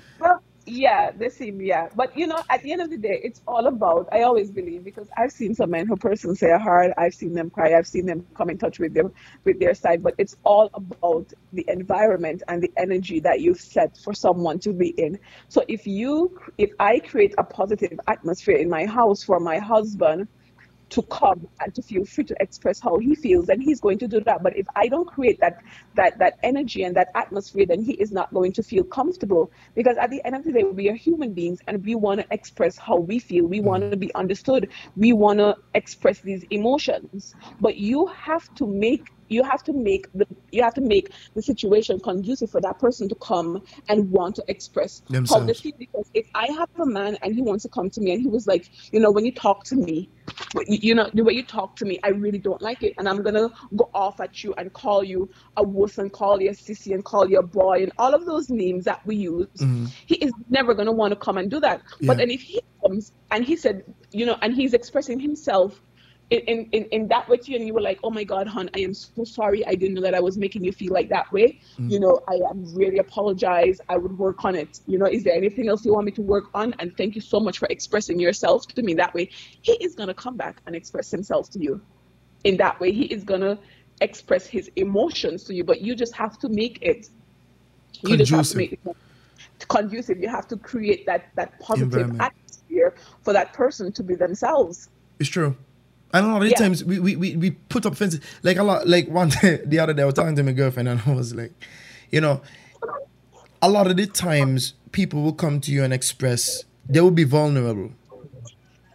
yeah, 0.70 1.12
they 1.12 1.30
seem 1.30 1.62
yeah, 1.62 1.90
but 1.96 2.16
you 2.18 2.28
know, 2.28 2.42
at 2.50 2.64
the 2.64 2.72
end 2.72 2.82
of 2.82 2.90
the 2.90 2.98
day, 2.98 3.20
it's 3.24 3.42
all 3.48 3.68
about. 3.68 4.08
I 4.12 4.22
always 4.22 4.52
believe 4.52 4.84
because 4.84 5.08
I've 5.18 5.32
seen 5.32 5.54
some 5.54 5.72
men 5.72 5.88
who 5.88 5.96
personally 5.96 6.36
say 6.36 6.52
hard. 6.58 6.94
I've 6.98 7.14
seen 7.14 7.34
them 7.34 7.50
cry. 7.50 7.78
I've 7.78 7.88
seen 7.88 8.06
them 8.06 8.26
come 8.36 8.50
in 8.50 8.58
touch 8.58 8.80
with 8.80 8.94
them 8.94 9.12
with 9.46 9.60
their 9.60 9.74
side. 9.74 10.04
But 10.04 10.16
it's 10.18 10.36
all 10.44 10.70
about 10.74 11.32
the 11.54 11.66
environment 11.68 12.44
and 12.48 12.62
the 12.62 12.72
energy 12.78 13.20
that 13.22 13.42
you've 13.42 13.60
set 13.60 13.98
for 13.98 14.14
someone 14.14 14.60
to 14.60 14.74
be 14.74 14.90
in. 14.90 15.20
So 15.48 15.64
if 15.68 15.86
you, 15.88 16.40
if 16.58 16.72
I 16.80 17.00
create 17.00 17.34
a 17.38 17.44
positive 17.44 18.00
atmosphere 18.08 18.58
in 18.58 18.70
my 18.70 18.86
house 18.86 19.24
for 19.24 19.40
my 19.40 19.58
husband 19.58 20.28
to 20.90 21.02
come 21.04 21.48
and 21.62 21.74
to 21.76 21.82
feel 21.82 22.06
free 22.06 22.24
to 22.24 22.36
express 22.40 22.80
how 22.80 22.98
he 22.98 23.16
feels 23.16 23.46
then 23.46 23.62
he's 23.62 23.80
going 23.80 23.98
to 24.00 24.08
do 24.08 24.20
that. 24.22 24.44
But 24.44 24.58
if 24.58 24.66
i 24.76 24.88
don't 24.88 25.08
create 25.08 25.40
that 25.40 25.62
that 25.96 26.18
that 26.20 26.38
energy 26.44 26.84
and 26.84 26.96
that 26.96 27.10
atmosphere 27.16 27.66
then 27.66 27.82
he 27.82 27.94
is 27.94 28.12
not 28.12 28.34
going 28.34 28.54
to 28.54 28.64
feel 28.64 28.84
comfortable. 28.84 29.52
Because 29.76 29.98
at 29.98 30.10
the 30.10 30.24
end 30.26 30.36
of 30.36 30.44
the 30.44 30.52
day 30.52 30.64
we 30.64 30.90
are 30.90 30.96
human 30.96 31.34
beings 31.34 31.60
and 31.68 31.84
we 31.86 31.96
want 31.96 32.22
to 32.22 32.28
express 32.32 32.78
how 32.78 32.98
we 32.98 33.20
feel. 33.20 33.46
We 33.46 33.62
want 33.62 33.92
to 33.92 33.98
be 33.98 34.14
understood. 34.16 34.70
We 34.96 35.14
want 35.14 35.40
to 35.40 35.56
express 35.74 36.20
these 36.22 36.44
emotions. 36.50 37.36
But 37.60 37.78
you 37.78 38.08
have 38.08 38.54
to 38.56 38.68
make 38.68 39.08
you 39.30 39.44
have 39.44 39.64
to 39.64 39.74
make 39.74 40.12
the 40.14 40.28
you 40.52 40.64
have 40.64 40.74
to 40.74 40.82
make 40.82 41.12
the 41.36 41.42
situation 41.42 42.00
conducive 42.00 42.50
for 42.50 42.62
that 42.62 42.80
person 42.80 43.08
to 43.08 43.16
come 43.16 43.64
and 43.88 44.12
want 44.12 44.36
to 44.36 44.44
express 44.48 45.02
Themselves. 45.10 45.62
feel 45.62 45.74
because 45.78 46.10
if 46.14 46.28
I 46.36 46.48
have 46.48 46.70
a 46.80 46.86
man 46.86 47.18
and 47.22 47.34
he 47.34 47.42
wants 47.42 47.64
to 47.64 47.70
come 47.70 47.90
to 47.92 48.02
me 48.02 48.12
and 48.14 48.22
he 48.22 48.28
was 48.28 48.48
like, 48.48 48.70
you 48.92 49.00
know, 49.00 49.12
when 49.12 49.26
you 49.26 49.32
talk 49.32 49.64
to 49.66 49.76
me, 49.76 50.10
you 50.68 50.96
know, 50.96 51.10
the 51.14 51.24
way 51.24 51.34
you 51.34 51.44
talk 51.44 51.76
to 51.78 51.86
me, 51.86 52.00
I 52.04 52.10
really 52.10 52.40
don't 52.40 52.62
like 52.62 52.84
it, 52.84 52.94
and 52.98 53.08
I'm 53.08 53.22
gonna 53.24 53.50
go 53.76 53.90
off 53.94 54.20
at 54.20 54.44
you 54.44 54.54
and 54.58 54.72
call 54.74 55.04
you 55.04 55.30
a 55.58 55.64
wuss 55.64 55.98
and 55.98 56.12
call 56.12 56.42
you 56.42 56.50
a 56.50 56.54
sissy 56.54 56.94
and 56.94 57.04
call 57.04 57.30
you 57.30 57.40
a 57.40 57.44
boy 57.44 57.84
and 57.84 57.92
all 57.98 58.14
of 58.14 58.26
those 58.26 58.50
names 58.50 58.86
that 58.86 59.06
we 59.06 59.16
use. 59.16 59.48
Mm-hmm. 59.58 59.86
He 60.06 60.16
is 60.16 60.32
never 60.50 60.74
gonna 60.74 60.92
want 60.92 61.12
to 61.12 61.16
come 61.16 61.38
and 61.38 61.50
do 61.50 61.60
that. 61.60 61.82
Yeah. 62.00 62.08
But 62.08 62.18
then 62.18 62.32
if 62.32 62.42
he 62.42 62.62
comes 62.82 63.12
and 63.32 63.44
he 63.46 63.56
said, 63.56 63.84
you 64.12 64.26
know, 64.26 64.38
and 64.42 64.56
he's 64.56 64.74
expressing 64.74 65.20
himself 65.20 65.82
in, 66.30 66.66
in, 66.72 66.86
in, 66.86 67.08
that 67.08 67.28
way 67.28 67.38
to 67.38 67.52
you 67.52 67.58
and 67.58 67.66
you 67.66 67.74
were 67.74 67.82
like, 67.82 68.00
oh 68.04 68.12
my 68.12 68.24
God, 68.24 68.48
hon, 68.48 68.70
I 68.76 68.80
am 68.80 68.94
so 68.94 69.24
sorry. 69.24 69.66
I 69.66 69.74
didn't 69.74 69.96
know 69.96 70.02
that 70.02 70.14
I 70.14 70.20
was 70.20 70.38
making 70.38 70.64
you 70.64 70.72
feel 70.72 70.94
like 70.94 71.10
that 71.10 71.32
way. 71.32 71.60
Mm. 71.80 71.92
You 71.92 72.00
know, 72.00 72.22
I 72.28 72.36
am 72.50 72.72
really 72.76 73.00
apologize. 73.00 73.82
I 73.90 73.98
would 73.98 74.16
work 74.18 74.46
on 74.46 74.54
it. 74.56 74.80
You 74.86 75.00
know, 75.00 75.08
is 75.08 75.24
there 75.24 75.34
anything 75.34 75.70
else 75.70 75.84
you 75.84 75.94
want 75.94 76.06
me 76.06 76.12
to 76.14 76.22
work 76.22 76.46
on? 76.54 76.76
And 76.78 76.96
thank 76.98 77.16
you 77.16 77.22
so 77.22 77.40
much 77.40 77.58
for 77.58 77.68
expressing 77.70 78.20
yourself 78.20 78.68
to 78.68 78.84
me 78.84 78.94
that 78.96 79.14
way. 79.14 79.30
He 79.62 79.74
is 79.74 79.96
going 79.96 80.08
to 80.08 80.14
come 80.14 80.38
back 80.38 80.62
and 80.68 80.76
express 80.76 81.10
himself 81.10 81.50
to 81.52 81.60
you 81.60 81.82
in 82.44 82.58
that 82.58 82.80
way. 82.80 82.92
He 82.92 83.06
is 83.06 83.24
going 83.24 83.42
to 83.42 83.58
express 84.02 84.46
his 84.46 84.70
emotions 84.76 85.44
to 85.46 85.56
you, 85.56 85.64
but 85.64 85.82
you 85.82 85.96
just 85.96 86.16
have 86.16 86.38
to 86.40 86.50
make 86.50 86.78
it. 86.84 87.10
You 88.02 88.16
just 88.18 88.32
have 88.32 88.48
to 88.48 88.58
make 88.58 88.74
it 88.74 88.80
conducive. 89.68 90.20
You 90.20 90.30
have 90.30 90.48
to 90.50 90.58
create 90.58 91.08
that, 91.08 91.30
that 91.36 91.60
positive 91.60 92.22
atmosphere 92.22 92.94
for 93.24 93.34
that 93.34 93.52
person 93.54 93.92
to 93.94 94.04
be 94.04 94.14
themselves. 94.14 94.90
It's 95.20 95.28
true. 95.30 95.58
And 96.14 96.26
a 96.26 96.30
lot 96.30 96.42
of 96.42 96.50
Yeah. 96.50 96.56
times 96.58 96.84
we, 96.84 97.00
we, 97.00 97.16
we, 97.16 97.36
we 97.36 97.52
put 97.52 97.86
up 97.86 97.96
fences. 97.96 98.20
Like 98.44 98.58
a 98.58 98.64
lot, 98.64 98.88
like 98.88 99.08
one 99.22 99.30
day, 99.30 99.62
the 99.66 99.80
other 99.80 99.94
day, 99.94 100.02
I 100.02 100.06
was 100.06 100.16
talking 100.16 100.36
to 100.36 100.44
my 100.44 100.52
girlfriend 100.54 100.90
and 100.90 101.02
I 101.06 101.14
was 101.14 101.36
like, 101.36 101.52
you 102.12 102.22
know, 102.22 102.42
a 103.62 103.70
lot 103.70 103.88
of 103.88 103.98
the 103.98 104.08
times 104.08 104.74
people 104.92 105.22
will 105.22 105.34
come 105.34 105.60
to 105.62 105.72
you 105.72 105.84
and 105.84 105.94
express, 105.94 106.64
they 106.88 107.02
will 107.02 107.12
be 107.12 107.26
vulnerable. 107.26 107.92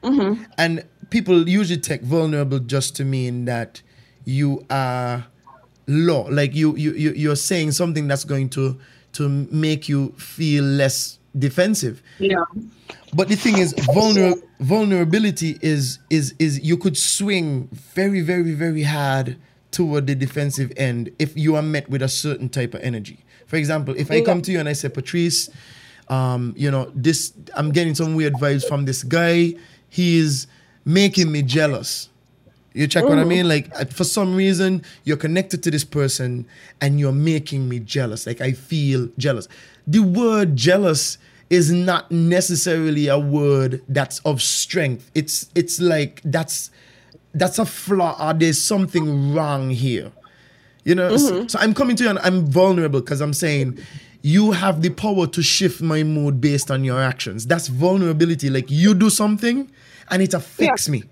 Mm-hmm. 0.03 0.43
And 0.59 0.85
people 1.11 1.49
usually 1.49 1.81
take 1.81 2.03
vulnerable 2.03 2.59
just 2.59 2.97
to 2.97 3.05
mean 3.05 3.45
that 3.45 3.83
you 4.25 4.65
are 4.71 5.27
low. 5.87 6.23
Like 6.23 6.55
you, 6.55 6.77
you, 6.77 6.93
you, 6.93 7.12
you're 7.12 7.37
saying 7.37 7.73
something 7.73 8.09
that's 8.09 8.25
going 8.25 8.49
to, 8.51 8.79
to 9.12 9.29
make 9.29 9.89
you 9.89 10.12
feel 10.17 10.65
less 10.65 11.19
defensive. 11.39 12.03
Yeah. 12.18 12.45
But 13.14 13.28
the 13.28 13.37
thing 13.37 13.59
is, 13.59 13.74
vulner- 13.74 14.41
vulnerability 14.61 15.59
is 15.61 15.99
is 16.11 16.35
is 16.39 16.61
you 16.61 16.76
could 16.76 16.97
swing 16.97 17.68
very 17.72 18.20
very 18.20 18.53
very 18.53 18.82
hard 18.82 19.37
toward 19.70 20.07
the 20.07 20.14
defensive 20.14 20.72
end 20.76 21.11
if 21.18 21.37
you 21.37 21.57
are 21.57 21.62
met 21.62 21.91
with 21.91 22.03
a 22.03 22.09
certain 22.09 22.49
type 22.49 22.74
of 22.74 22.80
energy. 22.82 23.24
For 23.47 23.57
example, 23.57 23.95
if 23.97 24.11
I 24.11 24.20
come 24.20 24.41
to 24.43 24.53
you 24.53 24.59
and 24.59 24.68
I 24.68 24.72
say, 24.72 24.89
Patrice, 24.89 25.51
um, 26.09 26.55
you 26.57 26.70
know, 26.70 26.91
this 26.95 27.32
I'm 27.55 27.72
getting 27.72 27.95
some 27.95 28.14
weird 28.14 28.35
vibes 28.35 28.66
from 28.66 28.85
this 28.85 29.03
guy. 29.03 29.55
He 29.89 30.18
is 30.18 30.47
making 30.85 31.30
me 31.30 31.43
jealous. 31.43 32.09
You 32.75 32.89
check 32.89 33.05
what 33.05 33.12
I 33.12 33.20
mm-hmm. 33.20 33.29
mean? 33.29 33.49
Like 33.49 33.93
for 33.93 34.03
some 34.03 34.35
reason 34.35 34.83
you're 35.05 35.16
connected 35.16 35.62
to 35.62 35.70
this 35.70 35.85
person 35.85 36.45
and 36.81 36.99
you're 36.99 37.12
making 37.12 37.68
me 37.68 37.79
jealous. 37.79 38.27
Like 38.27 38.41
I 38.41 38.53
feel 38.53 39.09
jealous. 39.16 39.49
The 39.87 40.01
word 40.01 40.57
jealous 40.57 41.16
is 41.51 41.70
not 41.70 42.11
necessarily 42.11 43.07
a 43.07 43.18
word 43.18 43.83
that's 43.89 44.18
of 44.20 44.43
strength. 44.43 45.09
It's 45.14 45.49
it's 45.55 45.81
like 45.81 46.20
that's 46.25 46.70
that's 47.33 47.61
a 47.61 47.66
flaw 47.66 48.16
or 48.20 48.35
there's 48.35 48.61
something 48.61 49.33
wrong 49.33 49.70
here. 49.70 50.11
You 50.83 50.97
know, 50.97 51.16
so, 51.16 51.33
mm-hmm. 51.33 51.47
so 51.47 51.59
I'm 51.61 51.75
coming 51.75 51.95
to 51.97 52.05
you 52.05 52.11
and 52.11 52.18
I'm 52.18 52.45
vulnerable 52.45 53.01
because 53.01 53.20
I'm 53.20 53.33
saying 53.33 53.79
you 54.22 54.51
have 54.51 54.83
the 54.83 54.91
power 54.91 55.27
to 55.29 55.43
shift 55.43 55.81
my 55.81 56.03
mood 56.03 56.41
based 56.41 56.72
on 56.72 56.83
your 56.83 57.01
actions. 57.01 57.47
That's 57.47 57.68
vulnerability. 57.68 58.51
Like 58.51 58.68
you 58.68 58.95
do 58.95 59.11
something 59.11 59.70
and 60.11 60.22
it 60.22 60.35
affects 60.35 60.89
me. 60.89 61.05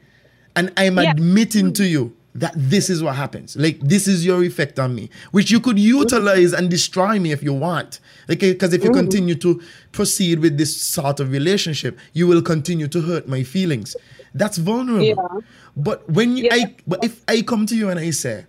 And 0.57 0.73
I'm 0.77 0.97
Yeah. 0.99 1.11
admitting 1.13 1.73
to 1.75 1.85
you 1.87 2.13
that 2.35 2.55
this 2.57 2.89
is 2.89 3.03
what 3.03 3.15
happens. 3.17 3.57
Like 3.57 3.79
this 3.81 4.09
is 4.09 4.25
your 4.25 4.43
effect 4.43 4.79
on 4.79 4.95
me, 4.95 5.11
which 5.33 5.51
you 5.51 5.61
could 5.61 5.79
utilize 5.79 6.53
and 6.53 6.71
destroy 6.71 7.19
me 7.19 7.31
if 7.33 7.43
you 7.43 7.53
want. 7.53 8.01
Like 8.29 8.41
because 8.41 8.73
if 8.73 8.83
you 8.83 8.91
continue 8.91 9.35
to 9.37 9.61
proceed 9.93 10.39
with 10.39 10.57
this 10.57 10.75
sort 10.81 11.21
of 11.21 11.31
relationship, 11.31 11.99
you 12.15 12.27
will 12.27 12.41
continue 12.43 12.89
to 12.89 13.01
hurt 13.03 13.29
my 13.29 13.43
feelings. 13.43 13.97
That's 14.35 14.57
vulnerable. 14.57 15.05
Yeah. 15.05 15.41
But 15.77 16.09
when 16.09 16.37
you, 16.39 16.45
Yeah. 16.45 16.55
I, 16.55 16.75
but 16.87 17.05
if 17.05 17.23
I 17.29 17.43
come 17.43 17.67
to 17.67 17.77
you 17.77 17.91
and 17.91 17.99
I 18.01 18.11
say, 18.11 18.47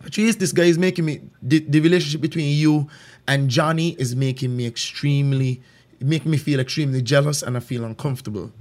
Patrice, 0.00 0.36
this 0.36 0.52
guy 0.52 0.64
is 0.64 0.78
making 0.78 1.04
me 1.04 1.20
the, 1.42 1.60
the 1.60 1.80
relationship 1.80 2.20
between 2.20 2.56
you 2.56 2.88
and 3.28 3.48
Johnny 3.48 3.90
is 3.98 4.14
making 4.16 4.56
me 4.56 4.66
extremely 4.66 5.60
making 6.00 6.30
me 6.30 6.36
feel 6.36 6.60
extremely 6.60 7.00
jealous 7.00 7.42
and 7.42 7.56
I 7.56 7.60
feel 7.60 7.82
uncomfortable. 7.84 8.52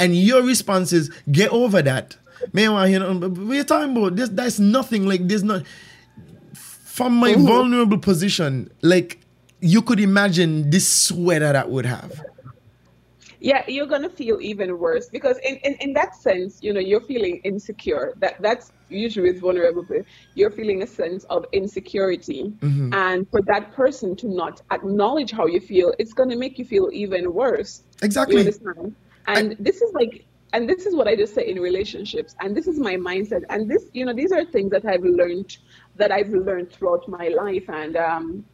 And 0.00 0.16
your 0.16 0.42
response 0.42 0.92
is 0.92 1.10
get 1.30 1.50
over 1.50 1.82
that. 1.82 2.16
Meanwhile, 2.52 2.88
you 2.88 2.98
know, 2.98 3.14
what 3.14 3.56
are 3.56 3.64
talking 3.64 3.96
about? 3.96 4.16
This 4.16 4.28
that's 4.28 4.58
nothing 4.58 5.06
like 5.06 5.26
there's 5.26 5.42
not 5.42 5.64
from 6.54 7.16
my 7.16 7.34
vulnerable 7.34 7.98
position, 7.98 8.70
like 8.82 9.20
you 9.60 9.82
could 9.82 10.00
imagine 10.00 10.70
this 10.70 10.88
sweater 10.88 11.52
that 11.52 11.70
would 11.70 11.86
have. 11.86 12.22
yeah 13.40 13.62
you're 13.68 13.86
going 13.86 14.02
to 14.02 14.08
feel 14.08 14.40
even 14.40 14.78
worse 14.78 15.08
because 15.08 15.38
in, 15.44 15.56
in, 15.56 15.74
in 15.74 15.92
that 15.92 16.14
sense 16.14 16.58
you 16.60 16.72
know 16.72 16.80
you're 16.80 17.00
feeling 17.00 17.40
insecure 17.44 18.12
that 18.16 18.40
that's 18.40 18.72
usually 18.88 19.30
with 19.30 19.40
vulnerable 19.40 19.86
you're 20.34 20.50
feeling 20.50 20.82
a 20.82 20.86
sense 20.86 21.24
of 21.24 21.46
insecurity 21.52 22.52
mm-hmm. 22.58 22.92
and 22.92 23.30
for 23.30 23.40
that 23.42 23.72
person 23.72 24.16
to 24.16 24.28
not 24.28 24.60
acknowledge 24.72 25.30
how 25.30 25.46
you 25.46 25.60
feel 25.60 25.94
it's 25.98 26.12
going 26.12 26.28
to 26.28 26.36
make 26.36 26.58
you 26.58 26.64
feel 26.64 26.90
even 26.92 27.32
worse 27.32 27.82
Exactly. 28.02 28.42
And 29.28 29.56
this 29.58 29.80
is 29.80 29.92
like 29.94 30.24
and 30.52 30.68
this 30.68 30.86
is 30.86 30.94
what 30.94 31.06
i 31.06 31.14
just 31.14 31.34
say 31.34 31.46
in 31.46 31.60
relationships 31.60 32.34
and 32.40 32.56
this 32.56 32.66
is 32.66 32.78
my 32.78 32.96
mindset 32.96 33.42
and 33.50 33.70
this 33.70 33.84
you 33.92 34.04
know 34.04 34.14
these 34.14 34.32
are 34.32 34.44
things 34.44 34.70
that 34.70 34.84
i've 34.86 35.04
learned 35.04 35.56
that 35.96 36.10
i've 36.10 36.30
learned 36.30 36.72
throughout 36.72 37.08
my 37.08 37.28
life 37.28 37.68
and 37.68 37.96
um 37.96 38.44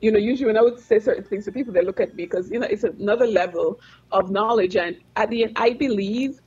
you 0.00 0.10
know, 0.10 0.18
usually 0.18 0.46
when 0.46 0.56
I 0.56 0.62
would 0.62 0.78
say 0.78 0.98
certain 0.98 1.24
things 1.24 1.44
to 1.44 1.52
people, 1.52 1.72
they 1.72 1.82
look 1.82 2.00
at 2.00 2.14
me 2.14 2.24
because, 2.24 2.50
you 2.50 2.58
know, 2.58 2.66
it's 2.66 2.84
another 2.84 3.26
level 3.26 3.78
of 4.12 4.30
knowledge. 4.30 4.76
And 4.76 4.96
at 5.16 5.28
the 5.28 5.44
end, 5.44 5.52
I 5.56 5.74
believe 5.74 6.40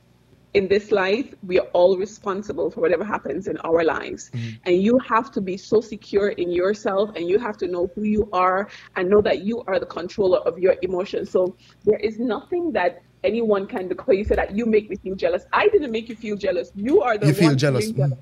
in 0.54 0.68
this 0.68 0.90
life, 0.92 1.34
we 1.42 1.58
are 1.58 1.66
all 1.72 1.96
responsible 1.96 2.70
for 2.70 2.80
whatever 2.80 3.04
happens 3.04 3.48
in 3.48 3.56
our 3.58 3.84
lives. 3.84 4.30
And 4.64 4.82
you 4.82 4.98
have 5.08 5.30
to 5.32 5.40
be 5.40 5.56
so 5.56 5.80
secure 5.80 6.30
in 6.30 6.50
yourself 6.50 7.10
and 7.16 7.28
you 7.28 7.38
have 7.38 7.56
to 7.58 7.66
know 7.66 7.90
who 7.94 8.04
you 8.04 8.28
are 8.32 8.68
and 8.96 9.08
know 9.08 9.20
that 9.22 9.44
you 9.44 9.62
are 9.66 9.78
the 9.78 9.86
controller 9.86 10.38
of 10.38 10.58
your 10.58 10.76
emotions. 10.82 11.30
So 11.30 11.56
there 11.84 11.98
is 11.98 12.18
nothing 12.18 12.72
that 12.72 13.02
anyone 13.24 13.66
can 13.66 13.88
do. 13.88 13.96
You 14.08 14.24
said 14.24 14.38
that 14.38 14.54
you 14.54 14.66
make 14.66 14.88
me 14.90 14.96
feel 14.96 15.14
jealous. 15.14 15.44
I 15.52 15.68
didn't 15.68 15.90
make 15.90 16.08
you 16.08 16.16
feel 16.16 16.36
jealous. 16.36 16.70
You 16.74 17.02
are 17.02 17.18
the 17.18 17.26
You 17.28 17.34
feel 17.34 17.48
one 17.48 17.58
jealous. 17.58 17.84
feeling 17.86 17.96
jealous. 17.96 18.18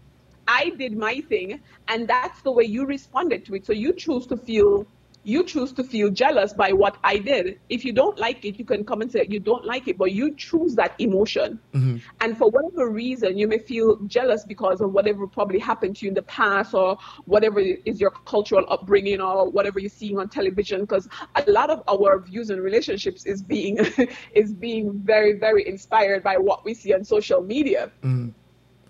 I 0.49 0.71
did 0.71 0.97
my 0.97 1.21
thing, 1.29 1.61
and 1.89 2.09
that's 2.09 2.43
the 2.43 2.51
way 2.51 2.65
you 2.65 2.85
responded 2.87 3.45
to 3.47 3.55
it. 3.55 3.67
So 3.67 3.73
you 3.73 3.93
choose 3.93 4.27
to 4.29 4.37
feel 4.37 4.87
you 5.25 5.45
choose 5.45 5.73
to 5.73 5.85
feel 5.85 6.11
jealous 6.11 6.53
by 6.53 6.73
what 6.73 6.97
I 7.05 7.19
did. 7.19 7.61
If 7.69 7.85
you 7.85 7.93
don't 7.93 8.19
like 8.19 8.45
it, 8.45 8.59
you 8.59 8.65
can 8.65 8.85
come 8.85 9.03
and 9.03 9.11
say 9.11 9.27
you 9.29 9.39
don't 9.39 9.65
like 9.65 9.87
it, 9.87 9.97
but 9.97 10.13
you 10.13 10.35
choose 10.35 10.75
that 10.75 10.95
emotion. 10.99 11.61
Mm-hmm. 11.75 11.99
And 12.21 12.37
for 12.37 12.51
whatever 12.51 12.91
reason, 12.91 13.39
you 13.39 13.47
may 13.47 13.59
feel 13.59 13.97
jealous 14.07 14.45
because 14.45 14.81
of 14.81 14.93
whatever 14.93 15.27
probably 15.27 15.61
happened 15.61 15.97
to 15.97 16.07
you 16.07 16.09
in 16.09 16.15
the 16.15 16.23
past 16.23 16.75
or 16.75 16.99
whatever 17.27 17.61
is 17.61 18.01
your 18.01 18.11
cultural 18.11 18.65
upbringing 18.69 19.21
or 19.21 19.49
whatever 19.49 19.79
you're 19.79 19.91
seeing 19.91 20.19
on 20.19 20.29
television. 20.29 20.81
Because 20.81 21.09
a 21.37 21.49
lot 21.49 21.71
of 21.71 21.83
our 21.89 22.19
views 22.19 22.51
and 22.51 22.61
relationships 22.61 23.25
is 23.25 23.43
being 23.43 23.79
is 24.35 24.53
being 24.53 24.93
very, 25.05 25.35
very 25.35 25.69
inspired 25.69 26.25
by 26.25 26.37
what 26.37 26.65
we 26.65 26.75
see 26.75 26.93
on 26.95 27.05
social 27.05 27.43
media 27.43 27.93
mm-hmm. 28.03 28.31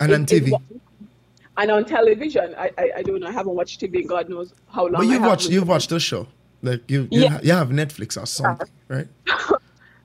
And 0.01 0.13
on 0.13 0.25
is- 0.25 0.33
is 0.33 0.51
TV. 0.51 0.81
And 1.57 1.71
on 1.71 1.85
television. 1.85 2.55
I, 2.59 2.71
I 2.79 2.91
I 2.99 3.03
don't 3.03 3.21
know. 3.21 3.27
I 3.29 3.33
haven't 3.33 3.55
watched 3.55 3.81
TV 3.81 4.07
God 4.07 4.29
knows 4.29 4.55
how 4.75 4.85
long. 4.85 5.03
But 5.03 5.07
you've 5.07 5.23
watched 5.23 5.49
you've 5.51 5.69
watched 5.69 5.91
the 5.91 6.01
show. 6.01 6.27
Like 6.63 6.83
you 6.91 7.09
you, 7.11 7.23
Yeah. 7.23 7.41
you 7.43 7.53
have 7.53 7.69
Netflix 7.71 8.21
or 8.23 8.27
something, 8.27 8.69
right? 8.89 9.09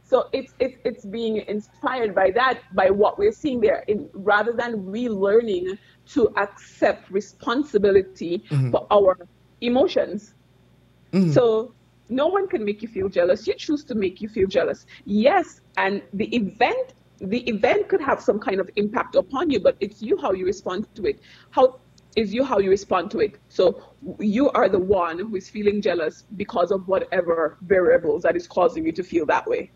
So 0.10 0.30
it's 0.32 0.54
it's 0.60 0.78
it's 0.86 1.04
being 1.06 1.36
inspired 1.56 2.16
by 2.16 2.32
that, 2.32 2.62
by 2.74 2.90
what 2.90 3.20
we're 3.20 3.34
seeing 3.34 3.60
there, 3.60 3.84
in 3.90 4.08
rather 4.14 4.54
than 4.54 4.72
relearning 4.86 5.78
to 6.14 6.32
accept 6.38 7.12
responsibility 7.12 8.34
Mm-hmm. 8.50 8.72
for 8.72 8.88
our 8.90 9.18
emotions. 9.60 10.34
So 11.34 11.74
no 12.10 12.28
one 12.28 12.48
can 12.48 12.64
make 12.64 12.82
you 12.82 12.88
feel 12.88 13.10
jealous. 13.10 13.48
You 13.48 13.56
choose 13.56 13.84
to 13.86 13.96
make 13.96 14.22
you 14.22 14.30
feel 14.30 14.48
jealous. 14.48 14.86
Yes, 15.06 15.62
and 15.78 16.02
the 16.14 16.34
event 16.36 16.94
the 17.20 17.40
event 17.50 17.90
could 17.90 18.02
have 18.02 18.22
some 18.22 18.40
kind 18.40 18.60
of 18.60 18.70
impact 18.76 19.16
upon 19.16 19.50
you, 19.50 19.60
but 19.60 19.76
it's 19.80 20.02
you 20.02 20.18
how 20.18 20.32
you 20.32 20.46
respond 20.46 20.88
to 20.96 21.06
it. 21.06 21.20
How 21.52 21.80
is 22.18 22.34
you 22.34 22.44
how 22.44 22.58
you 22.58 22.70
respond 22.72 23.12
to 23.12 23.20
it. 23.20 23.38
So 23.48 23.84
you 24.20 24.50
are 24.52 24.68
the 24.68 24.80
one 24.80 25.20
who 25.20 25.36
is 25.36 25.48
feeling 25.48 25.82
jealous 25.82 26.24
because 26.36 26.72
of 26.72 26.88
whatever 26.88 27.58
variables 27.62 28.24
that 28.24 28.36
is 28.36 28.48
causing 28.48 28.86
you 28.86 28.92
to 28.94 29.04
feel 29.04 29.26
that 29.28 29.46
way. 29.48 29.72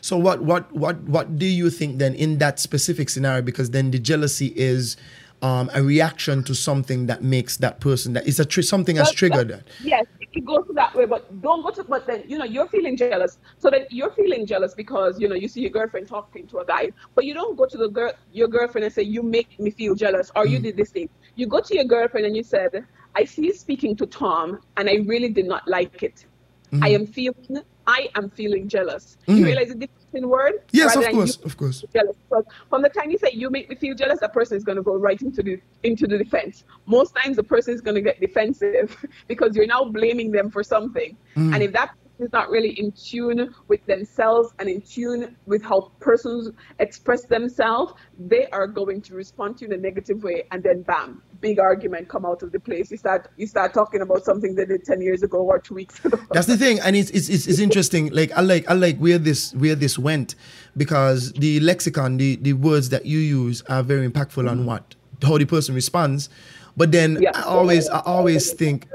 So 0.00 0.16
what 0.16 0.42
what 0.42 0.70
what 0.72 1.02
what 1.02 1.36
do 1.36 1.46
you 1.46 1.68
think 1.68 1.98
then 1.98 2.14
in 2.14 2.38
that 2.38 2.60
specific 2.60 3.10
scenario? 3.10 3.42
Because 3.42 3.70
then 3.70 3.90
the 3.90 3.98
jealousy 3.98 4.52
is 4.56 4.96
um, 5.42 5.70
a 5.74 5.82
reaction 5.82 6.42
to 6.44 6.54
something 6.54 7.06
that 7.06 7.22
makes 7.22 7.56
that 7.58 7.80
person 7.80 8.12
that 8.12 8.26
is 8.26 8.38
a 8.40 8.44
tr- 8.44 8.62
something 8.62 8.96
has 8.96 9.08
But- 9.08 9.16
triggered 9.16 9.48
that. 9.48 9.62
Yes, 9.82 10.06
it 10.20 10.32
can 10.32 10.44
go 10.44 10.62
to 10.62 10.72
that 10.74 10.94
way, 10.94 11.06
but 11.06 11.40
don't 11.40 11.62
go 11.62 11.70
to. 11.70 11.84
But 11.84 12.06
then 12.06 12.24
you 12.26 12.38
know 12.38 12.44
you're 12.44 12.68
feeling 12.68 12.96
jealous. 12.96 13.38
So 13.58 13.70
then 13.70 13.86
you're 13.90 14.10
feeling 14.12 14.46
jealous 14.46 14.74
because 14.74 15.18
you 15.18 15.28
know 15.28 15.34
you 15.34 15.48
see 15.48 15.60
your 15.60 15.70
girlfriend 15.70 16.08
talking 16.08 16.46
to 16.48 16.58
a 16.58 16.66
guy, 16.66 16.90
but 17.14 17.24
you 17.24 17.34
don't 17.34 17.56
go 17.56 17.66
to 17.66 17.76
the 17.76 17.88
girl 17.88 18.12
your 18.32 18.48
girlfriend 18.48 18.84
and 18.84 18.92
say 18.92 19.02
you 19.02 19.22
make 19.22 19.58
me 19.58 19.70
feel 19.70 19.94
jealous 19.94 20.30
or 20.36 20.46
you 20.46 20.58
mm. 20.58 20.64
did 20.64 20.76
this 20.76 20.90
thing. 20.90 21.08
You 21.36 21.46
go 21.46 21.60
to 21.60 21.74
your 21.74 21.84
girlfriend 21.84 22.26
and 22.26 22.36
you 22.36 22.42
said, 22.42 22.84
I 23.14 23.24
see 23.24 23.46
you 23.46 23.54
speaking 23.54 23.96
to 23.96 24.06
Tom, 24.06 24.60
and 24.76 24.88
I 24.88 24.96
really 25.06 25.30
did 25.30 25.46
not 25.46 25.66
like 25.66 26.02
it. 26.02 26.26
I 26.74 26.90
mm. 26.90 26.94
am 26.94 27.06
feeling. 27.06 27.62
I 27.86 28.08
am 28.14 28.30
feeling 28.30 28.68
jealous. 28.68 29.16
You 29.26 29.36
mm. 29.36 29.44
realize 29.44 29.68
the 29.68 29.74
difference 29.74 29.99
in 30.14 30.28
word? 30.28 30.62
Yes, 30.72 30.96
of 30.96 31.06
course, 31.08 31.36
of 31.44 31.56
course. 31.56 31.84
jealous. 31.92 32.16
Because 32.28 32.44
from 32.68 32.82
the 32.82 32.88
time 32.88 33.10
you 33.10 33.18
say 33.18 33.30
you 33.32 33.50
make 33.50 33.68
me 33.68 33.76
feel 33.76 33.94
jealous, 33.94 34.20
that 34.20 34.32
person 34.32 34.56
is 34.56 34.64
going 34.64 34.76
to 34.76 34.82
go 34.82 34.96
right 34.96 35.20
into 35.20 35.42
the 35.42 35.60
into 35.82 36.06
the 36.06 36.18
defense. 36.18 36.64
Most 36.86 37.14
times, 37.16 37.36
the 37.36 37.42
person 37.42 37.74
is 37.74 37.80
going 37.80 37.94
to 37.94 38.02
get 38.02 38.20
defensive 38.20 38.96
because 39.28 39.56
you're 39.56 39.66
now 39.66 39.84
blaming 39.84 40.30
them 40.30 40.50
for 40.50 40.62
something. 40.62 41.16
Mm. 41.36 41.54
And 41.54 41.62
if 41.62 41.72
that 41.72 41.88
person 41.88 42.26
is 42.26 42.32
not 42.32 42.50
really 42.50 42.78
in 42.78 42.92
tune 42.92 43.54
with 43.68 43.84
themselves 43.86 44.52
and 44.58 44.68
in 44.68 44.80
tune 44.82 45.36
with 45.46 45.62
how 45.62 45.92
persons 46.00 46.50
express 46.78 47.24
themselves, 47.24 47.94
they 48.18 48.46
are 48.48 48.66
going 48.66 49.00
to 49.02 49.14
respond 49.14 49.58
to 49.58 49.64
you 49.64 49.72
in 49.72 49.78
a 49.78 49.82
negative 49.82 50.22
way, 50.22 50.44
and 50.50 50.62
then 50.62 50.82
bam, 50.82 51.22
big 51.40 51.58
argument 51.58 52.08
come 52.08 52.24
out 52.24 52.42
of 52.42 52.52
the 52.52 52.60
place. 52.60 52.90
You 52.90 52.96
start 52.96 53.30
you 53.36 53.46
start 53.46 53.74
talking 53.74 54.00
about 54.00 54.24
something 54.24 54.54
they 54.54 54.64
did 54.64 54.84
ten 54.84 55.00
years 55.00 55.22
ago 55.22 55.38
or 55.38 55.58
two 55.58 55.74
weeks 55.74 56.04
ago. 56.04 56.18
That's 56.32 56.46
the 56.46 56.56
thing, 56.56 56.80
and 56.80 56.96
it's, 56.96 57.10
it's 57.10 57.28
it's 57.28 57.46
it's 57.46 57.58
interesting. 57.58 58.10
Like 58.10 58.32
I 58.32 58.40
like 58.40 58.68
I 58.70 58.74
like 58.74 58.98
where 58.98 59.18
this 59.18 59.54
where 59.54 59.74
this 59.74 59.98
went, 59.98 60.34
because 60.76 61.32
the 61.32 61.60
lexicon, 61.60 62.16
the 62.16 62.36
the 62.36 62.52
words 62.54 62.90
that 62.90 63.06
you 63.06 63.18
use 63.18 63.62
are 63.68 63.82
very 63.82 64.08
impactful 64.08 64.48
on 64.50 64.66
what 64.66 64.94
how 65.22 65.38
the 65.38 65.44
person 65.44 65.74
responds. 65.74 66.28
But 66.76 66.92
then 66.92 67.20
Yeah. 67.20 67.32
I 67.34 67.42
always 67.42 67.88
I 67.88 68.00
always 68.00 68.52
think 68.52 68.88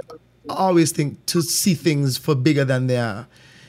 I 0.49 0.53
always 0.53 0.91
think 0.91 1.25
to 1.27 1.41
see 1.41 1.73
things 1.73 2.17
for 2.17 2.35
bigger 2.35 2.65
than 2.65 2.87
they 2.87 2.97
are. 2.97 3.27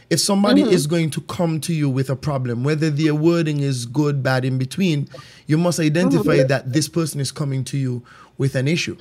If 0.08 0.20
somebody 0.20 0.62
mm-hmm. 0.62 0.72
is 0.72 0.86
going 0.86 1.10
to 1.10 1.20
come 1.22 1.60
to 1.62 1.74
you 1.74 1.90
with 1.90 2.10
a 2.10 2.14
problem, 2.14 2.62
whether 2.62 2.90
their 2.90 3.12
wording 3.12 3.58
is 3.58 3.86
good, 3.86 4.22
bad, 4.22 4.44
in 4.44 4.56
between, 4.56 5.08
you 5.48 5.58
must 5.58 5.80
mm-hmm. 5.80 5.86
identify 5.86 6.44
that 6.44 6.72
this 6.72 6.88
person 6.88 7.20
is 7.20 7.32
coming 7.32 7.64
to 7.64 7.76
you 7.76 8.04
with 8.38 8.54
an 8.54 8.68
issue. 8.68 8.96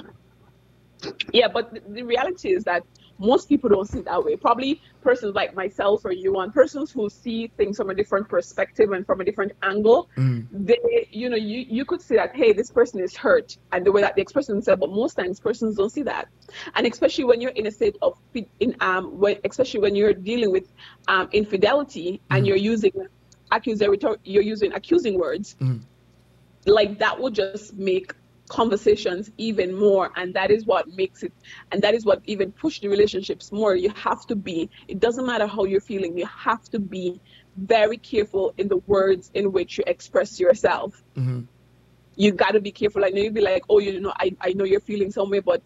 Yeah, 1.34 1.48
but 1.48 1.78
the, 1.94 2.04
reality 2.04 2.54
is 2.54 2.64
that 2.64 2.84
most 3.18 3.48
people 3.48 3.70
don't 3.70 3.88
see 3.88 4.00
it 4.00 4.06
that 4.06 4.24
way. 4.24 4.36
Probably 4.36 4.82
persons 5.02 5.36
like 5.36 5.56
myself 5.56 6.04
or 6.04 6.12
you 6.12 6.38
and 6.40 6.54
persons 6.54 6.92
who 6.92 7.10
see 7.10 7.48
things 7.56 7.78
from 7.78 7.90
a 7.90 7.96
different 7.96 8.28
perspective 8.28 8.92
and 8.92 9.06
from 9.06 9.22
a 9.22 9.24
different 9.24 9.54
angle, 9.62 10.10
Mm. 10.18 10.48
they, 10.52 11.08
you 11.12 11.30
know, 11.30 11.38
you, 11.38 11.66
you 11.70 11.86
could 11.86 12.02
see 12.02 12.16
that, 12.16 12.36
hey, 12.36 12.52
this 12.54 12.72
person 12.72 13.00
is 13.00 13.16
hurt 13.16 13.58
and 13.72 13.86
the 13.86 13.92
way 13.92 14.02
that 14.02 14.16
they 14.16 14.22
express 14.22 14.48
themselves, 14.48 14.80
but 14.80 14.90
most 14.90 15.14
times 15.14 15.40
persons 15.40 15.76
don't 15.76 15.92
see 15.92 16.04
that. 16.04 16.28
And 16.76 16.86
especially 16.88 17.24
when 17.24 17.40
you're 17.40 17.52
in 17.52 17.68
a 17.68 17.72
state 17.72 17.96
of, 18.02 18.18
in, 18.60 18.76
um, 18.82 19.18
when, 19.18 19.38
especially 19.46 19.80
when 19.82 19.96
you're 19.96 20.14
dealing 20.14 20.52
with 20.52 20.68
um, 21.08 21.30
infidelity 21.32 22.20
and 22.32 22.46
you're 22.48 22.58
using 22.58 22.92
accusatory, 23.52 24.18
you're 24.26 24.44
using 24.44 24.74
accusing 24.74 25.18
words, 25.20 25.56
like 26.66 26.98
that 27.00 27.18
will 27.20 27.30
just 27.30 27.76
make 27.76 28.14
conversations 28.48 29.32
even 29.38 29.74
more 29.74 30.12
and 30.16 30.34
that 30.34 30.52
is 30.52 30.66
what 30.66 30.88
makes 30.90 31.24
it 31.24 31.34
and 31.72 31.82
that 31.82 31.96
is 31.96 32.06
what 32.06 32.22
even 32.26 32.52
push 32.52 32.80
the 32.80 32.88
relationships 32.88 33.52
more. 33.52 33.76
You 33.76 33.90
have 33.92 34.26
to 34.28 34.36
be 34.36 34.70
it 34.88 35.00
doesn't 35.00 35.26
matter 35.26 35.48
how 35.48 35.66
you're 35.66 35.82
feeling 35.82 36.18
you 36.18 36.28
have 36.28 36.64
to 36.70 36.80
be 36.80 37.20
very 37.58 37.98
careful 37.98 38.54
in 38.58 38.68
the 38.68 38.78
words 38.78 39.32
in 39.34 39.52
which 39.52 39.78
you 39.78 39.84
express 39.88 40.40
yourself. 40.40 41.02
Mm-hmm. 41.16 41.42
You 42.18 42.32
got 42.32 42.52
to 42.52 42.62
be 42.62 42.72
careful. 42.72 43.04
I 43.04 43.10
know 43.10 43.22
you'd 43.22 43.34
be 43.34 43.42
like 43.42 43.64
oh 43.70 43.80
you 43.80 44.00
know 44.00 44.14
I, 44.16 44.36
I 44.42 44.54
know 44.54 44.66
you're 44.66 44.80
feeling 44.80 45.12
some 45.12 45.30
way 45.30 45.40
but 45.40 45.62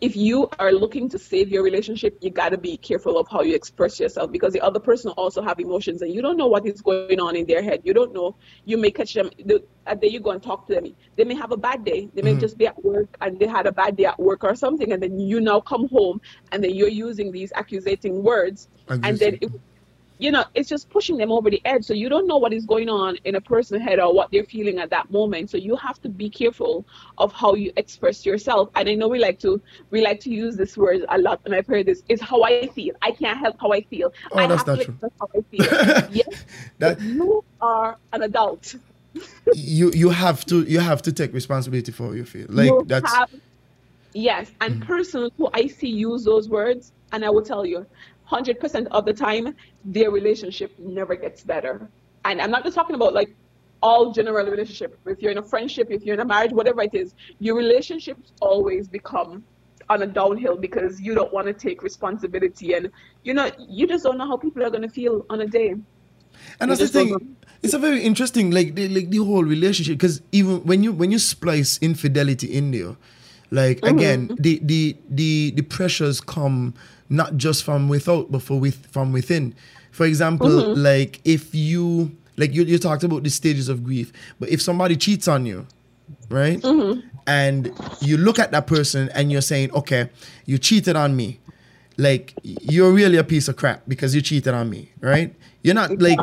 if 0.00 0.16
you 0.16 0.48
are 0.58 0.72
looking 0.72 1.08
to 1.08 1.18
save 1.18 1.48
your 1.48 1.62
relationship 1.62 2.16
you 2.20 2.30
got 2.30 2.50
to 2.50 2.58
be 2.58 2.76
careful 2.76 3.18
of 3.18 3.26
how 3.28 3.42
you 3.42 3.54
express 3.54 3.98
yourself 3.98 4.30
because 4.30 4.52
the 4.52 4.60
other 4.60 4.78
person 4.78 5.10
also 5.12 5.42
have 5.42 5.58
emotions 5.58 6.02
and 6.02 6.12
you 6.14 6.22
don't 6.22 6.36
know 6.36 6.46
what 6.46 6.64
is 6.66 6.80
going 6.80 7.20
on 7.20 7.34
in 7.34 7.46
their 7.46 7.62
head. 7.62 7.80
You 7.84 7.94
don't 7.94 8.12
know. 8.14 8.36
You 8.64 8.76
may 8.78 8.90
catch 8.90 9.12
them. 9.14 9.30
The 9.44 9.64
day 10.00 10.08
you 10.08 10.20
go 10.20 10.30
and 10.30 10.42
talk 10.42 10.66
to 10.68 10.74
them. 10.74 10.84
They 11.16 11.24
may 11.24 11.34
have 11.34 11.50
a 11.50 11.56
bad 11.56 11.84
day. 11.84 12.08
They 12.14 12.22
may 12.22 12.34
Mhm. 12.34 12.40
just 12.40 12.56
be 12.58 12.66
at 12.66 12.84
work 12.84 13.08
and 13.20 13.38
they 13.40 13.46
had 13.46 13.66
a 13.66 13.72
bad 13.72 13.96
day 13.96 14.04
at 14.04 14.18
work 14.18 14.44
or 14.44 14.54
something 14.54 14.92
and 14.92 15.02
then 15.02 15.18
you 15.18 15.40
now 15.40 15.60
come 15.60 15.88
home 15.88 16.20
and 16.52 16.62
then 16.62 16.74
you're 16.74 16.88
using 17.08 17.32
these 17.32 17.52
accusating 17.56 18.22
words 18.22 18.68
and 18.88 19.18
then 19.18 19.34
it, 19.40 19.50
you 20.18 20.30
know 20.30 20.44
it's 20.54 20.68
just 20.68 20.90
pushing 20.90 21.16
them 21.16 21.30
over 21.32 21.48
the 21.50 21.60
edge. 21.64 21.84
So 21.84 21.94
you 21.94 22.08
don't 22.08 22.26
know 22.26 22.36
what 22.38 22.52
is 22.52 22.66
going 22.66 22.88
on 22.88 23.16
in 23.24 23.34
a 23.36 23.40
person's 23.40 23.82
head 23.82 23.98
or 24.00 24.12
what 24.14 24.30
they're 24.32 24.44
feeling 24.44 24.78
at 24.78 24.90
that 24.90 25.10
moment. 25.10 25.50
So 25.50 25.56
you 25.56 25.76
have 25.76 26.00
to 26.02 26.08
be 26.08 26.28
careful 26.28 26.84
of 27.18 27.32
how 27.32 27.54
you 27.54 27.72
express 27.76 28.26
yourself. 28.26 28.68
And 28.76 28.88
i 28.88 28.94
know 28.94 29.08
we 29.08 29.18
like 29.18 29.38
to 29.40 29.60
we 29.90 30.02
like 30.02 30.20
to 30.20 30.30
use 30.30 30.56
this 30.56 30.76
word 30.76 31.04
a 31.08 31.18
lot 31.18 31.40
and 31.44 31.54
i've 31.54 31.66
heard 31.66 31.86
this 31.86 32.02
is 32.08 32.20
how 32.20 32.42
i 32.42 32.66
feel. 32.68 32.94
I 33.02 33.12
can't 33.12 33.38
help 33.38 33.56
how 33.60 33.72
i 33.72 33.80
feel. 33.82 34.12
Oh, 34.32 34.38
i 34.38 34.46
that's 34.46 34.60
have 34.62 34.66
not 34.66 34.78
to 34.78 34.84
true. 34.84 34.94
express 34.94 35.12
how 35.20 35.28
i 35.36 35.40
feel. 35.50 36.08
Yes 36.20 36.44
That- 36.78 37.00
you 37.00 37.44
are 37.60 37.96
an 38.12 38.22
adult. 38.22 38.74
You 39.54 39.90
you 39.92 40.10
have 40.10 40.44
to 40.46 40.62
you 40.64 40.80
have 40.80 41.02
to 41.02 41.12
take 41.12 41.32
responsibility 41.32 41.92
for 41.92 42.08
how 42.08 42.12
you 42.12 42.24
feel. 42.24 42.46
Like 42.48 42.66
You 42.66 42.84
that's 42.86 43.12
have- 43.14 43.30
yes. 44.12 44.50
And 44.60 44.74
mm-hmm. 44.74 44.82
persons 44.92 45.30
who 45.36 45.48
i 45.54 45.66
see 45.66 45.88
use 45.88 46.24
those 46.24 46.48
words 46.48 46.92
and 47.12 47.24
i 47.24 47.30
will 47.30 47.42
tell 47.42 47.64
you 47.64 47.86
100% 48.30 48.86
of 48.90 49.04
the 49.04 49.12
time 49.12 49.54
their 49.84 50.10
relationship 50.10 50.72
never 50.78 51.14
gets 51.14 51.42
better 51.44 51.90
and 52.24 52.40
i'm 52.40 52.50
not 52.50 52.64
just 52.64 52.74
talking 52.74 52.96
about 52.96 53.14
like 53.14 53.28
all 53.80 54.12
general 54.12 54.46
relationship 54.46 54.98
if 55.06 55.22
you're 55.22 55.30
in 55.30 55.38
a 55.38 55.42
friendship 55.42 55.88
if 55.90 56.02
you're 56.02 56.14
in 56.14 56.20
a 56.20 56.24
marriage 56.24 56.52
whatever 56.52 56.82
it 56.82 56.94
is 56.94 57.14
your 57.38 57.56
relationships 57.56 58.32
always 58.40 58.88
become 58.88 59.44
on 59.88 60.02
a 60.02 60.06
downhill 60.06 60.56
because 60.56 61.00
you 61.00 61.14
don't 61.14 61.32
want 61.32 61.46
to 61.46 61.54
take 61.54 61.82
responsibility 61.82 62.74
and 62.74 62.90
you 63.22 63.32
know 63.32 63.50
you 63.68 63.86
just 63.86 64.04
don't 64.04 64.18
know 64.18 64.26
how 64.26 64.36
people 64.36 64.62
are 64.64 64.70
going 64.70 64.82
to 64.82 64.88
feel 64.88 65.24
on 65.30 65.40
a 65.40 65.46
day 65.46 65.74
and 66.60 66.70
You 66.70 66.76
that's 66.76 66.80
the 66.80 66.88
thing. 66.88 67.36
It's 67.62 67.74
a 67.74 67.78
very 67.78 68.02
interesting, 68.02 68.50
like 68.52 68.74
the, 68.74 68.88
like 68.88 69.10
the 69.10 69.18
whole 69.18 69.42
relationship, 69.44 69.98
because 69.98 70.22
even 70.30 70.64
when 70.64 70.84
you 70.84 70.92
when 70.92 71.10
you 71.10 71.18
splice 71.18 71.78
infidelity 71.78 72.46
in 72.46 72.70
there, 72.70 72.96
like 73.50 73.78
Mm-hmm. 73.82 73.96
again, 73.96 74.30
the 74.38 74.60
the 74.62 74.96
the 75.08 75.50
the 75.52 75.62
pressures 75.62 76.20
come 76.20 76.74
not 77.10 77.36
just 77.36 77.64
from 77.64 77.88
without, 77.88 78.30
but 78.30 78.42
for 78.42 78.58
with 78.60 78.86
from 78.86 79.12
within. 79.12 79.54
For 79.90 80.06
example, 80.06 80.48
Mhm. 80.50 80.76
like 80.76 81.20
if 81.24 81.54
you 81.54 82.12
like 82.36 82.54
you 82.54 82.64
you 82.64 82.78
talked 82.78 83.04
about 83.04 83.22
the 83.24 83.30
stages 83.30 83.68
of 83.68 83.82
grief, 83.84 84.12
but 84.38 84.48
if 84.48 84.60
somebody 84.62 84.96
cheats 84.96 85.26
on 85.28 85.46
you, 85.46 85.66
right? 86.30 86.60
Mm-hmm. 86.60 87.00
And 87.26 87.72
you 88.00 88.16
look 88.16 88.38
at 88.38 88.52
that 88.52 88.66
person 88.66 89.10
and 89.14 89.30
you're 89.30 89.42
saying, 89.42 89.70
okay, 89.72 90.08
you 90.46 90.56
cheated 90.58 90.96
on 90.96 91.14
me. 91.16 91.40
Like 91.96 92.32
you're 92.44 92.92
really 92.92 93.18
a 93.18 93.24
piece 93.24 93.48
of 93.48 93.56
crap 93.56 93.82
because 93.88 94.14
you 94.14 94.22
cheated 94.22 94.54
on 94.54 94.70
me, 94.70 94.92
right? 95.00 95.34
You're 95.62 95.74
not 95.74 95.98
like 96.00 96.18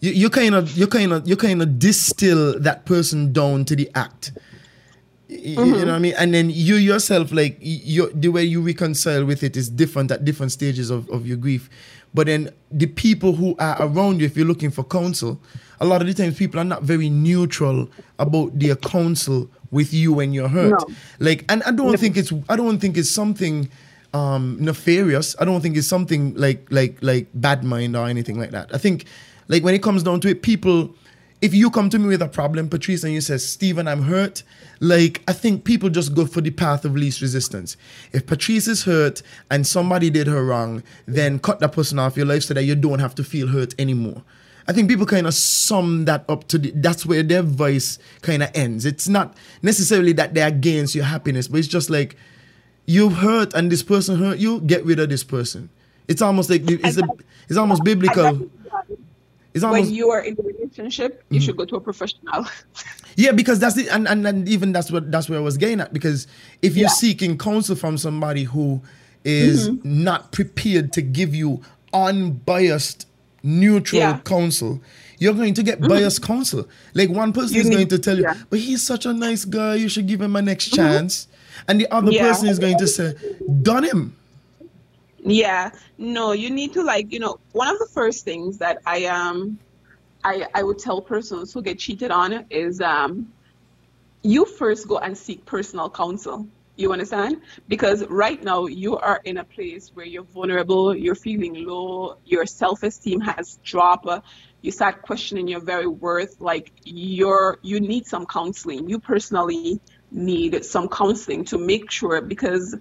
you, 0.00 0.12
you 0.12 0.30
kind 0.30 0.54
of 0.54 0.76
you 0.76 0.86
kind 0.86 1.12
of 1.12 1.28
you 1.28 1.36
kind 1.36 1.60
of 1.60 1.78
distill 1.78 2.58
that 2.60 2.84
person 2.86 3.32
down 3.32 3.64
to 3.66 3.76
the 3.76 3.90
act. 3.94 4.32
Y- 5.30 5.36
You 5.36 5.54
know 5.56 5.76
what 5.78 5.88
I 5.88 5.98
mean? 5.98 6.14
And 6.18 6.34
then 6.34 6.50
you 6.50 6.74
yourself, 6.76 7.30
like 7.32 7.56
you, 7.60 8.10
the 8.12 8.28
way 8.28 8.44
you 8.44 8.60
reconcile 8.60 9.24
with 9.24 9.42
it 9.42 9.56
is 9.56 9.68
different 9.70 10.10
at 10.10 10.24
different 10.24 10.52
stages 10.52 10.90
of, 10.90 11.08
of 11.10 11.26
your 11.26 11.36
grief. 11.36 11.70
But 12.12 12.26
then 12.26 12.50
the 12.72 12.86
people 12.86 13.34
who 13.34 13.54
are 13.58 13.76
around 13.80 14.20
you, 14.20 14.26
if 14.26 14.36
you're 14.36 14.46
looking 14.46 14.70
for 14.72 14.82
counsel, 14.82 15.40
a 15.80 15.86
lot 15.86 16.00
of 16.00 16.08
the 16.08 16.14
times 16.14 16.36
people 16.36 16.58
are 16.60 16.64
not 16.64 16.82
very 16.82 17.08
neutral 17.08 17.88
about 18.18 18.58
their 18.58 18.74
counsel 18.76 19.48
with 19.70 19.94
you 19.94 20.12
when 20.12 20.32
you're 20.32 20.48
hurt. 20.48 20.70
No. 20.72 20.94
Like, 21.20 21.44
and 21.48 21.62
I 21.62 21.70
don't 21.70 21.96
think 21.98 22.16
it's 22.16 22.32
I 22.48 22.56
don't 22.56 22.80
think 22.80 22.96
it's 22.96 23.10
something 23.10 23.70
um 24.12 24.56
nefarious. 24.58 25.36
I 25.38 25.44
don't 25.44 25.60
think 25.60 25.76
it's 25.76 25.86
something 25.86 26.34
like 26.34 26.66
like 26.70 26.98
like 27.00 27.28
bad 27.34 27.62
mind 27.62 27.94
or 27.96 28.08
anything 28.08 28.38
like 28.40 28.50
that. 28.50 28.74
I 28.74 28.78
think 28.78 29.04
like 29.46 29.62
when 29.62 29.74
it 29.74 29.82
comes 29.82 30.02
down 30.02 30.20
to 30.22 30.28
it, 30.28 30.42
people 30.42 30.92
if 31.42 31.54
you 31.54 31.70
come 31.70 31.88
to 31.90 31.98
me 31.98 32.06
with 32.06 32.22
a 32.22 32.28
problem, 32.28 32.68
Patrice, 32.68 33.02
and 33.02 33.12
you 33.12 33.20
say, 33.20 33.38
Stephen, 33.38 33.88
I'm 33.88 34.02
hurt, 34.02 34.42
like 34.80 35.22
I 35.26 35.32
think 35.32 35.64
people 35.64 35.88
just 35.88 36.14
go 36.14 36.26
for 36.26 36.40
the 36.40 36.50
path 36.50 36.84
of 36.84 36.94
least 36.94 37.22
resistance. 37.22 37.76
If 38.12 38.26
Patrice 38.26 38.68
is 38.68 38.84
hurt 38.84 39.22
and 39.50 39.66
somebody 39.66 40.10
did 40.10 40.26
her 40.26 40.44
wrong, 40.44 40.82
then 41.06 41.38
cut 41.38 41.60
that 41.60 41.72
person 41.72 41.98
off 41.98 42.16
your 42.16 42.26
life 42.26 42.42
so 42.42 42.54
that 42.54 42.64
you 42.64 42.74
don't 42.74 42.98
have 42.98 43.14
to 43.16 43.24
feel 43.24 43.48
hurt 43.48 43.74
anymore. 43.78 44.22
I 44.68 44.72
think 44.72 44.88
people 44.88 45.06
kind 45.06 45.26
of 45.26 45.34
sum 45.34 46.04
that 46.04 46.24
up 46.28 46.46
to 46.48 46.58
the, 46.58 46.72
that's 46.76 47.06
where 47.06 47.22
their 47.22 47.42
voice 47.42 47.98
kind 48.20 48.42
of 48.42 48.50
ends. 48.54 48.84
It's 48.84 49.08
not 49.08 49.36
necessarily 49.62 50.12
that 50.12 50.34
they're 50.34 50.48
against 50.48 50.94
your 50.94 51.06
happiness, 51.06 51.48
but 51.48 51.58
it's 51.58 51.68
just 51.68 51.88
like 51.90 52.16
you 52.86 53.08
hurt 53.08 53.54
and 53.54 53.72
this 53.72 53.82
person 53.82 54.18
hurt 54.18 54.38
you, 54.38 54.60
get 54.60 54.84
rid 54.84 55.00
of 55.00 55.08
this 55.08 55.24
person. 55.24 55.70
It's 56.06 56.22
almost 56.22 56.50
like 56.50 56.62
it's 56.66 56.98
a, 56.98 57.02
it's 57.48 57.56
almost 57.56 57.82
biblical. 57.82 58.50
It's 59.54 59.64
almost 59.64 59.86
when 59.86 59.94
you 59.94 60.10
are 60.10 60.20
in 60.22 60.36
a 60.38 60.42
relationship 60.42 61.24
you 61.30 61.40
should 61.40 61.56
go 61.56 61.64
to 61.64 61.76
a 61.76 61.80
professional 61.80 62.46
Yeah, 63.16 63.32
because 63.32 63.58
that's 63.58 63.74
the 63.74 63.88
and, 63.88 64.06
and, 64.08 64.26
and 64.26 64.48
even 64.48 64.72
that's 64.72 64.90
what 64.90 65.10
that's 65.10 65.28
where 65.28 65.38
I 65.38 65.42
was 65.42 65.56
getting 65.58 65.80
at. 65.80 65.92
Because 65.92 66.26
if 66.62 66.76
you're 66.76 66.84
Yeah. 66.84 67.04
seeking 67.04 67.36
counsel 67.36 67.74
from 67.76 67.98
somebody 67.98 68.44
who 68.44 68.80
is 69.24 69.68
Mm-hmm. 69.68 70.04
not 70.04 70.30
prepared 70.32 70.92
to 70.94 71.02
give 71.02 71.34
you 71.34 71.60
unbiased, 71.92 73.06
neutral 73.42 74.00
Yeah. 74.00 74.12
Mm-hmm. 74.14 74.22
counsel, 74.22 74.80
you're 75.18 75.34
going 75.34 75.54
to 75.54 75.62
get 75.62 75.80
biased 75.80 76.22
counsel. 76.22 76.68
Like 76.94 77.10
one 77.10 77.32
person 77.32 77.56
You 77.56 77.62
is 77.62 77.70
going 77.70 77.88
to 77.88 77.98
tell 77.98 78.16
you, 78.16 78.22
yeah. 78.22 78.34
Mm-hmm. 78.34 78.42
but 78.50 78.58
he's 78.60 78.82
such 78.82 79.04
a 79.06 79.12
nice 79.12 79.44
guy, 79.44 79.74
you 79.74 79.88
should 79.88 80.06
give 80.06 80.20
him 80.20 80.36
a 80.36 80.42
next 80.42 80.68
chance. 80.72 81.26
And 81.68 81.78
the 81.80 81.92
other 81.92 82.12
person 82.12 82.48
is 82.48 82.58
going 82.58 82.78
to 82.78 82.86
say, 82.86 83.14
done 83.62 83.84
him. 83.84 84.16
Yeah, 85.22 85.70
no, 85.98 86.32
you 86.32 86.50
need 86.50 86.72
to 86.74 86.82
like, 86.82 87.12
you 87.12 87.18
know, 87.18 87.38
one 87.52 87.68
of 87.68 87.78
the 87.78 87.88
first 87.92 88.24
things 88.24 88.58
that 88.58 88.78
I 88.86 89.06
um 89.06 89.58
I 90.24 90.46
I 90.54 90.62
would 90.62 90.78
tell 90.78 91.02
persons 91.02 91.52
who 91.52 91.62
get 91.62 91.78
cheated 91.78 92.10
on 92.10 92.46
is 92.50 92.80
um 92.80 93.32
you 94.22 94.44
first 94.44 94.88
go 94.88 94.98
and 94.98 95.16
seek 95.16 95.44
personal 95.46 95.90
counsel. 95.90 96.48
You 96.76 96.92
understand? 96.92 97.42
Because 97.68 98.06
right 98.06 98.42
now 98.42 98.66
you 98.66 98.96
are 98.96 99.20
in 99.24 99.36
a 99.38 99.44
place 99.44 99.90
where 99.92 100.06
you're 100.06 100.24
vulnerable, 100.24 100.96
you're 100.96 101.14
feeling 101.14 101.54
low, 101.66 102.16
your 102.24 102.46
self-esteem 102.46 103.20
has 103.20 103.58
dropped, 103.62 104.08
you 104.62 104.70
start 104.72 105.02
questioning 105.02 105.48
your 105.48 105.60
very 105.60 105.86
worth, 105.86 106.40
like 106.40 106.72
you're 106.84 107.58
you 107.62 107.80
need 107.80 108.06
some 108.06 108.26
counseling. 108.26 108.88
You 108.88 108.98
personally 108.98 109.80
need 110.10 110.64
some 110.64 110.88
counseling 110.88 111.44
to 111.46 111.58
make 111.58 111.90
sure 111.90 112.22
because 112.22 112.76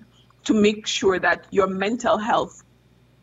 to 0.46 0.54
make 0.54 0.88
sure 0.88 1.20
that 1.20 1.46
your 1.52 1.68
mental 1.68 2.18
health 2.18 2.64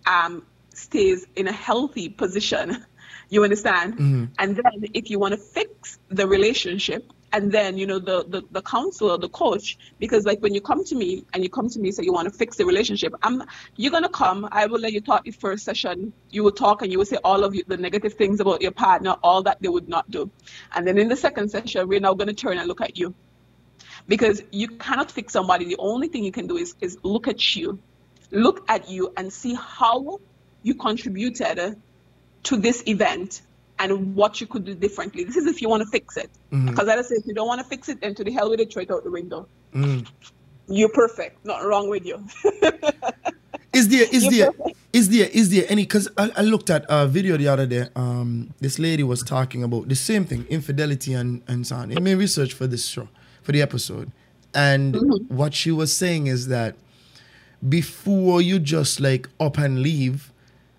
um, 0.07 0.47
stays 0.75 1.27
in 1.37 1.49
a 1.49 1.53
healthy 1.53 2.09
position. 2.09 2.85
You 3.29 3.43
understand? 3.43 3.95
And 4.39 4.55
then 4.55 4.85
if 4.95 5.11
you 5.11 5.19
want 5.19 5.33
to 5.33 5.37
fix 5.37 5.99
the 6.11 6.29
relationship, 6.29 7.13
and 7.33 7.51
then 7.51 7.77
you 7.77 7.85
know 7.85 7.99
the, 7.99 8.25
the 8.29 8.43
the 8.53 8.63
counselor, 8.63 9.19
the 9.19 9.29
coach, 9.29 9.77
because 9.99 10.25
like 10.25 10.41
when 10.41 10.55
you 10.55 10.61
come 10.61 10.85
to 10.85 10.95
me 10.95 11.25
and 11.33 11.43
you 11.43 11.51
come 11.51 11.69
to 11.69 11.81
me 11.81 11.91
say 11.91 12.05
you 12.05 12.13
want 12.13 12.29
to 12.31 12.35
fix 12.39 12.57
the 12.57 12.65
relationship, 12.65 13.13
I'm 13.23 13.43
you're 13.75 13.91
gonna 13.91 14.09
come. 14.09 14.49
I 14.53 14.67
will 14.67 14.79
let 14.79 14.93
you 14.93 15.01
talk 15.01 15.25
the 15.25 15.33
first 15.33 15.65
session. 15.65 16.13
You 16.31 16.45
will 16.45 16.53
talk 16.53 16.83
and 16.83 16.93
you 16.93 16.99
will 16.99 17.05
say 17.05 17.19
all 17.25 17.43
of 17.43 17.53
you, 17.53 17.65
the 17.67 17.77
negative 17.77 18.15
things 18.15 18.39
about 18.39 18.63
your 18.63 18.71
partner, 18.71 19.17
all 19.25 19.43
that 19.43 19.61
they 19.61 19.69
would 19.69 19.89
not 19.89 20.09
do, 20.09 20.31
and 20.75 20.87
then 20.87 20.97
in 20.97 21.09
the 21.09 21.17
second 21.17 21.51
session 21.51 21.89
we're 21.89 21.99
now 21.99 22.15
gonna 22.15 22.33
turn 22.33 22.59
and 22.59 22.69
look 22.69 22.81
at 22.81 22.97
you 22.97 23.13
because 24.09 24.43
you 24.51 24.69
cannot 24.69 25.11
fix 25.11 25.33
somebody. 25.33 25.65
The 25.65 25.77
only 25.79 26.09
thing 26.09 26.25
you 26.25 26.33
can 26.33 26.47
do 26.47 26.57
is 26.57 26.75
is 26.81 26.99
look 27.03 27.29
at 27.29 27.57
you, 27.57 27.79
look 28.31 28.65
at 28.69 28.89
you 28.89 29.13
and 29.17 29.33
see 29.33 29.55
how 29.55 30.21
you 30.63 30.75
contributed 30.75 31.81
to 32.45 32.57
this 32.57 32.83
event 32.87 33.43
and 33.79 34.15
what 34.15 34.41
you 34.41 34.47
could 34.47 34.65
do 34.65 34.75
differently. 34.75 35.25
This 35.25 35.37
is 35.37 35.47
if 35.47 35.61
you 35.61 35.69
want 35.69 35.83
to 35.83 35.89
fix 35.89 36.17
it. 36.17 36.31
Because 36.51 36.89
as 36.89 36.99
I 37.07 37.09
say, 37.09 37.15
if 37.17 37.27
you 37.27 37.35
don't 37.35 37.47
want 37.47 37.61
to 37.61 37.67
fix 37.67 37.89
it, 37.89 38.01
then 38.01 38.15
to 38.15 38.25
the 38.25 38.33
hell 38.33 38.49
with 38.51 38.61
it, 38.61 38.73
throw 38.73 38.83
it 38.83 38.91
out 38.91 39.05
the 39.05 39.11
window. 39.11 39.47
You're 40.69 40.89
perfect. 40.89 41.45
Not 41.45 41.65
wrong 41.65 41.89
with 41.91 42.05
you. 42.07 42.25
Is 43.73 43.89
there 43.89 44.07
is 44.11 44.23
You're 44.25 44.33
there 44.33 44.53
perfect. 44.53 44.79
is 44.95 45.11
there 45.11 45.29
is 45.35 45.51
there 45.51 45.67
any? 45.69 45.83
Because 45.83 46.09
I, 46.17 46.31
I 46.35 46.41
looked 46.41 46.71
at 46.71 46.87
a 46.89 47.07
video 47.07 47.37
the 47.37 47.49
other 47.49 47.67
day. 47.67 47.89
Um, 47.95 48.55
this 48.59 48.79
lady 48.79 49.03
was 49.03 49.23
talking 49.23 49.63
about 49.63 49.89
the 49.91 49.95
same 49.95 50.25
thing, 50.25 50.47
infidelity 50.49 51.13
and 51.13 51.43
and 51.47 51.67
so 51.67 51.77
on. 51.77 51.95
I 51.95 52.01
made 52.01 52.15
research 52.15 52.55
for 52.55 52.67
this 52.67 52.87
show 52.87 53.07
for 53.47 53.53
the 53.53 53.63
episode, 53.63 54.11
and 54.55 54.95
Mm-hmm. 54.95 55.35
what 55.37 55.55
she 55.55 55.71
was 55.71 55.97
saying 55.97 56.27
is 56.27 56.49
that 56.49 56.75
before 57.67 58.43
you 58.43 58.59
just 58.59 59.01
like 59.01 59.29
up 59.41 59.59
and 59.59 59.81
leave, 59.81 60.33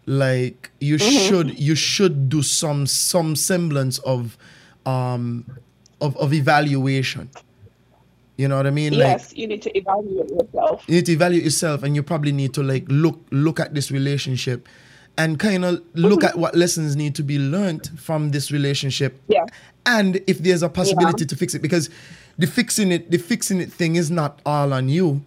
like 0.06 0.70
you 0.80 0.98
Mm-hmm. 0.98 1.28
should 1.28 1.60
you 1.60 1.76
should 1.76 2.30
do 2.30 2.42
some 2.42 2.86
some 2.86 3.36
semblance 3.36 3.98
of 4.00 4.38
um 4.86 5.46
of 6.02 6.16
of 6.18 6.34
evaluation. 6.34 7.30
You 8.38 8.48
know 8.48 8.58
what 8.58 8.68
I 8.68 8.72
mean? 8.72 8.94
Like 8.94 9.02
yes, 9.18 9.34
you 9.36 9.48
need 9.48 9.64
to 9.64 9.76
evaluate 9.76 10.30
yourself. 10.30 10.84
you 10.88 10.96
need 10.96 11.06
to 11.08 11.12
evaluate 11.14 11.44
yourself 11.44 11.82
and 11.84 11.96
you 11.96 12.04
probably 12.04 12.32
need 12.32 12.54
to 12.54 12.64
like 12.64 12.86
look 12.88 13.20
look 13.32 13.60
at 13.60 13.74
this 13.74 13.90
relationship 13.92 14.68
and 15.18 15.40
kind 15.40 15.66
of 15.66 15.82
look 15.96 16.24
at 16.24 16.38
what 16.38 16.54
lessons 16.56 16.96
need 16.96 17.16
to 17.16 17.24
be 17.24 17.40
learned 17.40 17.90
from 18.00 18.30
this 18.30 18.52
relationship 18.52 19.20
Yeah. 19.28 19.46
and 19.88 20.22
if 20.28 20.38
there's 20.38 20.62
a 20.62 20.70
possibility 20.70 21.26
to 21.26 21.36
fix 21.36 21.56
it 21.56 21.64
because 21.64 21.90
the 22.38 22.48
fixing 22.48 22.92
it 22.92 23.12
the 23.12 23.18
fixing 23.18 23.60
it 23.62 23.72
thing 23.72 23.96
is 23.96 24.10
not 24.12 24.40
all 24.46 24.74
on 24.74 24.90
you. 24.90 25.24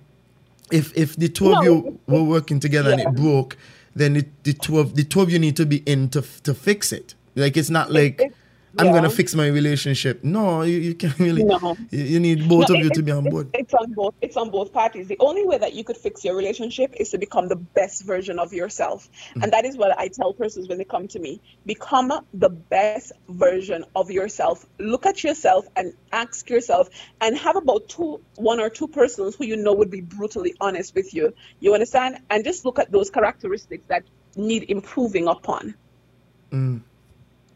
If 0.71 0.97
if 0.97 1.17
the 1.17 1.29
two 1.29 1.53
of 1.53 1.65
you 1.65 1.99
were 2.07 2.23
working 2.23 2.61
together 2.61 2.91
and 2.91 3.01
it 3.01 3.15
broke 3.15 3.57
then 3.95 4.17
it, 4.17 4.45
the 4.45 4.53
two 4.53 4.79
of 4.79 4.95
the 4.95 5.05
two 5.05 5.21
of 5.21 5.31
you 5.31 5.39
need 5.39 5.57
to 5.57 5.67
be 5.67 5.79
in 5.79 6.09
to, 6.11 6.23
to 6.45 6.55
fix 6.55 6.93
it. 6.93 7.15
Like 7.35 7.57
it's 7.57 7.71
not 7.71 7.91
like 7.91 8.33
i'm 8.79 8.87
yeah. 8.87 8.93
gonna 8.93 9.11
fix 9.11 9.35
my 9.35 9.47
relationship 9.47 10.23
no 10.23 10.63
you, 10.63 10.79
you 10.79 10.95
can't 10.95 11.19
really 11.19 11.43
No. 11.45 11.77
you, 11.91 12.05
you 12.05 12.21
need 12.21 12.49
both 12.49 12.69
No, 12.69 12.75
of 12.77 12.81
it- 12.81 12.85
you 12.85 12.91
to 12.91 13.03
be 13.03 13.11
on 13.13 13.25
board 13.25 13.49
It's 13.55 13.75
on 13.75 13.93
both. 13.93 14.15
It's 14.21 14.37
on 14.37 14.51
both 14.51 14.73
parties. 14.73 15.09
The 15.09 15.17
only 15.21 15.45
way 15.45 15.59
that 15.59 15.73
you 15.75 15.83
could 15.85 15.97
fix 15.97 16.25
your 16.25 16.37
relationship 16.37 16.95
is 17.03 17.11
to 17.11 17.19
become 17.19 17.49
the 17.49 17.57
best 17.57 18.05
version 18.05 18.39
of 18.39 18.53
yourself, 18.53 19.09
Mm-hmm. 19.11 19.43
and 19.43 19.53
that 19.53 19.65
is 19.65 19.77
what 19.77 19.91
I 19.99 20.09
tell 20.09 20.33
persons 20.33 20.69
when 20.69 20.79
they 20.79 20.85
come 20.85 21.07
to 21.09 21.19
me: 21.19 21.41
become 21.67 22.13
the 22.45 22.49
best 22.51 23.13
version 23.29 23.85
of 23.97 24.11
yourself. 24.11 24.65
Look 24.79 25.05
at 25.07 25.23
yourself 25.25 25.67
and 25.77 25.93
ask 26.13 26.49
yourself, 26.49 26.89
and 27.21 27.37
have 27.39 27.57
about 27.57 27.89
two, 27.89 28.21
one 28.37 28.61
or 28.61 28.71
two 28.71 28.89
persons 28.89 29.35
who 29.37 29.45
you 29.47 29.57
know 29.57 29.73
would 29.75 29.91
be 29.91 30.01
brutally 30.01 30.55
honest 30.61 30.95
with 30.95 31.13
you. 31.15 31.33
You 31.61 31.75
understand? 31.75 32.19
And 32.31 32.45
just 32.45 32.65
look 32.65 32.79
at 32.79 32.91
those 32.93 33.11
characteristics 33.11 33.85
that 33.89 34.05
need 34.37 34.63
improving 34.71 35.27
upon 35.29 35.75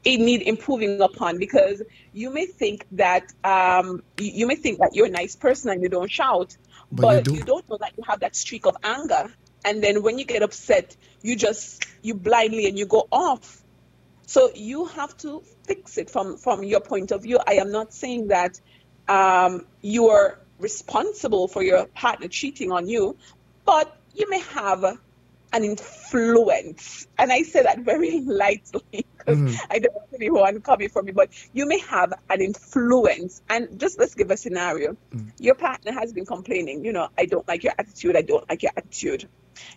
it 0.05 0.18
need 0.20 0.43
improving 0.43 1.01
upon 1.01 1.39
because 1.39 1.82
you 2.12 2.31
may 2.31 2.47
think 2.47 2.86
that 2.93 3.32
um, 3.43 4.02
you, 4.18 4.31
you 4.32 4.47
may 4.47 4.56
think 4.56 4.78
that 4.78 4.90
you're 4.93 5.06
a 5.06 5.10
nice 5.10 5.35
person 5.36 5.70
and 5.70 5.82
you 5.82 5.89
don't 5.89 6.10
shout, 6.10 6.56
But 6.90 7.02
but, 7.02 7.14
you 7.14 7.22
do. 7.22 7.35
you 7.35 7.44
don't 7.44 7.68
know 7.68 7.78
that 7.81 7.93
you 7.97 8.05
have 8.06 8.20
that 8.20 8.36
streak 8.36 8.66
of 8.66 8.76
anger. 8.85 9.32
And 9.64 9.82
then 9.82 10.02
when 10.02 10.18
you 10.18 10.26
get 10.26 10.43
upset, 10.43 10.97
you 11.22 11.36
just 11.36 11.85
you 12.02 12.14
blindly 12.14 12.66
and 12.66 12.78
you 12.78 12.86
go 12.86 13.09
off. 13.10 13.62
So 14.26 14.51
you 14.55 14.86
have 14.86 15.16
to 15.18 15.43
fix 15.66 15.98
it 15.98 16.10
from 16.10 16.36
from 16.36 16.62
your 16.64 16.81
point 16.81 17.10
of 17.12 17.22
view. 17.22 17.39
I 17.47 17.55
am 17.55 17.72
not 17.72 17.93
saying 17.93 18.28
that 18.28 18.60
um, 19.09 19.66
you 19.81 20.09
are 20.09 20.39
responsible 20.59 21.48
for 21.48 21.62
your 21.62 21.86
partner 21.86 22.28
cheating 22.28 22.72
on 22.72 22.89
you, 22.89 23.16
but 23.64 23.97
you 24.14 24.28
may 24.28 24.40
have 24.40 24.98
an 25.55 25.64
influence. 25.64 27.06
And 27.16 27.32
I 27.32 27.43
say 27.43 27.62
that 27.62 27.78
very 27.78 28.20
lightly 28.26 28.82
because 28.90 29.39
mm-hmm. 29.39 29.55
I 29.70 29.78
don't 29.78 29.94
want 29.94 30.09
anyone 30.14 30.60
coming 30.60 30.89
for 30.89 31.02
me, 31.02 31.12
but 31.12 31.31
you 31.52 31.64
may 31.66 31.78
have 31.78 32.12
an 32.28 32.43
influence. 32.43 33.40
And 33.48 33.78
just 33.78 33.98
let's 33.98 34.14
give 34.14 34.31
a 34.31 34.36
scenario. 34.36 34.97
Mm. 35.14 35.31
Your 35.39 35.55
partner 35.55 35.93
has 35.93 36.12
been 36.12 36.26
complaining, 36.26 36.85
you 36.85 36.93
know, 36.93 37.09
I 37.16 37.26
don't 37.26 37.47
like 37.47 37.62
your 37.62 37.72
attitude, 37.78 38.16
I 38.16 38.22
don't 38.22 38.47
like 38.51 38.62
your 38.64 38.72
attitude. 38.76 39.28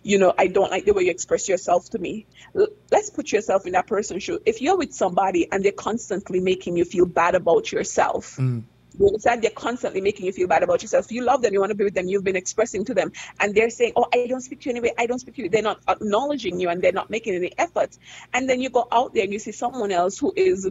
You 0.02 0.18
know, 0.18 0.34
I 0.36 0.48
don't 0.48 0.72
like 0.72 0.84
the 0.84 0.92
way 0.92 1.04
you 1.04 1.12
express 1.12 1.48
yourself 1.48 1.88
to 1.90 1.98
me. 2.00 2.26
L- 2.56 2.66
let's 2.90 3.10
put 3.10 3.30
yourself 3.30 3.64
in 3.64 3.72
that 3.72 3.86
person's 3.86 4.24
shoe. 4.24 4.40
If 4.44 4.60
you're 4.60 4.76
with 4.76 4.92
somebody 4.92 5.50
and 5.50 5.64
they're 5.64 5.70
constantly 5.70 6.40
making 6.40 6.76
you 6.76 6.84
feel 6.84 7.06
bad 7.06 7.36
about 7.36 7.70
yourself, 7.70 8.36
mm. 8.36 8.64
You 8.98 9.06
understand? 9.06 9.42
They're 9.42 9.50
constantly 9.50 10.00
making 10.00 10.26
you 10.26 10.32
feel 10.32 10.48
bad 10.48 10.62
about 10.62 10.82
yourself. 10.82 11.10
You 11.12 11.22
love 11.22 11.42
them, 11.42 11.52
you 11.52 11.60
want 11.60 11.70
to 11.70 11.76
be 11.76 11.84
with 11.84 11.94
them, 11.94 12.08
you've 12.08 12.24
been 12.24 12.36
expressing 12.36 12.84
to 12.86 12.94
them, 12.94 13.12
and 13.40 13.54
they're 13.54 13.70
saying, 13.70 13.92
Oh, 13.96 14.06
I 14.12 14.26
don't 14.26 14.40
speak 14.40 14.60
to 14.62 14.70
you 14.70 14.76
anyway, 14.76 14.92
I 14.98 15.06
don't 15.06 15.18
speak 15.18 15.36
to 15.36 15.42
you. 15.42 15.48
They're 15.48 15.62
not 15.62 15.80
acknowledging 15.88 16.60
you 16.60 16.68
and 16.68 16.82
they're 16.82 16.92
not 16.92 17.10
making 17.10 17.34
any 17.34 17.52
effort. 17.58 17.96
And 18.34 18.48
then 18.48 18.60
you 18.60 18.70
go 18.70 18.86
out 18.90 19.14
there 19.14 19.24
and 19.24 19.32
you 19.32 19.38
see 19.38 19.52
someone 19.52 19.92
else 19.92 20.18
who 20.18 20.32
is 20.36 20.68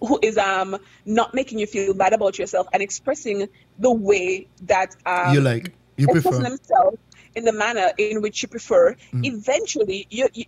who- 0.00 0.18
is 0.22 0.38
um 0.38 0.76
not 1.04 1.34
making 1.34 1.58
you 1.58 1.66
feel 1.66 1.94
bad 1.94 2.12
about 2.12 2.38
yourself 2.38 2.66
and 2.72 2.82
expressing 2.82 3.48
the 3.78 3.90
way 3.90 4.46
that 4.62 4.94
um 5.04 5.34
you 5.34 5.40
like 5.40 5.72
you 5.96 6.06
prefer 6.06 6.30
themselves 6.42 6.98
in 7.34 7.44
the 7.44 7.52
manner 7.52 7.90
in 7.98 8.22
which 8.22 8.42
you 8.42 8.48
prefer, 8.48 8.94
Mm. 9.12 9.26
eventually 9.26 10.06
you, 10.10 10.28
you 10.34 10.44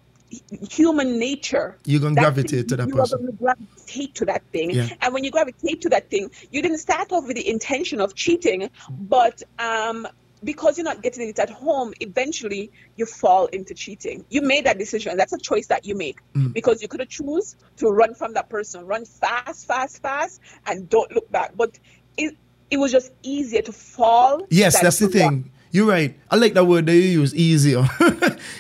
human 0.71 1.19
nature 1.19 1.77
You're 1.85 2.01
gonna 2.01 2.15
that 2.17 2.21
gravitate 2.35 2.69
to 2.69 2.77
that 2.77 2.89
you 2.89 2.95
person. 2.95 3.15
are 3.17 3.19
going 3.23 3.33
to 3.33 3.39
gravitate 3.39 4.15
to 4.17 4.25
that 4.27 4.43
thing 4.53 4.71
Yeah. 4.71 4.89
and 5.01 5.15
when 5.15 5.25
you 5.25 5.31
gravitate 5.31 5.81
to 5.83 5.89
that 5.91 6.11
thing 6.11 6.31
you 6.51 6.63
didn't 6.63 6.79
start 6.79 7.13
off 7.13 7.27
with 7.27 7.37
the 7.37 7.49
intention 7.49 8.01
of 8.01 8.15
cheating 8.15 8.69
but 8.91 9.43
um 9.59 10.07
because 10.45 10.77
you're 10.77 10.85
not 10.85 11.03
getting 11.03 11.29
it 11.29 11.39
at 11.39 11.49
home 11.51 11.95
eventually 12.01 12.71
you 12.97 13.07
fall 13.07 13.47
into 13.47 13.73
cheating 13.75 14.25
you 14.29 14.43
made 14.43 14.67
that 14.67 14.79
decision 14.79 15.17
that's 15.17 15.33
a 15.33 15.39
choice 15.39 15.69
that 15.69 15.87
you 15.87 15.95
make 15.97 16.19
Mm. 16.35 16.53
because 16.53 16.83
you 16.83 16.89
could 16.89 17.01
have 17.01 17.09
choose 17.09 17.57
to 17.77 17.89
run 17.89 18.15
from 18.15 18.35
that 18.35 18.49
person 18.49 18.85
run 18.85 19.05
fast 19.05 19.67
fast 19.67 20.03
fast 20.03 20.41
and 20.67 20.89
don't 20.89 21.11
look 21.13 21.31
back 21.31 21.53
but 21.57 21.79
it 22.17 22.35
it 22.69 22.79
was 22.79 22.91
just 22.91 23.13
easier 23.23 23.63
to 23.63 23.71
fall 23.73 24.43
Yes, 24.51 24.81
that's 24.83 24.99
the 24.99 25.07
thing. 25.09 25.23
run. 25.23 25.51
You're 25.77 25.87
right. 25.87 26.17
I 26.31 26.37
like 26.37 26.55
that 26.55 26.65
word 26.65 26.87
that 26.87 26.95
you 26.95 27.03
use, 27.21 27.35
easier, 27.35 27.83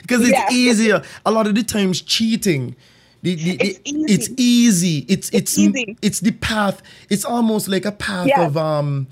because 0.02 0.20
it's 0.20 0.30
Yeah. 0.30 0.48
easier. 0.52 1.02
A 1.24 1.30
lot 1.30 1.46
of 1.46 1.54
the 1.54 1.62
times, 1.62 2.02
cheating, 2.02 2.76
the, 3.22 3.34
the, 3.36 3.56
the- 3.56 3.64
It's 3.64 3.80
easy. 3.86 4.12
it's 4.14 4.28
easy. 4.36 4.98
It's 5.08 5.28
it's 5.30 5.56
It's 5.56 5.58
easy. 5.58 5.96
it's 6.02 6.20
the 6.20 6.32
path. 6.32 6.82
It's 7.08 7.24
almost 7.24 7.68
like 7.68 7.86
a 7.86 7.92
path 7.92 8.26
Yeah. 8.28 8.44
of 8.46 8.56
um. 8.56 9.08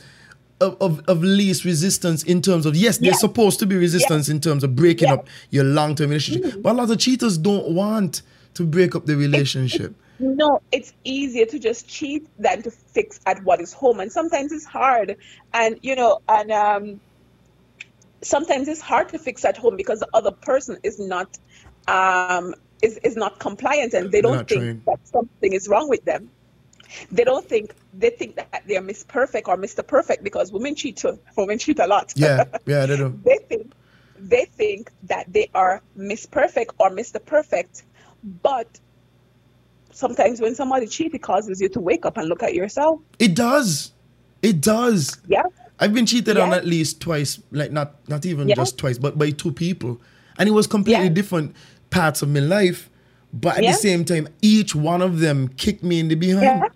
Of, 0.60 0.76
of, 0.80 1.00
of 1.08 1.22
least 1.22 1.64
resistance 1.64 2.22
in 2.22 2.40
terms 2.40 2.64
of 2.64 2.76
yes, 2.76 2.98
there's 2.98 3.14
Yeah. 3.14 3.18
supposed 3.18 3.58
to 3.58 3.66
be 3.66 3.76
resistance 3.76 4.28
in 4.28 4.38
terms 4.40 4.62
of 4.64 4.76
breaking. 4.76 5.08
Mm-hmm. 5.08 5.18
up 5.20 5.28
your 5.50 5.64
long 5.64 5.94
term 5.96 6.10
relationship, 6.10 6.62
but 6.62 6.70
a 6.72 6.76
lot 6.76 6.90
of 6.90 6.98
cheaters 6.98 7.36
don't 7.36 7.70
want 7.70 8.22
to 8.54 8.64
break 8.64 8.94
up 8.94 9.04
the 9.04 9.16
relationship. 9.16 9.94
No, 10.20 10.62
it's 10.70 10.92
easier 11.02 11.44
to 11.46 11.58
just 11.58 11.88
cheat 11.88 12.28
than 12.38 12.62
to 12.62 12.70
fix 12.70 13.18
at 13.26 13.42
what 13.44 13.60
is 13.60 13.72
home. 13.72 13.98
And 13.98 14.12
sometimes 14.12 14.52
it's 14.52 14.64
hard. 14.64 15.16
And, 15.52 15.76
you 15.82 15.96
know, 15.96 16.20
and 16.28 16.52
um, 16.52 17.00
sometimes 18.24 18.68
it's 18.68 18.80
hard 18.80 19.08
to 19.10 19.18
fix 19.18 19.44
at 19.44 19.56
home 19.56 19.76
because 19.76 20.00
the 20.00 20.08
other 20.14 20.30
person 20.30 20.78
is 20.82 20.98
not 20.98 21.38
um, 21.86 22.54
is, 22.82 22.98
is 22.98 23.16
not 23.16 23.38
compliant 23.38 23.94
and 23.94 24.10
they 24.10 24.20
don't 24.20 24.48
think 24.48 24.60
trained. 24.60 24.82
that 24.86 25.06
something 25.06 25.52
is 25.52 25.68
wrong 25.68 25.88
with 25.88 26.04
them. 26.04 26.30
They 27.10 27.24
don't 27.24 27.46
think 27.46 27.74
they 27.92 28.10
think 28.10 28.36
that 28.36 28.64
they're 28.66 28.82
Miss 28.82 29.04
Perfect 29.04 29.48
or 29.48 29.56
Mr. 29.56 29.86
Perfect 29.86 30.22
because 30.22 30.52
women 30.52 30.74
cheat 30.74 30.98
too. 30.98 31.18
Women 31.36 31.58
cheat 31.58 31.78
a 31.78 31.86
lot. 31.86 32.12
Yeah, 32.16 32.44
yeah, 32.66 32.86
they 32.86 32.96
do. 32.96 33.18
they 33.24 33.38
think 33.48 33.72
they 34.18 34.44
think 34.44 34.90
that 35.04 35.32
they 35.32 35.50
are 35.54 35.82
Miss 35.96 36.26
Perfect 36.26 36.74
or 36.78 36.90
Mr. 36.90 37.24
Perfect, 37.24 37.84
but 38.42 38.68
sometimes 39.90 40.40
when 40.40 40.54
somebody 40.54 40.86
cheats, 40.86 41.14
it 41.14 41.22
causes 41.22 41.60
you 41.60 41.68
to 41.70 41.80
wake 41.80 42.06
up 42.06 42.16
and 42.16 42.28
look 42.28 42.42
at 42.42 42.54
yourself. 42.54 43.00
It 43.18 43.34
does. 43.34 43.92
It 44.42 44.60
does. 44.60 45.16
Yeah. 45.26 45.44
I've 45.80 45.92
been 45.92 46.06
cheated 46.06 46.36
on 46.38 46.52
at 46.52 46.64
least 46.64 47.00
twice, 47.00 47.40
like 47.50 47.72
not 47.72 48.08
not 48.08 48.24
even 48.26 48.48
Yeah. 48.48 48.54
just 48.54 48.78
twice, 48.78 48.98
but 48.98 49.18
by 49.18 49.30
two 49.30 49.52
people, 49.52 50.00
and 50.38 50.48
it 50.48 50.52
was 50.52 50.66
completely 50.66 51.04
Yeah. 51.04 51.10
different 51.10 51.54
parts 51.90 52.22
of 52.22 52.28
my 52.28 52.40
life. 52.40 52.90
But 53.32 53.56
at 53.58 53.64
Yeah. 53.64 53.72
the 53.72 53.78
same 53.78 54.04
time, 54.04 54.28
each 54.42 54.74
one 54.76 55.02
of 55.02 55.18
them 55.18 55.48
kicked 55.56 55.82
me 55.82 55.98
in 55.98 56.08
the 56.08 56.14
behind. 56.14 56.42
Yeah. 56.44 56.68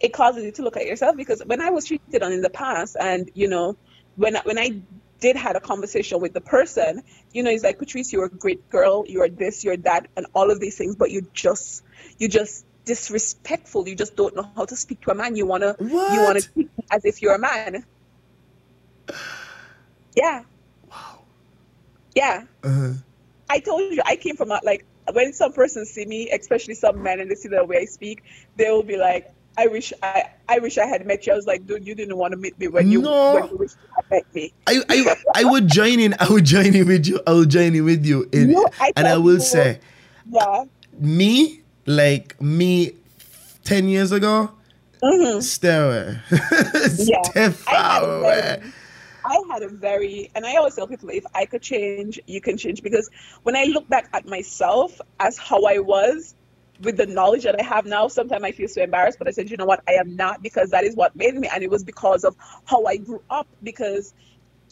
It 0.00 0.12
causes 0.12 0.44
you 0.44 0.50
to 0.52 0.62
look 0.62 0.76
at 0.76 0.84
yourself 0.86 1.16
because 1.16 1.40
when 1.46 1.60
I 1.60 1.70
was 1.70 1.84
cheated 1.86 2.22
on 2.22 2.32
in 2.32 2.42
the 2.42 2.50
past, 2.50 2.96
and 3.00 3.30
you 3.34 3.46
know, 3.48 3.76
when 4.16 4.36
I- 4.36 4.42
when 4.44 4.58
I 4.58 4.74
did 5.20 5.36
had 5.36 5.54
a 5.54 5.60
conversation 5.60 6.20
with 6.20 6.32
the 6.32 6.40
person, 6.40 7.02
you 7.32 7.42
know, 7.42 7.50
he's 7.50 7.62
like, 7.62 7.78
Patrice, 7.78 8.12
you're 8.12 8.24
a 8.24 8.30
great 8.30 8.68
girl, 8.70 9.04
you're 9.06 9.28
this, 9.28 9.62
you're 9.62 9.76
that, 9.76 10.08
and 10.16 10.26
all 10.34 10.50
of 10.50 10.58
these 10.60 10.76
things, 10.76 10.96
but 10.96 11.10
you 11.10 11.26
just 11.34 11.82
you 12.18 12.26
just 12.28 12.64
disrespectful. 12.84 13.88
You 13.88 13.94
just 13.94 14.16
don't 14.16 14.34
know 14.34 14.50
how 14.56 14.64
to 14.64 14.74
speak 14.76 15.00
to 15.02 15.12
a 15.12 15.14
man. 15.14 15.36
You 15.36 15.46
wanna 15.46 15.76
you 15.80 16.20
wanna 16.26 16.40
speak 16.40 16.68
as 16.90 17.04
if 17.04 17.22
you're 17.22 17.34
a 17.34 17.38
man. 17.38 17.84
Yeah. 20.16 20.42
Wow. 20.90 21.20
Yeah. 22.16 22.44
Uh-huh. 22.64 22.92
I 23.48 23.60
told 23.60 23.92
you 23.92 24.02
I 24.04 24.16
came 24.16 24.36
from 24.36 24.50
a, 24.50 24.60
like 24.64 24.84
when 25.12 25.32
some 25.32 25.52
persons 25.52 25.90
see 25.90 26.04
me, 26.04 26.28
especially 26.30 26.74
some 26.74 27.00
men, 27.02 27.20
and 27.20 27.30
they 27.30 27.34
see 27.36 27.48
the 27.48 27.64
way 27.64 27.78
I 27.78 27.84
speak, 27.84 28.22
they 28.56 28.70
will 28.70 28.82
be 28.82 28.96
like, 28.96 29.32
"I 29.56 29.66
wish 29.68 29.92
I, 30.02 30.24
I 30.48 30.58
wish 30.58 30.78
I 30.78 30.86
had 30.86 31.06
met 31.06 31.26
you." 31.26 31.32
I 31.32 31.36
was 31.36 31.46
like, 31.46 31.64
"Dude, 31.66 31.86
you 31.86 31.94
didn't 31.94 32.16
want 32.16 32.32
to 32.32 32.36
meet 32.36 32.58
me 32.58 32.66
when 32.68 32.90
you 32.90 33.02
No. 33.02 33.34
when 33.34 33.44
you 33.50 33.56
wish 33.56 33.70
you 33.70 33.88
had 33.96 34.04
met 34.10 34.34
me." 34.34 34.52
I, 34.66 34.82
I 34.88 35.16
I 35.36 35.44
would 35.44 35.68
join 35.68 36.00
in. 36.00 36.14
I 36.18 36.28
would 36.28 36.44
join 36.44 36.74
in 36.74 36.86
with 36.88 37.06
you. 37.06 37.20
I 37.26 37.32
would 37.32 37.48
join 37.50 37.74
in 37.74 37.84
with 37.84 38.04
you. 38.04 38.28
In, 38.32 38.50
No, 38.50 38.66
I 38.80 38.92
and 38.96 39.06
I 39.06 39.16
will 39.16 39.40
say, 39.40 39.78
Yeah. 40.30 40.64
me 40.98 41.62
like 41.86 42.40
me, 42.42 42.92
ten 43.64 43.88
years 43.88 44.10
ago, 44.12 44.50
Mhm. 45.02 45.42
stay 45.42 45.76
away, 45.76 46.18
Yeah. 46.98 47.22
stay 47.22 47.40
I 47.40 47.42
had 47.44 47.54
far 47.54 48.02
away. 48.18 48.62
I 49.30 49.40
had 49.48 49.62
a 49.62 49.68
very, 49.68 50.28
and 50.34 50.44
I 50.44 50.56
always 50.56 50.74
tell 50.74 50.88
people 50.88 51.08
if 51.10 51.24
I 51.34 51.46
could 51.46 51.62
change, 51.62 52.18
you 52.26 52.40
can 52.40 52.56
change. 52.56 52.82
Because 52.82 53.08
when 53.44 53.54
I 53.54 53.64
look 53.64 53.88
back 53.88 54.08
at 54.12 54.26
myself 54.26 55.00
as 55.20 55.38
how 55.38 55.62
I 55.64 55.78
was 55.78 56.34
with 56.82 56.96
the 56.96 57.06
knowledge 57.06 57.44
that 57.44 57.60
I 57.60 57.62
have 57.62 57.86
now, 57.86 58.08
sometimes 58.08 58.42
I 58.42 58.50
feel 58.50 58.66
so 58.66 58.82
embarrassed. 58.82 59.18
But 59.18 59.28
I 59.28 59.30
said, 59.30 59.48
you 59.48 59.56
know 59.56 59.66
what? 59.66 59.82
I 59.86 59.92
am 59.92 60.16
not 60.16 60.42
because 60.42 60.70
that 60.70 60.82
is 60.82 60.96
what 60.96 61.14
made 61.14 61.36
me. 61.36 61.48
And 61.52 61.62
it 61.62 61.70
was 61.70 61.84
because 61.84 62.24
of 62.24 62.34
how 62.64 62.86
I 62.86 62.96
grew 62.96 63.22
up. 63.30 63.46
Because 63.62 64.12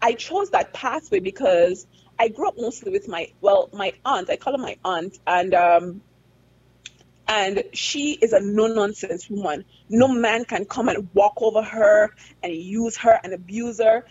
I 0.03 0.15
chose 0.15 0.51
that 0.51 0.73
pathway 0.73 1.21
because 1.21 1.87
I 2.19 2.27
grew 2.29 2.49
up 2.49 2.55
mostly 2.59 2.91
with 2.91 3.07
my, 3.07 3.29
well, 3.41 3.71
my 3.73 3.93
aunt. 4.05 4.29
I 4.29 4.37
call 4.37 4.55
her 4.55 4.63
my 4.63 4.77
aunt. 4.85 5.19
And, 5.25 5.55
um, 5.55 6.03
and 7.29 7.63
she 7.75 8.15
is 8.15 8.33
a 8.33 8.41
no 8.41 8.67
nonsense 8.67 9.29
woman. 9.31 9.65
No 9.89 10.09
man 10.09 10.47
can 10.47 10.65
come 10.65 10.89
and 10.89 11.09
walk 11.15 11.35
over 11.37 11.63
her 11.63 12.11
and 12.43 12.53
use 12.53 12.97
her 12.97 13.21
and 13.23 13.35
abuse 13.35 13.79
her 13.81 14.05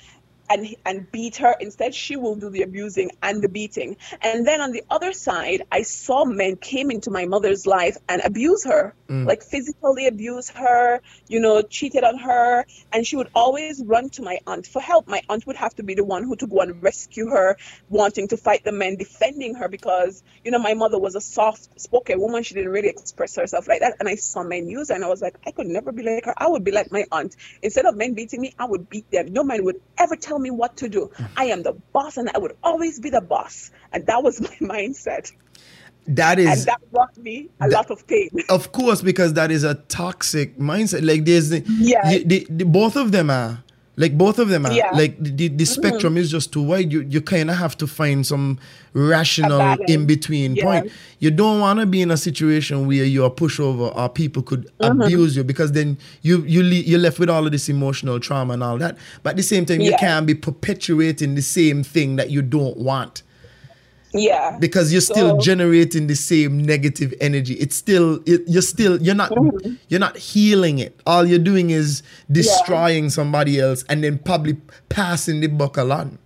and 0.49 0.75
and 0.85 1.11
beat 1.11 1.37
her. 1.37 1.55
Instead, 1.59 1.93
she 1.93 2.15
will 2.15 2.35
do 2.35 2.49
the 2.49 2.61
abusing 2.61 3.11
and 3.21 3.41
the 3.41 3.49
beating. 3.49 3.97
And 4.21 4.47
then 4.47 4.61
on 4.61 4.71
the 4.71 4.83
other 4.89 5.13
side, 5.13 5.63
I 5.71 5.81
saw 5.83 6.25
men 6.25 6.55
came 6.55 6.91
into 6.91 7.11
my 7.11 7.25
mother's 7.25 7.65
life 7.65 7.97
and 8.07 8.21
abuse 8.23 8.65
her, 8.65 8.93
mm. 9.07 9.25
like 9.25 9.43
physically 9.43 10.07
abuse 10.07 10.49
her, 10.49 11.01
you 11.27 11.39
know, 11.39 11.61
cheated 11.61 12.03
on 12.03 12.17
her, 12.19 12.65
and 12.91 13.05
she 13.05 13.15
would 13.15 13.29
always 13.35 13.83
run 13.83 14.09
to 14.11 14.21
my 14.21 14.39
aunt 14.47 14.67
for 14.67 14.81
help. 14.81 15.07
My 15.07 15.21
aunt 15.29 15.45
would 15.47 15.57
have 15.57 15.75
to 15.75 15.83
be 15.83 15.95
the 15.95 16.05
one 16.05 16.23
who 16.23 16.35
to 16.37 16.47
go 16.47 16.61
and 16.61 16.81
rescue 16.81 17.29
her, 17.29 17.57
wanting 17.89 18.27
to 18.29 18.37
fight 18.37 18.63
the 18.63 18.71
men, 18.71 18.95
defending 18.95 19.55
her 19.55 19.67
because 19.67 20.23
you 20.43 20.51
know 20.51 20.59
my 20.59 20.73
mother 20.73 20.99
was 20.99 21.15
a 21.15 21.21
soft-spoken 21.21 22.19
woman. 22.19 22.43
She 22.43 22.53
didn't 22.53 22.71
really 22.71 22.89
express 22.89 23.35
herself 23.35 23.67
like 23.67 23.81
that. 23.81 23.95
And 23.99 24.07
I 24.07 24.15
saw 24.15 24.43
men 24.43 24.67
use 24.67 24.89
her, 24.89 24.95
and 24.95 25.03
I 25.03 25.07
was 25.07 25.21
like, 25.21 25.37
I 25.45 25.51
could 25.51 25.67
never 25.67 25.91
be 25.91 26.03
like 26.03 26.25
her. 26.25 26.33
I 26.37 26.47
would 26.47 26.63
be 26.63 26.71
like 26.71 26.91
my 26.91 27.05
aunt. 27.11 27.35
Instead 27.61 27.85
of 27.85 27.95
men 27.95 28.13
beating 28.13 28.41
me, 28.41 28.53
I 28.57 28.65
would 28.65 28.89
beat 28.89 29.09
them. 29.11 29.33
No 29.33 29.43
man 29.43 29.63
would 29.63 29.81
ever 29.97 30.15
tell 30.15 30.36
tell 30.37 30.43
me 30.43 30.51
what 30.51 30.77
to 30.77 30.89
do. 30.89 31.11
I 31.35 31.45
am 31.45 31.63
the 31.63 31.73
boss 31.93 32.17
and 32.17 32.29
I 32.33 32.37
would 32.37 32.55
always 32.63 32.99
be 32.99 33.09
the 33.09 33.21
boss. 33.21 33.71
And 33.91 34.05
that 34.07 34.23
was 34.23 34.39
my 34.61 34.77
mindset. 34.77 35.31
That 36.09 36.39
is 36.39 36.47
and 36.47 36.67
that 36.67 36.91
brought 36.91 37.17
me 37.17 37.49
a 37.59 37.67
that, 37.67 37.75
lot 37.75 37.91
of 37.91 38.07
pain. 38.07 38.29
Of 38.49 38.71
course, 38.71 39.01
because 39.01 39.33
that 39.33 39.51
is 39.51 39.63
a 39.63 39.75
toxic 39.75 40.57
mindset. 40.57 41.05
Like 41.05 41.25
there's 41.25 41.49
the, 41.49 41.65
yeah. 41.67 42.09
The, 42.09 42.23
the, 42.23 42.47
the, 42.49 42.65
both 42.65 42.95
of 42.95 43.11
them 43.11 43.29
are 43.29 43.61
like 43.97 44.15
both 44.17 44.37
of 44.39 44.47
them 44.49 44.65
are 44.65 44.71
yeah. 44.71 44.91
like 44.91 45.17
the, 45.19 45.31
the 45.31 45.49
mm-hmm. 45.49 45.63
spectrum 45.63 46.13
mm-hmm. 46.13 46.21
is 46.21 46.31
just 46.31 46.53
too 46.53 46.61
wide 46.61 46.91
you 46.93 47.01
you 47.01 47.19
kind 47.19 47.49
of 47.49 47.57
have 47.57 47.75
to 47.75 47.87
find 47.87 48.25
some 48.25 48.57
rational 48.93 49.75
in 49.87 50.05
between 50.05 50.55
yeah. 50.55 50.63
point 50.63 50.91
you 51.19 51.29
don't 51.29 51.59
want 51.59 51.79
to 51.79 51.85
be 51.85 52.01
in 52.01 52.11
a 52.11 52.17
situation 52.17 52.87
where 52.87 53.03
you're 53.03 53.27
a 53.27 53.31
pushover 53.31 53.93
or 53.95 54.07
people 54.07 54.41
could 54.41 54.71
mm-hmm. 54.79 55.01
abuse 55.01 55.35
you 55.35 55.43
because 55.43 55.73
then 55.73 55.97
you 56.21 56.43
you 56.43 56.61
le- 56.61 56.85
you're 56.85 56.99
left 56.99 57.19
with 57.19 57.29
all 57.29 57.45
of 57.45 57.51
this 57.51 57.67
emotional 57.67 58.19
trauma 58.19 58.53
and 58.53 58.63
all 58.63 58.77
that 58.77 58.97
but 59.23 59.31
at 59.31 59.37
the 59.37 59.43
same 59.43 59.65
time 59.65 59.81
yeah. 59.81 59.91
you 59.91 59.97
can't 59.97 60.25
be 60.25 60.35
perpetuating 60.35 61.35
the 61.35 61.41
same 61.41 61.83
thing 61.83 62.15
that 62.15 62.29
you 62.29 62.41
don't 62.41 62.77
want 62.77 63.23
yeah 64.13 64.57
because 64.59 64.91
you're 64.91 65.01
still 65.01 65.31
so, 65.31 65.37
generating 65.39 66.07
the 66.07 66.15
same 66.15 66.57
negative 66.57 67.13
energy 67.19 67.53
it's 67.55 67.75
still 67.75 68.21
you're 68.25 68.61
still 68.61 69.01
you're 69.01 69.15
not 69.15 69.31
mm-hmm. 69.31 69.73
you're 69.89 69.99
not 69.99 70.15
healing 70.17 70.79
it 70.79 70.97
all 71.05 71.25
you're 71.25 71.39
doing 71.39 71.71
is 71.71 72.03
destroying 72.31 73.05
yeah. 73.05 73.09
somebody 73.09 73.59
else 73.59 73.83
and 73.89 74.03
then 74.03 74.17
probably 74.17 74.55
passing 74.89 75.41
the 75.41 75.47
buck 75.47 75.77
along 75.77 76.17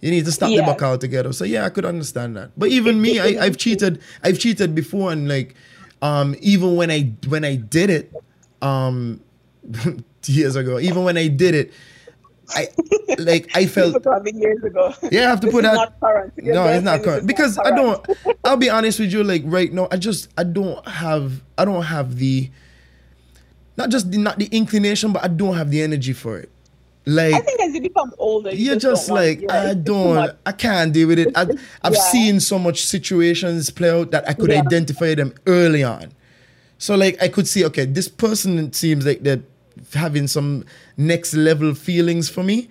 you 0.00 0.10
need 0.10 0.24
to 0.24 0.32
stop 0.32 0.50
yeah. 0.50 0.56
the 0.58 0.62
buck 0.64 0.82
altogether 0.82 1.32
so 1.32 1.44
yeah 1.44 1.64
i 1.64 1.70
could 1.70 1.84
understand 1.84 2.36
that 2.36 2.50
but 2.56 2.68
even 2.68 3.00
me 3.00 3.20
I, 3.20 3.44
i've 3.44 3.56
cheated 3.56 4.00
i've 4.22 4.38
cheated 4.38 4.74
before 4.74 5.12
and 5.12 5.28
like 5.28 5.54
um 6.02 6.34
even 6.40 6.74
when 6.74 6.90
i 6.90 7.12
when 7.28 7.44
i 7.44 7.54
did 7.54 7.90
it 7.90 8.12
um 8.60 9.20
years 10.26 10.56
ago 10.56 10.80
even 10.80 11.04
when 11.04 11.16
i 11.16 11.28
did 11.28 11.54
it 11.54 11.72
I 12.50 12.68
like 13.18 13.50
I 13.54 13.66
felt 13.66 14.04
years 14.34 14.62
ago. 14.62 14.94
Yeah, 15.10 15.26
I 15.26 15.30
have 15.30 15.40
to 15.40 15.46
this 15.46 15.54
put 15.54 15.62
that. 15.62 15.74
Not 15.74 16.00
current. 16.00 16.32
no, 16.36 16.66
it's 16.66 16.84
not 16.84 17.02
current 17.02 17.26
because 17.26 17.56
not 17.56 17.66
current. 17.66 18.08
I 18.08 18.24
don't. 18.24 18.38
I'll 18.44 18.56
be 18.56 18.70
honest 18.70 19.00
with 19.00 19.12
you. 19.12 19.24
Like 19.24 19.42
right 19.46 19.72
now, 19.72 19.88
I 19.90 19.96
just 19.96 20.28
I 20.36 20.44
don't 20.44 20.86
have 20.86 21.42
I 21.56 21.64
don't 21.64 21.82
have 21.82 22.18
the 22.18 22.50
not 23.76 23.90
just 23.90 24.10
the 24.10 24.18
not 24.18 24.38
the 24.38 24.46
inclination, 24.46 25.12
but 25.12 25.24
I 25.24 25.28
don't 25.28 25.56
have 25.56 25.70
the 25.70 25.82
energy 25.82 26.12
for 26.12 26.38
it. 26.38 26.50
Like 27.06 27.34
I 27.34 27.40
think 27.40 27.60
as 27.60 27.74
you 27.74 27.82
become 27.82 28.12
older, 28.18 28.50
you 28.50 28.66
you're 28.66 28.74
just, 28.76 29.08
just 29.08 29.10
like 29.10 29.50
I 29.50 29.74
don't, 29.74 30.34
I 30.46 30.52
can't 30.52 30.92
deal 30.92 31.08
with 31.08 31.18
it. 31.18 31.36
I, 31.36 31.42
I've 31.82 31.94
yeah. 31.94 32.00
seen 32.00 32.40
so 32.40 32.58
much 32.58 32.84
situations 32.84 33.68
play 33.68 33.90
out 33.90 34.10
that 34.12 34.26
I 34.28 34.32
could 34.32 34.50
yeah. 34.50 34.60
identify 34.60 35.14
them 35.14 35.34
early 35.46 35.82
on. 35.82 36.12
So 36.78 36.94
like 36.94 37.22
I 37.22 37.28
could 37.28 37.46
see, 37.46 37.64
okay, 37.66 37.84
this 37.84 38.08
person 38.08 38.72
seems 38.72 39.04
like 39.04 39.22
they're 39.22 39.42
having 39.94 40.26
some 40.26 40.64
next 40.96 41.34
level 41.34 41.74
feelings 41.74 42.28
for 42.28 42.42
me 42.42 42.68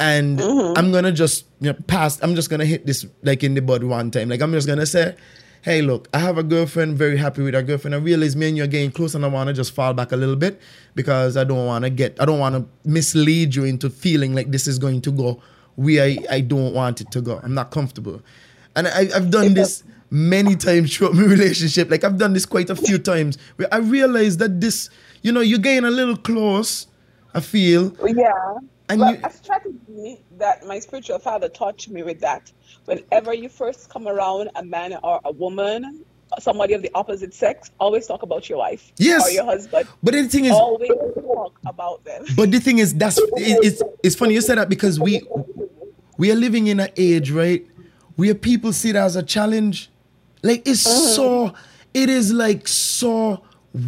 and 0.00 0.38
mm-hmm. 0.38 0.78
I'm 0.78 0.92
gonna 0.92 1.12
just 1.12 1.46
you 1.60 1.72
know 1.72 1.78
pass. 1.86 2.22
I'm 2.22 2.34
just 2.34 2.50
gonna 2.50 2.64
hit 2.64 2.86
this 2.86 3.06
like 3.22 3.42
in 3.42 3.54
the 3.54 3.62
bud 3.62 3.84
one 3.84 4.10
time. 4.10 4.28
Like 4.28 4.40
I'm 4.40 4.52
just 4.52 4.66
gonna 4.66 4.86
say, 4.86 5.16
hey, 5.62 5.82
look, 5.82 6.08
I 6.14 6.18
have 6.18 6.38
a 6.38 6.42
girlfriend. 6.42 6.96
Very 6.96 7.16
happy 7.16 7.42
with 7.42 7.54
our 7.54 7.62
girlfriend. 7.62 7.94
I 7.94 7.98
realize 7.98 8.36
me 8.36 8.48
and 8.48 8.56
you 8.56 8.64
are 8.64 8.68
getting 8.68 8.90
close, 8.90 9.14
and 9.14 9.24
I 9.24 9.28
wanna 9.28 9.52
just 9.52 9.72
fall 9.74 9.94
back 9.94 10.12
a 10.12 10.16
little 10.16 10.36
bit 10.36 10.60
because 10.94 11.36
I 11.36 11.44
don't 11.44 11.66
wanna 11.66 11.90
get. 11.90 12.20
I 12.20 12.24
don't 12.24 12.38
wanna 12.38 12.66
mislead 12.84 13.54
you 13.54 13.64
into 13.64 13.90
feeling 13.90 14.34
like 14.34 14.50
this 14.50 14.66
is 14.66 14.78
going 14.78 15.00
to 15.02 15.10
go 15.10 15.42
where 15.76 16.04
I, 16.04 16.18
I 16.30 16.40
don't 16.40 16.74
want 16.74 17.00
it 17.00 17.10
to 17.12 17.20
go. 17.20 17.40
I'm 17.42 17.54
not 17.54 17.70
comfortable, 17.70 18.22
and 18.76 18.86
I, 18.88 19.08
I've 19.14 19.30
done 19.30 19.54
this 19.54 19.82
many 20.10 20.56
times 20.56 20.96
throughout 20.96 21.14
my 21.14 21.22
relationship. 21.24 21.90
Like 21.90 22.04
I've 22.04 22.18
done 22.18 22.32
this 22.32 22.46
quite 22.46 22.70
a 22.70 22.76
few 22.76 22.98
times 22.98 23.36
where 23.56 23.68
I 23.72 23.78
realize 23.78 24.36
that 24.38 24.60
this, 24.60 24.90
you 25.28 25.32
know, 25.32 25.40
you're 25.40 25.58
getting 25.58 25.84
a 25.84 25.90
little 25.90 26.16
close 26.16 26.88
I 27.34 27.40
feel. 27.40 27.94
Yeah. 28.04 28.58
And 28.88 29.00
well, 29.00 29.14
you, 29.14 29.20
a 29.22 29.30
strategy 29.30 30.24
that 30.38 30.66
my 30.66 30.78
spiritual 30.78 31.18
father 31.18 31.48
taught 31.48 31.86
me 31.88 32.02
with 32.02 32.20
that. 32.20 32.50
Whenever 32.86 33.34
you 33.34 33.48
first 33.48 33.90
come 33.90 34.08
around 34.08 34.50
a 34.56 34.64
man 34.64 34.98
or 35.04 35.20
a 35.24 35.30
woman, 35.30 36.04
somebody 36.40 36.72
of 36.72 36.82
the 36.82 36.90
opposite 36.94 37.34
sex, 37.34 37.70
always 37.78 38.06
talk 38.06 38.22
about 38.22 38.48
your 38.48 38.58
wife 38.58 38.92
yes. 38.96 39.26
or 39.26 39.30
your 39.30 39.44
husband. 39.44 39.86
But 40.02 40.14
the 40.14 40.26
thing 40.26 40.46
is, 40.46 40.52
always 40.52 40.88
talk 40.88 41.58
about 41.66 42.02
them. 42.04 42.24
But 42.36 42.50
the 42.50 42.60
thing 42.60 42.78
is, 42.78 42.94
that's 42.94 43.18
it, 43.18 43.28
it's 43.36 43.82
it's 44.02 44.16
funny 44.16 44.34
you 44.34 44.40
said 44.40 44.56
that 44.56 44.70
because 44.70 44.98
we 44.98 45.22
we 46.16 46.32
are 46.32 46.36
living 46.36 46.68
in 46.68 46.80
an 46.80 46.88
age, 46.96 47.30
right, 47.30 47.66
where 48.16 48.34
people 48.34 48.72
see 48.72 48.90
it 48.90 48.96
as 48.96 49.16
a 49.16 49.22
challenge. 49.22 49.90
Like 50.42 50.66
it's 50.66 50.88
mm-hmm. 50.88 51.14
so, 51.14 51.54
it 51.92 52.08
is 52.08 52.32
like 52.32 52.66
so 52.66 53.42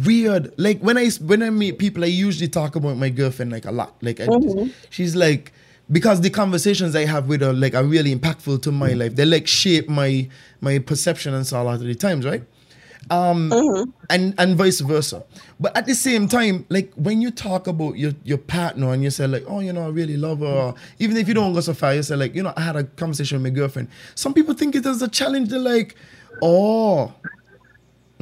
weird. 0.05 0.53
Like 0.57 0.79
when 0.79 0.97
I 0.97 1.09
when 1.21 1.43
I 1.43 1.49
meet 1.49 1.79
people, 1.79 2.03
I 2.03 2.07
usually 2.07 2.47
talk 2.47 2.75
about 2.75 2.97
my 2.97 3.09
girlfriend 3.09 3.51
like 3.51 3.65
a 3.65 3.71
lot. 3.71 3.95
Like 4.01 4.19
I, 4.19 4.27
mm-hmm. 4.27 4.69
she's 4.89 5.15
like 5.15 5.51
because 5.91 6.21
the 6.21 6.29
conversations 6.29 6.95
I 6.95 7.05
have 7.05 7.27
with 7.27 7.41
her 7.41 7.53
like 7.53 7.75
are 7.75 7.83
really 7.83 8.15
impactful 8.15 8.61
to 8.63 8.71
my 8.71 8.93
life. 8.93 9.15
They 9.15 9.25
like 9.25 9.47
shape 9.47 9.89
my 9.89 10.29
my 10.61 10.79
perception 10.79 11.33
and 11.33 11.45
so 11.45 11.61
a 11.61 11.63
lot 11.63 11.75
of 11.75 11.81
the 11.81 11.95
times, 11.95 12.25
right? 12.25 12.43
Um 13.09 13.49
mm-hmm. 13.49 13.89
and 14.09 14.35
and 14.37 14.55
vice 14.55 14.79
versa. 14.79 15.23
But 15.59 15.75
at 15.75 15.85
the 15.85 15.95
same 15.95 16.27
time, 16.27 16.65
like 16.69 16.93
when 16.95 17.21
you 17.21 17.31
talk 17.31 17.67
about 17.67 17.97
your 17.97 18.13
your 18.23 18.37
partner 18.37 18.93
and 18.93 19.03
you 19.03 19.09
say 19.09 19.27
like, 19.27 19.43
oh, 19.47 19.59
you 19.59 19.73
know, 19.73 19.85
I 19.85 19.89
really 19.89 20.17
love 20.17 20.39
her, 20.39 20.73
even 20.99 21.17
if 21.17 21.27
you 21.27 21.33
don't 21.33 21.53
go 21.53 21.59
so 21.59 21.73
far, 21.73 21.95
you 21.95 22.03
say 22.03 22.15
like, 22.15 22.35
you 22.35 22.43
know, 22.43 22.53
I 22.55 22.61
had 22.61 22.75
a 22.75 22.83
conversation 22.83 23.41
with 23.41 23.51
my 23.51 23.55
girlfriend. 23.55 23.89
Some 24.15 24.33
people 24.33 24.53
think 24.53 24.75
it 24.75 24.85
as 24.85 25.01
a 25.01 25.07
challenge. 25.07 25.49
They're 25.49 25.59
like, 25.59 25.95
oh, 26.41 27.13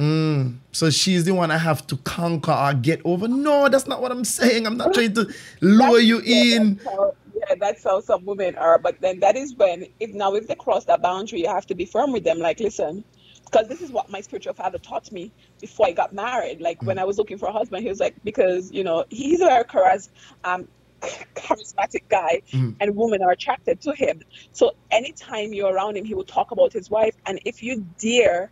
Mm, 0.00 0.56
so 0.72 0.88
she's 0.88 1.24
the 1.24 1.34
one 1.34 1.50
I 1.50 1.58
have 1.58 1.86
to 1.88 1.96
conquer 1.98 2.52
or 2.52 2.72
get 2.72 3.02
over. 3.04 3.28
No, 3.28 3.68
that's 3.68 3.86
not 3.86 4.00
what 4.00 4.10
I'm 4.10 4.24
saying. 4.24 4.66
I'm 4.66 4.78
not 4.78 4.94
trying 4.94 5.12
to 5.12 5.30
lure 5.60 6.00
you 6.00 6.22
yeah, 6.22 6.56
in. 6.56 6.76
That's 6.76 6.86
how, 6.86 7.14
yeah, 7.34 7.54
that's 7.60 7.84
how 7.84 8.00
some 8.00 8.24
women 8.24 8.56
are. 8.56 8.78
But 8.78 9.02
then 9.02 9.20
that 9.20 9.36
is 9.36 9.54
when, 9.56 9.86
if 10.00 10.14
now 10.14 10.34
if 10.34 10.48
they 10.48 10.54
cross 10.54 10.86
that 10.86 11.02
boundary, 11.02 11.40
you 11.40 11.48
have 11.48 11.66
to 11.66 11.74
be 11.74 11.84
firm 11.84 12.12
with 12.12 12.24
them. 12.24 12.38
Like, 12.38 12.60
listen, 12.60 13.04
because 13.44 13.68
this 13.68 13.82
is 13.82 13.90
what 13.90 14.10
my 14.10 14.22
spiritual 14.22 14.54
father 14.54 14.78
taught 14.78 15.12
me 15.12 15.30
before 15.60 15.88
I 15.88 15.92
got 15.92 16.14
married. 16.14 16.62
Like 16.62 16.80
mm. 16.80 16.86
when 16.86 16.98
I 16.98 17.04
was 17.04 17.18
looking 17.18 17.36
for 17.36 17.50
a 17.50 17.52
husband, 17.52 17.82
he 17.82 17.90
was 17.90 18.00
like, 18.00 18.14
because 18.24 18.72
you 18.72 18.82
know 18.82 19.04
he's 19.10 19.42
a 19.42 19.46
very 19.46 19.64
charis- 19.64 20.08
um, 20.44 20.66
charismatic 21.34 22.04
guy, 22.08 22.40
mm. 22.52 22.74
and 22.80 22.96
women 22.96 23.22
are 23.22 23.32
attracted 23.32 23.82
to 23.82 23.92
him. 23.92 24.22
So 24.52 24.72
anytime 24.90 25.52
you're 25.52 25.74
around 25.74 25.98
him, 25.98 26.06
he 26.06 26.14
will 26.14 26.24
talk 26.24 26.52
about 26.52 26.72
his 26.72 26.88
wife, 26.88 27.16
and 27.26 27.38
if 27.44 27.62
you 27.62 27.84
dare 27.98 28.50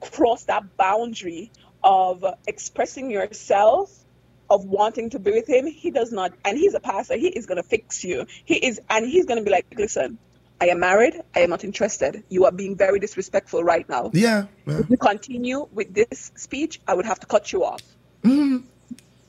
cross 0.00 0.44
that 0.44 0.76
boundary 0.76 1.50
of 1.82 2.24
expressing 2.46 3.10
yourself 3.10 4.04
of 4.50 4.64
wanting 4.64 5.10
to 5.10 5.18
be 5.18 5.30
with 5.30 5.48
him 5.48 5.66
he 5.66 5.90
does 5.90 6.12
not 6.12 6.32
and 6.44 6.58
he's 6.58 6.74
a 6.74 6.80
pastor 6.80 7.16
he 7.16 7.28
is 7.28 7.46
going 7.46 7.56
to 7.56 7.62
fix 7.62 8.04
you 8.04 8.26
he 8.44 8.54
is 8.56 8.80
and 8.90 9.06
he's 9.06 9.26
going 9.26 9.38
to 9.38 9.44
be 9.44 9.50
like 9.50 9.66
listen 9.76 10.18
i 10.60 10.66
am 10.66 10.80
married 10.80 11.14
i 11.34 11.40
am 11.40 11.50
not 11.50 11.64
interested 11.64 12.22
you 12.28 12.44
are 12.44 12.52
being 12.52 12.76
very 12.76 12.98
disrespectful 12.98 13.64
right 13.64 13.88
now 13.88 14.10
yeah, 14.12 14.46
yeah. 14.66 14.78
if 14.78 14.90
you 14.90 14.96
continue 14.96 15.66
with 15.72 15.92
this 15.94 16.30
speech 16.36 16.80
i 16.86 16.94
would 16.94 17.06
have 17.06 17.18
to 17.18 17.26
cut 17.26 17.52
you 17.52 17.64
off 17.64 17.80
mm-hmm. 18.22 18.58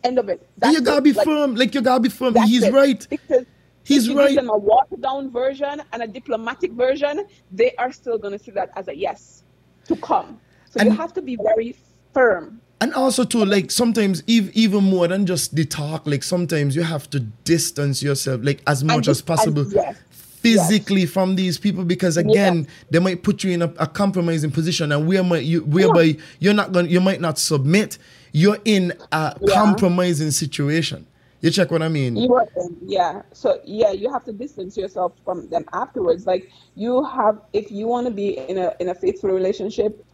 end 0.03 0.19
of 0.19 0.27
it 0.29 0.47
you 0.65 0.81
gotta 0.81 1.01
be 1.01 1.13
like, 1.13 1.25
firm 1.25 1.55
like 1.55 1.73
you 1.73 1.81
gotta 1.81 2.01
be 2.01 2.09
firm 2.09 2.35
he's 2.43 2.63
it. 2.63 2.73
right 2.73 3.07
because 3.09 3.45
He's 3.85 4.07
if 4.07 4.17
right. 4.17 4.29
Give 4.29 4.37
them 4.37 4.49
a 4.49 4.57
watered 4.57 5.01
down 5.01 5.31
version 5.31 5.81
and 5.93 6.01
a 6.01 6.07
diplomatic 6.07 6.71
version. 6.71 7.27
They 7.51 7.75
are 7.75 7.91
still 7.91 8.17
going 8.17 8.37
to 8.37 8.43
see 8.43 8.51
that 8.51 8.71
as 8.75 8.87
a 8.87 8.95
yes 8.95 9.43
to 9.87 9.95
come. 9.95 10.41
So 10.75 10.81
and, 10.81 10.91
you 10.91 10.97
have 10.97 11.13
to 11.13 11.21
be 11.21 11.37
very 11.37 11.73
firm 12.13 12.59
and 12.81 12.93
also 12.93 13.23
too 13.23 13.45
like 13.45 13.71
sometimes 13.71 14.21
ev- 14.27 14.51
even 14.53 14.83
more 14.83 15.07
than 15.07 15.25
just 15.25 15.55
the 15.55 15.63
talk 15.63 16.05
like 16.05 16.21
sometimes 16.21 16.75
you 16.75 16.83
have 16.83 17.09
to 17.11 17.21
distance 17.45 18.03
yourself 18.03 18.41
like 18.43 18.61
as 18.67 18.83
much 18.83 19.07
as 19.07 19.19
just- 19.19 19.19
and 19.21 19.27
possible 19.27 19.65
yes, 19.71 19.95
physically 20.09 21.05
from 21.05 21.35
these 21.37 21.57
people 21.57 21.85
because 21.85 22.17
again 22.17 22.67
they 22.89 22.99
might 22.99 23.23
put 23.23 23.41
you 23.43 23.51
in 23.51 23.61
a, 23.61 23.73
a 23.79 23.87
compromising 23.87 24.51
position 24.51 24.91
and 24.91 25.07
where 25.07 25.23
might 25.23 25.45
you 25.45 25.61
whereby 25.61 26.17
you're 26.39 26.53
not 26.53 26.73
going 26.73 26.89
you 26.89 26.99
might 26.99 27.21
not 27.21 27.39
submit 27.39 27.97
you're 28.33 28.59
in 28.65 28.91
a 29.13 29.37
Yeah. 29.41 29.53
compromising 29.53 30.31
situation 30.31 31.07
you 31.39 31.51
check 31.51 31.71
what 31.71 31.81
i 31.81 31.87
mean 31.87 32.17
yeah. 32.85 33.21
So 33.33 33.59
yeah, 33.65 33.91
you 33.91 34.11
have 34.11 34.23
to 34.25 34.33
distance 34.33 34.77
yourself 34.77 35.13
from 35.23 35.49
them 35.49 35.65
afterwards. 35.73 36.25
Like 36.25 36.49
you 36.75 37.03
have, 37.03 37.41
if 37.53 37.71
you 37.71 37.87
want 37.87 38.07
to 38.07 38.13
be 38.13 38.37
in 38.37 38.57
a 38.57 38.73
in 38.79 38.89
a 38.89 38.95
faithful 38.95 39.29
relationship, 39.29 40.05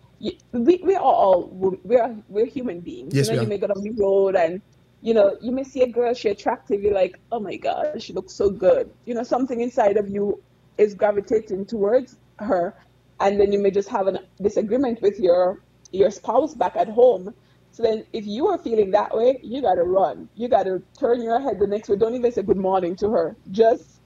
we 0.52 0.82
we 0.84 0.96
are 0.96 1.02
all 1.02 1.50
we're 1.84 2.16
we're 2.28 2.46
human 2.46 2.80
beings. 2.80 3.14
Yes, 3.14 3.28
you 3.30 3.36
know, 3.36 3.42
you 3.42 3.48
may 3.48 3.58
go 3.58 3.68
down 3.68 3.82
the 3.82 3.92
road 3.92 4.36
and 4.36 4.62
you 5.02 5.14
know 5.14 5.38
you 5.42 5.52
may 5.52 5.64
see 5.64 5.82
a 5.82 5.88
girl, 5.88 6.14
she 6.14 6.30
attractive. 6.30 6.82
You're 6.82 6.94
like, 6.94 7.20
oh 7.32 7.40
my 7.40 7.56
god, 7.56 8.02
she 8.02 8.14
looks 8.14 8.34
so 8.34 8.50
good. 8.50 8.92
You 9.06 9.16
know, 9.16 9.24
something 9.24 9.62
inside 9.62 9.98
of 9.98 10.10
you 10.10 10.42
is 10.78 10.94
gravitating 10.94 11.66
towards 11.66 12.18
her, 12.40 12.76
and 13.20 13.40
then 13.40 13.52
you 13.52 13.60
may 13.60 13.72
just 13.72 13.90
have 13.90 14.08
a 14.08 14.20
disagreement 14.42 15.02
with 15.02 15.20
your 15.20 15.64
your 15.92 16.12
spouse 16.12 16.54
back 16.54 16.76
at 16.76 16.90
home. 16.90 17.34
So 17.72 17.84
then, 17.84 18.06
if 18.14 18.26
you 18.26 18.48
are 18.48 18.58
feeling 18.58 18.92
that 18.92 19.16
way, 19.16 19.40
you 19.42 19.62
gotta 19.62 19.84
run. 19.84 20.30
You 20.36 20.50
gotta 20.50 20.82
turn 21.00 21.22
your 21.24 21.40
head 21.40 21.60
the 21.60 21.68
next 21.68 21.90
way. 21.90 21.96
Don't 21.96 22.16
even 22.16 22.32
say 22.32 22.44
good 22.44 22.58
morning 22.58 22.96
to 22.98 23.10
her. 23.12 23.38
Just 23.52 24.01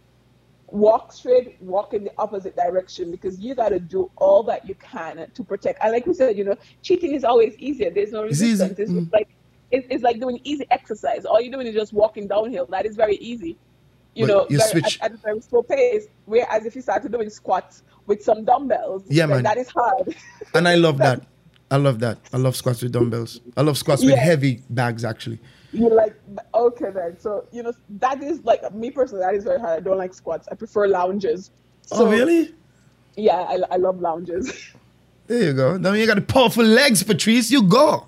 walk 0.75 1.11
straight, 1.13 1.55
walk 1.61 1.93
in 1.93 2.03
the 2.03 2.11
opposite 2.17 2.55
direction 2.55 3.09
because 3.11 3.39
you 3.39 3.55
gotta 3.55 3.79
do 3.79 4.11
all 4.17 4.43
that 4.43 4.67
you 4.67 4.75
can 4.75 5.27
to 5.33 5.43
protect. 5.43 5.81
And 5.81 5.91
like 5.93 6.05
we 6.05 6.13
said, 6.13 6.37
you 6.37 6.43
know, 6.43 6.55
cheating 6.81 7.13
is 7.13 7.23
always 7.23 7.55
easier. 7.57 7.89
There's 7.89 8.11
no 8.11 8.23
It's 8.23 8.41
resistance. 8.41 8.77
It's 8.79 8.91
Mm. 8.91 9.11
like 9.13 9.29
it's, 9.71 9.87
it's 9.89 10.03
like 10.03 10.19
doing 10.19 10.39
easy 10.43 10.65
exercise. 10.71 11.25
All 11.25 11.41
you're 11.41 11.51
doing 11.51 11.67
is 11.67 11.73
just 11.73 11.91
walking 11.93 12.27
downhill. 12.27 12.65
That 12.67 12.85
is 12.85 12.95
very 12.95 13.15
easy. 13.17 13.57
You 14.13 14.27
But 14.27 14.33
know, 14.33 14.47
you 14.49 14.57
very, 14.59 14.69
switch- 14.69 14.99
at, 15.01 15.11
at 15.11 15.17
a 15.17 15.21
very 15.21 15.41
slow 15.41 15.63
pace. 15.63 16.05
Whereas 16.25 16.65
if 16.65 16.75
you 16.75 16.81
started 16.81 17.11
doing 17.11 17.29
squats 17.29 17.83
with 18.05 18.21
some 18.23 18.45
dumbbells, 18.45 19.03
Yeah, 19.09 19.25
man. 19.25 19.43
that 19.43 19.57
is 19.57 19.69
hard. 19.69 20.15
and 20.53 20.67
i 20.67 20.75
love 20.75 20.97
that 21.05 21.21
i 21.71 21.77
love 21.77 21.99
that 21.99 22.19
i 22.31 22.37
love 22.37 22.55
squats 22.55 22.83
with 22.83 22.91
dumbbells 22.91 23.41
i 23.57 23.61
love 23.61 23.75
squats 23.77 24.03
with 24.05 24.13
heavy 24.15 24.61
bags 24.69 25.03
actually 25.03 25.39
You're 25.77 25.93
like, 25.93 26.15
okay 26.53 26.89
then. 26.91 27.19
So, 27.19 27.47
you 27.51 27.63
know, 27.63 27.73
that 27.99 28.21
is 28.23 28.43
like, 28.43 28.73
me 28.73 28.91
personally, 28.91 29.23
that 29.25 29.35
is 29.35 29.43
very 29.43 29.59
hard. 29.59 29.77
I 29.77 29.79
don't 29.81 29.97
like 29.97 30.13
squats. 30.13 30.47
I 30.51 30.55
prefer 30.55 30.87
lunges. 30.87 31.51
oh 31.91 31.97
So, 31.97 32.09
really 32.09 32.53
Yeah, 33.15 33.35
I, 33.37 33.59
I 33.71 33.77
love 33.77 33.99
lunges. 34.01 34.51
There 35.27 35.41
you 35.41 35.53
go. 35.53 35.75
Now 35.77 35.93
you 35.93 36.05
got 36.05 36.17
the 36.17 36.21
powerful 36.21 36.63
legs, 36.63 37.01
Patrice. 37.01 37.49
You 37.49 37.63
go. 37.63 38.07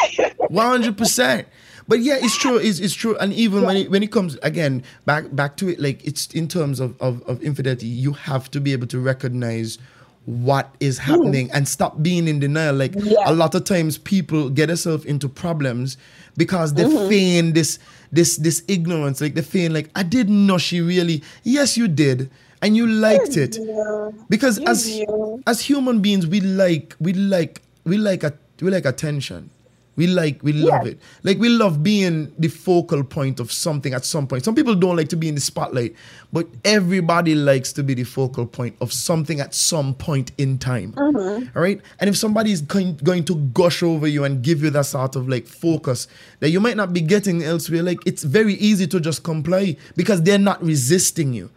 100%. 0.00 1.46
But 1.88 2.00
yeah, 2.00 2.16
it's 2.18 2.36
true. 2.36 2.56
It's, 2.56 2.80
it's 2.80 2.94
true. 2.94 3.16
And 3.18 3.32
even 3.32 3.62
when 3.62 3.76
it 3.76 3.90
when 3.90 4.02
it 4.02 4.10
comes 4.10 4.34
again 4.42 4.82
back 5.04 5.26
back 5.36 5.56
to 5.58 5.68
it, 5.68 5.78
like 5.78 6.04
it's 6.04 6.26
in 6.34 6.48
terms 6.48 6.80
of, 6.80 7.00
of, 7.00 7.22
of 7.28 7.40
infidelity, 7.42 7.86
you 7.86 8.12
have 8.14 8.50
to 8.50 8.60
be 8.60 8.72
able 8.72 8.88
to 8.88 8.98
recognize 8.98 9.78
what 10.24 10.74
is 10.80 10.98
happening 10.98 11.48
and 11.52 11.68
stop 11.68 12.02
being 12.02 12.26
in 12.26 12.40
denial. 12.40 12.74
Like 12.74 12.94
Yeah. 12.96 13.22
a 13.26 13.32
lot 13.32 13.54
of 13.54 13.62
times 13.62 13.96
people 13.98 14.50
get 14.50 14.66
themselves 14.66 15.04
into 15.04 15.28
problems 15.28 15.96
because 16.36 16.74
they 16.74 16.84
feign 17.08 17.52
this 17.52 17.78
this 18.12 18.36
this 18.36 18.62
ignorance. 18.68 19.20
Like 19.20 19.34
they 19.34 19.42
feign 19.42 19.72
like 19.72 19.90
I 19.94 20.02
didn't 20.02 20.46
know 20.46 20.58
she 20.58 20.80
really 20.80 21.22
yes 21.42 21.76
you 21.76 21.88
did. 21.88 22.30
And 22.62 22.74
you 22.74 22.86
liked 22.86 23.36
it. 23.36 23.58
Yeah. 23.60 24.10
Because 24.30 24.58
You 24.58 24.66
as 24.66 24.84
do. 24.86 25.42
as 25.46 25.60
human 25.60 26.00
beings, 26.00 26.26
we 26.26 26.40
like 26.40 26.96
we 26.98 27.12
like 27.12 27.60
we 27.84 27.98
like 27.98 28.24
a 28.24 28.32
we 28.60 28.70
like 28.70 28.86
attention. 28.86 29.50
We 29.96 30.06
like 30.06 30.42
we 30.42 30.52
love 30.52 30.84
Yeah. 30.84 30.92
it. 30.92 31.00
Like 31.22 31.38
we 31.38 31.48
love 31.48 31.82
being 31.82 32.32
the 32.38 32.48
focal 32.48 33.02
point 33.02 33.40
of 33.40 33.50
something 33.50 33.94
at 33.94 34.04
some 34.04 34.26
point. 34.26 34.44
Some 34.44 34.54
people 34.54 34.74
don't 34.74 34.96
like 34.96 35.08
to 35.08 35.16
be 35.16 35.28
in 35.28 35.34
the 35.34 35.40
spotlight, 35.40 35.94
but 36.32 36.46
everybody 36.64 37.34
likes 37.34 37.72
to 37.74 37.82
be 37.82 37.94
the 37.94 38.04
focal 38.04 38.46
point 38.46 38.76
of 38.80 38.92
something 38.92 39.40
at 39.40 39.54
some 39.54 39.94
point 39.94 40.32
in 40.38 40.58
time. 40.58 40.92
Mm-hmm. 40.92 41.56
All 41.56 41.62
right? 41.62 41.80
And 41.98 42.08
if 42.08 42.16
somebody 42.16 42.52
is 42.52 42.60
going, 42.60 42.96
going 42.98 43.24
to 43.24 43.36
gush 43.54 43.82
over 43.82 44.06
you 44.06 44.24
and 44.24 44.42
give 44.42 44.62
you 44.62 44.70
that 44.70 44.84
sort 44.86 45.16
of 45.16 45.28
like 45.28 45.46
focus 45.46 46.08
that 46.40 46.50
you 46.50 46.60
might 46.60 46.76
not 46.76 46.92
be 46.92 47.00
getting 47.00 47.42
elsewhere, 47.42 47.82
like 47.82 47.98
it's 48.06 48.22
very 48.22 48.54
easy 48.54 48.86
to 48.88 49.00
just 49.00 49.22
comply 49.22 49.76
because 49.96 50.22
they're 50.22 50.38
not 50.38 50.62
resisting 50.62 51.32
you 51.32 51.50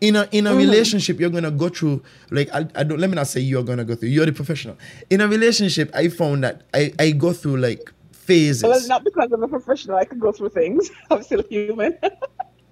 in 0.00 0.16
a 0.16 0.28
in 0.32 0.46
a 0.46 0.50
mm-hmm. 0.50 0.58
relationship 0.58 1.18
you're 1.20 1.30
gonna 1.30 1.50
go 1.50 1.68
through 1.68 2.02
like 2.30 2.48
I, 2.52 2.66
I 2.74 2.82
don't 2.82 2.98
let 2.98 3.08
me 3.08 3.16
not 3.16 3.26
say 3.26 3.40
you're 3.40 3.62
gonna 3.62 3.84
go 3.84 3.94
through 3.94 4.08
you're 4.08 4.26
the 4.26 4.32
professional 4.32 4.76
in 5.08 5.20
a 5.20 5.28
relationship 5.28 5.90
i 5.94 6.08
found 6.08 6.44
that 6.44 6.62
i 6.74 6.92
i 6.98 7.10
go 7.12 7.32
through 7.32 7.58
like 7.58 7.92
phases 8.24 8.62
Well, 8.62 8.88
not 8.88 9.04
because 9.04 9.30
I'm 9.32 9.42
a 9.42 9.48
professional. 9.48 9.96
I 9.96 10.04
can 10.04 10.18
go 10.18 10.32
through 10.32 10.50
things. 10.50 10.90
I'm 11.10 11.22
still 11.22 11.42
human. 11.48 11.98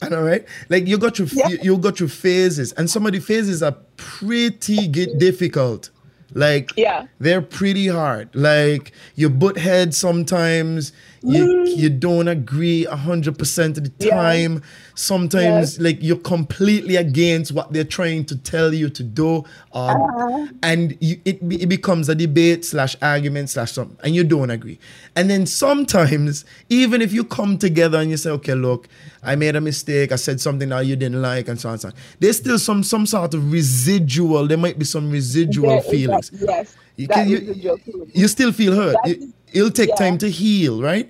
I 0.00 0.08
know, 0.08 0.22
right? 0.22 0.44
Like 0.68 0.86
you 0.86 0.98
go 0.98 1.10
through 1.10 1.28
Yeah. 1.32 1.48
you, 1.48 1.58
you 1.62 1.78
go 1.78 1.90
through 1.90 2.08
phases, 2.08 2.72
and 2.72 2.90
some 2.90 3.06
of 3.06 3.12
the 3.12 3.20
phases 3.20 3.62
are 3.62 3.76
pretty 3.96 4.88
get 4.88 5.18
difficult. 5.18 5.90
Like 6.34 6.70
Yeah. 6.76 7.06
they're 7.20 7.42
pretty 7.42 7.88
hard. 7.88 8.30
Like 8.34 8.92
you 9.14 9.30
butt 9.30 9.58
heads 9.58 9.96
sometimes. 9.96 10.92
You 11.24 11.64
you 11.66 11.88
don't 11.88 12.26
agree 12.28 12.84
hundred 12.84 13.38
percent 13.38 13.78
of 13.78 13.84
the 13.84 13.90
Mm. 13.90 14.06
Yeah. 14.06 14.10
time. 14.10 14.62
Sometimes 14.94 15.72
Yes. 15.74 15.80
like 15.80 15.98
you're 16.02 16.16
completely 16.16 16.96
against 16.96 17.52
what 17.52 17.72
they're 17.72 17.84
trying 17.84 18.24
to 18.26 18.36
tell 18.36 18.74
you 18.74 18.88
to 18.90 19.02
do, 19.02 19.36
um, 19.36 20.02
Uh-huh. 20.02 20.46
and 20.62 20.96
you, 21.00 21.16
it 21.24 21.38
it 21.42 21.68
becomes 21.68 22.08
a 22.08 22.14
debate 22.14 22.64
slash 22.64 22.96
argument 23.00 23.50
slash 23.50 23.72
something, 23.72 23.96
and 24.04 24.14
you 24.14 24.24
don't 24.24 24.50
agree. 24.50 24.78
And 25.16 25.30
then 25.30 25.46
sometimes 25.46 26.44
even 26.68 27.00
if 27.00 27.12
you 27.12 27.24
come 27.24 27.56
together 27.58 27.98
and 27.98 28.10
you 28.10 28.16
say, 28.16 28.30
okay, 28.30 28.54
look, 28.54 28.88
I 29.22 29.36
made 29.36 29.54
a 29.56 29.60
mistake, 29.60 30.12
I 30.12 30.16
said 30.16 30.40
something 30.40 30.68
that 30.70 30.86
you 30.86 30.96
didn't 30.96 31.22
like, 31.22 31.48
and 31.48 31.58
so 31.60 31.68
on 31.68 31.74
and 31.74 31.80
so 31.82 31.88
on. 31.88 31.94
There's 32.20 32.36
still 32.38 32.58
some 32.58 32.82
some 32.82 33.06
sort 33.06 33.34
of 33.34 33.52
residual. 33.52 34.46
There 34.48 34.58
might 34.58 34.78
be 34.78 34.84
some 34.84 35.10
residual 35.10 35.68
There 35.70 35.82
feelings. 35.82 36.30
that- 36.30 36.48
yes. 36.48 36.74
You 36.96 37.06
that 37.08 37.14
can- 37.14 37.28
you- 37.28 37.36
is 37.38 37.46
the 37.46 37.54
joke 37.54 37.84
too. 37.84 38.08
You 38.12 38.28
still 38.28 38.52
feel 38.52 38.74
hurt. 38.74 38.96
It, 39.04 39.22
it'll 39.52 39.70
take 39.70 39.90
yeah. 39.90 39.94
time 39.96 40.18
to 40.18 40.30
heal, 40.30 40.82
right? 40.82 41.08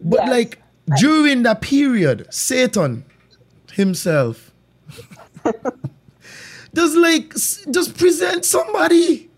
But 0.00 0.20
Yes. 0.20 0.28
like 0.30 0.62
during 0.98 1.42
that 1.42 1.60
period, 1.60 2.26
Satan 2.30 3.04
himself 3.72 4.52
does 6.74 6.96
like 6.96 7.34
just 7.70 7.96
present 7.96 8.44
somebody. 8.44 9.28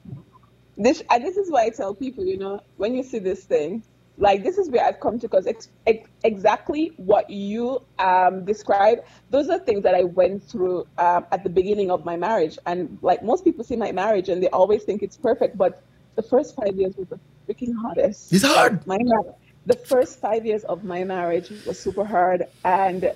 this 0.76 1.02
and 1.10 1.24
this 1.24 1.36
is 1.36 1.50
why 1.50 1.64
I 1.64 1.70
tell 1.70 1.94
people, 1.94 2.24
you 2.24 2.38
know, 2.38 2.60
when 2.76 2.94
you 2.94 3.02
see 3.02 3.18
this 3.18 3.44
thing, 3.44 3.82
like 4.20 4.44
this 4.44 4.58
is 4.58 4.68
where 4.68 4.84
I've 4.84 5.00
come 5.00 5.18
to 5.18 5.26
because 5.26 5.46
ex- 5.46 5.70
ex- 5.86 6.08
exactly 6.22 6.92
what 6.98 7.28
you 7.30 7.82
um, 7.98 8.44
described. 8.44 9.02
Those 9.30 9.48
are 9.48 9.58
things 9.58 9.82
that 9.82 9.94
I 9.94 10.04
went 10.04 10.44
through 10.44 10.86
um, 10.98 11.26
at 11.32 11.42
the 11.42 11.50
beginning 11.50 11.90
of 11.90 12.04
my 12.04 12.16
marriage, 12.16 12.58
and 12.66 12.98
like 13.02 13.24
most 13.24 13.44
people 13.44 13.64
see 13.64 13.76
my 13.76 13.92
marriage 13.92 14.28
and 14.28 14.42
they 14.42 14.48
always 14.50 14.84
think 14.84 15.02
it's 15.02 15.16
perfect, 15.16 15.56
but 15.56 15.82
the 16.16 16.22
first 16.22 16.54
five 16.54 16.76
years 16.76 16.94
was 16.96 17.08
the 17.08 17.18
freaking 17.48 17.74
hardest. 17.80 18.32
It's 18.32 18.44
hard. 18.44 18.86
My 18.86 18.98
mar- 19.00 19.34
the 19.66 19.76
first 19.76 20.20
five 20.20 20.44
years 20.44 20.64
of 20.64 20.84
my 20.84 21.02
marriage 21.04 21.50
was 21.66 21.78
super 21.78 22.04
hard, 22.04 22.46
and 22.64 23.12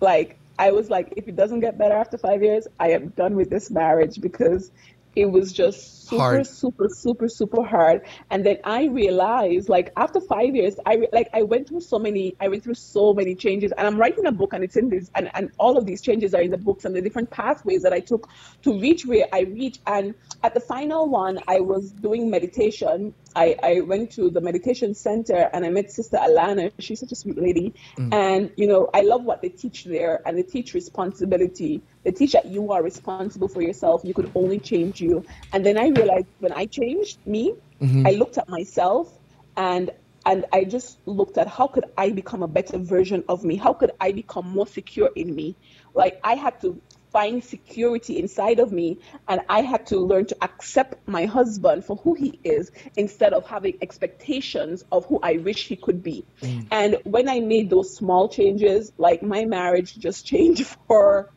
like 0.00 0.38
I 0.58 0.70
was 0.70 0.88
like, 0.88 1.12
if 1.16 1.28
it 1.28 1.36
doesn't 1.36 1.60
get 1.60 1.76
better 1.76 1.94
after 1.94 2.16
five 2.16 2.42
years, 2.42 2.66
I 2.80 2.90
am 2.90 3.08
done 3.08 3.36
with 3.36 3.50
this 3.50 3.70
marriage 3.70 4.20
because 4.20 4.70
it 5.14 5.26
was 5.26 5.52
just 5.52 5.95
super, 6.08 6.22
Hard. 6.22 6.46
super, 6.46 6.88
super, 6.88 7.28
super 7.28 7.64
hard. 7.64 8.02
And 8.30 8.44
then 8.46 8.58
I 8.64 8.84
realized, 8.86 9.68
like 9.68 9.92
after 9.96 10.20
five 10.20 10.54
years, 10.54 10.76
I 10.84 10.94
re- 10.96 11.08
like 11.12 11.28
I 11.32 11.42
went 11.42 11.68
through 11.68 11.80
so 11.80 11.98
many, 11.98 12.36
I 12.40 12.48
went 12.48 12.64
through 12.64 12.74
so 12.74 13.12
many 13.14 13.34
changes, 13.34 13.72
and 13.76 13.86
I'm 13.86 13.96
writing 13.96 14.26
a 14.26 14.32
book, 14.32 14.52
and 14.52 14.62
it's 14.64 14.76
in 14.76 14.88
this, 14.88 15.10
and 15.14 15.30
and 15.34 15.50
all 15.58 15.76
of 15.76 15.86
these 15.86 16.02
changes 16.02 16.34
are 16.34 16.42
in 16.42 16.50
the 16.50 16.58
books 16.58 16.84
and 16.84 16.94
the 16.94 17.02
different 17.02 17.30
pathways 17.30 17.82
that 17.82 17.92
I 17.92 18.00
took 18.00 18.28
to 18.62 18.78
reach 18.78 19.06
where 19.06 19.26
I 19.32 19.40
reach. 19.40 19.78
And 19.86 20.14
at 20.42 20.54
the 20.54 20.60
final 20.60 21.08
one, 21.08 21.38
I 21.48 21.60
was 21.60 21.90
doing 21.90 22.30
meditation. 22.30 23.14
I, 23.34 23.54
I 23.62 23.80
went 23.80 24.12
to 24.12 24.30
the 24.30 24.40
meditation 24.40 24.94
center 24.94 25.50
and 25.52 25.66
I 25.66 25.68
met 25.68 25.92
Sister 25.92 26.16
Alana. 26.16 26.72
She's 26.78 27.00
such 27.00 27.12
a 27.12 27.14
sweet 27.14 27.36
lady. 27.36 27.74
Mm. 27.98 28.14
And, 28.14 28.50
you 28.56 28.66
know, 28.66 28.88
I 28.94 29.02
love 29.02 29.24
what 29.24 29.42
they 29.42 29.50
teach 29.50 29.84
there 29.84 30.22
and 30.26 30.38
they 30.38 30.42
teach 30.42 30.72
responsibility. 30.72 31.82
They 32.02 32.12
teach 32.12 32.32
that 32.32 32.46
you 32.46 32.72
are 32.72 32.82
responsible 32.82 33.48
for 33.48 33.60
yourself. 33.60 34.02
You 34.04 34.14
could 34.14 34.32
only 34.34 34.58
change 34.58 35.02
you. 35.02 35.24
And 35.52 35.66
then 35.66 35.76
I 35.76 35.90
realized 35.96 36.26
when 36.38 36.52
I 36.52 36.66
changed 36.66 37.18
me, 37.26 37.54
mm-hmm. 37.80 38.06
I 38.06 38.10
looked 38.12 38.38
at 38.38 38.48
myself 38.48 39.18
and 39.56 39.90
and 40.24 40.44
I 40.52 40.64
just 40.64 40.98
looked 41.06 41.38
at 41.38 41.46
how 41.46 41.68
could 41.68 41.84
I 41.96 42.10
become 42.10 42.42
a 42.42 42.48
better 42.48 42.78
version 42.78 43.22
of 43.28 43.44
me? 43.44 43.54
How 43.54 43.72
could 43.72 43.92
I 44.00 44.10
become 44.10 44.48
more 44.48 44.66
secure 44.66 45.10
in 45.14 45.32
me? 45.34 45.54
Like 45.94 46.18
I 46.24 46.34
had 46.34 46.60
to 46.62 46.80
find 47.12 47.42
security 47.42 48.18
inside 48.18 48.58
of 48.58 48.72
me 48.72 48.98
and 49.28 49.40
I 49.48 49.62
had 49.62 49.86
to 49.86 49.98
learn 49.98 50.26
to 50.26 50.36
accept 50.42 51.08
my 51.08 51.24
husband 51.24 51.84
for 51.84 51.96
who 51.96 52.14
he 52.14 52.40
is 52.42 52.72
instead 52.96 53.32
of 53.32 53.46
having 53.46 53.78
expectations 53.80 54.84
of 54.90 55.06
who 55.06 55.20
I 55.22 55.38
wish 55.38 55.68
he 55.68 55.76
could 55.76 56.02
be. 56.02 56.26
Mm. 56.42 56.66
And 56.72 56.98
when 57.04 57.28
I 57.28 57.40
made 57.40 57.70
those 57.70 57.94
small 57.96 58.28
changes, 58.28 58.92
like 58.98 59.22
my 59.22 59.44
marriage 59.44 59.96
just 59.96 60.26
changed 60.32 60.66
for 60.88 61.30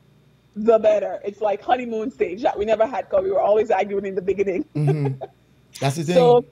the 0.66 0.80
better. 0.80 1.20
It's 1.24 1.42
like 1.42 1.62
honeymoon 1.62 2.12
stage 2.12 2.42
that 2.44 2.58
we 2.58 2.66
never 2.66 2.86
had 2.86 3.10
because 3.10 3.24
we 3.24 3.32
were 3.32 3.42
always 3.42 3.72
arguing 3.72 4.06
in 4.06 4.16
the 4.16 4.22
beginning. 4.22 4.66
Mm-hmm. 4.76 5.24
That's 5.80 5.96
the 5.98 6.04
thing. 6.04 6.16
So 6.16 6.46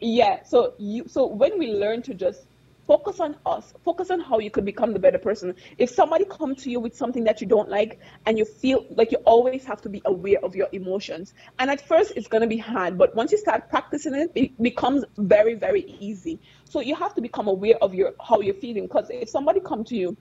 Yeah. 0.00 0.42
So 0.44 0.74
you 0.78 1.08
so 1.08 1.26
when 1.26 1.58
we 1.58 1.72
learn 1.72 2.02
to 2.02 2.14
just 2.14 2.46
focus 2.86 3.20
on 3.20 3.36
us 3.46 3.72
focus 3.84 4.10
on 4.10 4.20
how 4.20 4.38
you 4.38 4.50
could 4.50 4.64
become 4.64 4.92
the 4.92 4.98
better 4.98 5.18
person 5.18 5.54
if 5.78 5.88
somebody 5.88 6.24
comes 6.24 6.62
to 6.62 6.70
you 6.70 6.80
with 6.80 6.94
something 6.96 7.24
that 7.24 7.40
you 7.40 7.46
don't 7.46 7.68
like 7.68 8.00
and 8.26 8.36
you 8.36 8.44
feel 8.44 8.84
like 8.90 9.12
you 9.12 9.18
always 9.18 9.64
have 9.64 9.80
to 9.80 9.88
be 9.88 10.02
aware 10.04 10.38
of 10.44 10.56
your 10.56 10.68
emotions 10.72 11.32
and 11.58 11.70
at 11.70 11.80
first 11.80 12.12
it's 12.16 12.26
going 12.26 12.40
to 12.40 12.48
be 12.48 12.56
hard 12.58 12.98
but 12.98 13.14
once 13.14 13.30
you 13.30 13.38
start 13.38 13.70
practicing 13.70 14.14
it 14.14 14.32
it 14.34 14.60
becomes 14.60 15.04
very 15.16 15.54
very 15.54 15.96
easy 16.00 16.40
so 16.64 16.80
you 16.80 16.94
have 16.94 17.14
to 17.14 17.20
become 17.20 17.46
aware 17.46 17.76
of 17.80 17.94
your 17.94 18.12
how 18.20 18.40
you're 18.40 18.54
feeling 18.54 18.82
because 18.82 19.08
if 19.10 19.28
somebody 19.28 19.60
come 19.60 19.84
to 19.84 19.96
you 19.96 20.16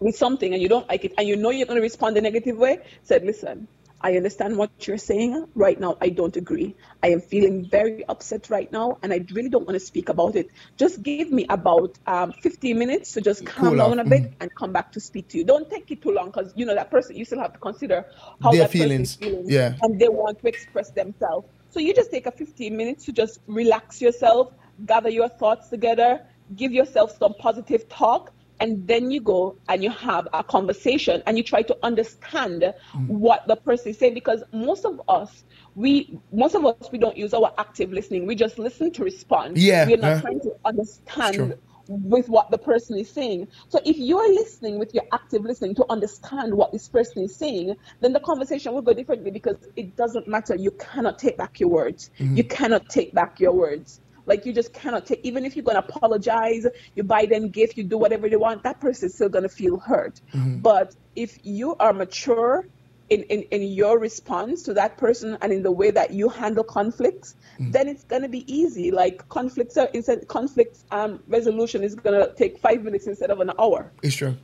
with 0.00 0.16
something 0.16 0.52
and 0.52 0.62
you 0.62 0.68
don't 0.68 0.88
like 0.88 1.04
it 1.04 1.12
and 1.18 1.26
you 1.26 1.36
know 1.36 1.50
you're 1.50 1.66
going 1.66 1.76
to 1.76 1.82
respond 1.82 2.16
a 2.16 2.20
negative 2.20 2.56
way 2.56 2.78
said 3.02 3.24
listen 3.24 3.66
I 4.00 4.16
understand 4.16 4.56
what 4.56 4.70
you're 4.86 4.98
saying. 4.98 5.48
Right 5.54 5.78
now, 5.78 5.96
I 6.00 6.10
don't 6.10 6.36
agree. 6.36 6.76
I 7.02 7.08
am 7.08 7.20
feeling 7.20 7.68
very 7.68 8.04
upset 8.06 8.48
right 8.48 8.70
now, 8.70 8.98
and 9.02 9.12
I 9.12 9.24
really 9.32 9.48
don't 9.48 9.66
want 9.66 9.74
to 9.74 9.84
speak 9.84 10.08
about 10.08 10.36
it. 10.36 10.50
Just 10.76 11.02
give 11.02 11.32
me 11.32 11.46
about 11.48 11.98
um, 12.06 12.32
15 12.32 12.78
minutes 12.78 13.12
to 13.14 13.20
just 13.20 13.44
calm 13.44 13.70
cool 13.70 13.76
down 13.76 13.98
a 13.98 14.04
bit 14.04 14.22
mm. 14.22 14.34
and 14.40 14.54
come 14.54 14.72
back 14.72 14.92
to 14.92 15.00
speak 15.00 15.28
to 15.28 15.38
you. 15.38 15.44
Don't 15.44 15.68
take 15.68 15.90
it 15.90 16.00
too 16.00 16.12
long 16.12 16.26
because 16.26 16.52
you 16.54 16.64
know 16.64 16.74
that 16.74 16.90
person. 16.90 17.16
You 17.16 17.24
still 17.24 17.40
have 17.40 17.54
to 17.54 17.58
consider 17.58 18.06
how 18.40 18.52
their 18.52 18.62
that 18.62 18.70
feelings, 18.70 19.16
person 19.16 19.34
is 19.34 19.38
feeling, 19.38 19.50
yeah, 19.50 19.74
and 19.82 19.98
they 19.98 20.08
want 20.08 20.40
to 20.40 20.48
express 20.48 20.90
themselves. 20.90 21.48
So 21.70 21.80
you 21.80 21.92
just 21.92 22.10
take 22.10 22.26
a 22.26 22.30
15 22.30 22.76
minutes 22.76 23.04
to 23.06 23.12
just 23.12 23.40
relax 23.46 24.00
yourself, 24.00 24.52
gather 24.86 25.10
your 25.10 25.28
thoughts 25.28 25.68
together, 25.68 26.24
give 26.54 26.72
yourself 26.72 27.18
some 27.18 27.34
positive 27.34 27.88
talk, 27.88 28.32
and 28.60 28.86
then 28.86 29.10
you 29.10 29.20
go 29.20 29.56
and 29.68 29.82
you 29.82 29.90
have 29.90 30.28
a 30.32 30.42
conversation 30.42 31.22
and 31.26 31.36
you 31.36 31.44
try 31.44 31.62
to 31.62 31.76
understand 31.82 32.62
mm. 32.62 33.06
what 33.06 33.46
the 33.46 33.56
person 33.56 33.90
is 33.90 33.98
saying 33.98 34.14
because 34.14 34.42
most 34.52 34.84
of 34.84 35.00
us 35.08 35.44
we 35.74 36.18
most 36.32 36.54
of 36.54 36.64
us 36.66 36.90
we 36.90 36.98
don't 36.98 37.16
use 37.16 37.32
our 37.34 37.52
active 37.58 37.92
listening. 37.92 38.26
We 38.26 38.34
just 38.34 38.58
listen 38.58 38.90
to 38.92 39.04
respond. 39.04 39.58
Yeah 39.58 39.86
we're 39.86 39.96
not 39.96 40.08
yeah. 40.08 40.20
trying 40.20 40.40
to 40.40 40.56
understand 40.64 41.54
with 41.88 42.28
what 42.28 42.50
the 42.50 42.58
person 42.58 42.98
is 42.98 43.08
saying. 43.08 43.48
So 43.68 43.80
if 43.84 43.96
you're 43.96 44.28
listening 44.34 44.78
with 44.78 44.92
your 44.92 45.04
active 45.12 45.42
listening 45.42 45.74
to 45.76 45.86
understand 45.88 46.52
what 46.52 46.72
this 46.72 46.88
person 46.88 47.22
is 47.22 47.34
saying 47.34 47.74
then 48.00 48.12
the 48.12 48.20
conversation 48.20 48.74
will 48.74 48.82
go 48.82 48.92
differently 48.92 49.30
because 49.30 49.56
it 49.76 49.96
doesn't 49.96 50.26
matter. 50.26 50.54
You 50.56 50.72
cannot 50.72 51.18
take 51.18 51.38
back 51.38 51.60
your 51.60 51.70
words. 51.70 52.10
Mm-hmm. 52.18 52.36
you 52.36 52.44
cannot 52.44 52.88
take 52.88 53.14
back 53.14 53.38
your 53.40 53.52
words 53.52 54.00
like 54.28 54.46
you 54.46 54.52
just 54.52 54.72
cannot 54.72 55.06
take, 55.06 55.20
even 55.24 55.44
if 55.44 55.56
you're 55.56 55.64
going 55.64 55.80
to 55.80 55.84
apologize, 55.88 56.66
you 56.94 57.02
buy 57.02 57.26
them 57.26 57.48
gift, 57.48 57.76
you 57.76 57.84
do 57.84 57.98
whatever 57.98 58.28
they 58.28 58.36
want, 58.36 58.62
that 58.62 58.80
person 58.80 59.06
is 59.06 59.14
still 59.14 59.28
going 59.28 59.42
to 59.44 59.48
feel 59.48 59.78
hurt. 59.78 60.20
Mm-hmm. 60.34 60.58
But 60.58 60.94
if 61.16 61.38
you 61.42 61.74
are 61.76 61.92
mature 61.92 62.66
in, 63.08 63.22
in, 63.24 63.42
in 63.50 63.62
your 63.62 63.98
response 63.98 64.64
to 64.64 64.74
that 64.74 64.98
person 64.98 65.38
and 65.40 65.52
in 65.52 65.62
the 65.62 65.72
way 65.72 65.90
that 65.90 66.10
you 66.12 66.28
handle 66.28 66.64
conflicts, 66.64 67.34
mm-hmm. 67.54 67.70
then 67.70 67.88
it's 67.88 68.04
going 68.04 68.22
to 68.22 68.28
be 68.28 68.44
easy. 68.52 68.90
Like 68.90 69.28
conflicts 69.28 69.76
are 69.76 69.88
instead 69.94 70.28
conflict 70.28 70.78
um, 70.90 71.20
resolution 71.26 71.82
is 71.82 71.94
going 71.94 72.20
to 72.20 72.34
take 72.34 72.58
five 72.58 72.82
minutes 72.82 73.06
instead 73.06 73.30
of 73.30 73.40
an 73.40 73.50
hour. 73.58 73.90
It's 74.02 74.16
true. 74.16 74.36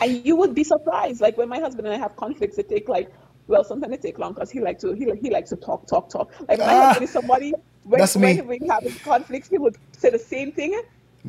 And 0.00 0.24
you 0.24 0.36
would 0.36 0.54
be 0.54 0.64
surprised. 0.64 1.20
Like 1.20 1.36
when 1.36 1.48
my 1.48 1.58
husband 1.58 1.86
and 1.86 1.94
I 1.94 1.98
have 1.98 2.16
conflicts, 2.16 2.56
it 2.58 2.68
take 2.68 2.88
like 2.88 3.12
well, 3.48 3.64
sometimes 3.64 3.94
it 3.94 4.02
take 4.02 4.18
long 4.18 4.34
because 4.34 4.50
he 4.50 4.60
like 4.60 4.78
to 4.80 4.92
he 4.92 5.10
he 5.20 5.30
likes 5.30 5.50
to 5.50 5.56
talk, 5.56 5.86
talk, 5.86 6.08
talk. 6.08 6.32
Like 6.48 6.58
my 6.60 6.66
ah, 6.66 7.04
somebody 7.06 7.54
when, 7.88 7.98
that's 7.98 8.14
when 8.14 8.46
we 8.46 8.60
have 8.68 8.84
conflicts, 9.02 9.48
he 9.48 9.58
would 9.58 9.76
say 9.92 10.10
the 10.10 10.18
same 10.18 10.52
thing 10.52 10.80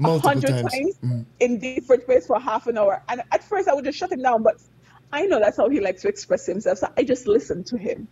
a 0.04 0.20
hundred 0.20 0.50
times, 0.50 0.72
times 0.72 0.96
mm. 1.04 1.26
in 1.40 1.58
different 1.60 2.08
ways 2.08 2.28
for 2.28 2.40
half 2.40 2.68
an 2.68 2.78
hour. 2.78 3.02
And 3.08 3.24
at 3.32 3.44
first, 3.44 3.70
I 3.70 3.74
would 3.74 3.86
just 3.86 3.98
shut 3.98 4.12
him 4.12 4.22
down, 4.22 4.44
but 4.44 4.58
I 5.12 5.26
know 5.26 5.40
that's 5.40 5.56
how 5.56 5.70
he 5.70 5.80
likes 5.80 6.02
to 6.02 6.10
express 6.10 6.46
himself. 6.46 6.80
So 6.80 6.92
I 6.98 7.04
just 7.04 7.28
listen 7.28 7.64
to 7.66 7.78
him. 7.78 8.08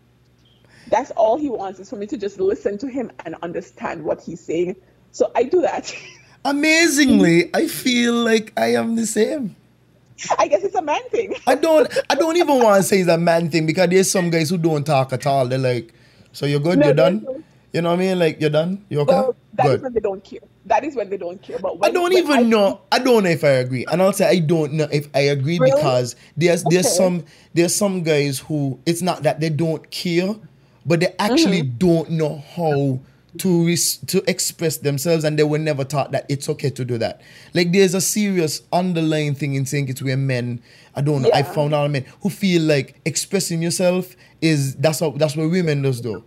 That's 0.90 1.12
all 1.12 1.38
he 1.38 1.50
wants 1.50 1.80
is 1.82 1.90
for 1.90 1.98
me 1.98 2.08
to 2.08 2.18
just 2.18 2.40
listen 2.40 2.78
to 2.78 2.88
him 2.88 3.12
and 3.26 3.36
understand 3.42 4.04
what 4.04 4.22
he's 4.22 4.40
saying. 4.40 4.78
So 5.12 5.32
I 5.36 5.44
do 5.44 5.62
that. 5.62 5.94
Amazingly, 6.46 7.50
I 7.54 7.68
feel 7.68 8.14
like 8.14 8.54
I 8.56 8.76
am 8.76 8.96
the 8.96 9.06
same. 9.06 9.57
I 10.38 10.48
guess 10.48 10.64
it's 10.64 10.76
a 10.76 10.82
man 10.82 11.02
thing. 11.10 11.36
I 11.46 11.56
don't 11.56 11.88
I 12.10 12.16
don't 12.16 12.38
even 12.38 12.60
want 12.60 12.78
to 12.78 12.84
say 12.84 13.00
it's 13.00 13.10
a 13.10 13.18
man 13.18 13.50
thing 13.50 13.66
because 13.66 13.90
there's 13.90 14.12
some 14.12 14.30
guys 14.30 14.50
who 14.50 14.58
don't 14.58 14.84
talk 14.84 15.14
at 15.14 15.26
all. 15.28 15.48
They're 15.48 15.60
like, 15.60 15.94
so 16.32 16.46
you're 16.46 16.60
good, 16.60 16.80
no, 16.80 16.86
you're 16.88 16.96
done. 16.96 17.24
No. 17.24 17.44
You 17.74 17.82
know 17.82 17.90
what 17.90 17.96
I 17.96 18.00
mean? 18.00 18.20
Like 18.20 18.42
you're 18.42 18.50
done. 18.50 18.86
you're 18.90 19.02
okay? 19.02 19.14
Well, 19.14 19.36
that 19.54 19.64
Good. 19.66 19.76
is 19.76 19.82
when 19.84 19.94
they 19.94 20.00
don't 20.00 20.24
care. 20.24 20.40
That 20.66 20.84
is 20.84 20.96
when 20.96 21.10
they 21.10 21.18
don't 21.18 21.42
care. 21.42 21.60
But 21.60 21.78
I 21.84 21.92
don't 21.92 22.14
even 22.14 22.32
I 22.32 22.42
know. 22.42 22.82
I 22.92 23.00
don't 23.00 23.24
know 23.24 23.30
if 23.30 23.44
I 23.44 23.50
agree, 23.50 23.86
and 23.92 24.02
I'll 24.02 24.14
say 24.14 24.28
I 24.28 24.40
don't 24.40 24.74
know 24.74 24.88
if 24.92 25.08
I 25.14 25.20
agree 25.20 25.60
really? 25.60 25.72
because 25.72 26.16
there's 26.36 26.64
there's 26.64 26.88
okay. 26.88 26.96
some 26.96 27.26
there's 27.54 27.76
some 27.76 28.04
guys 28.04 28.40
who 28.40 28.80
it's 28.86 29.02
not 29.02 29.24
that 29.24 29.40
they 29.40 29.50
don't 29.50 29.90
care, 29.92 30.36
but 30.86 31.02
they 31.02 31.14
actually 31.20 31.62
mm-hmm. 31.62 31.78
don't 31.78 32.10
know 32.12 32.44
how 32.56 33.00
to 33.40 33.66
res- 33.66 33.98
to 34.08 34.24
express 34.30 34.78
themselves, 34.78 35.24
and 35.24 35.38
they 35.38 35.44
were 35.44 35.58
never 35.58 35.84
taught 35.84 36.12
that 36.12 36.26
it's 36.30 36.50
okay 36.50 36.70
to 36.72 36.86
do 36.86 36.98
that. 36.98 37.22
Like 37.54 37.72
there's 37.72 37.94
a 37.94 38.02
serious 38.02 38.62
underlying 38.72 39.36
thing 39.36 39.56
in 39.56 39.66
saying 39.66 39.90
it's 39.90 40.02
where 40.02 40.18
men. 40.18 40.62
I 40.96 41.02
don't 41.02 41.22
know. 41.22 41.30
Yeah. 41.30 41.38
I 41.38 41.44
found 41.44 41.74
out 41.74 41.90
men 41.92 42.06
who 42.22 42.30
feel 42.30 42.64
like 42.64 43.00
expressing 43.06 43.62
yourself 43.62 44.16
is 44.42 44.76
that's 44.76 45.00
how 45.00 45.12
that's 45.12 45.36
what 45.36 45.50
women 45.50 45.82
does 45.82 46.02
though 46.02 46.24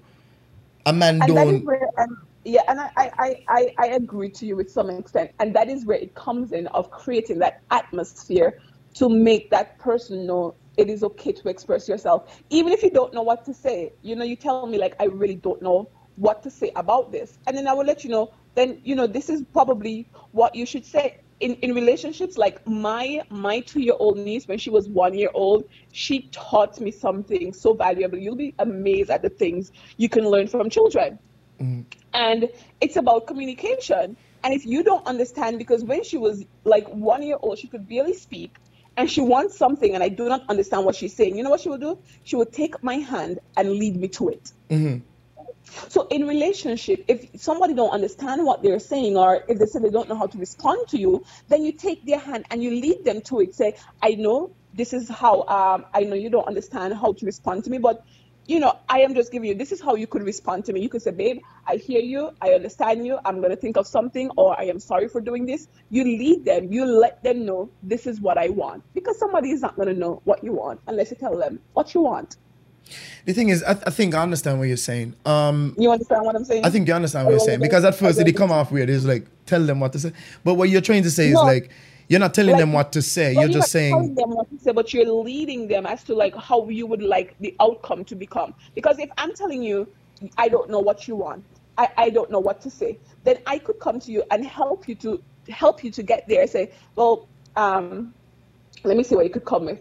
a 0.86 0.92
man 0.92 1.20
and 1.22 1.34
don't. 1.34 1.64
Where, 1.64 1.88
and, 1.96 2.16
yeah, 2.44 2.62
and 2.68 2.80
I, 2.80 2.90
I, 2.96 3.44
I, 3.48 3.74
I 3.78 3.86
agree 3.88 4.30
to 4.30 4.46
you 4.46 4.56
with 4.56 4.70
some 4.70 4.90
extent. 4.90 5.30
And 5.38 5.54
that 5.54 5.68
is 5.68 5.84
where 5.84 5.98
it 5.98 6.14
comes 6.14 6.52
in 6.52 6.66
of 6.68 6.90
creating 6.90 7.38
that 7.40 7.62
atmosphere 7.70 8.60
to 8.94 9.08
make 9.08 9.50
that 9.50 9.78
person 9.78 10.26
know 10.26 10.54
it 10.76 10.88
is 10.88 11.02
okay 11.04 11.32
to 11.32 11.48
express 11.48 11.88
yourself. 11.88 12.42
Even 12.50 12.72
if 12.72 12.82
you 12.82 12.90
don't 12.90 13.12
know 13.12 13.22
what 13.22 13.44
to 13.44 13.54
say, 13.54 13.92
you 14.02 14.16
know, 14.16 14.24
you 14.24 14.36
tell 14.36 14.66
me, 14.66 14.78
like, 14.78 14.94
I 14.98 15.04
really 15.04 15.34
don't 15.34 15.60
know 15.60 15.88
what 16.16 16.42
to 16.42 16.50
say 16.50 16.72
about 16.76 17.12
this. 17.12 17.38
And 17.46 17.56
then 17.56 17.66
I 17.66 17.72
will 17.72 17.84
let 17.84 18.04
you 18.04 18.10
know, 18.10 18.32
then, 18.54 18.80
you 18.84 18.94
know, 18.94 19.06
this 19.06 19.28
is 19.30 19.44
probably 19.52 20.08
what 20.32 20.54
you 20.54 20.66
should 20.66 20.84
say. 20.84 21.20
In, 21.40 21.54
in 21.62 21.74
relationships 21.74 22.36
like 22.36 22.66
my 22.66 23.22
my 23.30 23.60
two 23.60 23.80
year 23.80 23.94
old 23.98 24.18
niece 24.18 24.46
when 24.46 24.58
she 24.58 24.68
was 24.68 24.90
one 24.90 25.14
year 25.14 25.30
old 25.32 25.64
she 25.90 26.28
taught 26.32 26.78
me 26.78 26.90
something 26.90 27.54
so 27.54 27.72
valuable. 27.72 28.18
You'll 28.18 28.36
be 28.36 28.54
amazed 28.58 29.08
at 29.08 29.22
the 29.22 29.30
things 29.30 29.72
you 29.96 30.10
can 30.10 30.28
learn 30.28 30.48
from 30.48 30.68
children. 30.68 31.18
Mm. 31.58 31.84
and 32.14 32.48
it's 32.80 32.96
about 32.96 33.26
communication. 33.26 34.16
And 34.42 34.54
if 34.54 34.64
you 34.64 34.82
don't 34.82 35.06
understand 35.06 35.58
because 35.58 35.84
when 35.84 36.02
she 36.02 36.16
was 36.16 36.44
like 36.64 36.88
one 36.88 37.22
year 37.22 37.36
old 37.40 37.58
she 37.58 37.68
could 37.68 37.88
barely 37.88 38.14
speak 38.14 38.56
and 38.96 39.10
she 39.10 39.20
wants 39.20 39.56
something 39.56 39.94
and 39.94 40.02
i 40.02 40.08
do 40.08 40.28
not 40.28 40.42
understand 40.48 40.84
what 40.84 40.94
she's 40.94 41.14
saying. 41.14 41.36
You 41.36 41.42
know 41.42 41.50
what 41.50 41.60
she 41.60 41.68
will 41.68 41.78
do? 41.78 41.98
She 42.24 42.36
will 42.36 42.46
take 42.46 42.82
my 42.82 42.94
hand 42.94 43.38
and 43.56 43.70
lead 43.70 43.96
me 43.96 44.08
to 44.08 44.28
it. 44.30 44.52
Mm-hmm. 44.70 44.98
So 45.88 46.06
in 46.08 46.26
relationship, 46.26 47.04
if 47.08 47.40
somebody 47.40 47.74
don't 47.74 47.90
understand 47.90 48.44
what 48.44 48.62
they're 48.62 48.78
saying 48.78 49.16
or 49.16 49.44
if 49.48 49.58
they 49.58 49.66
say 49.66 49.80
they 49.80 49.90
don't 49.90 50.08
know 50.08 50.18
how 50.18 50.26
to 50.26 50.38
respond 50.38 50.88
to 50.88 50.98
you, 50.98 51.24
then 51.48 51.64
you 51.64 51.72
take 51.72 52.04
their 52.04 52.18
hand 52.18 52.46
and 52.50 52.62
you 52.62 52.70
lead 52.70 53.04
them 53.04 53.20
to 53.22 53.40
it. 53.40 53.54
Say, 53.54 53.74
I 54.02 54.10
know 54.10 54.54
this 54.72 54.92
is 54.92 55.08
how 55.08 55.42
um, 55.42 55.84
I 55.92 56.00
know 56.02 56.14
you 56.14 56.30
don't 56.30 56.46
understand 56.46 56.94
how 56.94 57.12
to 57.12 57.26
respond 57.26 57.64
to 57.64 57.70
me, 57.70 57.78
but 57.78 58.02
you 58.46 58.58
know, 58.58 58.72
I 58.88 59.00
am 59.00 59.14
just 59.14 59.30
giving 59.30 59.48
you 59.48 59.54
this 59.54 59.70
is 59.70 59.80
how 59.80 59.94
you 59.94 60.08
could 60.08 60.22
respond 60.22 60.64
to 60.64 60.72
me. 60.72 60.80
You 60.80 60.88
could 60.88 61.02
say, 61.02 61.12
babe, 61.12 61.38
I 61.66 61.76
hear 61.76 62.00
you, 62.00 62.30
I 62.40 62.50
understand 62.50 63.06
you, 63.06 63.18
I'm 63.24 63.40
gonna 63.40 63.54
think 63.54 63.76
of 63.76 63.86
something, 63.86 64.30
or 64.36 64.58
I 64.58 64.64
am 64.64 64.80
sorry 64.80 65.08
for 65.08 65.20
doing 65.20 65.46
this. 65.46 65.68
You 65.88 66.02
lead 66.02 66.44
them, 66.44 66.72
you 66.72 66.84
let 66.84 67.22
them 67.22 67.46
know 67.46 67.70
this 67.82 68.08
is 68.08 68.20
what 68.20 68.38
I 68.38 68.48
want. 68.48 68.82
Because 68.92 69.18
somebody 69.20 69.50
is 69.50 69.60
not 69.60 69.76
gonna 69.76 69.94
know 69.94 70.20
what 70.24 70.42
you 70.42 70.52
want 70.52 70.80
unless 70.88 71.10
you 71.12 71.16
tell 71.16 71.36
them 71.36 71.60
what 71.74 71.94
you 71.94 72.00
want. 72.00 72.36
The 73.24 73.32
thing 73.32 73.48
is, 73.48 73.62
I, 73.62 73.74
th- 73.74 73.84
I, 73.86 73.90
think 73.90 74.14
I 74.14 74.22
understand 74.22 74.58
what 74.58 74.68
you're 74.68 74.76
saying. 74.76 75.14
Um, 75.24 75.74
you 75.78 75.90
understand 75.90 76.24
what 76.24 76.36
I'm 76.36 76.44
saying? 76.44 76.64
I 76.64 76.70
think 76.70 76.88
you 76.88 76.94
understand 76.94 77.26
what 77.26 77.32
you're 77.32 77.40
saying 77.40 77.60
because 77.60 77.84
at 77.84 77.94
first 77.94 78.18
they 78.18 78.32
come 78.32 78.50
off 78.50 78.70
weird. 78.70 78.90
It's 78.90 79.04
like 79.04 79.26
tell 79.46 79.64
them 79.64 79.80
what 79.80 79.92
to 79.92 79.98
say, 79.98 80.12
but 80.44 80.54
what 80.54 80.68
you're 80.68 80.80
trying 80.80 81.02
to 81.02 81.10
say 81.10 81.30
no. 81.30 81.40
is 81.40 81.46
like 81.46 81.70
you're 82.08 82.20
not 82.20 82.34
telling 82.34 82.52
like, 82.52 82.60
them 82.60 82.72
what 82.72 82.92
to 82.92 83.02
say. 83.02 83.34
You're, 83.34 83.48
just 83.48 83.70
saying 83.70 84.16
them 84.16 84.30
what 84.30 84.50
to 84.50 84.58
say, 84.58 84.72
but 84.72 84.92
you're 84.92 85.06
leading 85.06 85.68
them 85.68 85.86
as 85.86 86.02
to 86.04 86.14
like 86.14 86.34
how 86.34 86.68
you 86.68 86.86
would 86.86 87.02
like 87.02 87.36
the 87.38 87.54
outcome 87.60 88.04
to 88.06 88.16
become. 88.16 88.52
Because 88.74 88.98
if 88.98 89.08
I'm 89.16 89.32
telling 89.32 89.62
you, 89.62 89.86
I 90.36 90.48
don't 90.48 90.68
know 90.68 90.80
what 90.80 91.06
you 91.06 91.14
want, 91.14 91.44
I, 91.78 91.88
I 91.96 92.10
don't 92.10 92.30
know 92.30 92.40
what 92.40 92.60
to 92.62 92.70
say, 92.70 92.98
then 93.22 93.38
I 93.46 93.58
could 93.58 93.78
come 93.78 94.00
to 94.00 94.10
you 94.10 94.24
and 94.32 94.44
help 94.44 94.88
you 94.88 94.96
to 94.96 95.22
help 95.48 95.84
you 95.84 95.90
to 95.92 96.02
get 96.02 96.26
there. 96.26 96.46
Say, 96.46 96.72
well, 96.96 97.28
um, 97.54 98.12
let 98.84 98.96
me 98.96 99.04
see 99.04 99.14
what 99.14 99.24
you 99.24 99.30
could 99.30 99.44
come 99.44 99.66
with. 99.66 99.80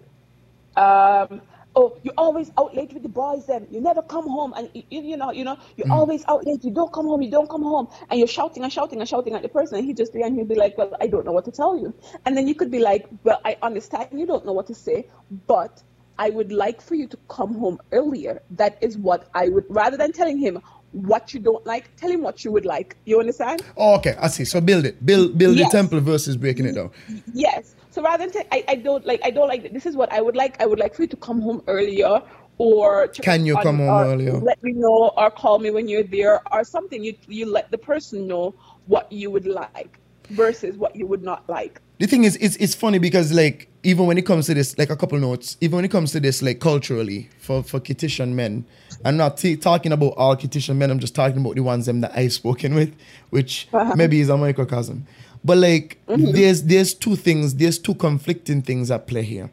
Um, 0.77 1.41
oh, 1.79 1.97
you're 2.03 2.13
always 2.17 2.51
out 2.57 2.75
late 2.75 2.93
with 2.93 3.03
the 3.03 3.09
boys 3.09 3.45
then. 3.47 3.67
You 3.71 3.81
never 3.81 4.01
come 4.01 4.27
home 4.27 4.53
and 4.55 4.69
you, 4.73 4.83
you 4.89 5.17
know, 5.17 5.31
you 5.31 5.43
know, 5.43 5.57
you're 5.77 5.87
mm. 5.87 5.91
always 5.99 6.23
out 6.27 6.45
late. 6.45 6.63
You 6.63 6.71
don't 6.71 6.91
come 6.91 7.05
home, 7.05 7.21
you 7.21 7.31
don't 7.31 7.49
come 7.49 7.63
home. 7.63 7.87
And 8.09 8.19
you're 8.19 8.27
shouting 8.27 8.63
and 8.63 8.71
shouting 8.71 8.99
and 8.99 9.07
shouting 9.07 9.33
at 9.35 9.41
the 9.41 9.49
person 9.49 9.77
and 9.77 9.85
he 9.85 9.93
just 9.93 10.13
be 10.13 10.21
and 10.21 10.35
he'll 10.35 10.45
be 10.45 10.55
like, 10.55 10.77
Well, 10.77 10.95
I 10.99 11.07
don't 11.07 11.25
know 11.25 11.31
what 11.31 11.45
to 11.45 11.51
tell 11.51 11.77
you. 11.77 11.93
And 12.25 12.35
then 12.35 12.47
you 12.47 12.55
could 12.55 12.71
be 12.71 12.79
like, 12.79 13.07
Well, 13.23 13.39
I 13.45 13.57
understand 13.61 14.09
you 14.11 14.25
don't 14.25 14.45
know 14.45 14.53
what 14.53 14.67
to 14.67 14.75
say, 14.75 15.07
but 15.47 15.81
I 16.17 16.29
would 16.31 16.51
like 16.51 16.81
for 16.81 16.95
you 16.95 17.07
to 17.07 17.17
come 17.29 17.55
home 17.55 17.79
earlier. 17.93 18.41
That 18.51 18.77
is 18.81 18.97
what 18.97 19.29
I 19.33 19.47
would 19.47 19.65
rather 19.69 19.95
than 19.95 20.11
telling 20.11 20.37
him 20.37 20.61
what 20.91 21.33
you 21.33 21.39
don't 21.39 21.65
like, 21.65 21.95
tell 21.95 22.09
him 22.09 22.21
what 22.21 22.43
you 22.43 22.51
would 22.51 22.65
like. 22.65 22.97
You 23.05 23.19
understand? 23.19 23.61
Oh, 23.77 23.95
okay, 23.95 24.15
I 24.19 24.27
see. 24.27 24.43
So 24.43 24.59
build 24.59 24.85
it. 24.85 25.05
Build 25.05 25.37
build 25.37 25.55
yes. 25.55 25.71
the 25.71 25.77
temple 25.77 25.99
versus 26.01 26.35
breaking 26.35 26.65
it 26.65 26.73
down. 26.73 26.91
Yes. 27.33 27.75
So 27.91 28.01
rather 28.03 28.23
than 28.25 28.33
say, 28.33 28.47
I, 28.51 28.63
I 28.67 28.75
don't 28.75 29.05
like, 29.05 29.19
I 29.23 29.31
don't 29.31 29.47
like, 29.47 29.73
this 29.73 29.85
is 29.85 29.95
what 29.95 30.11
I 30.13 30.21
would 30.21 30.35
like. 30.35 30.61
I 30.61 30.65
would 30.65 30.79
like 30.79 30.93
for 30.95 31.01
you 31.03 31.07
to 31.07 31.17
come 31.17 31.41
home 31.41 31.61
earlier 31.67 32.21
or 32.57 33.07
Can 33.07 33.45
you 33.45 33.55
on- 33.57 33.63
come 33.63 33.77
home 33.77 33.89
earlier? 33.89 34.33
Let 34.37 34.61
me 34.63 34.73
know, 34.73 35.11
or 35.17 35.31
call 35.31 35.59
me 35.59 35.71
when 35.71 35.87
you're 35.87 36.03
there, 36.03 36.41
or 36.53 36.63
something. 36.65 37.01
You 37.03 37.15
you 37.27 37.45
let 37.49 37.71
the 37.71 37.77
person 37.77 38.27
know 38.27 38.53
what 38.87 39.09
you 39.11 39.31
would 39.31 39.45
like 39.47 39.97
versus 40.31 40.75
what 40.77 40.95
you 40.95 41.07
would 41.07 41.23
not 41.23 41.47
like. 41.49 41.79
the 41.99 42.05
thing 42.07 42.23
is 42.25 42.35
it's, 42.39 42.55
it's 42.57 42.75
funny 42.75 42.99
because 42.99 43.31
like 43.33 43.67
even 43.83 44.05
when 44.05 44.17
it 44.17 44.25
comes 44.25 44.45
to 44.45 44.53
this 44.53 44.77
like 44.77 44.89
a 44.89 44.95
couple 44.95 45.17
notes 45.19 45.57
even 45.61 45.75
when 45.77 45.85
it 45.85 45.91
comes 45.91 46.11
to 46.11 46.19
this 46.19 46.41
like 46.43 46.59
culturally 46.59 47.27
for 47.39 47.63
for 47.63 47.79
Kittitian 47.79 48.29
men 48.33 48.63
i'm 49.05 49.17
not 49.17 49.37
t- 49.37 49.57
talking 49.57 49.91
about 49.91 50.13
all 50.17 50.35
Kittitian 50.37 50.75
men 50.77 50.91
i'm 50.91 50.99
just 50.99 51.15
talking 51.15 51.39
about 51.43 51.55
the 51.55 51.61
ones 51.63 51.87
them 51.87 51.99
that 52.01 52.11
i've 52.15 52.31
spoken 52.31 52.73
with 52.75 52.91
which 53.31 53.67
Uh-huh. 53.73 53.95
maybe 53.95 54.19
is 54.21 54.29
a 54.29 54.37
microcosm 54.37 55.05
but 55.43 55.57
like 55.57 55.97
Mhm. 56.07 56.33
there's 56.33 56.63
there's 56.63 56.93
two 56.93 57.15
things 57.15 57.55
there's 57.55 57.77
two 57.79 57.93
conflicting 57.95 58.61
things 58.61 58.91
at 58.91 59.07
play 59.07 59.23
here 59.23 59.49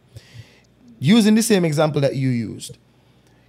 using 0.98 1.34
the 1.34 1.42
same 1.42 1.64
example 1.64 2.00
that 2.00 2.16
you 2.16 2.28
used 2.28 2.76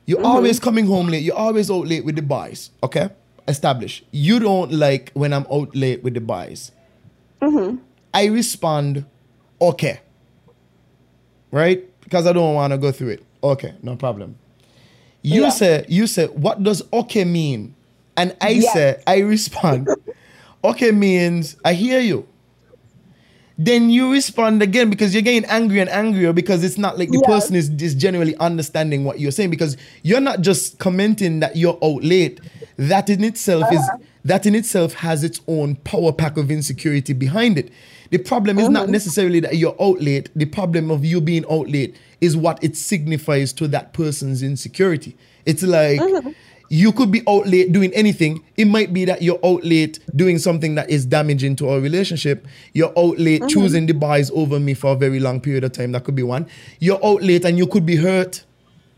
you're 0.05 0.19
Mhm. 0.19 0.25
always 0.25 0.59
coming 0.59 0.85
home 0.85 1.07
late 1.07 1.23
you're 1.23 1.35
always 1.35 1.71
out 1.71 1.87
late 1.87 2.05
with 2.05 2.15
the 2.15 2.21
boys 2.21 2.69
okay 2.83 3.09
establish 3.47 4.03
you 4.11 4.39
don't 4.39 4.71
like 4.71 5.11
when 5.13 5.33
i'm 5.33 5.45
out 5.51 5.73
late 5.75 6.03
with 6.03 6.13
the 6.13 6.21
boys 6.21 6.71
Mm-hmm. 7.39 7.77
I 8.15 8.25
respond, 8.25 9.05
okay. 9.61 9.99
Right? 11.51 11.83
Because 12.01 12.25
I 12.25 12.33
don't 12.33 12.55
want 12.55 12.71
to 12.73 12.77
go 12.79 12.91
through 12.91 13.09
it. 13.09 13.23
Okay, 13.43 13.73
no 13.83 13.95
problem. 13.95 14.35
You 15.21 15.43
Yeah. 15.43 15.49
say, 15.49 15.85
you 15.87 16.07
say, 16.07 16.25
what 16.25 16.63
does 16.63 16.81
okay 16.91 17.25
mean? 17.25 17.75
And 18.15 18.35
I 18.41 18.49
Yes. 18.49 18.73
say, 18.73 19.01
I 19.05 19.19
respond, 19.19 19.87
okay 20.63 20.91
means 20.91 21.55
I 21.63 21.73
hear 21.73 21.99
you. 21.99 22.27
Then 23.59 23.89
you 23.89 24.11
respond 24.11 24.61
again 24.61 24.91
because 24.91 25.13
you're 25.15 25.23
getting 25.23 25.45
angry 25.49 25.79
and 25.79 25.89
angrier 25.89 26.31
because 26.31 26.63
it's 26.63 26.77
not 26.77 26.99
like 26.99 27.09
the 27.09 27.17
Yes. 27.17 27.25
person 27.25 27.55
is, 27.55 27.69
is 27.81 27.95
generally 27.95 28.35
understanding 28.37 29.03
what 29.03 29.19
you're 29.19 29.31
saying 29.31 29.49
because 29.49 29.77
you're 30.03 30.19
not 30.21 30.41
just 30.41 30.77
commenting 30.77 31.39
that 31.39 31.55
you're 31.55 31.77
out 31.83 32.03
late. 32.03 32.39
That 32.77 33.09
in 33.09 33.23
itself 33.23 33.71
is 33.71 33.79
Uh-huh. 33.79 33.97
that 34.25 34.45
in 34.45 34.53
itself 34.53 34.93
has 34.95 35.23
its 35.23 35.41
own 35.47 35.75
power 35.77 36.11
pack 36.11 36.37
of 36.37 36.51
insecurity 36.51 37.13
behind 37.13 37.57
it. 37.57 37.71
The 38.11 38.19
problem 38.19 38.59
is 38.59 38.69
not 38.69 38.89
necessarily 38.89 39.39
that 39.39 39.57
you're 39.57 39.75
out 39.81 40.01
late. 40.01 40.29
The 40.35 40.45
problem 40.45 40.91
of 40.91 41.03
you 41.03 41.19
being 41.19 41.43
out 41.49 41.67
late 41.69 41.95
is 42.21 42.37
what 42.37 42.63
it 42.63 42.75
signifies 42.77 43.53
to 43.53 43.67
that 43.69 43.93
person's 43.93 44.43
insecurity. 44.43 45.15
It's 45.47 45.63
like 45.63 45.99
you 46.69 46.91
could 46.91 47.11
be 47.11 47.21
out 47.27 47.47
late 47.47 47.71
doing 47.71 47.93
anything. 47.93 48.43
It 48.57 48.65
might 48.65 48.91
be 48.93 49.05
that 49.05 49.21
you're 49.21 49.39
out 49.43 49.63
late 49.63 49.99
doing 50.15 50.37
something 50.37 50.75
that 50.75 50.89
is 50.89 51.05
damaging 51.05 51.55
to 51.57 51.69
our 51.69 51.79
relationship. 51.79 52.45
You're 52.73 52.91
out 52.97 53.17
late 53.19 53.41
Mhm. 53.43 53.49
choosing 53.49 53.85
the 53.85 53.93
boys 53.93 54.29
over 54.31 54.59
me 54.59 54.73
for 54.73 54.91
a 54.91 54.95
very 54.95 55.19
long 55.19 55.39
period 55.39 55.63
of 55.63 55.71
time. 55.71 55.93
That 55.93 56.03
could 56.03 56.15
be 56.15 56.23
one. 56.23 56.45
You're 56.79 57.03
out 57.05 57.21
late 57.23 57.45
and 57.45 57.57
you 57.57 57.67
could 57.67 57.85
be 57.85 57.95
hurt 57.97 58.43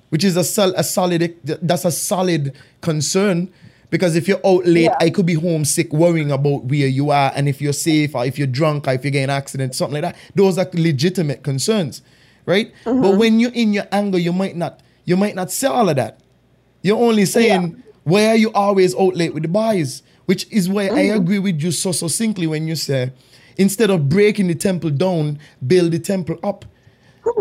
which 0.10 0.24
is 0.24 0.36
a, 0.36 0.44
sol- 0.44 0.74
a 0.76 0.84
solid 0.84 1.36
that's 1.44 1.86
a 1.86 1.92
solid 1.92 2.54
concern 2.82 3.48
because 3.92 4.16
if 4.16 4.28
you're 4.28 4.42
out 4.44 4.66
late 4.66 4.86
Yeah. 4.86 4.96
i 5.00 5.12
could 5.12 5.28
be 5.28 5.36
homesick 5.36 5.94
worrying 5.94 6.32
about 6.32 6.66
where 6.66 6.88
you 6.88 7.12
are 7.12 7.32
and 7.36 7.48
if 7.48 7.62
you're 7.62 7.74
safe 7.74 8.16
or 8.16 8.26
if 8.26 8.40
you're 8.40 8.48
drunk 8.48 8.88
or 8.88 8.94
if 8.94 9.06
you 9.06 9.12
get 9.12 9.26
an 9.26 9.30
accident 9.30 9.76
something 9.76 10.02
like 10.02 10.14
that 10.14 10.16
those 10.34 10.58
are 10.58 10.68
legitimate 10.74 11.44
concerns 11.44 12.02
right 12.48 12.72
but 12.86 13.18
when 13.20 13.40
you're 13.40 13.52
in 13.54 13.72
your 13.72 13.86
anger 13.92 14.18
you 14.18 14.34
might 14.34 14.56
not 14.56 14.80
you 15.06 15.16
might 15.16 15.36
not 15.36 15.52
say 15.52 15.68
all 15.68 15.88
of 15.88 15.96
that 15.96 16.20
you're 16.82 16.98
only 16.98 17.26
saying 17.26 17.82
why 18.04 18.28
are 18.28 18.36
you 18.36 18.52
always 18.54 18.96
out 18.96 19.16
late 19.16 19.34
with 19.34 19.44
the 19.44 19.50
boys 19.50 20.02
which 20.26 20.48
is 20.52 20.68
why 20.70 20.86
i 20.88 21.04
Mhm. 21.08 21.16
agree 21.16 21.40
with 21.40 21.62
you 21.62 21.72
so 21.72 21.92
succinctly 21.92 22.48
when 22.48 22.68
you 22.68 22.76
say 22.76 23.12
instead 23.58 23.90
of 23.90 24.08
breaking 24.10 24.48
the 24.48 24.56
temple 24.56 24.90
down 24.90 25.38
build 25.66 25.92
the 25.92 26.00
temple 26.00 26.38
up 26.44 26.66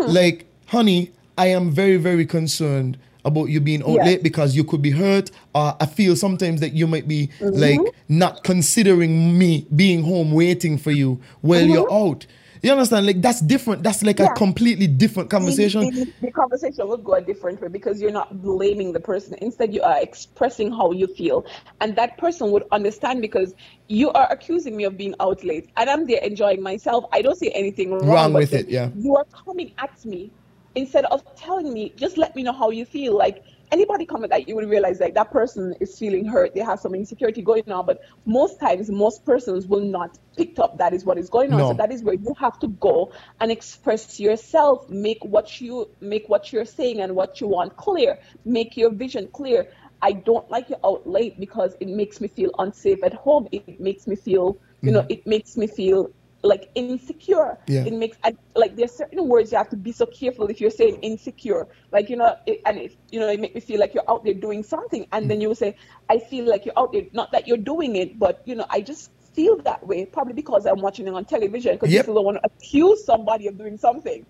like, 0.07 0.45
honey, 0.67 1.11
I 1.37 1.47
am 1.47 1.71
very, 1.71 1.97
very 1.97 2.25
concerned 2.25 2.97
about 3.25 3.45
you 3.49 3.59
being 3.59 3.81
out 3.83 3.95
Yes. 3.95 4.05
late 4.05 4.23
because 4.23 4.55
you 4.55 4.63
could 4.63 4.81
be 4.81 4.91
hurt. 4.91 5.31
Or 5.55 5.75
I 5.79 5.85
feel 5.85 6.15
sometimes 6.15 6.59
that 6.61 6.73
you 6.73 6.85
might 6.85 7.07
be 7.07 7.29
Mhm. 7.39 7.57
like 7.57 7.79
not 8.07 8.43
considering 8.43 9.37
me 9.37 9.65
being 9.75 10.03
home 10.03 10.31
waiting 10.31 10.77
for 10.77 10.91
you 10.91 11.19
while 11.41 11.65
you're 11.65 11.91
out. 11.91 12.25
You 12.61 12.71
understand? 12.73 13.05
Like 13.05 13.21
that's 13.21 13.39
different. 13.41 13.83
That's 13.83 14.03
like 14.03 14.19
a 14.19 14.29
completely 14.29 14.87
different 14.87 15.29
conversation. 15.29 15.81
The, 15.81 15.91
the- 16.05 16.13
the 16.21 16.31
conversation 16.31 16.87
would 16.87 17.03
go 17.03 17.13
a 17.13 17.21
different 17.21 17.61
way 17.61 17.69
because 17.69 18.01
you're 18.01 18.11
not 18.11 18.41
blaming 18.41 18.91
the 18.91 18.99
person. 18.99 19.35
Instead, 19.41 19.73
you 19.73 19.81
are 19.81 20.01
expressing 20.01 20.71
how 20.71 20.91
you 20.91 21.07
feel. 21.07 21.45
And 21.79 21.95
that 21.95 22.17
person 22.17 22.51
would 22.51 22.63
understand 22.71 23.21
because 23.21 23.53
you 23.87 24.11
are 24.11 24.27
accusing 24.31 24.75
me 24.75 24.83
of 24.83 24.97
being 24.97 25.15
out 25.19 25.43
late. 25.43 25.71
And 25.77 25.89
I'm 25.89 26.05
there 26.05 26.19
enjoying 26.21 26.61
myself. 26.61 27.05
I 27.13 27.21
don't 27.21 27.37
see 27.37 27.53
anything 27.53 27.91
wrong, 27.91 28.07
Wrong 28.07 28.33
with 28.33 28.53
it, 28.53 28.67
yeah. 28.69 28.89
You 28.95 29.15
are 29.15 29.25
coming 29.45 29.73
at 29.77 29.91
me 30.05 30.33
instead 30.75 31.05
of 31.05 31.23
telling 31.37 31.73
me, 31.73 31.93
just 31.97 32.17
let 32.17 32.35
me 32.35 32.43
know 32.43 32.53
how 32.53 32.69
you 32.71 32.85
feel. 32.85 33.17
Like 33.17 33.41
anybody 33.71 34.05
comment 34.05 34.31
that 34.31 34.47
you 34.47 34.55
would 34.55 34.69
realize 34.69 34.99
like 34.99 35.13
that 35.15 35.31
person 35.31 35.73
is 35.79 35.97
feeling 35.97 36.25
hurt. 36.25 36.53
They 36.55 36.61
have 36.61 36.79
some 36.79 36.95
insecurity 36.95 37.41
going 37.41 37.63
on. 37.71 37.85
But 37.85 37.99
most 38.25 38.59
times, 38.59 38.89
most 38.89 39.25
persons 39.25 39.67
will 39.67 39.81
not 39.81 40.17
pick 40.37 40.59
up 40.59 40.77
that 40.77 40.93
is 40.93 41.05
what 41.05 41.17
is 41.17 41.29
going 41.29 41.53
on. 41.53 41.59
No. 41.59 41.67
So 41.67 41.73
that 41.73 41.91
is 41.91 42.03
where 42.03 42.15
you 42.15 42.33
have 42.39 42.59
to 42.59 42.67
go 42.67 43.11
and 43.39 43.51
express 43.51 44.19
yourself 44.19 44.89
make 44.89 45.19
what 45.23 45.59
you 45.61 45.87
make 46.01 46.23
what 46.27 46.51
you're 46.51 46.65
saying 46.65 46.99
and 47.01 47.15
what 47.15 47.39
you 47.41 47.47
want 47.47 47.75
clear 47.77 48.17
make 48.45 48.77
your 48.77 48.91
vision 48.91 49.27
clear 49.33 49.67
i 50.01 50.11
don't 50.11 50.49
like 50.49 50.69
you 50.69 50.75
out 50.85 51.05
late 51.07 51.39
because 51.39 51.75
it 51.79 51.87
makes 51.87 52.19
me 52.21 52.27
feel 52.27 52.51
unsafe 52.59 53.03
at 53.03 53.13
home 53.13 53.47
it 53.51 53.79
makes 53.79 54.07
me 54.07 54.15
feel 54.15 54.57
you 54.81 54.91
know 54.91 55.01
Mhm. 55.01 55.05
it 55.09 55.25
makes 55.25 55.57
me 55.57 55.67
feel 55.67 56.07
like 56.41 56.69
insecure 56.75 57.57
Yeah. 57.67 57.83
it 57.83 57.93
makes 57.93 58.17
I, 58.23 58.35
like 58.55 58.75
there's 58.75 58.91
certain 58.93 59.27
words 59.27 59.51
you 59.51 59.57
have 59.57 59.69
to 59.69 59.75
be 59.75 59.91
so 59.91 60.05
careful 60.05 60.47
if 60.47 60.61
you're 60.61 60.71
saying 60.71 60.99
insecure 61.01 61.67
like 61.91 62.09
you 62.09 62.15
know 62.15 62.37
it, 62.45 62.61
and 62.65 62.77
it 62.77 62.95
you 63.11 63.19
know 63.19 63.27
it 63.27 63.39
make 63.39 63.53
me 63.53 63.61
feel 63.61 63.79
like 63.79 63.93
you're 63.93 64.09
out 64.09 64.23
there 64.23 64.33
doing 64.33 64.63
something 64.63 65.05
and 65.11 65.29
then 65.29 65.39
mm. 65.39 65.41
you 65.41 65.47
will 65.49 65.55
say 65.55 65.75
i 66.09 66.17
feel 66.17 66.45
like 66.45 66.65
you're 66.65 66.77
out 66.79 66.93
there 66.93 67.03
not 67.13 67.31
that 67.31 67.47
you're 67.47 67.57
doing 67.57 67.97
it 67.97 68.17
but 68.17 68.41
you 68.45 68.55
know 68.55 68.65
i 68.69 68.79
just 68.79 69.11
feel 69.33 69.57
that 69.57 69.85
way 69.85 70.05
probably 70.05 70.33
because 70.33 70.65
i'm 70.65 70.79
watching 70.79 71.07
it 71.07 71.13
on 71.13 71.25
television 71.25 71.73
because 71.75 71.91
Yep. 71.91 72.07
you 72.07 72.13
don't 72.13 72.25
want 72.25 72.37
to 72.37 72.45
accuse 72.45 73.03
somebody 73.03 73.47
of 73.47 73.57
doing 73.57 73.77
something 73.77 74.25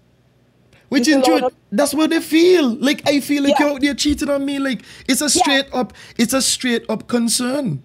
Which 0.89 1.07
You 1.07 1.17
in 1.17 1.23
still 1.23 1.39
truth, 1.39 1.53
that's 1.71 1.93
what 1.93 2.09
they 2.09 2.19
feel. 2.19 2.75
Like 2.75 3.07
I 3.07 3.19
feel 3.19 3.43
like 3.43 3.59
Yeah. 3.59 3.67
you're 3.67 3.75
out 3.75 3.81
there 3.81 3.93
cheating 3.93 4.29
on 4.29 4.43
me. 4.43 4.57
Like 4.57 4.81
it's 5.07 5.21
a 5.21 5.29
straight 5.29 5.67
up, 5.71 5.93
it's 6.17 6.33
a 6.33 6.41
straight 6.41 6.83
up 6.89 7.07
concern. 7.07 7.83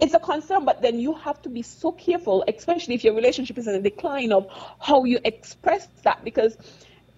It's 0.00 0.14
a 0.14 0.18
concern, 0.18 0.64
but 0.64 0.82
then 0.82 0.98
you 0.98 1.14
have 1.14 1.40
to 1.42 1.48
be 1.48 1.62
so 1.62 1.92
careful, 1.92 2.44
especially 2.48 2.94
if 2.94 3.04
your 3.04 3.14
relationship 3.14 3.58
is 3.58 3.66
in 3.66 3.74
a 3.74 3.80
decline 3.80 4.32
of 4.32 4.46
how 4.80 5.04
you 5.04 5.18
express 5.24 5.88
that 6.02 6.24
because 6.24 6.56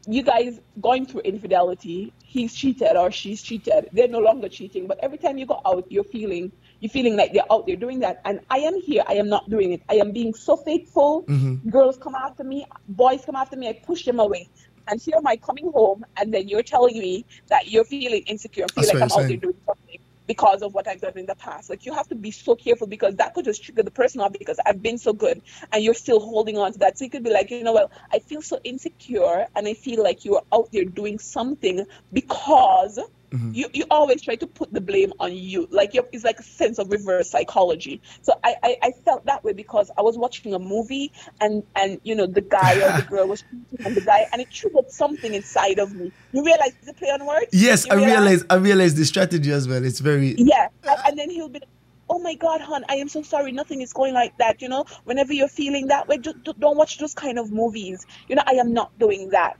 you 0.09 0.23
guys 0.23 0.61
going 0.81 1.05
through 1.05 1.21
infidelity, 1.23 2.13
he's 2.23 2.55
cheated 2.55 2.97
or 2.97 3.11
she's 3.11 3.43
cheated, 3.43 3.89
they're 3.93 4.09
no 4.09 4.21
longer 4.21 4.49
cheating. 4.49 4.87
But 4.87 4.99
every 5.03 5.19
time 5.19 5.37
you 5.39 5.47
go 5.47 5.61
out, 5.67 5.91
you're 5.91 6.05
feeling 6.05 6.53
you're 6.81 6.91
feeling 6.91 7.17
like 7.17 7.33
they're 7.33 7.51
out 7.51 7.67
there 7.67 7.77
doing 7.77 8.01
that. 8.01 8.21
And 8.25 8.41
I 8.51 8.59
am 8.59 8.81
here, 8.81 9.03
I 9.07 9.15
am 9.15 9.29
not 9.29 9.49
doing 9.49 9.73
it. 9.73 9.83
I 9.89 9.95
am 9.95 10.13
being 10.13 10.35
so 10.35 10.57
faithful. 10.57 11.25
Mhm. 11.25 11.71
Girls 11.71 11.97
come 11.97 12.15
after 12.15 12.45
me, 12.45 12.67
boys 12.89 13.25
come 13.25 13.35
after 13.35 13.57
me, 13.57 13.69
I 13.69 13.73
push 13.73 14.05
them 14.05 14.21
away. 14.21 14.49
And 14.89 15.01
here 15.01 15.17
am 15.17 15.27
I 15.27 15.37
coming 15.37 15.73
home, 15.73 16.05
and 16.17 16.33
then 16.33 16.49
you're 16.49 16.63
telling 16.63 16.99
me 16.99 17.25
that 17.49 17.69
you're 17.69 17.85
feeling 17.85 18.23
insecure 18.27 18.63
and 18.63 18.71
feel 18.71 18.85
That's 18.85 18.95
like 18.95 19.03
I'm 19.03 19.11
I'm 19.11 19.25
out 19.25 19.29
there 19.29 19.37
doing 19.39 19.57
something 19.67 19.86
because 20.27 20.63
of 20.63 20.75
what 20.75 20.89
I've 20.89 21.01
done 21.01 21.17
in 21.17 21.27
the 21.27 21.35
past. 21.35 21.71
Like 21.71 21.87
you 21.87 21.95
have 21.95 22.09
to 22.09 22.15
be 22.15 22.31
so 22.31 22.55
careful 22.55 22.87
because 22.87 23.17
that 23.17 23.35
could 23.35 23.45
just 23.45 23.65
trigger 23.65 23.83
the 23.83 23.91
person 23.91 24.21
off 24.21 24.33
because 24.33 24.59
I've 24.65 24.83
been 24.83 24.99
so 24.99 25.13
good 25.13 25.43
and 25.73 25.83
you're 25.83 25.95
still 25.95 26.21
holding 26.21 26.59
on 26.59 26.73
to 26.73 26.79
that. 26.81 26.99
So 26.99 27.05
you 27.05 27.11
could 27.11 27.25
be 27.25 27.31
like, 27.31 27.51
you 27.51 27.63
know 27.63 27.73
what, 27.73 27.91
I 28.13 28.19
feel 28.19 28.43
so 28.43 28.59
insecure 28.65 29.47
and 29.55 29.69
I 29.69 29.75
feel 29.75 30.03
like 30.03 30.25
you're 30.25 30.43
out 30.53 30.71
there 30.73 30.85
doing 30.85 31.19
something 31.19 31.85
because 32.13 32.99
you, 33.33 33.69
you 33.73 33.85
always 33.91 34.23
try 34.23 34.37
to 34.37 34.47
put 34.47 34.73
the 34.73 34.81
blame 34.81 35.13
on 35.21 35.35
you. 35.35 35.69
Like 35.71 35.91
it's 35.95 36.25
like 36.25 36.39
a 36.39 36.43
sense 36.43 36.79
of 36.79 36.91
reverse 36.91 37.31
psychology. 37.31 38.01
So 38.23 38.33
I, 38.45 38.55
I, 38.63 38.77
I 38.83 38.91
felt 39.05 39.25
that 39.27 39.45
way 39.45 39.53
because 39.53 39.91
I 39.99 40.03
was 40.03 40.17
watching 40.17 40.55
a 40.55 40.59
movie 40.59 41.13
and, 41.41 41.63
and 41.75 42.01
you 42.05 42.15
know, 42.15 42.27
the 42.27 42.41
guy 42.41 42.75
or 42.77 43.01
the 43.01 43.07
girl 43.09 43.29
was 43.29 43.45
on 43.85 43.95
the 43.95 44.01
guy 44.01 44.27
and 44.33 44.41
it 44.41 44.51
triggered 44.51 44.91
something 44.91 45.35
inside 45.35 45.79
of 45.79 45.95
me. 45.95 46.13
You 46.33 46.45
realize 46.45 46.73
the 46.85 46.95
play 46.95 47.09
on 47.09 47.25
words? 47.27 47.47
Yes, 47.53 47.87
You 47.87 47.93
I 47.93 48.07
realize. 48.07 48.45
I 48.51 48.57
realize 48.57 48.95
the 48.95 49.05
strategy 49.05 49.51
as 49.53 49.69
well. 49.69 49.85
It's 49.85 50.01
very. 50.01 50.35
yeah, 50.39 50.69
and, 50.85 50.99
and 51.07 51.19
then 51.19 51.31
he'll 51.31 51.49
be, 51.49 51.61
like, 51.61 51.69
"Oh 52.09 52.19
my 52.19 52.35
God, 52.35 52.61
hon, 52.61 52.85
I 52.89 52.97
am 52.97 53.09
so 53.09 53.23
sorry. 53.23 53.53
Nothing 53.53 53.81
is 53.81 53.93
going 53.93 54.15
like 54.15 54.37
that. 54.39 54.63
You 54.63 54.69
know, 54.69 54.85
whenever 55.05 55.33
you're 55.33 55.49
feeling 55.49 55.89
that 55.89 56.09
way, 56.09 56.19
just, 56.19 56.37
don't 56.45 56.77
watch 56.77 56.99
those 56.99 57.15
kind 57.15 57.39
of 57.39 57.51
movies. 57.51 58.05
You 58.29 58.37
know, 58.37 58.43
I 58.47 58.53
am 58.53 58.73
not 58.73 58.97
doing 58.99 59.31
that." 59.31 59.57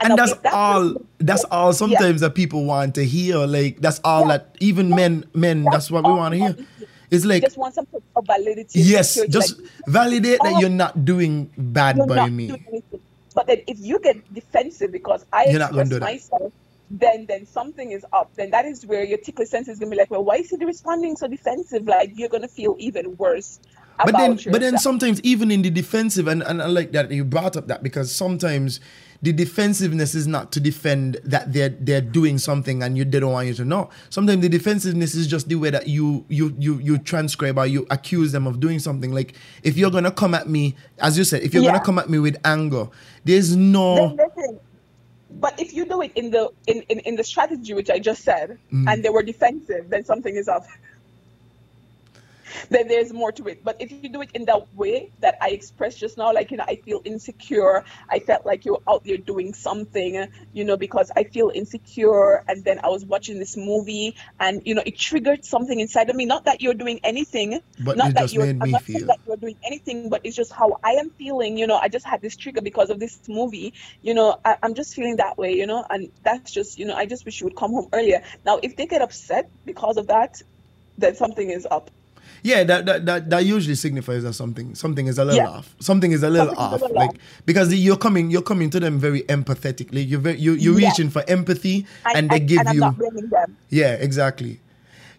And 0.00 0.12
I'll 0.12 0.16
that's 0.16 0.34
all 0.52 0.94
that's 1.18 1.44
all 1.50 1.72
sometimes 1.72 2.20
that 2.20 2.34
people 2.34 2.64
want 2.64 2.94
to 2.96 3.04
hear 3.04 3.38
like 3.38 3.80
that's 3.80 4.00
all 4.04 4.26
that 4.28 4.56
even 4.60 4.90
men 4.90 5.24
men 5.34 5.64
that's 5.64 5.90
what 5.90 6.04
we 6.04 6.10
want 6.10 6.34
to 6.34 6.38
hear 6.38 6.56
it's 7.10 7.24
like 7.24 7.42
just 7.42 7.56
want 7.56 7.74
some 7.74 7.86
validity. 8.22 8.80
yes 8.80 9.18
just 9.28 9.60
like, 9.60 9.70
validate 9.86 10.38
that 10.42 10.54
oh, 10.54 10.60
you're 10.60 10.68
not 10.68 11.04
doing 11.04 11.50
bad 11.56 11.98
by 12.06 12.28
me. 12.30 12.52
But 13.34 13.46
then 13.46 13.62
if 13.66 13.78
you 13.80 13.98
get 13.98 14.32
defensive 14.34 14.92
because 14.92 15.24
I 15.32 15.46
You're 15.46 15.62
express 15.62 16.00
myself, 16.00 16.52
then 16.90 17.26
then 17.26 17.46
something 17.46 17.92
is 17.92 18.04
up. 18.12 18.34
Then 18.34 18.50
that 18.50 18.64
is 18.64 18.84
where 18.84 19.04
your 19.04 19.18
ticklish 19.18 19.48
sense 19.48 19.68
is 19.68 19.78
gonna 19.78 19.90
be 19.90 19.96
like, 19.96 20.10
well, 20.10 20.24
why 20.24 20.36
is 20.36 20.50
he 20.50 20.56
responding 20.64 21.16
so 21.16 21.28
defensive? 21.28 21.86
Like 21.86 22.12
you're 22.14 22.28
gonna 22.28 22.48
feel 22.48 22.76
even 22.78 23.16
worse. 23.16 23.60
but 24.04 24.12
then 24.16 24.32
about 24.32 24.44
but 24.52 24.60
then 24.60 24.78
sometimes 24.78 25.20
even 25.22 25.50
in 25.50 25.62
the 25.62 25.70
defensive 25.70 26.26
and, 26.26 26.42
and 26.42 26.62
I 26.62 26.66
like 26.66 26.92
that 26.92 27.10
you 27.10 27.24
brought 27.24 27.56
up 27.56 27.68
that 27.68 27.82
because 27.82 28.14
sometimes 28.14 28.80
the 29.22 29.32
defensiveness 29.32 30.14
is 30.14 30.26
not 30.26 30.50
to 30.52 30.60
defend 30.60 31.18
that 31.24 31.52
they're 31.52 31.68
they're 31.68 32.00
doing 32.00 32.38
something 32.38 32.82
and 32.82 32.96
you 32.96 33.04
they 33.04 33.20
don't 33.20 33.32
want 33.32 33.48
you 33.48 33.54
to 33.54 33.64
know. 33.64 33.90
Sometimes 34.08 34.40
the 34.42 34.48
defensiveness 34.48 35.14
is 35.14 35.26
just 35.26 35.48
the 35.48 35.56
way 35.56 35.70
that 35.70 35.88
you 35.88 36.24
you 36.28 36.54
you 36.58 36.78
you 36.78 36.98
transcribe 36.98 37.58
or 37.58 37.66
you 37.66 37.86
accuse 37.90 38.32
them 38.32 38.46
of 38.46 38.60
doing 38.60 38.78
something. 38.78 39.12
Like 39.12 39.34
if 39.62 39.76
you're 39.76 39.90
gonna 39.90 40.10
come 40.10 40.34
at 40.34 40.48
me, 40.48 40.74
as 41.00 41.18
you 41.18 41.24
said, 41.24 41.42
if 41.42 41.52
you're 41.52 41.62
Yeah. 41.62 41.72
gonna 41.72 41.84
come 41.84 41.98
at 41.98 42.08
me 42.08 42.18
with 42.18 42.36
anger, 42.44 42.88
there's 43.24 43.54
no 43.56 44.14
listen, 44.16 44.58
but 45.32 45.58
if 45.60 45.74
you 45.74 45.84
do 45.84 46.00
it 46.02 46.12
in 46.14 46.30
the 46.30 46.48
in, 46.66 46.82
in, 46.88 47.00
in 47.00 47.16
the 47.16 47.24
strategy 47.24 47.74
which 47.74 47.90
I 47.90 47.98
just 47.98 48.22
said, 48.24 48.58
Mm. 48.72 48.90
and 48.92 49.04
they 49.04 49.10
were 49.10 49.22
defensive, 49.22 49.90
then 49.90 50.04
something 50.04 50.34
is 50.34 50.48
up. 50.48 50.64
Then 52.68 52.88
there's 52.88 53.12
more 53.12 53.32
to 53.32 53.46
it. 53.48 53.64
But 53.64 53.80
if 53.80 53.90
you 53.92 54.08
do 54.08 54.22
it 54.22 54.30
in 54.34 54.44
that 54.46 54.74
way 54.74 55.12
that 55.20 55.36
I 55.40 55.50
expressed 55.50 55.98
just 55.98 56.18
now, 56.18 56.32
like 56.32 56.50
you 56.50 56.56
know, 56.56 56.64
I 56.66 56.76
feel 56.76 57.00
insecure. 57.04 57.84
I 58.08 58.18
felt 58.20 58.46
like 58.46 58.64
you're 58.64 58.82
out 58.88 59.04
there 59.04 59.16
doing 59.16 59.54
something, 59.54 60.26
you 60.52 60.64
know, 60.64 60.76
because 60.76 61.10
I 61.14 61.24
feel 61.24 61.50
insecure. 61.54 62.44
And 62.48 62.64
then 62.64 62.80
I 62.82 62.88
was 62.88 63.04
watching 63.04 63.38
this 63.38 63.56
movie, 63.56 64.16
and 64.38 64.62
you 64.64 64.74
know, 64.74 64.82
it 64.84 64.96
triggered 64.96 65.44
something 65.44 65.78
inside 65.78 66.10
of 66.10 66.16
me. 66.16 66.24
Not 66.26 66.44
that 66.44 66.60
you're 66.60 66.74
doing 66.74 67.00
anything, 67.04 67.60
But 67.78 67.96
not 67.96 68.14
that 68.14 68.32
you're, 68.32 68.46
I'm 68.46 68.70
not 68.70 68.84
saying 68.84 69.00
feel. 69.00 69.08
that 69.08 69.18
you're 69.26 69.36
doing 69.36 69.56
anything, 69.64 70.08
but 70.08 70.20
it's 70.24 70.36
just 70.36 70.52
how 70.52 70.78
I 70.82 70.92
am 70.92 71.10
feeling. 71.10 71.56
You 71.58 71.66
know, 71.66 71.76
I 71.76 71.88
just 71.88 72.06
had 72.06 72.20
this 72.20 72.36
trigger 72.36 72.60
because 72.60 72.90
of 72.90 72.98
this 72.98 73.18
movie. 73.28 73.74
You 74.02 74.14
know, 74.14 74.38
I, 74.44 74.56
I'm 74.62 74.74
just 74.74 74.94
feeling 74.94 75.16
that 75.16 75.38
way. 75.38 75.54
You 75.54 75.66
know, 75.66 75.84
and 75.88 76.10
that's 76.22 76.52
just, 76.52 76.78
you 76.78 76.86
know, 76.86 76.94
I 76.94 77.06
just 77.06 77.24
wish 77.24 77.40
you 77.40 77.46
would 77.46 77.56
come 77.56 77.72
home 77.72 77.88
earlier. 77.92 78.22
Now, 78.44 78.58
if 78.62 78.76
they 78.76 78.86
get 78.86 79.02
upset 79.02 79.50
because 79.64 79.96
of 79.96 80.08
that, 80.08 80.40
then 80.98 81.14
something 81.14 81.50
is 81.50 81.66
up. 81.70 81.90
Yeah, 82.42 82.64
that, 82.64 82.86
that 82.86 83.06
that 83.06 83.30
that 83.30 83.44
usually 83.44 83.74
signifies 83.74 84.22
that 84.22 84.32
something 84.34 84.74
something 84.74 85.06
is 85.06 85.18
a 85.18 85.24
little 85.24 85.40
Yeah. 85.40 85.48
off. 85.50 85.74
Something 85.80 86.12
is 86.12 86.22
a 86.22 86.30
little 86.30 86.54
Something 86.54 86.64
is 86.64 86.70
a 86.70 86.74
off, 86.74 86.80
little 86.80 86.96
like 86.96 87.10
off. 87.10 87.16
because 87.46 87.74
you're 87.74 87.96
coming 87.96 88.30
you're 88.30 88.42
coming 88.42 88.70
to 88.70 88.80
them 88.80 88.98
very 88.98 89.22
empathetically. 89.22 90.08
You're 90.08 90.20
very, 90.20 90.38
you 90.38 90.52
you're 90.54 90.74
reaching 90.74 91.10
for 91.10 91.22
empathy, 91.28 91.86
And, 92.06 92.16
and 92.16 92.30
they 92.30 92.36
and- 92.36 92.48
give 92.48 92.66
and 92.66 92.74
you 92.74 93.46
yeah 93.68 93.92
exactly. 93.94 94.60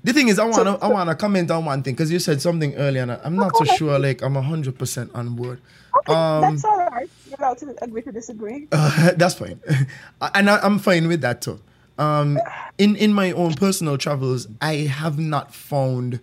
The 0.04 0.14
thing 0.14 0.30
is, 0.30 0.40
I 0.40 0.46
wanna 0.46 0.78
I 0.78 0.80
so- 0.88 0.90
wanna 0.90 1.16
comment 1.16 1.52
on 1.52 1.64
one 1.66 1.84
thing 1.84 1.94
because 1.94 2.12
you 2.12 2.18
said 2.18 2.42
something 2.42 2.74
earlier, 2.76 3.04
and 3.04 3.12
I- 3.12 3.20
I'm 3.24 3.36
not 3.36 3.56
so 3.56 3.66
sure. 3.66 4.00
Like 4.00 4.24
I'm 4.24 4.34
hundred 4.36 4.80
percent 4.80 5.12
on 5.14 5.36
board. 5.36 5.60
Okay, 6.00 6.14
Um, 6.14 6.42
that's 6.42 6.66
all 6.66 6.78
right. 6.78 7.08
You're 7.30 7.38
allowed 7.40 7.58
to 7.60 7.76
agree 7.84 8.02
to 8.02 8.12
disagree. 8.12 8.68
Uh, 8.72 9.12
that's 9.16 9.36
fine, 9.36 9.60
and 10.34 10.50
I, 10.50 10.58
I'm 10.64 10.80
fine 10.80 11.08
with 11.08 11.22
that 11.22 11.42
too. 11.44 11.60
Um, 12.00 12.40
in 12.80 12.96
in 12.96 13.14
my 13.14 13.32
own 13.34 13.54
personal 13.54 13.96
travels, 14.00 14.48
I 14.60 14.74
have 14.90 15.20
not 15.20 15.54
found 15.54 16.20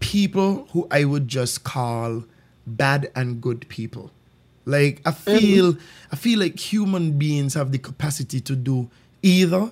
people 0.00 0.66
who 0.72 0.88
I 0.90 1.04
would 1.04 1.28
just 1.28 1.64
call 1.64 2.24
bad 2.66 3.10
and 3.14 3.40
good 3.40 3.68
people. 3.68 4.10
Like 4.64 5.00
I 5.06 5.12
feel, 5.12 5.76
I 6.12 6.16
feel 6.16 6.38
like 6.38 6.58
human 6.58 7.18
beings 7.18 7.54
have 7.54 7.72
the 7.72 7.78
capacity 7.78 8.40
to 8.40 8.56
do 8.56 8.90
either, 9.22 9.70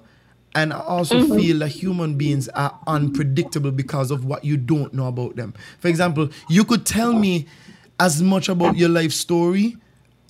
and 0.55 0.72
I 0.72 0.80
also 0.80 1.20
mm-hmm. 1.20 1.36
feel 1.36 1.59
that 1.60 1.68
human 1.68 2.16
beings 2.16 2.48
are 2.48 2.78
unpredictable 2.86 3.70
because 3.70 4.10
of 4.10 4.24
what 4.24 4.44
you 4.44 4.56
don't 4.56 4.94
know 4.94 5.06
about 5.06 5.36
them. 5.36 5.55
For 5.78 5.88
example, 5.88 6.30
you 6.48 6.64
could 6.64 6.86
tell 6.86 7.12
me 7.12 7.46
as 8.00 8.22
much 8.22 8.48
about 8.48 8.76
your 8.76 8.88
life 8.88 9.12
story 9.12 9.76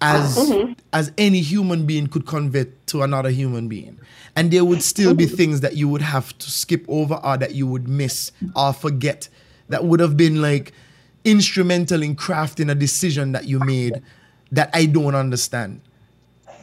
as 0.01 0.37
mm-hmm. 0.37 0.73
as 0.93 1.13
any 1.19 1.41
human 1.41 1.87
being 1.87 2.07
could 2.07 2.27
convey 2.27 2.67
to 2.87 3.03
another 3.03 3.31
human 3.31 3.69
being. 3.69 3.99
And 4.37 4.51
there 4.51 4.65
would 4.65 4.83
still 4.83 5.15
be 5.15 5.27
mm-hmm. 5.27 5.37
things 5.37 5.61
that 5.63 5.77
you 5.77 5.89
would 5.89 6.03
have 6.03 6.37
to 6.39 6.51
skip 6.51 6.85
over 6.89 7.15
or 7.15 7.37
that 7.37 7.55
you 7.55 7.67
would 7.67 7.89
miss 7.89 8.33
or 8.55 8.73
forget 8.73 9.29
that 9.69 9.85
would 9.85 10.01
have 10.01 10.17
been 10.17 10.41
like 10.43 10.73
instrumental 11.25 12.03
in 12.03 12.17
crafting 12.17 12.71
a 12.71 12.75
decision 12.75 13.33
that 13.33 13.47
you 13.47 13.59
made 13.61 14.03
that 14.53 14.71
I 14.73 14.87
don't 14.87 15.15
understand. 15.15 15.81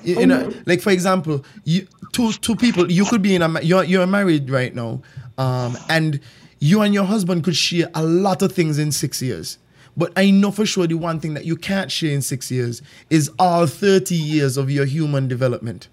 You, 0.04 0.20
you 0.20 0.28
know 0.28 0.54
like 0.66 0.82
for 0.82 0.92
example 0.92 1.44
you 1.64 1.88
two 2.12 2.32
two 2.34 2.56
people 2.56 2.92
you 2.92 3.06
could 3.06 3.24
be 3.24 3.34
in 3.34 3.42
a 3.42 3.62
you're 3.62 3.84
you're 3.84 4.06
married 4.06 4.52
right 4.52 4.74
now 4.76 5.02
um 5.40 5.76
and 5.90 6.20
you 6.60 6.82
and 6.82 6.94
your 6.94 7.04
husband 7.04 7.44
could 7.44 7.56
share 7.56 7.90
a 7.94 8.04
lot 8.04 8.42
of 8.42 8.52
things 8.52 8.80
in 8.80 8.92
6 8.92 9.22
years. 9.22 9.58
But 9.98 10.12
I 10.18 10.32
know 10.32 10.52
for 10.52 10.66
sure 10.66 10.88
the 10.88 10.96
one 10.96 11.20
thing 11.20 11.34
that 11.36 11.46
you 11.46 11.56
can't 11.56 11.92
share 11.92 12.12
in 12.12 12.22
6 12.22 12.52
years 12.52 12.82
is 13.10 13.30
all 13.40 13.68
30 13.68 14.16
years 14.16 14.58
of 14.58 14.70
your 14.70 14.86
human 14.86 15.28
development. 15.28 15.88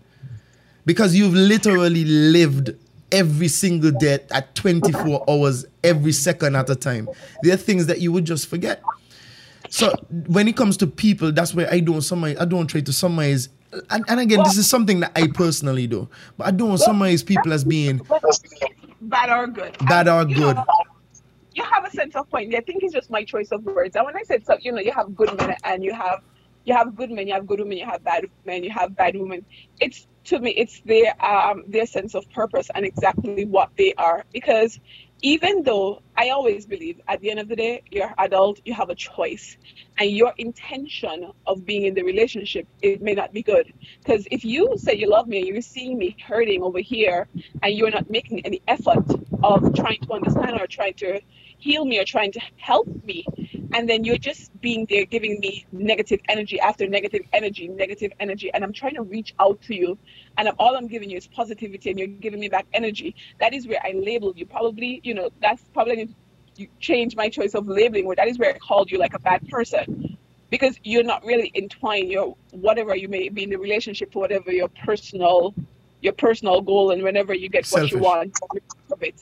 Because 0.84 1.14
you've 1.14 1.34
literally 1.34 2.04
lived 2.04 2.74
every 3.12 3.48
single 3.48 3.90
day 3.92 4.18
at 4.30 4.54
24 4.54 5.24
hours 5.30 5.64
every 5.84 6.12
second 6.12 6.56
at 6.56 6.68
a 6.70 6.74
time 6.74 7.08
there 7.42 7.54
are 7.54 7.58
things 7.58 7.86
that 7.86 8.00
you 8.00 8.10
would 8.10 8.24
just 8.24 8.48
forget 8.48 8.82
so 9.72 9.94
when 10.26 10.48
it 10.48 10.56
comes 10.56 10.76
to 10.78 10.86
people, 10.86 11.32
that's 11.32 11.54
where 11.54 11.66
I 11.72 11.80
don't 11.80 12.02
summarize. 12.02 12.36
I 12.38 12.44
don't 12.44 12.66
try 12.66 12.82
to 12.82 12.92
summarize. 12.92 13.48
And, 13.88 14.04
and 14.06 14.20
again, 14.20 14.40
this 14.44 14.58
is 14.58 14.68
something 14.68 15.00
that 15.00 15.12
I 15.16 15.28
personally 15.28 15.86
do, 15.86 16.08
but 16.36 16.46
I 16.46 16.50
don't 16.50 16.76
summarize 16.76 17.22
people 17.22 17.54
as 17.54 17.64
being 17.64 18.00
Bad 19.00 19.30
or 19.30 19.46
good. 19.46 19.76
bad 19.88 20.08
or 20.08 20.28
you 20.28 20.34
good. 20.36 20.56
know, 20.56 20.64
you 21.54 21.64
have 21.64 21.86
a 21.86 21.90
sense 21.90 22.14
of 22.16 22.28
point. 22.28 22.54
I 22.54 22.60
think 22.60 22.82
it's 22.82 22.92
just 22.92 23.10
my 23.10 23.24
choice 23.24 23.50
of 23.50 23.64
words. 23.64 23.96
And 23.96 24.04
when 24.04 24.14
I 24.14 24.22
said 24.24 24.44
so, 24.44 24.58
you 24.60 24.72
know, 24.72 24.80
you 24.80 24.92
have 24.92 25.16
good 25.16 25.34
men 25.38 25.56
and 25.64 25.82
you 25.82 25.94
have 25.94 26.20
you 26.64 26.74
have 26.74 26.94
good 26.94 27.10
men, 27.10 27.26
you 27.26 27.32
have 27.32 27.46
good 27.46 27.58
women, 27.58 27.78
you 27.78 27.86
have 27.86 28.04
bad 28.04 28.26
men, 28.44 28.62
you 28.62 28.70
have 28.70 28.94
bad 28.94 29.16
women. 29.16 29.44
It's 29.80 30.06
to 30.24 30.38
me, 30.38 30.50
it's 30.50 30.80
their 30.84 31.14
um 31.24 31.64
their 31.68 31.86
sense 31.86 32.14
of 32.14 32.28
purpose 32.30 32.68
and 32.74 32.84
exactly 32.84 33.44
what 33.44 33.70
they 33.76 33.94
are. 33.94 34.24
Because 34.32 34.78
even 35.22 35.62
though 35.62 36.02
I 36.16 36.30
always 36.30 36.66
believe 36.66 37.00
at 37.06 37.20
the 37.20 37.30
end 37.30 37.38
of 37.38 37.48
the 37.48 37.54
day, 37.54 37.82
you're 37.90 38.12
adult, 38.18 38.60
you 38.64 38.74
have 38.74 38.90
a 38.90 38.94
choice, 38.94 39.56
and 39.98 40.10
your 40.10 40.34
intention 40.36 41.30
of 41.46 41.64
being 41.64 41.84
in 41.84 41.94
the 41.94 42.02
relationship 42.02 42.66
it 42.82 43.00
may 43.00 43.14
not 43.14 43.32
be 43.32 43.42
good. 43.42 43.72
Because 44.02 44.26
if 44.30 44.44
you 44.44 44.74
say 44.76 44.94
you 44.94 45.08
love 45.08 45.28
me 45.28 45.38
and 45.38 45.46
you're 45.46 45.62
seeing 45.62 45.96
me 45.96 46.16
hurting 46.26 46.62
over 46.62 46.80
here, 46.80 47.28
and 47.62 47.74
you're 47.74 47.90
not 47.90 48.10
making 48.10 48.44
any 48.44 48.60
effort 48.66 49.04
of 49.42 49.74
trying 49.74 50.00
to 50.00 50.12
understand 50.12 50.60
or 50.60 50.66
trying 50.66 50.94
to 50.94 51.20
heal 51.58 51.84
me 51.84 51.98
or 52.00 52.04
trying 52.04 52.32
to 52.32 52.40
help 52.56 52.88
me, 53.04 53.24
and 53.74 53.88
then 53.88 54.04
you're 54.04 54.18
just 54.18 54.58
being 54.60 54.86
there 54.88 55.04
giving 55.04 55.40
me 55.40 55.66
negative 55.72 56.20
energy 56.28 56.60
after 56.60 56.86
negative 56.86 57.22
energy, 57.32 57.68
negative 57.68 58.12
energy, 58.20 58.50
and 58.52 58.62
I'm 58.64 58.72
trying 58.72 58.94
to 58.94 59.02
reach 59.02 59.34
out 59.38 59.60
to 59.62 59.74
you, 59.74 59.98
and 60.36 60.48
I'm, 60.48 60.54
all 60.58 60.76
I'm 60.76 60.86
giving 60.86 61.10
you 61.10 61.16
is 61.16 61.26
positivity, 61.26 61.90
and 61.90 61.98
you're 61.98 62.08
giving 62.08 62.40
me 62.40 62.48
back 62.48 62.66
energy. 62.72 63.14
That 63.40 63.54
is 63.54 63.66
where 63.66 63.80
I 63.82 63.92
labeled 63.92 64.38
you. 64.38 64.46
Probably, 64.46 65.00
you 65.04 65.14
know, 65.14 65.30
that's 65.40 65.62
probably 65.72 66.14
you 66.56 66.68
change 66.80 67.16
my 67.16 67.28
choice 67.28 67.54
of 67.54 67.66
labeling. 67.66 68.06
Where 68.06 68.16
that 68.16 68.28
is 68.28 68.38
where 68.38 68.54
I 68.54 68.58
called 68.58 68.90
you 68.90 68.98
like 68.98 69.14
a 69.14 69.18
bad 69.18 69.48
person, 69.48 70.18
because 70.50 70.78
you're 70.84 71.04
not 71.04 71.24
really 71.24 71.50
entwined. 71.54 72.10
You're 72.10 72.36
whatever 72.50 72.94
you 72.94 73.08
may 73.08 73.28
be 73.28 73.44
in 73.44 73.50
the 73.50 73.56
relationship, 73.56 74.12
for 74.12 74.20
whatever 74.20 74.52
your 74.52 74.68
personal, 74.68 75.54
your 76.00 76.12
personal 76.12 76.60
goal, 76.60 76.90
and 76.90 77.02
whenever 77.02 77.34
you 77.34 77.48
get 77.48 77.66
what 77.68 77.82
you 77.82 77.88
Selfish. 77.88 78.02
want 78.02 78.38
of 78.90 79.02
it. 79.02 79.14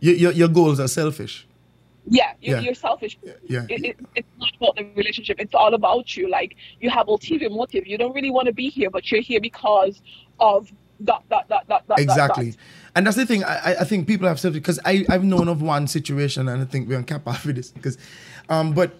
Your, 0.00 0.14
your, 0.14 0.32
your 0.32 0.48
goals 0.48 0.80
are 0.80 0.88
selfish. 0.88 1.46
Yeah, 2.06 2.32
you're, 2.40 2.56
Yeah. 2.58 2.62
you're 2.62 2.74
selfish. 2.74 3.16
yeah. 3.48 3.66
It, 3.68 3.84
it, 3.84 3.96
it's 4.14 4.28
not 4.38 4.50
about 4.56 4.76
the 4.76 4.84
relationship. 4.94 5.36
It's 5.40 5.54
all 5.54 5.74
about 5.74 6.16
you. 6.16 6.28
Like 6.28 6.56
you 6.80 6.90
have 6.90 7.08
ulterior 7.08 7.50
motive. 7.50 7.86
You 7.86 7.96
don't 7.98 8.14
really 8.14 8.30
want 8.30 8.46
to 8.46 8.52
be 8.52 8.68
here, 8.68 8.90
but 8.90 9.10
you're 9.10 9.22
here 9.22 9.40
because 9.40 10.02
of 10.38 10.70
dot 11.02 11.24
dot 11.30 11.48
dot 11.48 11.66
dot 11.68 11.86
dot. 11.88 11.98
Exactly. 11.98 12.50
Dot, 12.52 12.58
And 12.94 13.06
that's 13.06 13.16
the 13.16 13.26
thing. 13.26 13.42
I, 13.44 13.76
I- 13.80 13.84
think 13.84 14.06
people 14.06 14.28
have 14.28 14.38
said 14.38 14.52
because 14.52 14.78
I 14.84 15.04
I've 15.08 15.24
known 15.24 15.48
of 15.48 15.62
one 15.62 15.86
situation, 15.86 16.48
and 16.48 16.62
I 16.62 16.64
think 16.66 16.88
we're 16.88 16.98
on 16.98 17.04
cap 17.04 17.24
with 17.46 17.56
this 17.56 17.70
because, 17.70 17.96
um, 18.48 18.72
but 18.74 18.94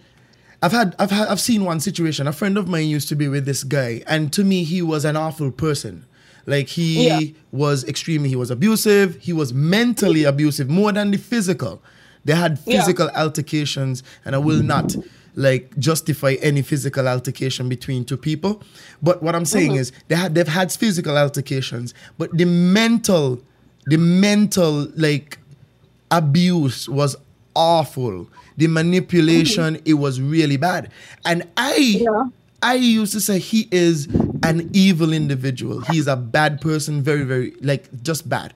I've 0.62 0.72
had 0.72 0.96
I've 0.98 1.10
had 1.10 1.28
I've 1.28 1.40
seen 1.40 1.64
one 1.64 1.80
situation. 1.80 2.26
A 2.26 2.32
friend 2.32 2.56
of 2.56 2.68
mine 2.68 2.88
used 2.88 3.08
to 3.10 3.14
be 3.16 3.28
with 3.28 3.44
this 3.44 3.64
guy, 3.64 4.02
and 4.06 4.32
to 4.32 4.44
me, 4.44 4.64
he 4.64 4.80
was 4.82 5.04
an 5.04 5.14
awful 5.16 5.50
person. 5.50 6.06
Like 6.46 6.68
he 6.68 7.06
Yeah. 7.06 7.20
was 7.52 7.84
extremely, 7.84 8.28
he 8.28 8.36
was 8.36 8.50
abusive. 8.50 9.16
He 9.20 9.32
was 9.32 9.54
mentally 9.54 10.24
abusive 10.24 10.68
more 10.68 10.92
than 10.92 11.10
the 11.10 11.16
physical. 11.16 11.82
They 12.24 12.34
had 12.34 12.58
Yeah. 12.66 12.80
physical 12.80 13.10
altercations, 13.10 14.02
and 14.24 14.34
I 14.34 14.38
will 14.38 14.62
not 14.62 14.96
like 15.36 15.76
justify 15.78 16.36
any 16.40 16.62
physical 16.62 17.08
altercation 17.08 17.68
between 17.68 18.04
two 18.04 18.16
people. 18.16 18.62
But 19.02 19.22
what 19.22 19.34
I'm 19.34 19.44
saying 19.44 19.72
mm-hmm. 19.72 19.80
is 19.80 19.92
they 20.08 20.14
had 20.14 20.34
they've 20.34 20.46
had 20.46 20.72
physical 20.72 21.18
altercations, 21.18 21.94
but 22.18 22.30
the 22.36 22.44
mental, 22.44 23.40
the 23.86 23.98
mental 23.98 24.88
like 24.96 25.38
abuse 26.10 26.88
was 26.88 27.16
awful. 27.54 28.28
The 28.56 28.68
manipulation, 28.68 29.74
mm-hmm. 29.74 29.82
it 29.84 29.94
was 29.94 30.20
really 30.20 30.56
bad. 30.56 30.90
And 31.24 31.42
I 31.56 32.04
I 32.62 32.74
used 32.74 33.12
to 33.12 33.20
say 33.20 33.38
he 33.40 33.68
is 33.70 34.08
an 34.42 34.70
evil 34.72 35.12
individual. 35.12 35.80
He's 35.80 36.06
a 36.06 36.16
bad 36.16 36.60
person, 36.60 37.02
very, 37.02 37.24
very 37.24 37.54
like 37.60 38.02
just 38.02 38.28
bad. 38.28 38.54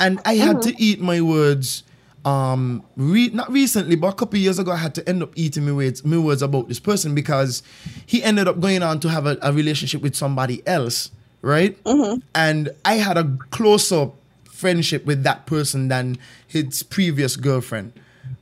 And 0.00 0.20
I 0.24 0.34
had 0.36 0.62
to 0.62 0.70
mm-hmm. 0.70 0.82
eat 0.82 1.00
my 1.00 1.20
words 1.20 1.84
um 2.24 2.82
re- 2.96 3.28
not 3.30 3.50
recently 3.52 3.96
but 3.96 4.08
a 4.08 4.12
couple 4.14 4.38
years 4.38 4.58
ago 4.58 4.72
i 4.72 4.76
had 4.76 4.94
to 4.94 5.06
end 5.08 5.22
up 5.22 5.30
eating 5.36 5.64
my 5.66 5.72
words, 5.72 6.04
my 6.04 6.16
words 6.18 6.40
about 6.42 6.68
this 6.68 6.80
person 6.80 7.14
because 7.14 7.62
he 8.06 8.22
ended 8.22 8.48
up 8.48 8.58
going 8.60 8.82
on 8.82 8.98
to 9.00 9.08
have 9.08 9.26
a, 9.26 9.36
a 9.42 9.52
relationship 9.52 10.00
with 10.00 10.14
somebody 10.14 10.66
else 10.66 11.10
right 11.42 11.76
and 12.34 12.70
i 12.84 12.94
had 12.94 13.18
a 13.18 13.24
closer 13.50 14.10
friendship 14.44 15.04
with 15.04 15.22
that 15.22 15.44
person 15.46 15.88
than 15.88 16.16
his 16.46 16.82
previous 16.82 17.36
girlfriend 17.36 17.92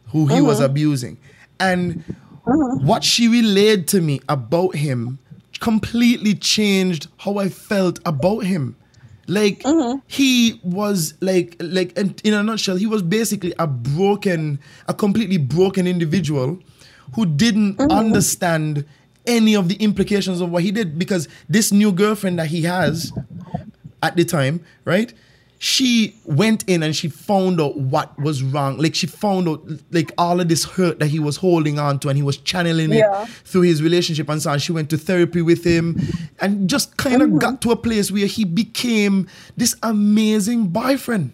who 0.08 0.26
he 0.26 0.40
was 0.40 0.60
abusing 0.60 1.18
and 1.58 2.04
Mm-hmm. 2.44 2.84
what 2.84 3.04
she 3.04 3.28
relayed 3.28 3.86
to 3.86 4.00
me 4.00 4.20
about 4.28 4.74
him 4.74 5.20
completely 5.60 6.34
changed 6.34 7.06
how 7.18 7.38
I 7.38 7.48
felt 7.48 8.00
about 8.04 8.40
him. 8.40 8.74
Like 9.32 9.62
Mm-hmm. 9.64 9.98
he 10.08 10.60
was 10.62 11.14
like 11.20 11.56
like 11.60 11.96
in 11.96 12.14
in 12.22 12.34
a 12.34 12.42
nutshell, 12.42 12.76
he 12.76 12.86
was 12.86 13.02
basically 13.02 13.52
a 13.58 13.66
broken, 13.66 14.58
a 14.88 14.94
completely 14.94 15.38
broken 15.38 15.86
individual 15.86 16.58
who 17.14 17.24
didn't 17.26 17.76
Mm-hmm. 17.78 17.90
understand 18.02 18.84
any 19.26 19.54
of 19.56 19.68
the 19.68 19.76
implications 19.76 20.40
of 20.40 20.50
what 20.50 20.62
he 20.64 20.70
did 20.72 20.98
because 20.98 21.28
this 21.48 21.70
new 21.72 21.92
girlfriend 21.92 22.38
that 22.38 22.48
he 22.48 22.62
has 22.62 23.12
at 24.02 24.16
the 24.16 24.24
time, 24.24 24.60
right? 24.84 25.14
She 25.64 26.16
went 26.24 26.64
in 26.68 26.82
and 26.82 26.94
she 26.96 27.08
found 27.08 27.60
out 27.60 27.76
what 27.76 28.18
was 28.18 28.42
wrong. 28.42 28.78
Like 28.78 28.96
she 28.96 29.06
found 29.06 29.48
out 29.48 29.62
like 29.92 30.10
all 30.18 30.40
of 30.40 30.48
this 30.48 30.64
hurt 30.64 30.98
that 30.98 31.06
he 31.06 31.20
was 31.20 31.36
holding 31.36 31.78
on 31.78 32.00
to 32.00 32.08
and 32.08 32.16
he 32.16 32.22
was 32.24 32.36
channeling 32.38 32.90
Yeah. 32.92 33.22
it 33.22 33.28
through 33.44 33.60
his 33.62 33.80
relationship 33.80 34.28
and 34.28 34.42
so 34.42 34.50
on. 34.50 34.58
She 34.58 34.72
went 34.72 34.90
to 34.90 34.98
therapy 34.98 35.40
with 35.40 35.62
him 35.62 36.00
and 36.40 36.68
just 36.68 36.96
kind 36.96 37.22
of 37.22 37.28
Mm-hmm. 37.28 37.38
got 37.38 37.62
to 37.62 37.70
a 37.70 37.76
place 37.76 38.10
where 38.10 38.26
he 38.26 38.44
became 38.44 39.28
this 39.56 39.76
amazing 39.84 40.66
boyfriend. 40.66 41.30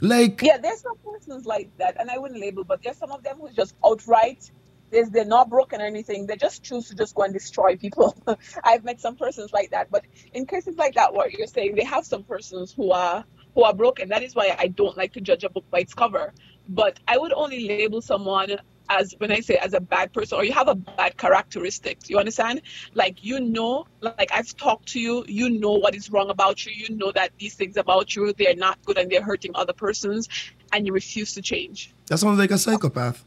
Like 0.00 0.42
Yeah, 0.42 0.58
there's 0.58 0.82
some 0.82 0.96
persons 0.98 1.44
like 1.44 1.68
that, 1.78 1.96
and 1.98 2.08
I 2.08 2.18
wouldn't 2.18 2.38
label, 2.40 2.62
but 2.62 2.84
there's 2.84 2.98
some 2.98 3.10
of 3.10 3.24
them 3.24 3.38
who 3.40 3.50
just 3.50 3.74
outright, 3.84 4.48
there's, 4.92 5.10
they're 5.10 5.24
not 5.24 5.50
broken 5.50 5.80
or 5.80 5.86
anything. 5.86 6.26
They 6.28 6.36
just 6.36 6.62
choose 6.62 6.86
to 6.90 6.94
just 6.94 7.16
go 7.16 7.22
and 7.24 7.32
destroy 7.34 7.74
people. 7.76 8.16
I've 8.62 8.84
met 8.84 9.00
some 9.00 9.16
persons 9.16 9.52
like 9.52 9.70
that, 9.70 9.90
but 9.90 10.04
in 10.34 10.46
cases 10.46 10.76
like 10.76 10.94
that, 10.94 11.12
what 11.14 11.32
you're 11.32 11.48
saying, 11.48 11.74
they 11.74 11.82
have 11.82 12.04
some 12.06 12.22
persons 12.22 12.72
who 12.72 12.92
are 12.92 13.24
who 13.56 13.64
are 13.64 13.74
broken. 13.74 14.08
That 14.10 14.22
is 14.22 14.36
why 14.36 14.54
I 14.56 14.68
don't 14.68 14.96
like 14.96 15.12
to 15.14 15.20
judge 15.20 15.42
a 15.42 15.48
book 15.48 15.64
by 15.70 15.80
its 15.80 15.94
cover. 15.94 16.32
But 16.68 17.00
I 17.08 17.16
would 17.16 17.32
only 17.32 17.66
label 17.66 18.00
someone 18.02 18.58
as 18.88 19.14
when 19.18 19.32
I 19.32 19.40
say 19.40 19.56
as 19.56 19.72
a 19.72 19.80
bad 19.80 20.12
person 20.12 20.38
or 20.38 20.44
you 20.44 20.52
have 20.52 20.68
a 20.68 20.74
bad 20.74 21.16
characteristic. 21.16 22.08
You 22.08 22.18
understand? 22.18 22.60
Like 22.94 23.24
you 23.24 23.40
know, 23.40 23.86
like 24.00 24.30
I've 24.32 24.54
talked 24.56 24.88
to 24.88 25.00
you, 25.00 25.24
you 25.26 25.48
know 25.48 25.72
what 25.72 25.94
is 25.94 26.10
wrong 26.10 26.28
about 26.28 26.66
you. 26.66 26.72
You 26.72 26.94
know 26.96 27.10
that 27.12 27.30
these 27.38 27.54
things 27.54 27.76
about 27.78 28.14
you 28.14 28.32
they're 28.34 28.54
not 28.54 28.80
good 28.84 28.98
and 28.98 29.10
they're 29.10 29.22
hurting 29.22 29.52
other 29.54 29.72
persons, 29.72 30.28
and 30.72 30.86
you 30.86 30.92
refuse 30.92 31.32
to 31.34 31.42
change. 31.42 31.94
that 32.08 32.18
sounds 32.18 32.38
like 32.38 32.50
a 32.50 32.58
psychopath. 32.58 33.24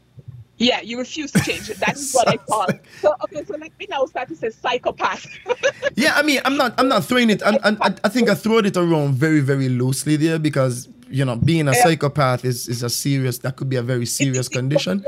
Yeah, 0.60 0.80
you 0.82 0.98
refuse 0.98 1.32
to 1.32 1.40
change. 1.40 1.70
it. 1.70 1.78
That 1.78 1.96
is 1.96 2.12
what 2.12 2.28
I 2.28 2.36
call. 2.48 2.66
like- 2.68 2.84
So 3.00 3.14
okay, 3.24 3.42
so 3.44 3.54
let 3.56 3.72
me 3.78 3.86
now 3.88 4.04
start 4.04 4.28
to 4.28 4.36
say 4.36 4.50
psychopath. 4.50 5.26
Yeah, 5.96 6.12
I 6.14 6.22
mean, 6.22 6.40
I'm 6.44 6.56
not, 6.56 6.74
I'm 6.78 6.88
not 6.88 7.04
throwing 7.04 7.30
it. 7.30 7.42
I, 7.42 7.58
I, 7.64 7.94
I 8.04 8.08
think 8.08 8.28
I 8.28 8.34
throw 8.34 8.58
it 8.58 8.76
around 8.76 9.14
very, 9.14 9.40
very 9.40 9.68
loosely 9.68 10.16
there 10.16 10.38
because 10.38 10.88
you 11.10 11.24
know, 11.24 11.34
being 11.36 11.66
a 11.66 11.72
Yeah. 11.72 11.82
psychopath 11.82 12.44
is 12.44 12.68
is 12.68 12.82
a 12.84 12.90
serious. 12.90 13.38
That 13.38 13.56
could 13.56 13.68
be 13.68 13.76
a 13.76 13.82
very 13.82 14.06
serious 14.06 14.48
condition. 14.58 15.04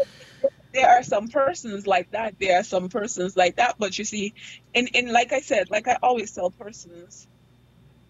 there 0.74 0.88
are 0.88 1.02
some 1.04 1.28
persons 1.28 1.86
like 1.86 2.10
that. 2.12 2.34
There 2.40 2.58
are 2.58 2.64
some 2.64 2.88
persons 2.88 3.36
like 3.36 3.54
that. 3.56 3.76
But 3.78 3.98
you 3.98 4.04
see, 4.04 4.32
and 4.74 4.88
in 4.94 5.12
like 5.12 5.32
I 5.32 5.40
said, 5.40 5.70
like 5.70 5.86
I 5.86 5.96
always 6.02 6.32
tell 6.32 6.50
persons, 6.50 7.28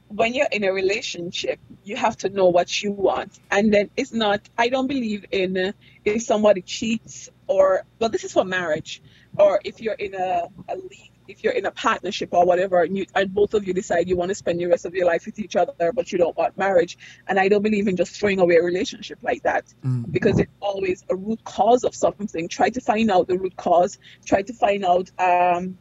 when 0.09 0.32
you're 0.32 0.48
in 0.52 0.64
a 0.64 0.73
relationship, 0.73 1.59
you 1.85 1.97
have 1.97 2.16
to 2.19 2.28
know 2.31 2.47
what 2.48 2.82
you 2.82 2.93
want, 2.93 3.39
and 3.51 3.73
then 3.74 3.90
it's 3.97 4.12
not. 4.12 4.40
I 4.56 4.69
don't 4.69 4.86
believe 4.86 5.24
in 5.31 5.56
uh, 5.59 5.73
if 6.05 6.23
somebody 6.23 6.62
cheats 6.62 7.31
or 7.47 7.85
well, 7.99 8.11
this 8.11 8.24
is 8.24 8.33
for 8.33 8.45
marriage, 8.45 9.03
or 9.39 9.61
if 9.65 9.81
you're 9.81 9.95
in 9.95 10.15
a, 10.15 10.49
a 10.69 10.77
league. 10.77 11.11
If 11.29 11.45
you're 11.45 11.53
in 11.53 11.66
a 11.66 11.70
partnership 11.70 12.31
or 12.33 12.45
whatever, 12.45 12.83
and, 12.83 12.99
you, 12.99 13.07
and 13.15 13.33
both 13.33 13.55
of 13.55 13.66
you 13.66 13.73
decide 13.73 14.09
you 14.09 14.16
want 14.16 14.31
to 14.31 14.35
spend 14.35 14.59
the 14.59 14.66
rest 14.66 14.85
of 14.85 14.93
your 14.93 15.07
life 15.07 15.24
with 15.24 15.39
each 15.39 15.55
other, 15.55 15.93
but 15.93 16.11
you 16.11 16.19
don't 16.19 16.37
want 16.37 16.59
marriage, 16.59 16.99
and 17.29 17.39
I 17.39 17.47
don't 17.47 17.62
believe 17.62 17.87
in 17.87 17.97
just 17.97 18.19
throwing 18.19 18.41
away 18.41 18.57
a 18.57 18.62
relationship 18.62 19.19
like 19.23 19.45
that 19.45 19.73
because 20.11 20.41
it's 20.41 20.51
always 20.61 21.05
a 21.09 21.15
root 21.15 21.43
cause 21.45 21.85
of 21.85 21.95
something. 21.95 22.49
Try 22.49 22.70
to 22.70 22.81
find 22.81 23.09
out 23.09 23.29
the 23.29 23.39
root 23.39 23.57
cause. 23.57 23.99
Try 24.27 24.43
to 24.43 24.53
find 24.53 24.85
out 24.85 25.11
um, 25.20 25.79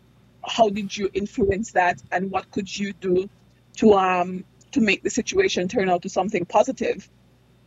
how 0.47 0.69
did 0.69 0.95
you 0.95 1.09
influence 1.11 1.71
that, 1.71 2.01
and 2.11 2.29
what 2.29 2.49
could 2.51 2.73
you 2.73 2.93
do 2.93 3.27
to 3.77 3.93
um 3.93 4.43
to 4.71 4.81
make 4.81 5.03
the 5.03 5.09
situation 5.09 5.67
turn 5.67 5.89
out 5.89 6.03
to 6.03 6.09
something 6.09 6.45
positive. 6.45 7.09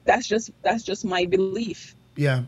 That's 0.05 0.27
just 0.27 0.51
that's 0.63 0.83
just 0.83 1.05
my 1.05 1.27
belief. 1.27 1.97
Yeah, 2.17 2.43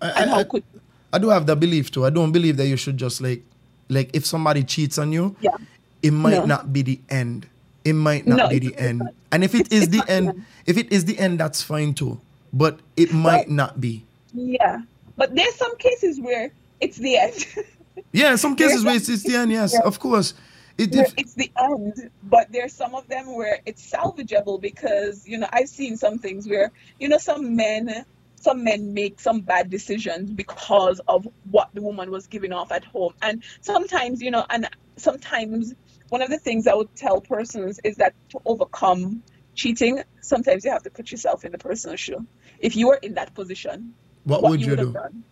I, 0.00 0.10
And 0.10 0.30
I, 0.30 0.34
how 0.34 0.40
I, 0.40 0.44
could 0.44 0.64
I 1.12 1.18
do 1.18 1.28
have 1.30 1.46
that 1.46 1.56
belief 1.60 1.90
too. 1.90 2.04
I 2.04 2.10
don't 2.10 2.32
believe 2.32 2.56
that 2.56 2.66
you 2.66 2.76
should 2.76 2.96
just 2.96 3.20
like, 3.20 3.42
like 3.88 4.10
if 4.14 4.26
somebody 4.26 4.64
cheats 4.64 4.98
on 4.98 5.12
you, 5.12 5.36
yeah 5.40 5.56
it 6.02 6.10
might 6.12 6.40
No. 6.40 6.44
not 6.44 6.72
be 6.72 6.82
the 6.82 7.00
end. 7.08 7.46
It 7.84 7.94
might 7.94 8.26
not 8.26 8.36
No, 8.36 8.48
be 8.48 8.58
the 8.58 8.76
end. 8.76 9.02
And 9.32 9.42
if 9.42 9.54
it 9.54 9.72
is 9.72 9.88
the 9.88 9.98
not 9.98 10.06
the 10.06 10.12
end, 10.12 10.44
if 10.66 10.76
it 10.76 10.92
is 10.92 11.06
the 11.06 11.18
end, 11.18 11.40
that's 11.40 11.62
fine 11.62 11.94
too. 11.94 12.20
But 12.52 12.80
it 12.96 13.12
might 13.12 13.48
not 13.48 13.80
be. 13.80 14.04
yeah, 14.34 14.82
but 15.16 15.34
there's 15.34 15.54
some 15.54 15.74
cases 15.78 16.20
where 16.20 16.50
it's 16.80 16.98
the 16.98 17.16
end. 17.16 17.46
Yeah, 18.12 18.34
some 18.36 18.54
cases 18.56 18.82
There's 18.82 18.84
where 18.84 18.96
it's, 18.96 19.08
it's 19.08 19.22
the 19.22 19.36
end. 19.36 19.52
Yes, 19.52 19.72
yeah. 19.72 19.80
of 19.84 19.98
course. 20.00 20.34
It, 20.78 20.94
if, 20.94 21.14
it's 21.16 21.34
the 21.34 21.50
end, 21.60 22.10
but 22.24 22.50
there's 22.50 22.72
some 22.72 22.94
of 22.94 23.06
them 23.08 23.34
where 23.34 23.60
it's 23.66 23.88
salvageable 23.88 24.60
because 24.60 25.26
you 25.26 25.38
know 25.38 25.48
I've 25.52 25.68
seen 25.68 25.96
some 25.96 26.18
things 26.18 26.48
where 26.48 26.72
you 26.98 27.08
know 27.08 27.18
some 27.18 27.54
men 27.56 28.04
some 28.44 28.62
men 28.62 28.80
make 29.00 29.14
some 29.28 29.40
bad 29.40 29.64
decisions 29.70 30.30
because 30.42 31.00
of 31.14 31.26
what 31.50 31.68
the 31.76 31.82
woman 31.88 32.10
was 32.10 32.26
giving 32.34 32.52
off 32.52 32.70
at 32.78 32.84
home. 32.84 33.12
And 33.22 33.42
sometimes 33.60 34.20
you 34.20 34.30
know 34.30 34.44
and 34.50 34.68
sometimes 34.96 35.74
one 36.10 36.22
of 36.22 36.30
the 36.34 36.38
things 36.38 36.66
I 36.66 36.74
would 36.74 36.94
tell 36.94 37.20
persons 37.20 37.80
is 37.82 37.96
that 37.96 38.12
to 38.32 38.38
overcome 38.52 39.22
cheating 39.54 39.94
sometimes 40.20 40.64
you 40.64 40.70
have 40.76 40.82
to 40.82 40.90
put 40.90 41.10
yourself 41.12 41.44
in 41.44 41.52
the 41.52 41.58
person's 41.58 42.00
shoe. 42.00 42.20
If 42.58 42.76
you 42.76 42.88
were 42.88 43.00
in 43.08 43.14
that 43.14 43.34
position 43.34 43.94
what, 44.24 44.42
would 44.42 44.60
you 44.60 44.70
would 44.70 44.78
have 44.78 44.88
do? 44.88 45.00
done. 45.04 45.24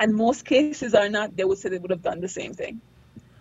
And 0.00 0.14
most 0.14 0.44
cases 0.44 0.94
are 0.94 1.08
not 1.08 1.36
they 1.36 1.44
would 1.44 1.58
say 1.58 1.68
they 1.68 1.78
would 1.78 1.90
have 1.96 2.02
done 2.02 2.20
the 2.20 2.28
same 2.40 2.52
thing. 2.54 2.80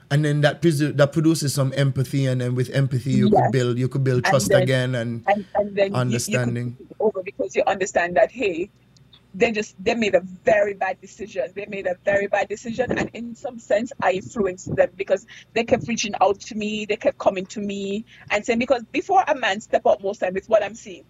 And 0.10 0.24
then 0.24 0.40
that 0.42 0.62
presu- 0.62 0.96
that 0.96 1.12
produces 1.12 1.54
some 1.54 1.74
empathy, 1.76 2.28
and 2.28 2.40
then 2.40 2.56
with 2.56 2.70
empathy 2.70 3.12
you 3.12 3.30
could 3.30 3.52
build 3.52 3.78
you 3.78 3.90
could 3.90 4.06
build 4.06 4.22
And 4.24 4.32
trust 4.32 4.48
then- 4.50 4.62
again, 4.64 4.96
and 4.96 5.12
and, 5.28 5.46
and 5.56 5.76
then 5.76 5.94
Understanding. 5.94 6.78
you, 6.80 6.86
could 6.88 6.96
over 7.08 7.22
because 7.24 7.56
you 7.58 7.64
understand 7.68 8.16
that 8.16 8.32
hey 8.32 8.70
they 9.34 9.52
just 9.52 9.76
they 9.84 9.94
made 9.94 10.16
a 10.16 10.22
very 10.22 10.74
bad 10.74 11.00
decision 11.02 11.44
they 11.56 11.66
made 11.68 11.86
a 11.86 11.96
very 12.06 12.28
bad 12.28 12.48
decision 12.48 12.98
and 12.98 13.10
in 13.14 13.36
some 13.36 13.60
sense 13.60 13.92
i 14.02 14.12
influenced 14.14 14.74
them 14.76 14.90
because 14.96 15.26
they 15.54 15.64
kept 15.64 15.88
reaching 15.88 16.14
out 16.22 16.40
to 16.40 16.56
me 16.56 16.86
they 16.86 16.96
kept 16.96 17.18
coming 17.18 17.46
to 17.46 17.60
me 17.60 18.06
and 18.32 18.46
saying 18.46 18.60
because 18.60 18.84
before 18.92 19.24
a 19.28 19.36
man 19.36 19.60
step 19.62 19.86
up 19.86 20.02
most 20.02 20.20
time 20.20 20.36
it's 20.38 20.48
what 20.48 20.64
i'm 20.64 20.76
seeing 20.76 21.04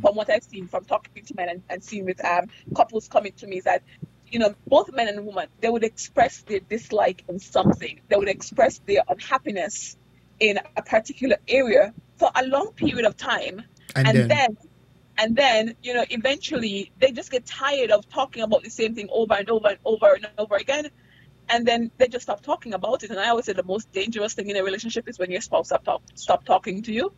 from 0.00 0.14
what 0.14 0.28
i've 0.30 0.44
seen 0.44 0.66
from 0.66 0.84
talking 0.84 1.24
to 1.24 1.34
men 1.34 1.48
and, 1.48 1.62
and 1.70 1.82
seeing 1.82 2.04
with 2.04 2.22
um 2.24 2.46
couples 2.76 3.08
coming 3.08 3.32
to 3.32 3.46
me 3.46 3.58
is 3.58 3.64
that 3.64 3.82
you 4.30 4.38
know, 4.38 4.54
both 4.66 4.92
men 4.92 5.08
and 5.08 5.26
women, 5.26 5.48
they 5.60 5.68
would 5.68 5.82
express 5.84 6.42
their 6.42 6.60
dislike 6.60 7.24
in 7.28 7.38
something. 7.40 8.00
They 8.08 8.16
would 8.16 8.28
express 8.28 8.78
their 8.86 9.02
unhappiness 9.08 9.96
in 10.38 10.58
a 10.76 10.82
particular 10.82 11.36
area 11.48 11.92
for 12.16 12.30
a 12.34 12.46
long 12.46 12.72
period 12.74 13.04
of 13.06 13.16
time. 13.16 13.64
And 13.96 14.06
And, 14.06 14.16
then- 14.16 14.28
then, 14.28 14.56
and 15.20 15.36
then, 15.36 15.76
you 15.82 15.92
know, 15.92 16.04
eventually 16.08 16.90
they 16.98 17.12
just 17.12 17.30
get 17.30 17.44
tired 17.44 17.90
of 17.90 18.08
talking 18.08 18.42
about 18.42 18.62
the 18.62 18.70
same 18.70 18.94
thing 18.94 19.08
over 19.12 19.34
and 19.34 19.50
over 19.50 19.68
and 19.68 19.78
over 19.84 20.14
and 20.14 20.26
over 20.38 20.56
again. 20.56 20.88
And 21.50 21.66
then 21.66 21.90
they 21.98 22.08
just 22.08 22.22
stop 22.22 22.42
talking 22.42 22.72
about 22.72 23.02
it. 23.02 23.10
And 23.10 23.20
I 23.20 23.28
always 23.28 23.44
say 23.44 23.52
the 23.52 23.62
most 23.62 23.92
dangerous 23.92 24.32
thing 24.32 24.48
in 24.48 24.56
a 24.56 24.64
relationship 24.64 25.06
is 25.10 25.18
when 25.18 25.30
your 25.30 25.42
spouse 25.42 25.66
stop, 25.66 25.84
talk, 25.84 26.00
stop 26.14 26.46
talking 26.46 26.82
to 26.84 26.92
you 26.92 27.12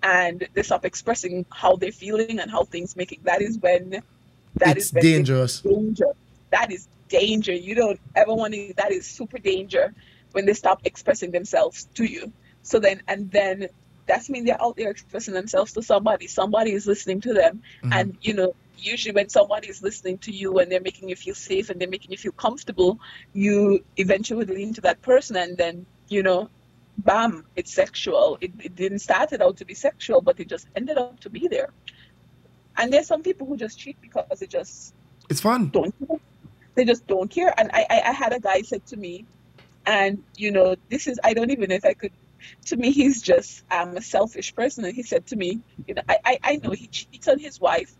and 0.00 0.46
they 0.54 0.62
stop 0.62 0.84
expressing 0.84 1.44
how 1.50 1.74
they're 1.74 1.90
feeling 1.90 2.38
and 2.38 2.48
how 2.52 2.62
things 2.62 2.94
make 2.94 3.10
it. 3.10 3.24
That 3.24 3.42
is 3.42 3.58
when 3.58 4.00
that 4.56 4.76
it's 4.76 4.86
is 4.86 4.90
dangerous. 4.92 5.60
danger. 5.60 6.06
That 6.50 6.70
is 6.70 6.86
danger. 7.08 7.52
You 7.52 7.74
don't 7.74 8.00
ever 8.14 8.32
want 8.32 8.54
to. 8.54 8.74
That 8.76 8.92
is 8.92 9.08
super 9.08 9.38
danger 9.38 9.92
when 10.30 10.46
they 10.46 10.54
stop 10.54 10.82
expressing 10.84 11.32
themselves 11.32 11.88
to 11.94 12.04
you. 12.04 12.32
So 12.62 12.78
then, 12.78 13.02
and 13.08 13.28
then 13.32 13.68
that's 14.10 14.28
mean 14.28 14.44
they're 14.44 14.62
out 14.62 14.76
there 14.76 14.90
expressing 14.90 15.34
themselves 15.34 15.72
to 15.74 15.82
somebody. 15.82 16.26
Somebody 16.26 16.72
is 16.72 16.86
listening 16.86 17.20
to 17.22 17.32
them, 17.32 17.62
mm-hmm. 17.82 17.92
and 17.92 18.18
you 18.20 18.34
know, 18.34 18.54
usually 18.78 19.14
when 19.14 19.28
somebody 19.28 19.68
is 19.68 19.82
listening 19.82 20.18
to 20.18 20.32
you 20.32 20.58
and 20.58 20.70
they're 20.70 20.80
making 20.80 21.08
you 21.08 21.16
feel 21.16 21.34
safe 21.34 21.70
and 21.70 21.80
they're 21.80 21.88
making 21.88 22.10
you 22.10 22.18
feel 22.18 22.32
comfortable, 22.32 22.98
you 23.32 23.84
eventually 23.96 24.44
lean 24.46 24.74
to 24.74 24.80
that 24.82 25.00
person, 25.02 25.36
and 25.36 25.56
then 25.56 25.86
you 26.08 26.22
know, 26.22 26.50
bam, 26.98 27.44
it's 27.56 27.72
sexual. 27.72 28.36
It, 28.40 28.52
it 28.62 28.74
didn't 28.74 28.98
start 28.98 29.32
it 29.32 29.40
out 29.40 29.56
to 29.58 29.64
be 29.64 29.74
sexual, 29.74 30.20
but 30.20 30.40
it 30.40 30.48
just 30.48 30.66
ended 30.74 30.98
up 30.98 31.20
to 31.20 31.30
be 31.30 31.46
there. 31.48 31.70
And 32.76 32.92
there's 32.92 33.06
some 33.06 33.22
people 33.22 33.46
who 33.46 33.56
just 33.56 33.78
cheat 33.78 33.96
because 34.00 34.42
it 34.42 34.50
just 34.50 34.94
It's 35.28 35.40
fun. 35.40 35.68
don't 35.68 35.94
care. 35.98 36.18
They 36.74 36.84
just 36.84 37.06
don't 37.06 37.30
care. 37.30 37.52
And 37.58 37.70
I, 37.72 37.86
I, 37.90 38.00
I 38.10 38.12
had 38.12 38.32
a 38.32 38.40
guy 38.40 38.62
said 38.62 38.86
to 38.86 38.96
me, 38.96 39.26
and 39.86 40.22
you 40.36 40.50
know, 40.50 40.76
this 40.88 41.06
is 41.06 41.18
I 41.22 41.34
don't 41.34 41.50
even 41.50 41.70
know 41.70 41.76
if 41.76 41.84
I 41.84 41.94
could. 41.94 42.12
To 42.66 42.76
me, 42.76 42.90
he's 42.92 43.22
just 43.22 43.64
um, 43.70 43.96
a 43.96 44.02
selfish 44.02 44.54
person. 44.54 44.84
And 44.84 44.94
he 44.94 45.02
said 45.02 45.26
to 45.28 45.36
me, 45.36 45.60
you 45.86 45.94
know, 45.94 46.02
I, 46.08 46.18
I, 46.24 46.38
I 46.42 46.56
know 46.56 46.70
he 46.70 46.86
cheats 46.88 47.28
on 47.28 47.38
his 47.38 47.60
wife. 47.60 47.94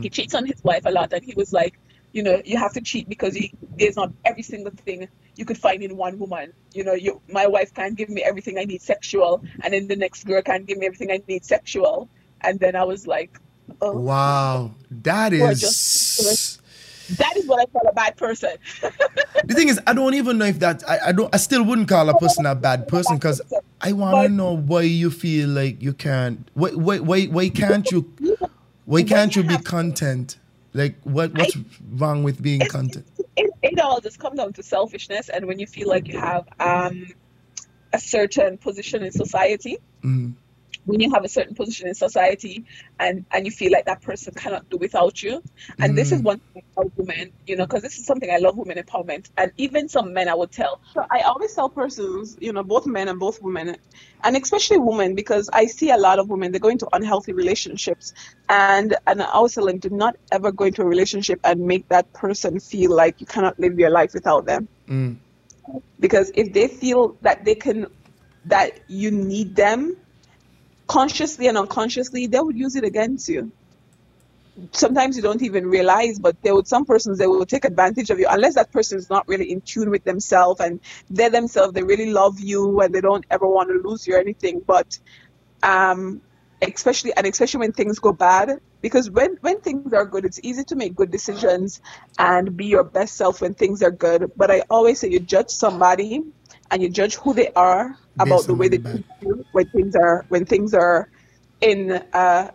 He 0.00 0.08
cheats 0.10 0.34
on 0.34 0.46
his 0.46 0.62
wife 0.62 0.82
a 0.86 0.90
lot, 0.90 1.12
and 1.12 1.24
he 1.24 1.34
was 1.36 1.52
like, 1.52 1.78
you 2.12 2.22
know, 2.22 2.40
you 2.44 2.56
have 2.58 2.72
to 2.74 2.80
cheat 2.80 3.08
because 3.08 3.34
he, 3.34 3.52
there's 3.76 3.96
not 3.96 4.12
every 4.24 4.42
single 4.42 4.72
thing 4.72 5.08
you 5.36 5.44
could 5.44 5.58
find 5.58 5.82
in 5.82 5.96
one 5.96 6.18
woman. 6.18 6.52
You 6.72 6.84
know, 6.84 6.94
you, 6.94 7.20
my 7.28 7.46
wife 7.46 7.74
can't 7.74 7.96
give 7.96 8.08
me 8.08 8.22
everything 8.22 8.58
I 8.58 8.64
need 8.64 8.82
sexual, 8.82 9.42
and 9.62 9.74
then 9.74 9.88
the 9.88 9.96
next 9.96 10.24
girl 10.24 10.40
can't 10.42 10.66
give 10.66 10.78
me 10.78 10.86
everything 10.86 11.10
I 11.10 11.20
need 11.28 11.44
sexual. 11.44 12.08
And 12.40 12.60
then 12.60 12.76
I 12.76 12.84
was 12.84 13.06
like, 13.06 13.38
oh, 13.80 13.92
Wow, 13.92 14.70
that 14.90 15.32
is 15.32 16.60
that 17.10 17.36
is 17.36 17.46
what 17.46 17.60
I 17.60 17.66
call 17.66 17.86
a 17.88 17.92
bad 17.92 18.16
person. 18.16 18.50
the 19.44 19.54
thing 19.54 19.68
is, 19.68 19.80
I 19.86 19.92
don't 19.92 20.14
even 20.14 20.38
know 20.38 20.46
if 20.46 20.58
that 20.60 20.88
I, 20.88 20.98
I 21.06 21.12
don't 21.12 21.32
I 21.34 21.38
still 21.38 21.62
wouldn't 21.62 21.88
call 21.88 22.08
a 22.08 22.18
person 22.18 22.46
a 22.46 22.54
bad 22.54 22.88
person 22.88 23.16
because 23.16 23.42
I 23.80 23.92
want 23.92 24.26
to 24.26 24.28
know 24.28 24.56
why 24.56 24.82
you 24.82 25.10
feel 25.10 25.48
like 25.48 25.82
you 25.82 25.92
can't. 25.92 26.48
Why 26.54 26.70
why 26.70 26.98
why, 26.98 27.24
why 27.26 27.48
can't 27.48 27.90
you? 27.90 28.10
Why 28.86 29.02
can't 29.02 29.34
you 29.34 29.42
be 29.42 29.58
content? 29.58 30.38
Like 30.72 30.96
what 31.04 31.34
what's 31.34 31.56
I, 31.56 31.64
wrong 31.92 32.22
with 32.22 32.42
being 32.42 32.60
content? 32.66 33.06
It, 33.36 33.50
it 33.62 33.80
all 33.80 34.00
just 34.00 34.18
comes 34.18 34.38
down 34.38 34.52
to 34.54 34.62
selfishness, 34.62 35.28
and 35.28 35.46
when 35.46 35.58
you 35.58 35.66
feel 35.66 35.88
like 35.88 36.08
you 36.08 36.18
have 36.18 36.48
um 36.60 37.06
a 37.92 37.98
certain 38.00 38.58
position 38.58 39.02
in 39.02 39.12
society. 39.12 39.78
Mm 40.02 40.34
when 40.86 41.00
you 41.00 41.10
have 41.10 41.24
a 41.24 41.28
certain 41.28 41.54
position 41.54 41.88
in 41.88 41.94
society 41.94 42.64
and 42.98 43.24
and 43.30 43.46
you 43.46 43.52
feel 43.52 43.72
like 43.72 43.86
that 43.86 44.02
person 44.02 44.32
cannot 44.34 44.68
do 44.70 44.76
without 44.76 45.22
you 45.22 45.42
and 45.78 45.92
mm. 45.92 45.96
this 45.96 46.12
is 46.12 46.20
mm. 46.20 46.24
one 46.24 46.40
thing 46.52 46.62
about 46.76 46.92
women 46.96 47.32
you 47.46 47.56
know 47.56 47.66
because 47.66 47.82
this 47.82 47.98
is 47.98 48.04
something 48.04 48.30
i 48.30 48.38
love 48.38 48.56
women 48.56 48.78
empowerment 48.78 49.30
and 49.36 49.52
even 49.56 49.88
some 49.88 50.12
men 50.12 50.28
i 50.28 50.34
would 50.34 50.50
tell 50.50 50.80
so 50.92 51.04
i 51.10 51.20
always 51.20 51.54
tell 51.54 51.68
persons 51.68 52.36
you 52.40 52.52
know 52.52 52.62
both 52.62 52.86
men 52.86 53.08
and 53.08 53.18
both 53.18 53.40
women 53.42 53.76
and 54.22 54.36
especially 54.36 54.78
women 54.78 55.14
because 55.14 55.48
i 55.52 55.66
see 55.66 55.90
a 55.90 55.96
lot 55.96 56.18
of 56.18 56.28
women 56.28 56.52
they 56.52 56.58
go 56.58 56.68
into 56.68 56.88
unhealthy 56.92 57.32
relationships 57.32 58.12
and 58.48 58.96
and 59.06 59.22
i 59.22 59.26
always 59.26 59.54
tell 59.54 59.66
them 59.66 59.78
do 59.78 59.90
not 59.90 60.16
ever 60.32 60.52
go 60.52 60.64
into 60.64 60.82
a 60.82 60.86
relationship 60.86 61.40
and 61.44 61.60
make 61.60 61.88
that 61.88 62.12
person 62.12 62.60
feel 62.60 62.94
like 62.94 63.20
you 63.20 63.26
cannot 63.26 63.58
live 63.58 63.78
your 63.78 63.90
life 63.90 64.12
without 64.14 64.44
them 64.44 64.68
mm. 64.88 65.16
because 66.00 66.30
if 66.34 66.52
they 66.52 66.68
feel 66.68 67.16
that 67.22 67.44
they 67.44 67.54
can 67.54 67.86
that 68.46 68.80
you 68.88 69.10
need 69.10 69.56
them 69.56 69.96
consciously 70.86 71.48
and 71.48 71.58
unconsciously, 71.58 72.26
they 72.26 72.40
would 72.40 72.56
use 72.56 72.76
it 72.76 72.84
against 72.84 73.28
you. 73.28 73.52
Sometimes 74.72 75.16
you 75.16 75.22
don't 75.22 75.42
even 75.42 75.66
realize, 75.66 76.18
but 76.18 76.40
there 76.42 76.54
would 76.54 76.68
some 76.68 76.84
persons 76.84 77.18
that 77.18 77.28
will 77.28 77.44
take 77.44 77.64
advantage 77.64 78.10
of 78.10 78.20
you 78.20 78.26
unless 78.30 78.54
that 78.54 78.70
person 78.70 78.98
is 78.98 79.10
not 79.10 79.26
really 79.26 79.50
in 79.50 79.60
tune 79.62 79.90
with 79.90 80.04
themselves 80.04 80.60
and 80.60 80.80
they 81.10 81.28
themselves 81.28 81.72
they 81.72 81.82
really 81.82 82.10
love 82.12 82.38
you 82.38 82.80
and 82.80 82.94
they 82.94 83.00
don't 83.00 83.24
ever 83.30 83.48
want 83.48 83.68
to 83.68 83.88
lose 83.88 84.06
you 84.06 84.14
or 84.14 84.18
anything. 84.20 84.62
But 84.64 84.96
um, 85.64 86.22
especially 86.62 87.12
and 87.16 87.26
especially 87.26 87.60
when 87.60 87.72
things 87.72 87.98
go 87.98 88.12
bad, 88.12 88.60
because 88.80 89.10
when 89.10 89.36
when 89.40 89.60
things 89.60 89.92
are 89.92 90.04
good, 90.04 90.24
it's 90.24 90.40
easy 90.42 90.62
to 90.64 90.76
make 90.76 90.94
good 90.94 91.10
decisions 91.10 91.80
and 92.18 92.56
be 92.56 92.66
your 92.66 92.84
best 92.84 93.16
self 93.16 93.40
when 93.40 93.54
things 93.54 93.82
are 93.82 93.90
good. 93.90 94.30
But 94.36 94.50
I 94.50 94.62
always 94.70 95.00
say 95.00 95.08
you 95.10 95.20
judge 95.20 95.50
somebody 95.50 96.22
and 96.70 96.82
you 96.82 96.88
judge 96.88 97.16
who 97.16 97.34
they 97.34 97.50
are 97.52 97.96
about 98.18 98.46
the 98.46 98.54
way 98.54 98.68
they 98.68 98.78
treat 98.78 99.04
you 99.20 99.44
when 99.52 99.66
things 99.66 99.94
are 99.96 100.24
when 100.28 100.44
things 100.44 100.74
are 100.74 101.08
in 101.60 101.92
uh, 102.12 102.50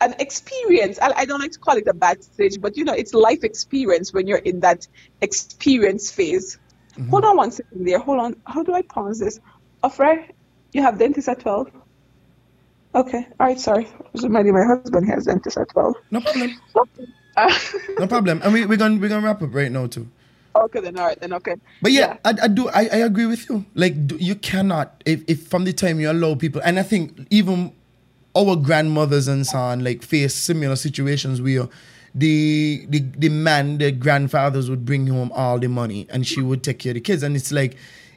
an 0.00 0.14
experience. 0.18 0.98
I, 1.00 1.12
I, 1.16 1.24
don't 1.24 1.40
like 1.40 1.52
to 1.52 1.58
call 1.58 1.76
it 1.76 1.86
a 1.86 1.94
bad 1.94 2.22
stage, 2.22 2.60
but 2.60 2.76
you 2.76 2.84
know, 2.84 2.92
it's 2.92 3.14
life 3.14 3.44
experience 3.44 4.12
when 4.12 4.26
you're 4.26 4.38
in 4.38 4.60
that 4.60 4.86
experience 5.20 6.10
phase. 6.10 6.58
Mm-hmm. 6.92 7.10
Hold 7.10 7.24
on 7.24 7.36
one 7.36 7.50
second 7.50 7.86
there. 7.86 7.98
Hold 7.98 8.20
on. 8.20 8.36
How 8.46 8.62
do 8.62 8.72
I 8.72 8.82
pause 8.82 9.18
this? 9.18 9.40
Offray, 9.82 10.30
you 10.72 10.82
have 10.82 10.98
dentist 10.98 11.28
at 11.28 11.40
12? 11.40 11.70
Okay. 12.94 13.26
All 13.40 13.46
right. 13.46 13.58
Sorry. 13.58 13.88
Reminding 14.22 14.54
my 14.54 14.64
husband 14.64 15.08
has 15.08 15.24
dentist 15.24 15.56
at 15.58 15.68
12. 15.70 15.94
No 16.10 16.20
problem. 16.20 16.62
Uh, 17.36 17.58
no 17.98 18.06
problem. 18.06 18.40
And 18.44 18.52
we, 18.52 18.66
we're 18.66 18.76
going 18.76 19.00
we're 19.00 19.08
gonna 19.08 19.26
wrap 19.26 19.42
up 19.42 19.52
right 19.54 19.72
now, 19.72 19.86
too. 19.86 20.08
Okay, 20.56 20.80
then 20.80 20.96
all 20.96 21.06
right, 21.06 21.20
then 21.20 21.32
okay. 21.32 21.56
But 21.82 21.92
yeah, 21.92 22.00
yeah. 22.00 22.16
I, 22.24 22.44
I 22.44 22.48
do 22.48 22.68
I, 22.68 22.80
I 22.92 22.96
agree 22.98 23.26
with 23.26 23.48
you. 23.48 23.64
Like 23.74 23.94
you 24.18 24.36
cannot 24.36 25.02
if, 25.04 25.22
if 25.26 25.48
from 25.48 25.64
the 25.64 25.72
time 25.72 25.98
you 25.98 26.10
allow 26.10 26.34
people, 26.36 26.60
and 26.64 26.78
I 26.78 26.82
think 26.82 27.26
even 27.30 27.72
our 28.36 28.56
grandmothers 28.56 29.28
and 29.28 29.46
so 29.46 29.58
on 29.58 29.84
like 29.84 30.02
face 30.02 30.34
similar 30.34 30.76
situations 30.76 31.40
where 31.40 31.68
the 32.14 32.86
the 32.88 33.00
the 33.00 33.28
man, 33.28 33.78
the 33.78 33.90
grandfathers 33.90 34.70
would 34.70 34.84
bring 34.84 35.06
home 35.08 35.32
all 35.34 35.58
the 35.58 35.68
money 35.68 36.06
and 36.10 36.26
she 36.26 36.40
would 36.40 36.62
take 36.62 36.78
care 36.78 36.90
of 36.90 36.94
the 36.94 37.00
kids, 37.00 37.22
and 37.22 37.34
it's 37.34 37.50
like 37.50 37.76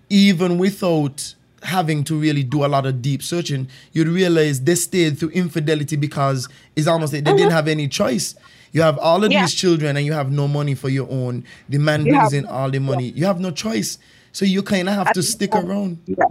even 0.10 0.58
without 0.58 1.34
having 1.64 2.04
to 2.04 2.16
really 2.20 2.44
do 2.44 2.64
a 2.64 2.68
lot 2.68 2.86
of 2.86 3.02
deep 3.02 3.24
searching, 3.24 3.68
you'd 3.92 4.08
realize 4.08 4.62
they 4.62 4.76
stayed 4.76 5.18
through 5.18 5.30
infidelity 5.30 5.96
because 5.96 6.48
it's 6.76 6.88
almost 6.88 7.14
like 7.14 7.24
they 7.24 7.34
didn't 7.36 7.52
have 7.52 7.68
any 7.68 7.88
choice. 7.88 8.36
You 8.72 8.82
have 8.82 8.98
all 9.00 9.24
of 9.24 9.32
yeah. 9.32 9.42
these 9.42 9.54
children 9.54 9.98
and 9.98 10.06
you 10.06 10.14
have 10.14 10.32
no 10.32 10.48
money 10.48 10.76
for 10.76 10.90
your 10.90 11.10
own. 11.10 11.44
The 11.70 11.78
man 11.78 12.06
you 12.06 12.14
brings 12.14 12.34
have, 12.34 12.34
in 12.34 12.46
all 12.46 12.70
the 12.70 12.80
money. 12.80 13.10
Yeah. 13.10 13.16
You 13.16 13.26
have 13.26 13.40
no 13.40 13.52
choice. 13.52 13.98
So 14.32 14.46
you 14.46 14.62
kind 14.64 14.90
of 14.90 14.96
have 14.96 15.14
to 15.14 15.24
stick 15.24 15.56
around. 15.56 16.00
Yeah. 16.06 16.26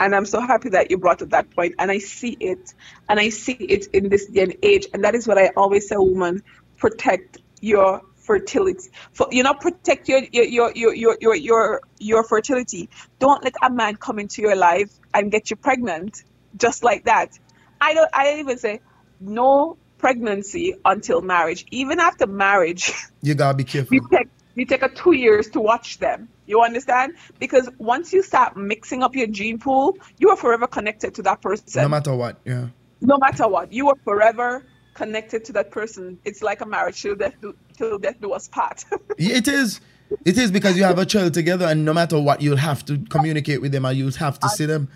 And 0.00 0.14
I'm 0.14 0.24
so 0.24 0.40
happy 0.40 0.70
that 0.70 0.90
you 0.90 0.98
brought 0.98 1.20
up 1.22 1.30
that 1.30 1.50
point. 1.50 1.74
And 1.78 1.90
I 1.90 1.98
see 1.98 2.36
it. 2.40 2.74
And 3.08 3.20
I 3.20 3.28
see 3.28 3.52
it 3.52 3.86
in 3.92 4.08
this 4.08 4.26
day 4.26 4.42
and 4.42 4.56
age. 4.62 4.86
And 4.94 5.04
that 5.04 5.14
is 5.14 5.28
what 5.28 5.38
I 5.38 5.48
always 5.56 5.88
say, 5.88 5.96
woman, 5.96 6.42
protect 6.78 7.38
your 7.60 8.00
fertility. 8.16 8.88
For, 9.12 9.28
you 9.30 9.42
know, 9.42 9.54
protect 9.54 10.08
your 10.08 10.22
your, 10.32 10.44
your 10.44 10.72
your 10.74 11.16
your 11.20 11.34
your 11.34 11.82
your 11.98 12.24
fertility. 12.24 12.88
Don't 13.18 13.44
let 13.44 13.54
a 13.62 13.70
man 13.70 13.96
come 13.96 14.18
into 14.18 14.40
your 14.40 14.56
life 14.56 14.90
and 15.12 15.30
get 15.30 15.50
you 15.50 15.56
pregnant 15.56 16.22
just 16.56 16.82
like 16.82 17.04
that. 17.04 17.38
I 17.80 17.94
don't 17.94 18.10
I 18.14 18.38
even 18.38 18.58
say 18.58 18.80
no 19.20 19.76
pregnancy 20.02 20.74
until 20.84 21.22
marriage. 21.22 21.64
Even 21.70 21.98
after 22.00 22.26
marriage, 22.26 22.92
you 23.22 23.34
gotta 23.34 23.56
be 23.56 23.64
careful. 23.64 23.94
You 23.94 24.06
take, 24.10 24.28
you 24.54 24.66
take 24.66 24.82
a 24.82 24.88
two 24.90 25.12
years 25.12 25.48
to 25.50 25.60
watch 25.60 25.98
them. 25.98 26.28
You 26.44 26.60
understand? 26.60 27.14
Because 27.38 27.70
once 27.78 28.12
you 28.12 28.22
start 28.22 28.56
mixing 28.56 29.02
up 29.02 29.14
your 29.14 29.28
gene 29.28 29.58
pool, 29.58 29.96
you 30.18 30.28
are 30.28 30.36
forever 30.36 30.66
connected 30.66 31.14
to 31.14 31.22
that 31.22 31.40
person. 31.40 31.82
No 31.82 31.88
matter 31.88 32.14
what, 32.14 32.40
yeah. 32.44 32.66
No 33.00 33.16
matter 33.16 33.48
what, 33.48 33.72
you 33.72 33.88
are 33.88 33.96
forever 34.04 34.66
connected 34.94 35.44
to 35.46 35.52
that 35.54 35.70
person. 35.70 36.18
It's 36.24 36.42
like 36.42 36.60
a 36.60 36.66
marriage 36.66 37.00
till 37.00 37.14
death 37.14 37.34
do, 37.40 37.54
till 37.78 37.98
death 37.98 38.20
do 38.20 38.32
us 38.32 38.48
part. 38.48 38.84
it 39.16 39.48
is. 39.48 39.80
It 40.26 40.36
is 40.36 40.50
because 40.50 40.76
you 40.76 40.84
have 40.84 40.98
a 40.98 41.06
child 41.06 41.32
together, 41.32 41.64
and 41.64 41.86
no 41.86 41.94
matter 41.94 42.20
what, 42.20 42.42
you'll 42.42 42.58
have 42.58 42.84
to 42.84 42.98
communicate 43.08 43.62
with 43.62 43.72
them, 43.72 43.86
or 43.86 43.92
you'll 43.92 44.12
have 44.12 44.38
to 44.40 44.48
see 44.50 44.66
them. 44.66 44.88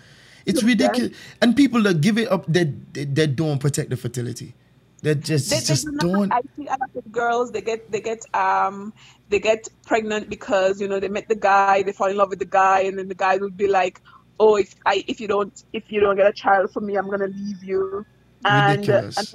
It's 0.45 0.61
ridiculous. 0.61 1.17
And 1.41 1.55
people 1.55 1.81
that 1.83 2.01
give 2.01 2.19
it 2.19 2.31
up, 2.31 2.45
they, 2.47 2.65
they, 2.93 3.05
they 3.05 3.27
don't 3.27 3.57
protect 3.57 3.89
the 3.89 3.97
fertility. 3.97 4.53
They 5.01 5.13
just 5.13 5.49
they, 5.49 5.59
just 5.59 5.87
not, 5.87 6.31
I 6.31 6.41
see 6.55 6.65
a 6.65 6.71
lot 6.71 6.89
of 6.95 7.11
girls 7.11 7.51
they 7.51 7.61
get 7.61 7.91
they 7.91 8.01
get 8.01 8.23
um 8.33 8.93
they 9.29 9.39
get 9.39 9.67
pregnant 9.85 10.27
because 10.27 10.81
you 10.81 10.87
know 10.87 10.99
they 10.99 11.07
met 11.07 11.29
the 11.29 11.35
guy 11.35 11.83
they 11.83 11.91
fall 11.91 12.07
in 12.07 12.17
love 12.17 12.29
with 12.29 12.39
the 12.39 12.45
guy 12.45 12.81
and 12.81 12.97
then 12.97 13.07
the 13.07 13.15
guy 13.15 13.37
would 13.37 13.55
be 13.55 13.67
like 13.67 14.01
oh 14.39 14.55
if 14.55 14.73
I 14.87 15.03
if 15.07 15.21
you 15.21 15.27
don't 15.27 15.63
if 15.71 15.91
you 15.91 15.99
don't 15.99 16.15
get 16.15 16.25
a 16.25 16.33
child 16.33 16.71
for 16.73 16.81
me 16.81 16.95
I'm 16.95 17.09
gonna 17.09 17.27
leave 17.27 17.63
you. 17.63 18.05
And, 18.45 18.89
uh, 18.89 19.11
and 19.17 19.27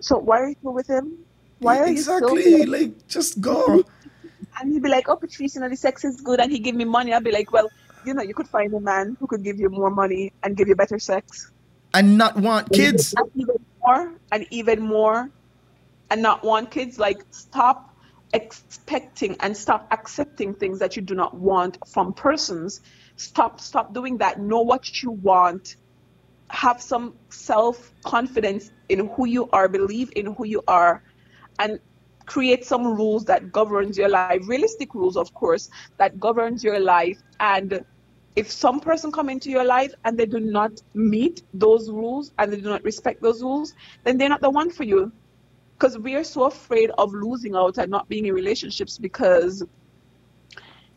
so 0.00 0.18
why 0.18 0.40
are 0.40 0.48
you 0.48 0.56
still 0.58 0.72
with 0.72 0.88
him? 0.88 1.18
Why 1.58 1.78
are 1.78 1.86
exactly, 1.86 2.44
you 2.44 2.58
still 2.58 2.70
like 2.70 3.08
just 3.08 3.40
go. 3.40 3.84
And 4.60 4.70
he'd 4.70 4.82
be 4.82 4.88
like 4.88 5.08
oh 5.08 5.16
Patrice 5.16 5.54
you 5.54 5.60
know 5.60 5.68
the 5.68 5.76
sex 5.76 6.04
is 6.04 6.20
good 6.20 6.40
and 6.40 6.50
he 6.50 6.58
give 6.58 6.74
me 6.74 6.84
money. 6.84 7.12
I'd 7.12 7.24
be 7.24 7.30
like 7.30 7.52
well 7.52 7.68
you 8.06 8.14
know 8.14 8.22
you 8.22 8.32
could 8.32 8.48
find 8.48 8.72
a 8.72 8.80
man 8.80 9.16
who 9.20 9.26
could 9.26 9.42
give 9.44 9.60
you 9.60 9.68
more 9.68 9.90
money 9.90 10.32
and 10.42 10.56
give 10.56 10.68
you 10.68 10.76
better 10.76 10.98
sex. 10.98 11.50
And 11.94 12.16
not 12.16 12.36
want 12.36 12.72
kids 12.72 13.14
more 13.84 14.18
and 14.32 14.46
even 14.50 14.80
more. 14.80 15.30
And 16.10 16.22
not 16.22 16.44
want 16.44 16.70
kids 16.70 16.98
like 16.98 17.24
stop 17.30 17.90
expecting 18.32 19.36
and 19.40 19.56
stop 19.56 19.88
accepting 19.90 20.54
things 20.54 20.78
that 20.80 20.96
you 20.96 21.02
do 21.02 21.14
not 21.14 21.34
want 21.34 21.78
from 21.86 22.12
persons. 22.12 22.80
Stop 23.16 23.60
stop 23.60 23.94
doing 23.94 24.18
that. 24.18 24.38
Know 24.40 24.60
what 24.62 25.02
you 25.02 25.10
want. 25.12 25.76
Have 26.50 26.80
some 26.80 27.16
self 27.30 27.92
confidence 28.04 28.70
in 28.88 29.08
who 29.16 29.26
you 29.26 29.48
are. 29.52 29.68
Believe 29.68 30.10
in 30.16 30.26
who 30.34 30.44
you 30.46 30.62
are. 30.68 31.02
And 31.58 31.80
create 32.26 32.64
some 32.64 32.86
rules 32.86 33.24
that 33.26 33.52
governs 33.52 33.98
your 33.98 34.08
life. 34.08 34.34
Realistic 34.36 34.94
rules 34.94 35.16
of 35.16 35.32
course 35.34 35.68
that 35.98 36.18
governs 36.20 36.62
your 36.62 36.78
life. 36.80 37.18
And 37.40 37.84
if 38.34 38.50
some 38.50 38.80
person 38.80 39.12
come 39.12 39.28
into 39.28 39.50
your 39.50 39.64
life 39.64 39.92
and 40.04 40.18
they 40.18 40.26
do 40.26 40.40
not 40.40 40.72
meet 40.94 41.42
those 41.52 41.90
rules 41.90 42.32
and 42.38 42.52
they 42.52 42.56
do 42.56 42.68
not 42.68 42.82
respect 42.82 43.22
those 43.22 43.42
rules, 43.42 43.74
then 44.04 44.16
they're 44.16 44.28
not 44.28 44.40
the 44.40 44.50
one 44.50 44.70
for 44.70 44.84
you. 44.84 45.12
Because 45.78 45.98
we 45.98 46.14
are 46.14 46.24
so 46.24 46.44
afraid 46.44 46.90
of 46.96 47.12
losing 47.12 47.54
out 47.56 47.78
and 47.78 47.90
not 47.90 48.08
being 48.08 48.26
in 48.26 48.34
relationships 48.34 48.98
because 48.98 49.64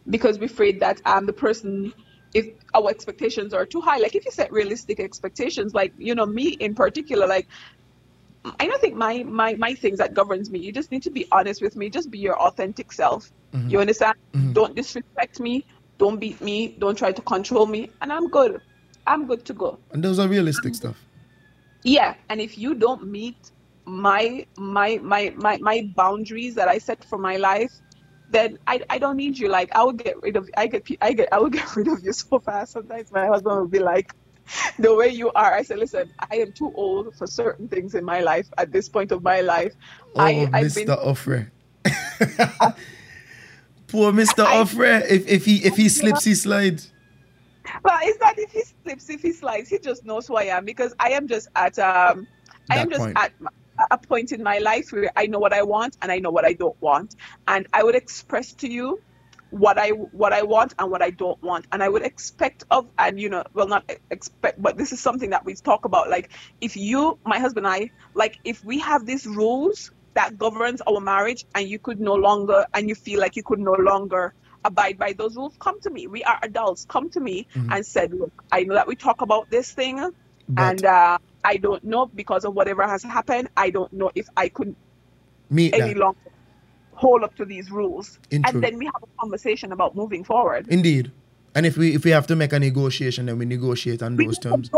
because 0.08 0.38
we're 0.38 0.46
afraid 0.46 0.80
that 0.80 1.02
um 1.06 1.26
the 1.26 1.34
person 1.34 1.92
if 2.36 2.48
our 2.76 2.90
expectations 2.90 3.54
are 3.54 3.66
too 3.66 3.82
high. 3.82 3.98
Like 3.98 4.14
if 4.14 4.26
you 4.26 4.32
set 4.32 4.52
realistic 4.52 5.00
expectations, 5.00 5.74
like 5.74 5.94
you 5.98 6.14
know 6.14 6.26
me 6.26 6.50
in 6.50 6.76
particular, 6.76 7.26
like 7.28 7.48
I 8.60 8.68
don't 8.68 8.80
think 8.80 8.96
my 8.96 9.24
my 9.24 9.56
my 9.56 9.74
things 9.74 9.98
that 9.98 10.14
governs 10.14 10.52
me. 10.52 10.60
You 10.60 10.72
just 10.72 10.92
need 10.92 11.04
to 11.04 11.12
be 11.12 11.26
honest 11.32 11.62
with 11.62 11.76
me. 11.76 11.90
Just 11.90 12.12
be 12.12 12.20
your 12.20 12.40
authentic 12.40 12.92
self. 12.92 13.32
Mm-hmm. 13.54 13.70
You 13.70 13.80
understand? 13.80 14.16
Mm-hmm. 14.34 14.54
Don't 14.54 14.76
disrespect 14.76 15.40
me. 15.40 15.66
Don't 15.98 16.20
beat 16.20 16.42
me. 16.42 16.76
Don't 16.80 16.98
try 16.98 17.12
to 17.12 17.22
control 17.22 17.66
me. 17.66 17.90
And 18.02 18.12
I'm 18.12 18.30
good. 18.30 18.62
I'm 19.08 19.28
good 19.28 19.46
to 19.46 19.54
go. 19.54 19.80
And 19.92 20.04
those 20.04 20.20
are 20.20 20.28
realistic 20.28 20.72
um, 20.72 20.74
stuff. 20.74 21.06
Yeah. 21.84 22.16
And 22.30 22.42
if 22.42 22.58
you 22.58 22.76
don't 22.76 23.08
meet 23.08 23.52
my 23.86 24.46
my 24.58 25.00
my 25.04 25.32
my 25.36 25.58
my 25.58 25.90
boundaries 25.96 26.56
that 26.56 26.68
I 26.68 26.80
set 26.80 27.04
for 27.04 27.18
my 27.18 27.38
life, 27.38 27.72
then 28.30 28.58
I, 28.66 28.82
I 28.90 28.98
don't 28.98 29.16
need 29.16 29.38
you. 29.38 29.48
Like 29.48 29.74
I 29.76 29.84
will 29.84 29.94
get 29.94 30.22
rid 30.22 30.36
of 30.36 30.50
I 30.58 30.68
get 30.68 30.88
I 31.02 31.14
get 31.14 31.30
I 31.32 31.40
will 31.40 31.50
get 31.60 31.76
rid 31.76 31.88
of 31.88 32.04
you 32.04 32.14
so 32.14 32.40
fast. 32.40 32.74
Sometimes 32.74 33.12
my 33.12 33.28
husband 33.28 33.56
will 33.56 33.68
be 33.68 33.80
like, 33.80 34.12
the 34.80 34.94
way 34.94 35.10
you 35.10 35.32
are. 35.34 35.54
I 35.54 35.64
said, 35.64 35.80
listen, 35.80 36.12
I 36.32 36.38
am 36.38 36.52
too 36.52 36.72
old 36.76 37.16
for 37.16 37.28
certain 37.28 37.68
things 37.68 37.96
in 37.96 38.04
my 38.04 38.22
life 38.22 38.48
at 38.58 38.72
this 38.72 38.90
point 38.90 39.12
of 39.12 39.24
my 39.24 39.42
life. 39.42 39.74
Oh, 40.16 40.22
I, 40.22 40.34
Mr. 40.64 40.76
Been, 40.76 40.88
Poor 43.96 44.12
Mr. 44.12 44.46
Offre. 44.46 45.10
If 45.10 45.26
if 45.26 45.46
he 45.46 45.56
if 45.66 45.78
he 45.78 45.88
slips, 45.88 46.26
he 46.26 46.36
slides. 46.36 46.92
Well, 47.82 47.98
it's 48.04 48.20
not 48.20 48.38
if 48.38 48.52
he 48.52 48.64
slips, 48.84 49.10
if 49.10 49.22
he 49.22 49.32
slides, 49.32 49.70
he 49.70 49.80
just 49.80 50.06
knows 50.06 50.28
who 50.28 50.36
I 50.36 50.44
am 50.58 50.66
because 50.66 50.94
I 51.00 51.12
am 51.12 51.30
just 51.30 51.48
at 51.56 51.80
um 51.80 52.28
I 52.70 52.76
That 52.76 52.82
am 52.82 52.90
just 52.90 53.00
point. 53.00 53.18
at 53.18 53.32
a 53.92 53.98
point 53.98 54.34
in 54.34 54.44
my 54.44 54.58
life 54.58 54.92
where 54.92 55.10
I 55.16 55.28
know 55.28 55.40
what 55.40 55.54
I 55.54 55.64
want 55.64 55.98
and 56.02 56.12
I 56.12 56.20
know 56.20 56.30
what 56.30 56.44
I 56.44 56.52
don't 56.54 56.80
want, 56.82 57.16
and 57.48 57.68
I 57.72 57.84
would 57.84 57.96
express 57.96 58.52
to 58.56 58.68
you 58.70 59.00
what 59.52 59.78
I 59.78 59.90
what 59.92 60.34
I 60.34 60.42
want 60.44 60.74
and 60.78 60.92
what 60.92 61.02
I 61.02 61.12
don't 61.12 61.42
want, 61.42 61.66
and 61.72 61.82
I 61.82 61.88
would 61.88 62.04
expect 62.04 62.66
of 62.72 62.88
and 63.00 63.18
you 63.18 63.30
know 63.30 63.44
well 63.54 63.70
not 63.70 63.90
expect, 64.12 64.62
but 64.62 64.78
this 64.78 64.92
is 64.92 65.00
something 65.00 65.30
that 65.30 65.46
we 65.46 65.56
talk 65.56 65.86
about. 65.86 66.10
Like 66.10 66.32
if 66.60 66.76
you, 66.76 67.18
my 67.26 67.40
husband, 67.40 67.66
and 67.66 67.74
I 67.76 67.92
like 68.14 68.40
if 68.44 68.66
we 68.66 68.80
have 68.80 69.06
these 69.06 69.26
rules 69.26 69.92
that 70.16 70.38
governs 70.38 70.82
our 70.82 71.00
marriage, 71.00 71.46
and 71.54 71.70
you 71.70 71.80
could 71.80 72.00
no 72.00 72.16
longer 72.16 72.66
and 72.74 72.90
you 72.90 72.96
feel 72.96 73.20
like 73.20 73.36
you 73.36 73.44
could 73.44 73.60
no 73.60 73.74
longer 73.74 74.34
abide 74.66 74.98
by 74.98 75.14
those 75.14 75.36
rules, 75.36 75.54
come 75.60 75.80
to 75.82 75.90
me. 75.90 76.08
We 76.08 76.24
are 76.24 76.40
adults. 76.42 76.86
Come 76.90 77.10
to 77.12 77.20
me 77.20 77.48
and 77.56 77.86
said, 77.86 78.14
look, 78.14 78.34
I 78.52 78.64
know 78.64 78.74
that 78.74 78.88
we 78.88 78.96
talk 78.96 79.22
about 79.22 79.50
this 79.52 79.72
thing, 79.72 79.98
But 80.50 80.62
and 80.64 80.86
uh, 80.86 81.18
I 81.44 81.58
don't 81.58 81.84
know 81.84 82.08
because 82.08 82.46
of 82.46 82.56
whatever 82.56 82.88
has 82.88 83.04
happened. 83.04 83.50
I 83.56 83.70
don't 83.70 83.94
know 83.94 84.12
if 84.16 84.28
I 84.36 84.50
could 84.50 84.76
meet 85.50 85.76
any 85.76 85.94
that. 85.94 86.00
longer 86.00 86.20
hold 86.96 87.24
up 87.24 87.36
to 87.36 87.46
these 87.46 87.70
rules, 87.70 88.20
and 88.32 88.46
then 88.46 88.78
we 88.78 88.86
have 88.86 89.04
a 89.04 89.22
conversation 89.22 89.72
about 89.72 89.96
moving 89.96 90.24
forward. 90.24 90.68
Indeed. 90.70 91.12
And 91.56 91.66
if 91.66 91.78
we 91.78 91.96
if 91.96 92.04
we 92.04 92.12
have 92.12 92.28
to 92.28 92.36
make 92.36 92.52
a 92.52 92.60
negotiation, 92.60 93.28
then 93.28 93.38
we 93.38 93.46
negotiate 93.46 94.04
on 94.04 94.18
those 94.18 94.38
terms. 94.38 94.70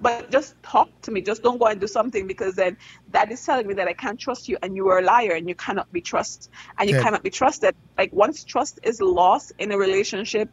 But 0.00 0.30
just 0.30 0.62
talk 0.62 0.88
to 1.02 1.10
me. 1.10 1.22
Just 1.22 1.42
don't 1.42 1.58
go 1.58 1.66
and 1.66 1.80
do 1.80 1.86
something 1.86 2.26
because 2.26 2.54
then 2.54 2.76
that 3.12 3.32
is 3.32 3.44
telling 3.44 3.66
me 3.66 3.72
that 3.74 3.88
I 3.88 3.94
can't 3.94 4.20
trust 4.20 4.46
you 4.46 4.58
and 4.62 4.76
you 4.76 4.88
are 4.90 4.98
a 4.98 5.02
liar 5.02 5.32
and 5.32 5.48
you 5.48 5.54
cannot 5.54 5.90
be 5.90 6.02
trusted. 6.02 6.52
And 6.78 6.90
you 6.90 6.96
Okay. 6.96 7.04
cannot 7.04 7.22
be 7.22 7.30
trusted. 7.30 7.74
Like 7.96 8.12
once 8.12 8.44
trust 8.44 8.78
is 8.82 9.00
lost 9.00 9.52
in 9.58 9.72
a 9.72 9.78
relationship, 9.78 10.50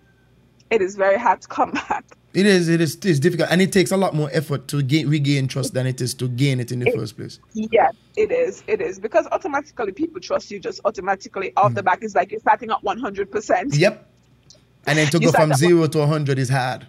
it 0.70 0.82
is 0.82 0.96
very 0.96 1.20
hard 1.20 1.42
to 1.42 1.48
come 1.50 1.72
back. 1.90 2.06
It 2.34 2.46
is 2.46 2.70
it 2.70 2.80
is 2.80 2.96
it's 3.04 3.20
difficult 3.20 3.50
and 3.52 3.62
it 3.62 3.74
takes 3.74 3.92
a 3.92 3.98
lot 3.98 4.14
more 4.16 4.30
effort 4.32 4.68
to 4.70 4.82
gain 4.82 5.10
regain 5.10 5.48
trust 5.48 5.74
than 5.74 5.88
it 5.88 6.00
is 6.00 6.14
to 6.16 6.30
gain 6.30 6.62
it 6.62 6.72
in 6.72 6.80
the 6.80 6.92
first 6.92 7.18
place. 7.18 7.40
Yes, 7.54 7.96
it 8.16 8.32
is. 8.32 8.64
It 8.68 8.80
is. 8.80 8.98
Because 9.00 9.28
automatically 9.32 9.92
people 9.92 10.22
trust 10.22 10.52
you 10.52 10.60
just 10.60 10.80
automatically 10.86 11.52
off 11.58 11.74
the 11.74 11.82
hmm. 11.82 11.86
back. 11.86 12.00
It's 12.02 12.16
like 12.16 12.32
you're 12.32 12.40
starting 12.40 12.70
at 12.70 12.82
100%. 12.82 13.78
Yep. 13.78 14.09
And 14.90 14.98
then 14.98 15.08
to 15.12 15.20
You 15.20 15.28
go 15.28 15.32
from 15.32 15.54
zero 15.54 15.88
to 15.88 16.06
hundred 16.08 16.40
is 16.40 16.50
hard. 16.50 16.88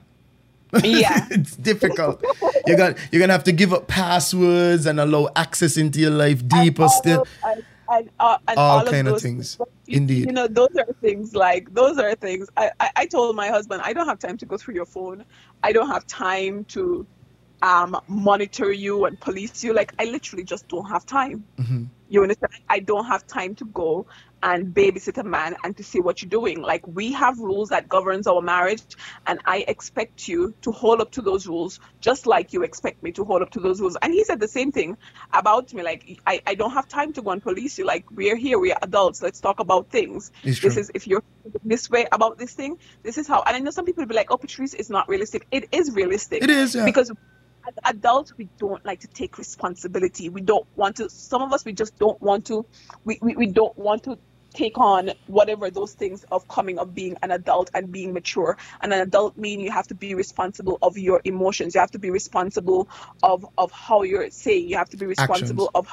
Yeah. 0.82 1.26
it's 1.30 1.56
difficult. 1.56 2.24
You're 2.66 2.76
gonna 2.76 2.94
you're 3.10 3.20
gonna 3.20 3.32
have 3.32 3.44
to 3.44 3.52
give 3.52 3.72
up 3.72 3.88
passwords 3.88 4.86
and 4.86 5.00
allow 5.00 5.28
access 5.36 5.76
into 5.76 6.00
your 6.00 6.10
life 6.12 6.46
deeper 6.46 6.88
still. 6.88 7.26
all- 7.42 7.50
And, 7.52 7.64
and, 7.92 8.10
uh, 8.20 8.38
and 8.46 8.58
All 8.58 8.78
all, 8.78 8.84
kind 8.86 9.08
of 9.08 9.14
those 9.14 9.22
things. 9.22 9.58
You, 9.86 9.96
Indeed. 9.96 10.26
You 10.26 10.32
know, 10.32 10.46
those 10.46 10.68
are 10.78 10.86
things 11.00 11.34
like 11.34 11.74
those 11.74 11.98
are 11.98 12.14
things. 12.14 12.48
I, 12.56 12.70
I, 12.78 12.90
I 12.96 13.06
told 13.06 13.34
my 13.34 13.48
husband, 13.48 13.82
I 13.84 13.92
don't 13.92 14.06
have 14.06 14.20
time 14.20 14.36
to 14.38 14.46
go 14.46 14.56
through 14.56 14.74
your 14.74 14.86
phone. 14.86 15.24
I 15.64 15.72
don't 15.72 15.88
have 15.88 16.06
time 16.06 16.64
to 16.66 17.04
um, 17.62 18.00
monitor 18.08 18.72
you 18.72 19.04
and 19.04 19.18
police 19.20 19.62
you. 19.62 19.72
Like 19.72 19.92
I 19.98 20.04
literally 20.04 20.44
just 20.44 20.68
don't 20.68 20.86
have 20.86 21.06
time. 21.06 21.44
Mm-hmm. 21.58 21.84
You 22.08 22.22
understand? 22.22 22.52
I 22.68 22.80
don't 22.80 23.04
have 23.04 23.26
time 23.26 23.54
to 23.56 23.64
go 23.66 24.06
and 24.42 24.74
babysit 24.74 25.18
a 25.18 25.22
man 25.22 25.54
and 25.62 25.76
to 25.76 25.84
see 25.84 26.00
what 26.00 26.22
you're 26.22 26.30
doing. 26.30 26.60
Like 26.60 26.84
we 26.86 27.12
have 27.12 27.38
rules 27.38 27.68
that 27.68 27.88
governs 27.88 28.26
our 28.26 28.40
marriage, 28.40 28.82
and 29.26 29.38
I 29.44 29.64
expect 29.68 30.26
you 30.26 30.54
to 30.62 30.72
hold 30.72 31.00
up 31.00 31.12
to 31.12 31.22
those 31.22 31.46
rules, 31.46 31.78
just 32.00 32.26
like 32.26 32.52
you 32.52 32.62
expect 32.62 33.02
me 33.02 33.12
to 33.12 33.24
hold 33.24 33.42
up 33.42 33.50
to 33.50 33.60
those 33.60 33.80
rules. 33.80 33.96
And 34.02 34.12
he 34.12 34.24
said 34.24 34.40
the 34.40 34.48
same 34.48 34.72
thing 34.72 34.96
about 35.32 35.72
me. 35.72 35.82
Like 35.82 36.20
I, 36.26 36.42
I 36.46 36.54
don't 36.54 36.72
have 36.72 36.88
time 36.88 37.12
to 37.12 37.22
go 37.22 37.30
and 37.30 37.42
police 37.42 37.78
you. 37.78 37.86
Like 37.86 38.10
we're 38.10 38.36
here, 38.36 38.58
we're 38.58 38.76
adults. 38.82 39.22
Let's 39.22 39.40
talk 39.40 39.60
about 39.60 39.90
things. 39.90 40.32
It's 40.42 40.60
this 40.60 40.74
true. 40.74 40.80
is 40.80 40.90
if 40.94 41.06
you're 41.06 41.22
this 41.64 41.88
way 41.90 42.06
about 42.10 42.38
this 42.38 42.54
thing. 42.54 42.78
This 43.02 43.18
is 43.18 43.28
how. 43.28 43.42
And 43.46 43.56
I 43.56 43.60
know 43.60 43.70
some 43.70 43.84
people 43.84 44.02
will 44.02 44.08
be 44.08 44.14
like, 44.14 44.30
"Oh, 44.30 44.36
Patrice, 44.36 44.74
it's 44.74 44.90
not 44.90 45.08
realistic." 45.08 45.46
It 45.50 45.68
is 45.72 45.92
realistic. 45.92 46.42
It 46.42 46.50
is, 46.50 46.74
yeah. 46.74 46.84
because 46.84 47.12
as 47.68 47.74
adults 47.94 48.32
we 48.36 48.48
don't 48.58 48.84
like 48.84 49.00
to 49.00 49.08
take 49.08 49.38
responsibility. 49.38 50.28
We 50.28 50.40
don't 50.40 50.66
want 50.76 50.96
to 50.96 51.10
some 51.10 51.42
of 51.42 51.52
us 51.52 51.64
we 51.64 51.72
just 51.72 51.98
don't 51.98 52.20
want 52.20 52.46
to 52.46 52.66
we, 53.04 53.18
we, 53.22 53.36
we 53.36 53.46
don't 53.46 53.76
want 53.78 54.04
to 54.04 54.18
take 54.54 54.78
on 54.78 55.12
whatever 55.26 55.70
those 55.70 55.92
things 55.94 56.24
of 56.30 56.46
coming 56.48 56.78
of 56.78 56.94
being 56.94 57.16
an 57.22 57.30
adult 57.30 57.70
and 57.74 57.92
being 57.92 58.12
mature. 58.12 58.56
And 58.80 58.92
an 58.92 59.00
adult 59.00 59.36
mean 59.36 59.60
you 59.60 59.70
have 59.70 59.86
to 59.88 59.94
be 59.94 60.14
responsible 60.14 60.78
of 60.82 60.98
your 60.98 61.20
emotions. 61.24 61.74
You 61.74 61.80
have 61.80 61.92
to 61.92 61.98
be 61.98 62.10
responsible 62.10 62.88
of 63.22 63.46
of 63.58 63.70
how 63.72 64.02
you're 64.02 64.30
saying. 64.30 64.68
You 64.68 64.76
have 64.76 64.90
to 64.90 64.96
be 64.96 65.06
responsible 65.06 65.70
Actions. 65.76 65.88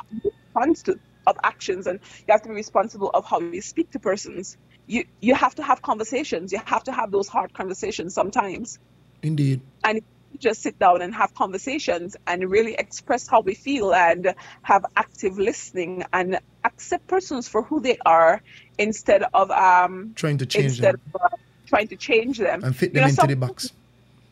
of 0.55 0.83
to 0.83 0.99
of 1.27 1.37
actions. 1.43 1.87
And 1.87 1.99
you 2.27 2.31
have 2.31 2.41
to 2.43 2.49
be 2.49 2.55
responsible 2.55 3.11
of 3.13 3.25
how 3.25 3.39
you 3.39 3.61
speak 3.61 3.91
to 3.91 3.99
persons. 3.99 4.57
You 4.87 5.05
you 5.21 5.35
have 5.35 5.55
to 5.55 5.63
have 5.63 5.81
conversations. 5.81 6.51
You 6.51 6.59
have 6.65 6.83
to 6.85 6.91
have 6.91 7.11
those 7.11 7.27
hard 7.27 7.53
conversations 7.53 8.13
sometimes. 8.13 8.79
Indeed. 9.23 9.61
and 9.83 10.01
just 10.39 10.61
sit 10.61 10.77
down 10.79 11.01
and 11.01 11.13
have 11.13 11.33
conversations 11.33 12.15
and 12.27 12.49
really 12.49 12.73
express 12.75 13.27
how 13.27 13.41
we 13.41 13.53
feel 13.55 13.93
and 13.93 14.33
have 14.63 14.85
active 14.95 15.37
listening 15.37 16.03
and 16.13 16.39
accept 16.63 17.07
persons 17.07 17.47
for 17.47 17.63
who 17.63 17.79
they 17.81 17.97
are 18.05 18.41
instead 18.77 19.23
of 19.33 19.49
um 19.51 20.13
Trying 20.15 20.37
to 20.39 20.45
change 20.45 20.79
them. 20.79 20.95
of 21.13 21.21
uh, 21.21 21.27
trying 21.67 21.87
to 21.89 21.95
change 21.97 22.37
them. 22.37 22.63
And 22.63 22.75
fit 22.75 22.89
You 22.91 22.95
them 22.95 23.01
know, 23.01 23.07
into 23.09 23.15
some- 23.21 23.27
the 23.29 23.35
box. 23.35 23.71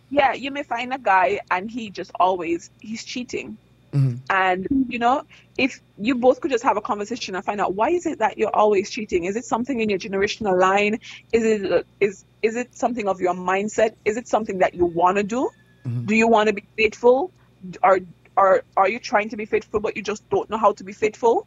yeah 0.09 0.33
you 0.33 0.51
may 0.51 0.63
find 0.63 0.93
a 0.93 0.99
guy 0.99 1.39
and 1.51 1.69
he 1.69 1.89
just 1.89 2.11
always 2.19 2.69
he's 2.79 3.03
cheating. 3.03 3.57
Mhm. 3.93 4.19
and 4.29 4.67
you 4.89 4.99
know 4.99 5.23
if 5.57 5.79
you 6.07 6.15
both 6.15 6.41
could 6.41 6.51
just 6.51 6.63
have 6.69 6.75
a 6.75 6.81
conversation 6.81 7.33
and 7.35 7.45
find 7.45 7.61
out 7.61 7.71
why 7.75 7.89
is 7.97 8.05
it 8.05 8.19
that 8.19 8.37
you're 8.37 8.55
always 8.63 8.89
cheating? 8.95 9.23
Is 9.23 9.35
it 9.37 9.45
something 9.45 9.79
in 9.79 9.87
your 9.89 9.99
generational 9.99 10.59
line? 10.59 10.93
Is 11.31 11.43
it 11.53 11.85
is 12.01 12.25
is 12.41 12.55
it 12.61 12.75
something 12.75 13.07
of 13.07 13.21
your 13.21 13.33
mindset? 13.33 13.91
Is 14.03 14.17
it 14.17 14.27
something 14.27 14.57
that 14.63 14.73
you 14.73 14.85
want 14.85 15.15
to 15.17 15.23
do 15.23 15.49
Mm-hmm. 15.87 16.05
do 16.05 16.15
you 16.15 16.27
want 16.27 16.47
to 16.47 16.53
be 16.53 16.63
faithful 16.77 17.31
or 17.83 17.99
or 18.37 18.63
are 18.75 18.89
you 18.89 18.99
trying 18.99 19.29
to 19.29 19.37
be 19.37 19.45
faithful 19.45 19.79
but 19.79 19.95
you 19.95 20.01
just 20.01 20.27
don't 20.29 20.49
know 20.49 20.57
how 20.57 20.71
to 20.73 20.83
be 20.83 20.93
faithful 20.93 21.45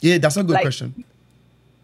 Yeah, 0.00 0.18
that's 0.18 0.36
a 0.36 0.42
good 0.44 0.54
Like- 0.54 0.62
question. 0.62 1.04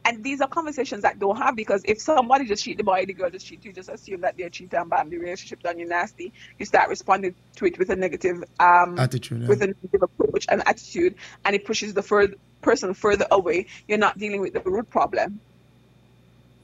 and 0.06 0.22
these 0.22 0.40
are 0.40 0.46
conversations 0.48 1.02
that 1.02 1.18
don't 1.18 1.36
have 1.36 1.56
because 1.56 1.82
if 1.84 2.00
somebody 2.00 2.46
just 2.46 2.62
cheat 2.64 2.76
the 2.78 2.84
boy, 2.84 3.04
the 3.06 3.12
girl 3.12 3.28
just 3.28 3.44
cheat, 3.44 3.64
you 3.64 3.72
just 3.72 3.88
assume 3.88 4.20
that 4.20 4.36
they're 4.38 4.48
cheating 4.48 4.78
and 4.78 4.88
bam, 4.88 5.10
the 5.10 5.18
relationship 5.18 5.60
done 5.64 5.80
you 5.80 5.86
nasty. 5.88 6.32
You 6.60 6.64
start 6.64 6.88
responding 6.88 7.34
to 7.56 7.66
it 7.66 7.76
with 7.76 7.90
a 7.90 7.96
negative 7.96 8.44
um 8.60 8.96
Attitude, 9.00 9.42
yeah. 9.42 9.48
with 9.48 9.62
a 9.62 9.66
negative 9.66 10.02
approach 10.08 10.46
and 10.48 10.62
attitude, 10.64 11.16
and 11.44 11.56
it 11.56 11.64
pushes 11.64 11.92
the 11.94 12.02
further 12.02 12.36
person 12.62 12.94
further 12.94 13.26
away. 13.32 13.66
You're 13.88 13.98
not 14.06 14.16
dealing 14.16 14.40
with 14.40 14.52
the 14.52 14.60
root 14.60 14.88
problem. 14.90 15.40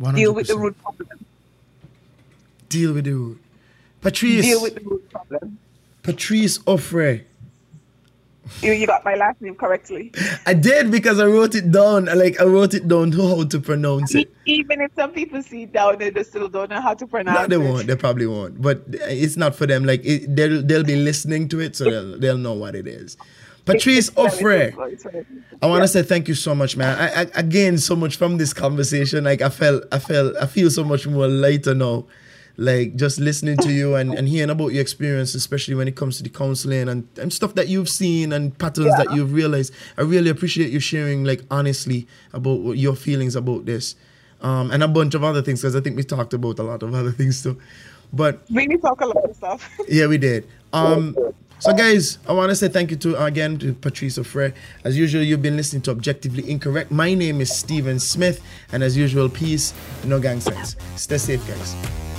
100%. 0.00 0.14
Deal 0.14 0.32
with 0.32 0.46
the 0.46 0.56
root 0.56 0.76
problem. 0.80 1.08
Deal 2.68 2.92
with 2.94 3.04
the 3.10 3.14
root. 3.14 3.41
Patrice. 4.02 4.42
Deal 4.44 4.60
with 4.62 4.74
the 4.74 4.80
root 4.82 5.08
problem. 5.10 5.58
Patrice 6.02 6.58
Offre. 6.58 7.24
You, 8.60 8.72
you 8.72 8.86
got 8.88 9.04
my 9.04 9.14
last 9.14 9.40
name 9.40 9.54
correctly. 9.54 10.12
I 10.46 10.52
did 10.54 10.90
because 10.90 11.20
I 11.20 11.26
wrote 11.26 11.54
it 11.54 11.70
down. 11.70 12.06
Like 12.06 12.40
I 12.40 12.44
wrote 12.44 12.74
it 12.74 12.88
down 12.88 13.12
how 13.12 13.44
to 13.44 13.60
pronounce 13.60 14.14
it. 14.16 14.34
Even 14.46 14.80
if 14.80 14.90
some 14.96 15.12
people 15.12 15.42
see 15.44 15.62
it 15.62 15.72
down, 15.72 15.98
they 15.98 16.10
just 16.10 16.30
still 16.30 16.48
don't 16.48 16.68
know 16.70 16.80
how 16.80 16.92
to 16.94 17.06
pronounce 17.06 17.48
No, 17.48 17.58
they 17.58 17.64
it. 17.64 17.70
won't. 17.70 17.86
They 17.86 17.94
probably 17.96 18.26
won't. 18.26 18.60
But 18.60 18.82
it's 18.90 19.36
not 19.36 19.54
for 19.54 19.66
them. 19.66 19.84
Like 19.84 20.04
it, 20.04 20.34
they'll 20.34 20.60
they'll 20.60 20.82
be 20.84 20.96
listening 20.96 21.48
to 21.50 21.60
it, 21.60 21.76
so 21.76 21.84
they'll 21.84 22.18
they'll 22.18 22.36
know 22.36 22.54
what 22.54 22.74
it 22.74 22.88
is. 22.88 23.16
Patrice 23.64 24.10
Offre. 24.16 24.66
simple, 24.70 24.84
it's 24.84 25.04
very 25.04 25.24
simple. 25.24 25.58
I 25.62 25.66
want 25.66 25.84
to 25.84 25.88
say 25.88 26.02
thank 26.02 26.26
you 26.26 26.34
so 26.34 26.52
much, 26.52 26.76
man. 26.76 26.98
I, 26.98 27.22
I, 27.22 27.26
I 27.36 27.42
gained 27.42 27.80
so 27.80 27.94
much 27.94 28.16
from 28.16 28.38
this 28.38 28.52
conversation. 28.52 29.22
Like 29.22 29.40
I 29.40 29.50
felt, 29.50 29.84
I 29.92 30.00
felt, 30.00 30.34
I 30.36 30.46
feel 30.46 30.68
so 30.68 30.82
much 30.82 31.06
more 31.06 31.28
lighter 31.28 31.72
now. 31.76 32.06
Like 32.56 32.96
just 32.96 33.18
listening 33.18 33.56
to 33.58 33.72
you 33.72 33.94
and, 33.94 34.12
and 34.14 34.28
hearing 34.28 34.50
about 34.50 34.72
your 34.72 34.82
experience, 34.82 35.34
especially 35.34 35.74
when 35.74 35.88
it 35.88 35.96
comes 35.96 36.18
to 36.18 36.22
the 36.22 36.28
counseling 36.28 36.88
and, 36.88 37.08
and 37.18 37.32
stuff 37.32 37.54
that 37.54 37.68
you've 37.68 37.88
seen 37.88 38.32
and 38.32 38.56
patterns 38.58 38.94
that 38.96 39.14
you've 39.14 39.32
realized. 39.32 39.72
I 39.96 40.02
really 40.02 40.30
appreciate 40.30 40.70
you 40.70 40.80
sharing, 40.80 41.24
like 41.24 41.42
honestly, 41.50 42.06
about 42.32 42.60
what 42.60 42.78
your 42.78 42.94
feelings 42.94 43.36
about 43.36 43.64
this, 43.64 43.96
um, 44.42 44.70
and 44.70 44.82
a 44.82 44.88
bunch 44.88 45.14
of 45.14 45.24
other 45.24 45.40
things 45.40 45.62
because 45.62 45.74
I 45.74 45.80
think 45.80 45.96
we 45.96 46.02
talked 46.02 46.34
about 46.34 46.58
a 46.58 46.62
lot 46.62 46.82
of 46.82 46.94
other 46.94 47.12
things 47.20 47.42
too. 47.42 47.58
But 48.12 48.42
We 48.50 48.66
to 48.66 48.76
talk 48.76 49.00
a 49.00 49.06
lot 49.06 49.24
of 49.24 49.34
stuff. 49.34 49.70
yeah, 49.88 50.06
we 50.06 50.18
did. 50.18 50.46
Um, 50.72 51.16
so 51.62 51.72
guys, 51.72 52.18
I 52.26 52.32
want 52.32 52.50
to 52.50 52.56
say 52.56 52.66
thank 52.66 52.90
you 52.90 52.96
to 52.96 53.24
again 53.24 53.56
to 53.60 53.72
Patrice 53.72 54.18
Frey. 54.18 54.52
As 54.82 54.98
usual, 54.98 55.22
you've 55.22 55.42
been 55.42 55.56
listening 55.56 55.80
to 55.82 55.92
Objectively 55.92 56.50
Incorrect. 56.50 56.90
My 56.90 57.14
name 57.14 57.40
is 57.40 57.56
Steven 57.56 58.00
Smith, 58.00 58.42
and 58.72 58.82
as 58.82 58.96
usual, 58.96 59.28
peace, 59.28 59.72
no 60.04 60.18
gang 60.18 60.40
signs. 60.40 60.76
Stay 60.96 61.18
safe, 61.18 61.46
guys. 61.46 62.11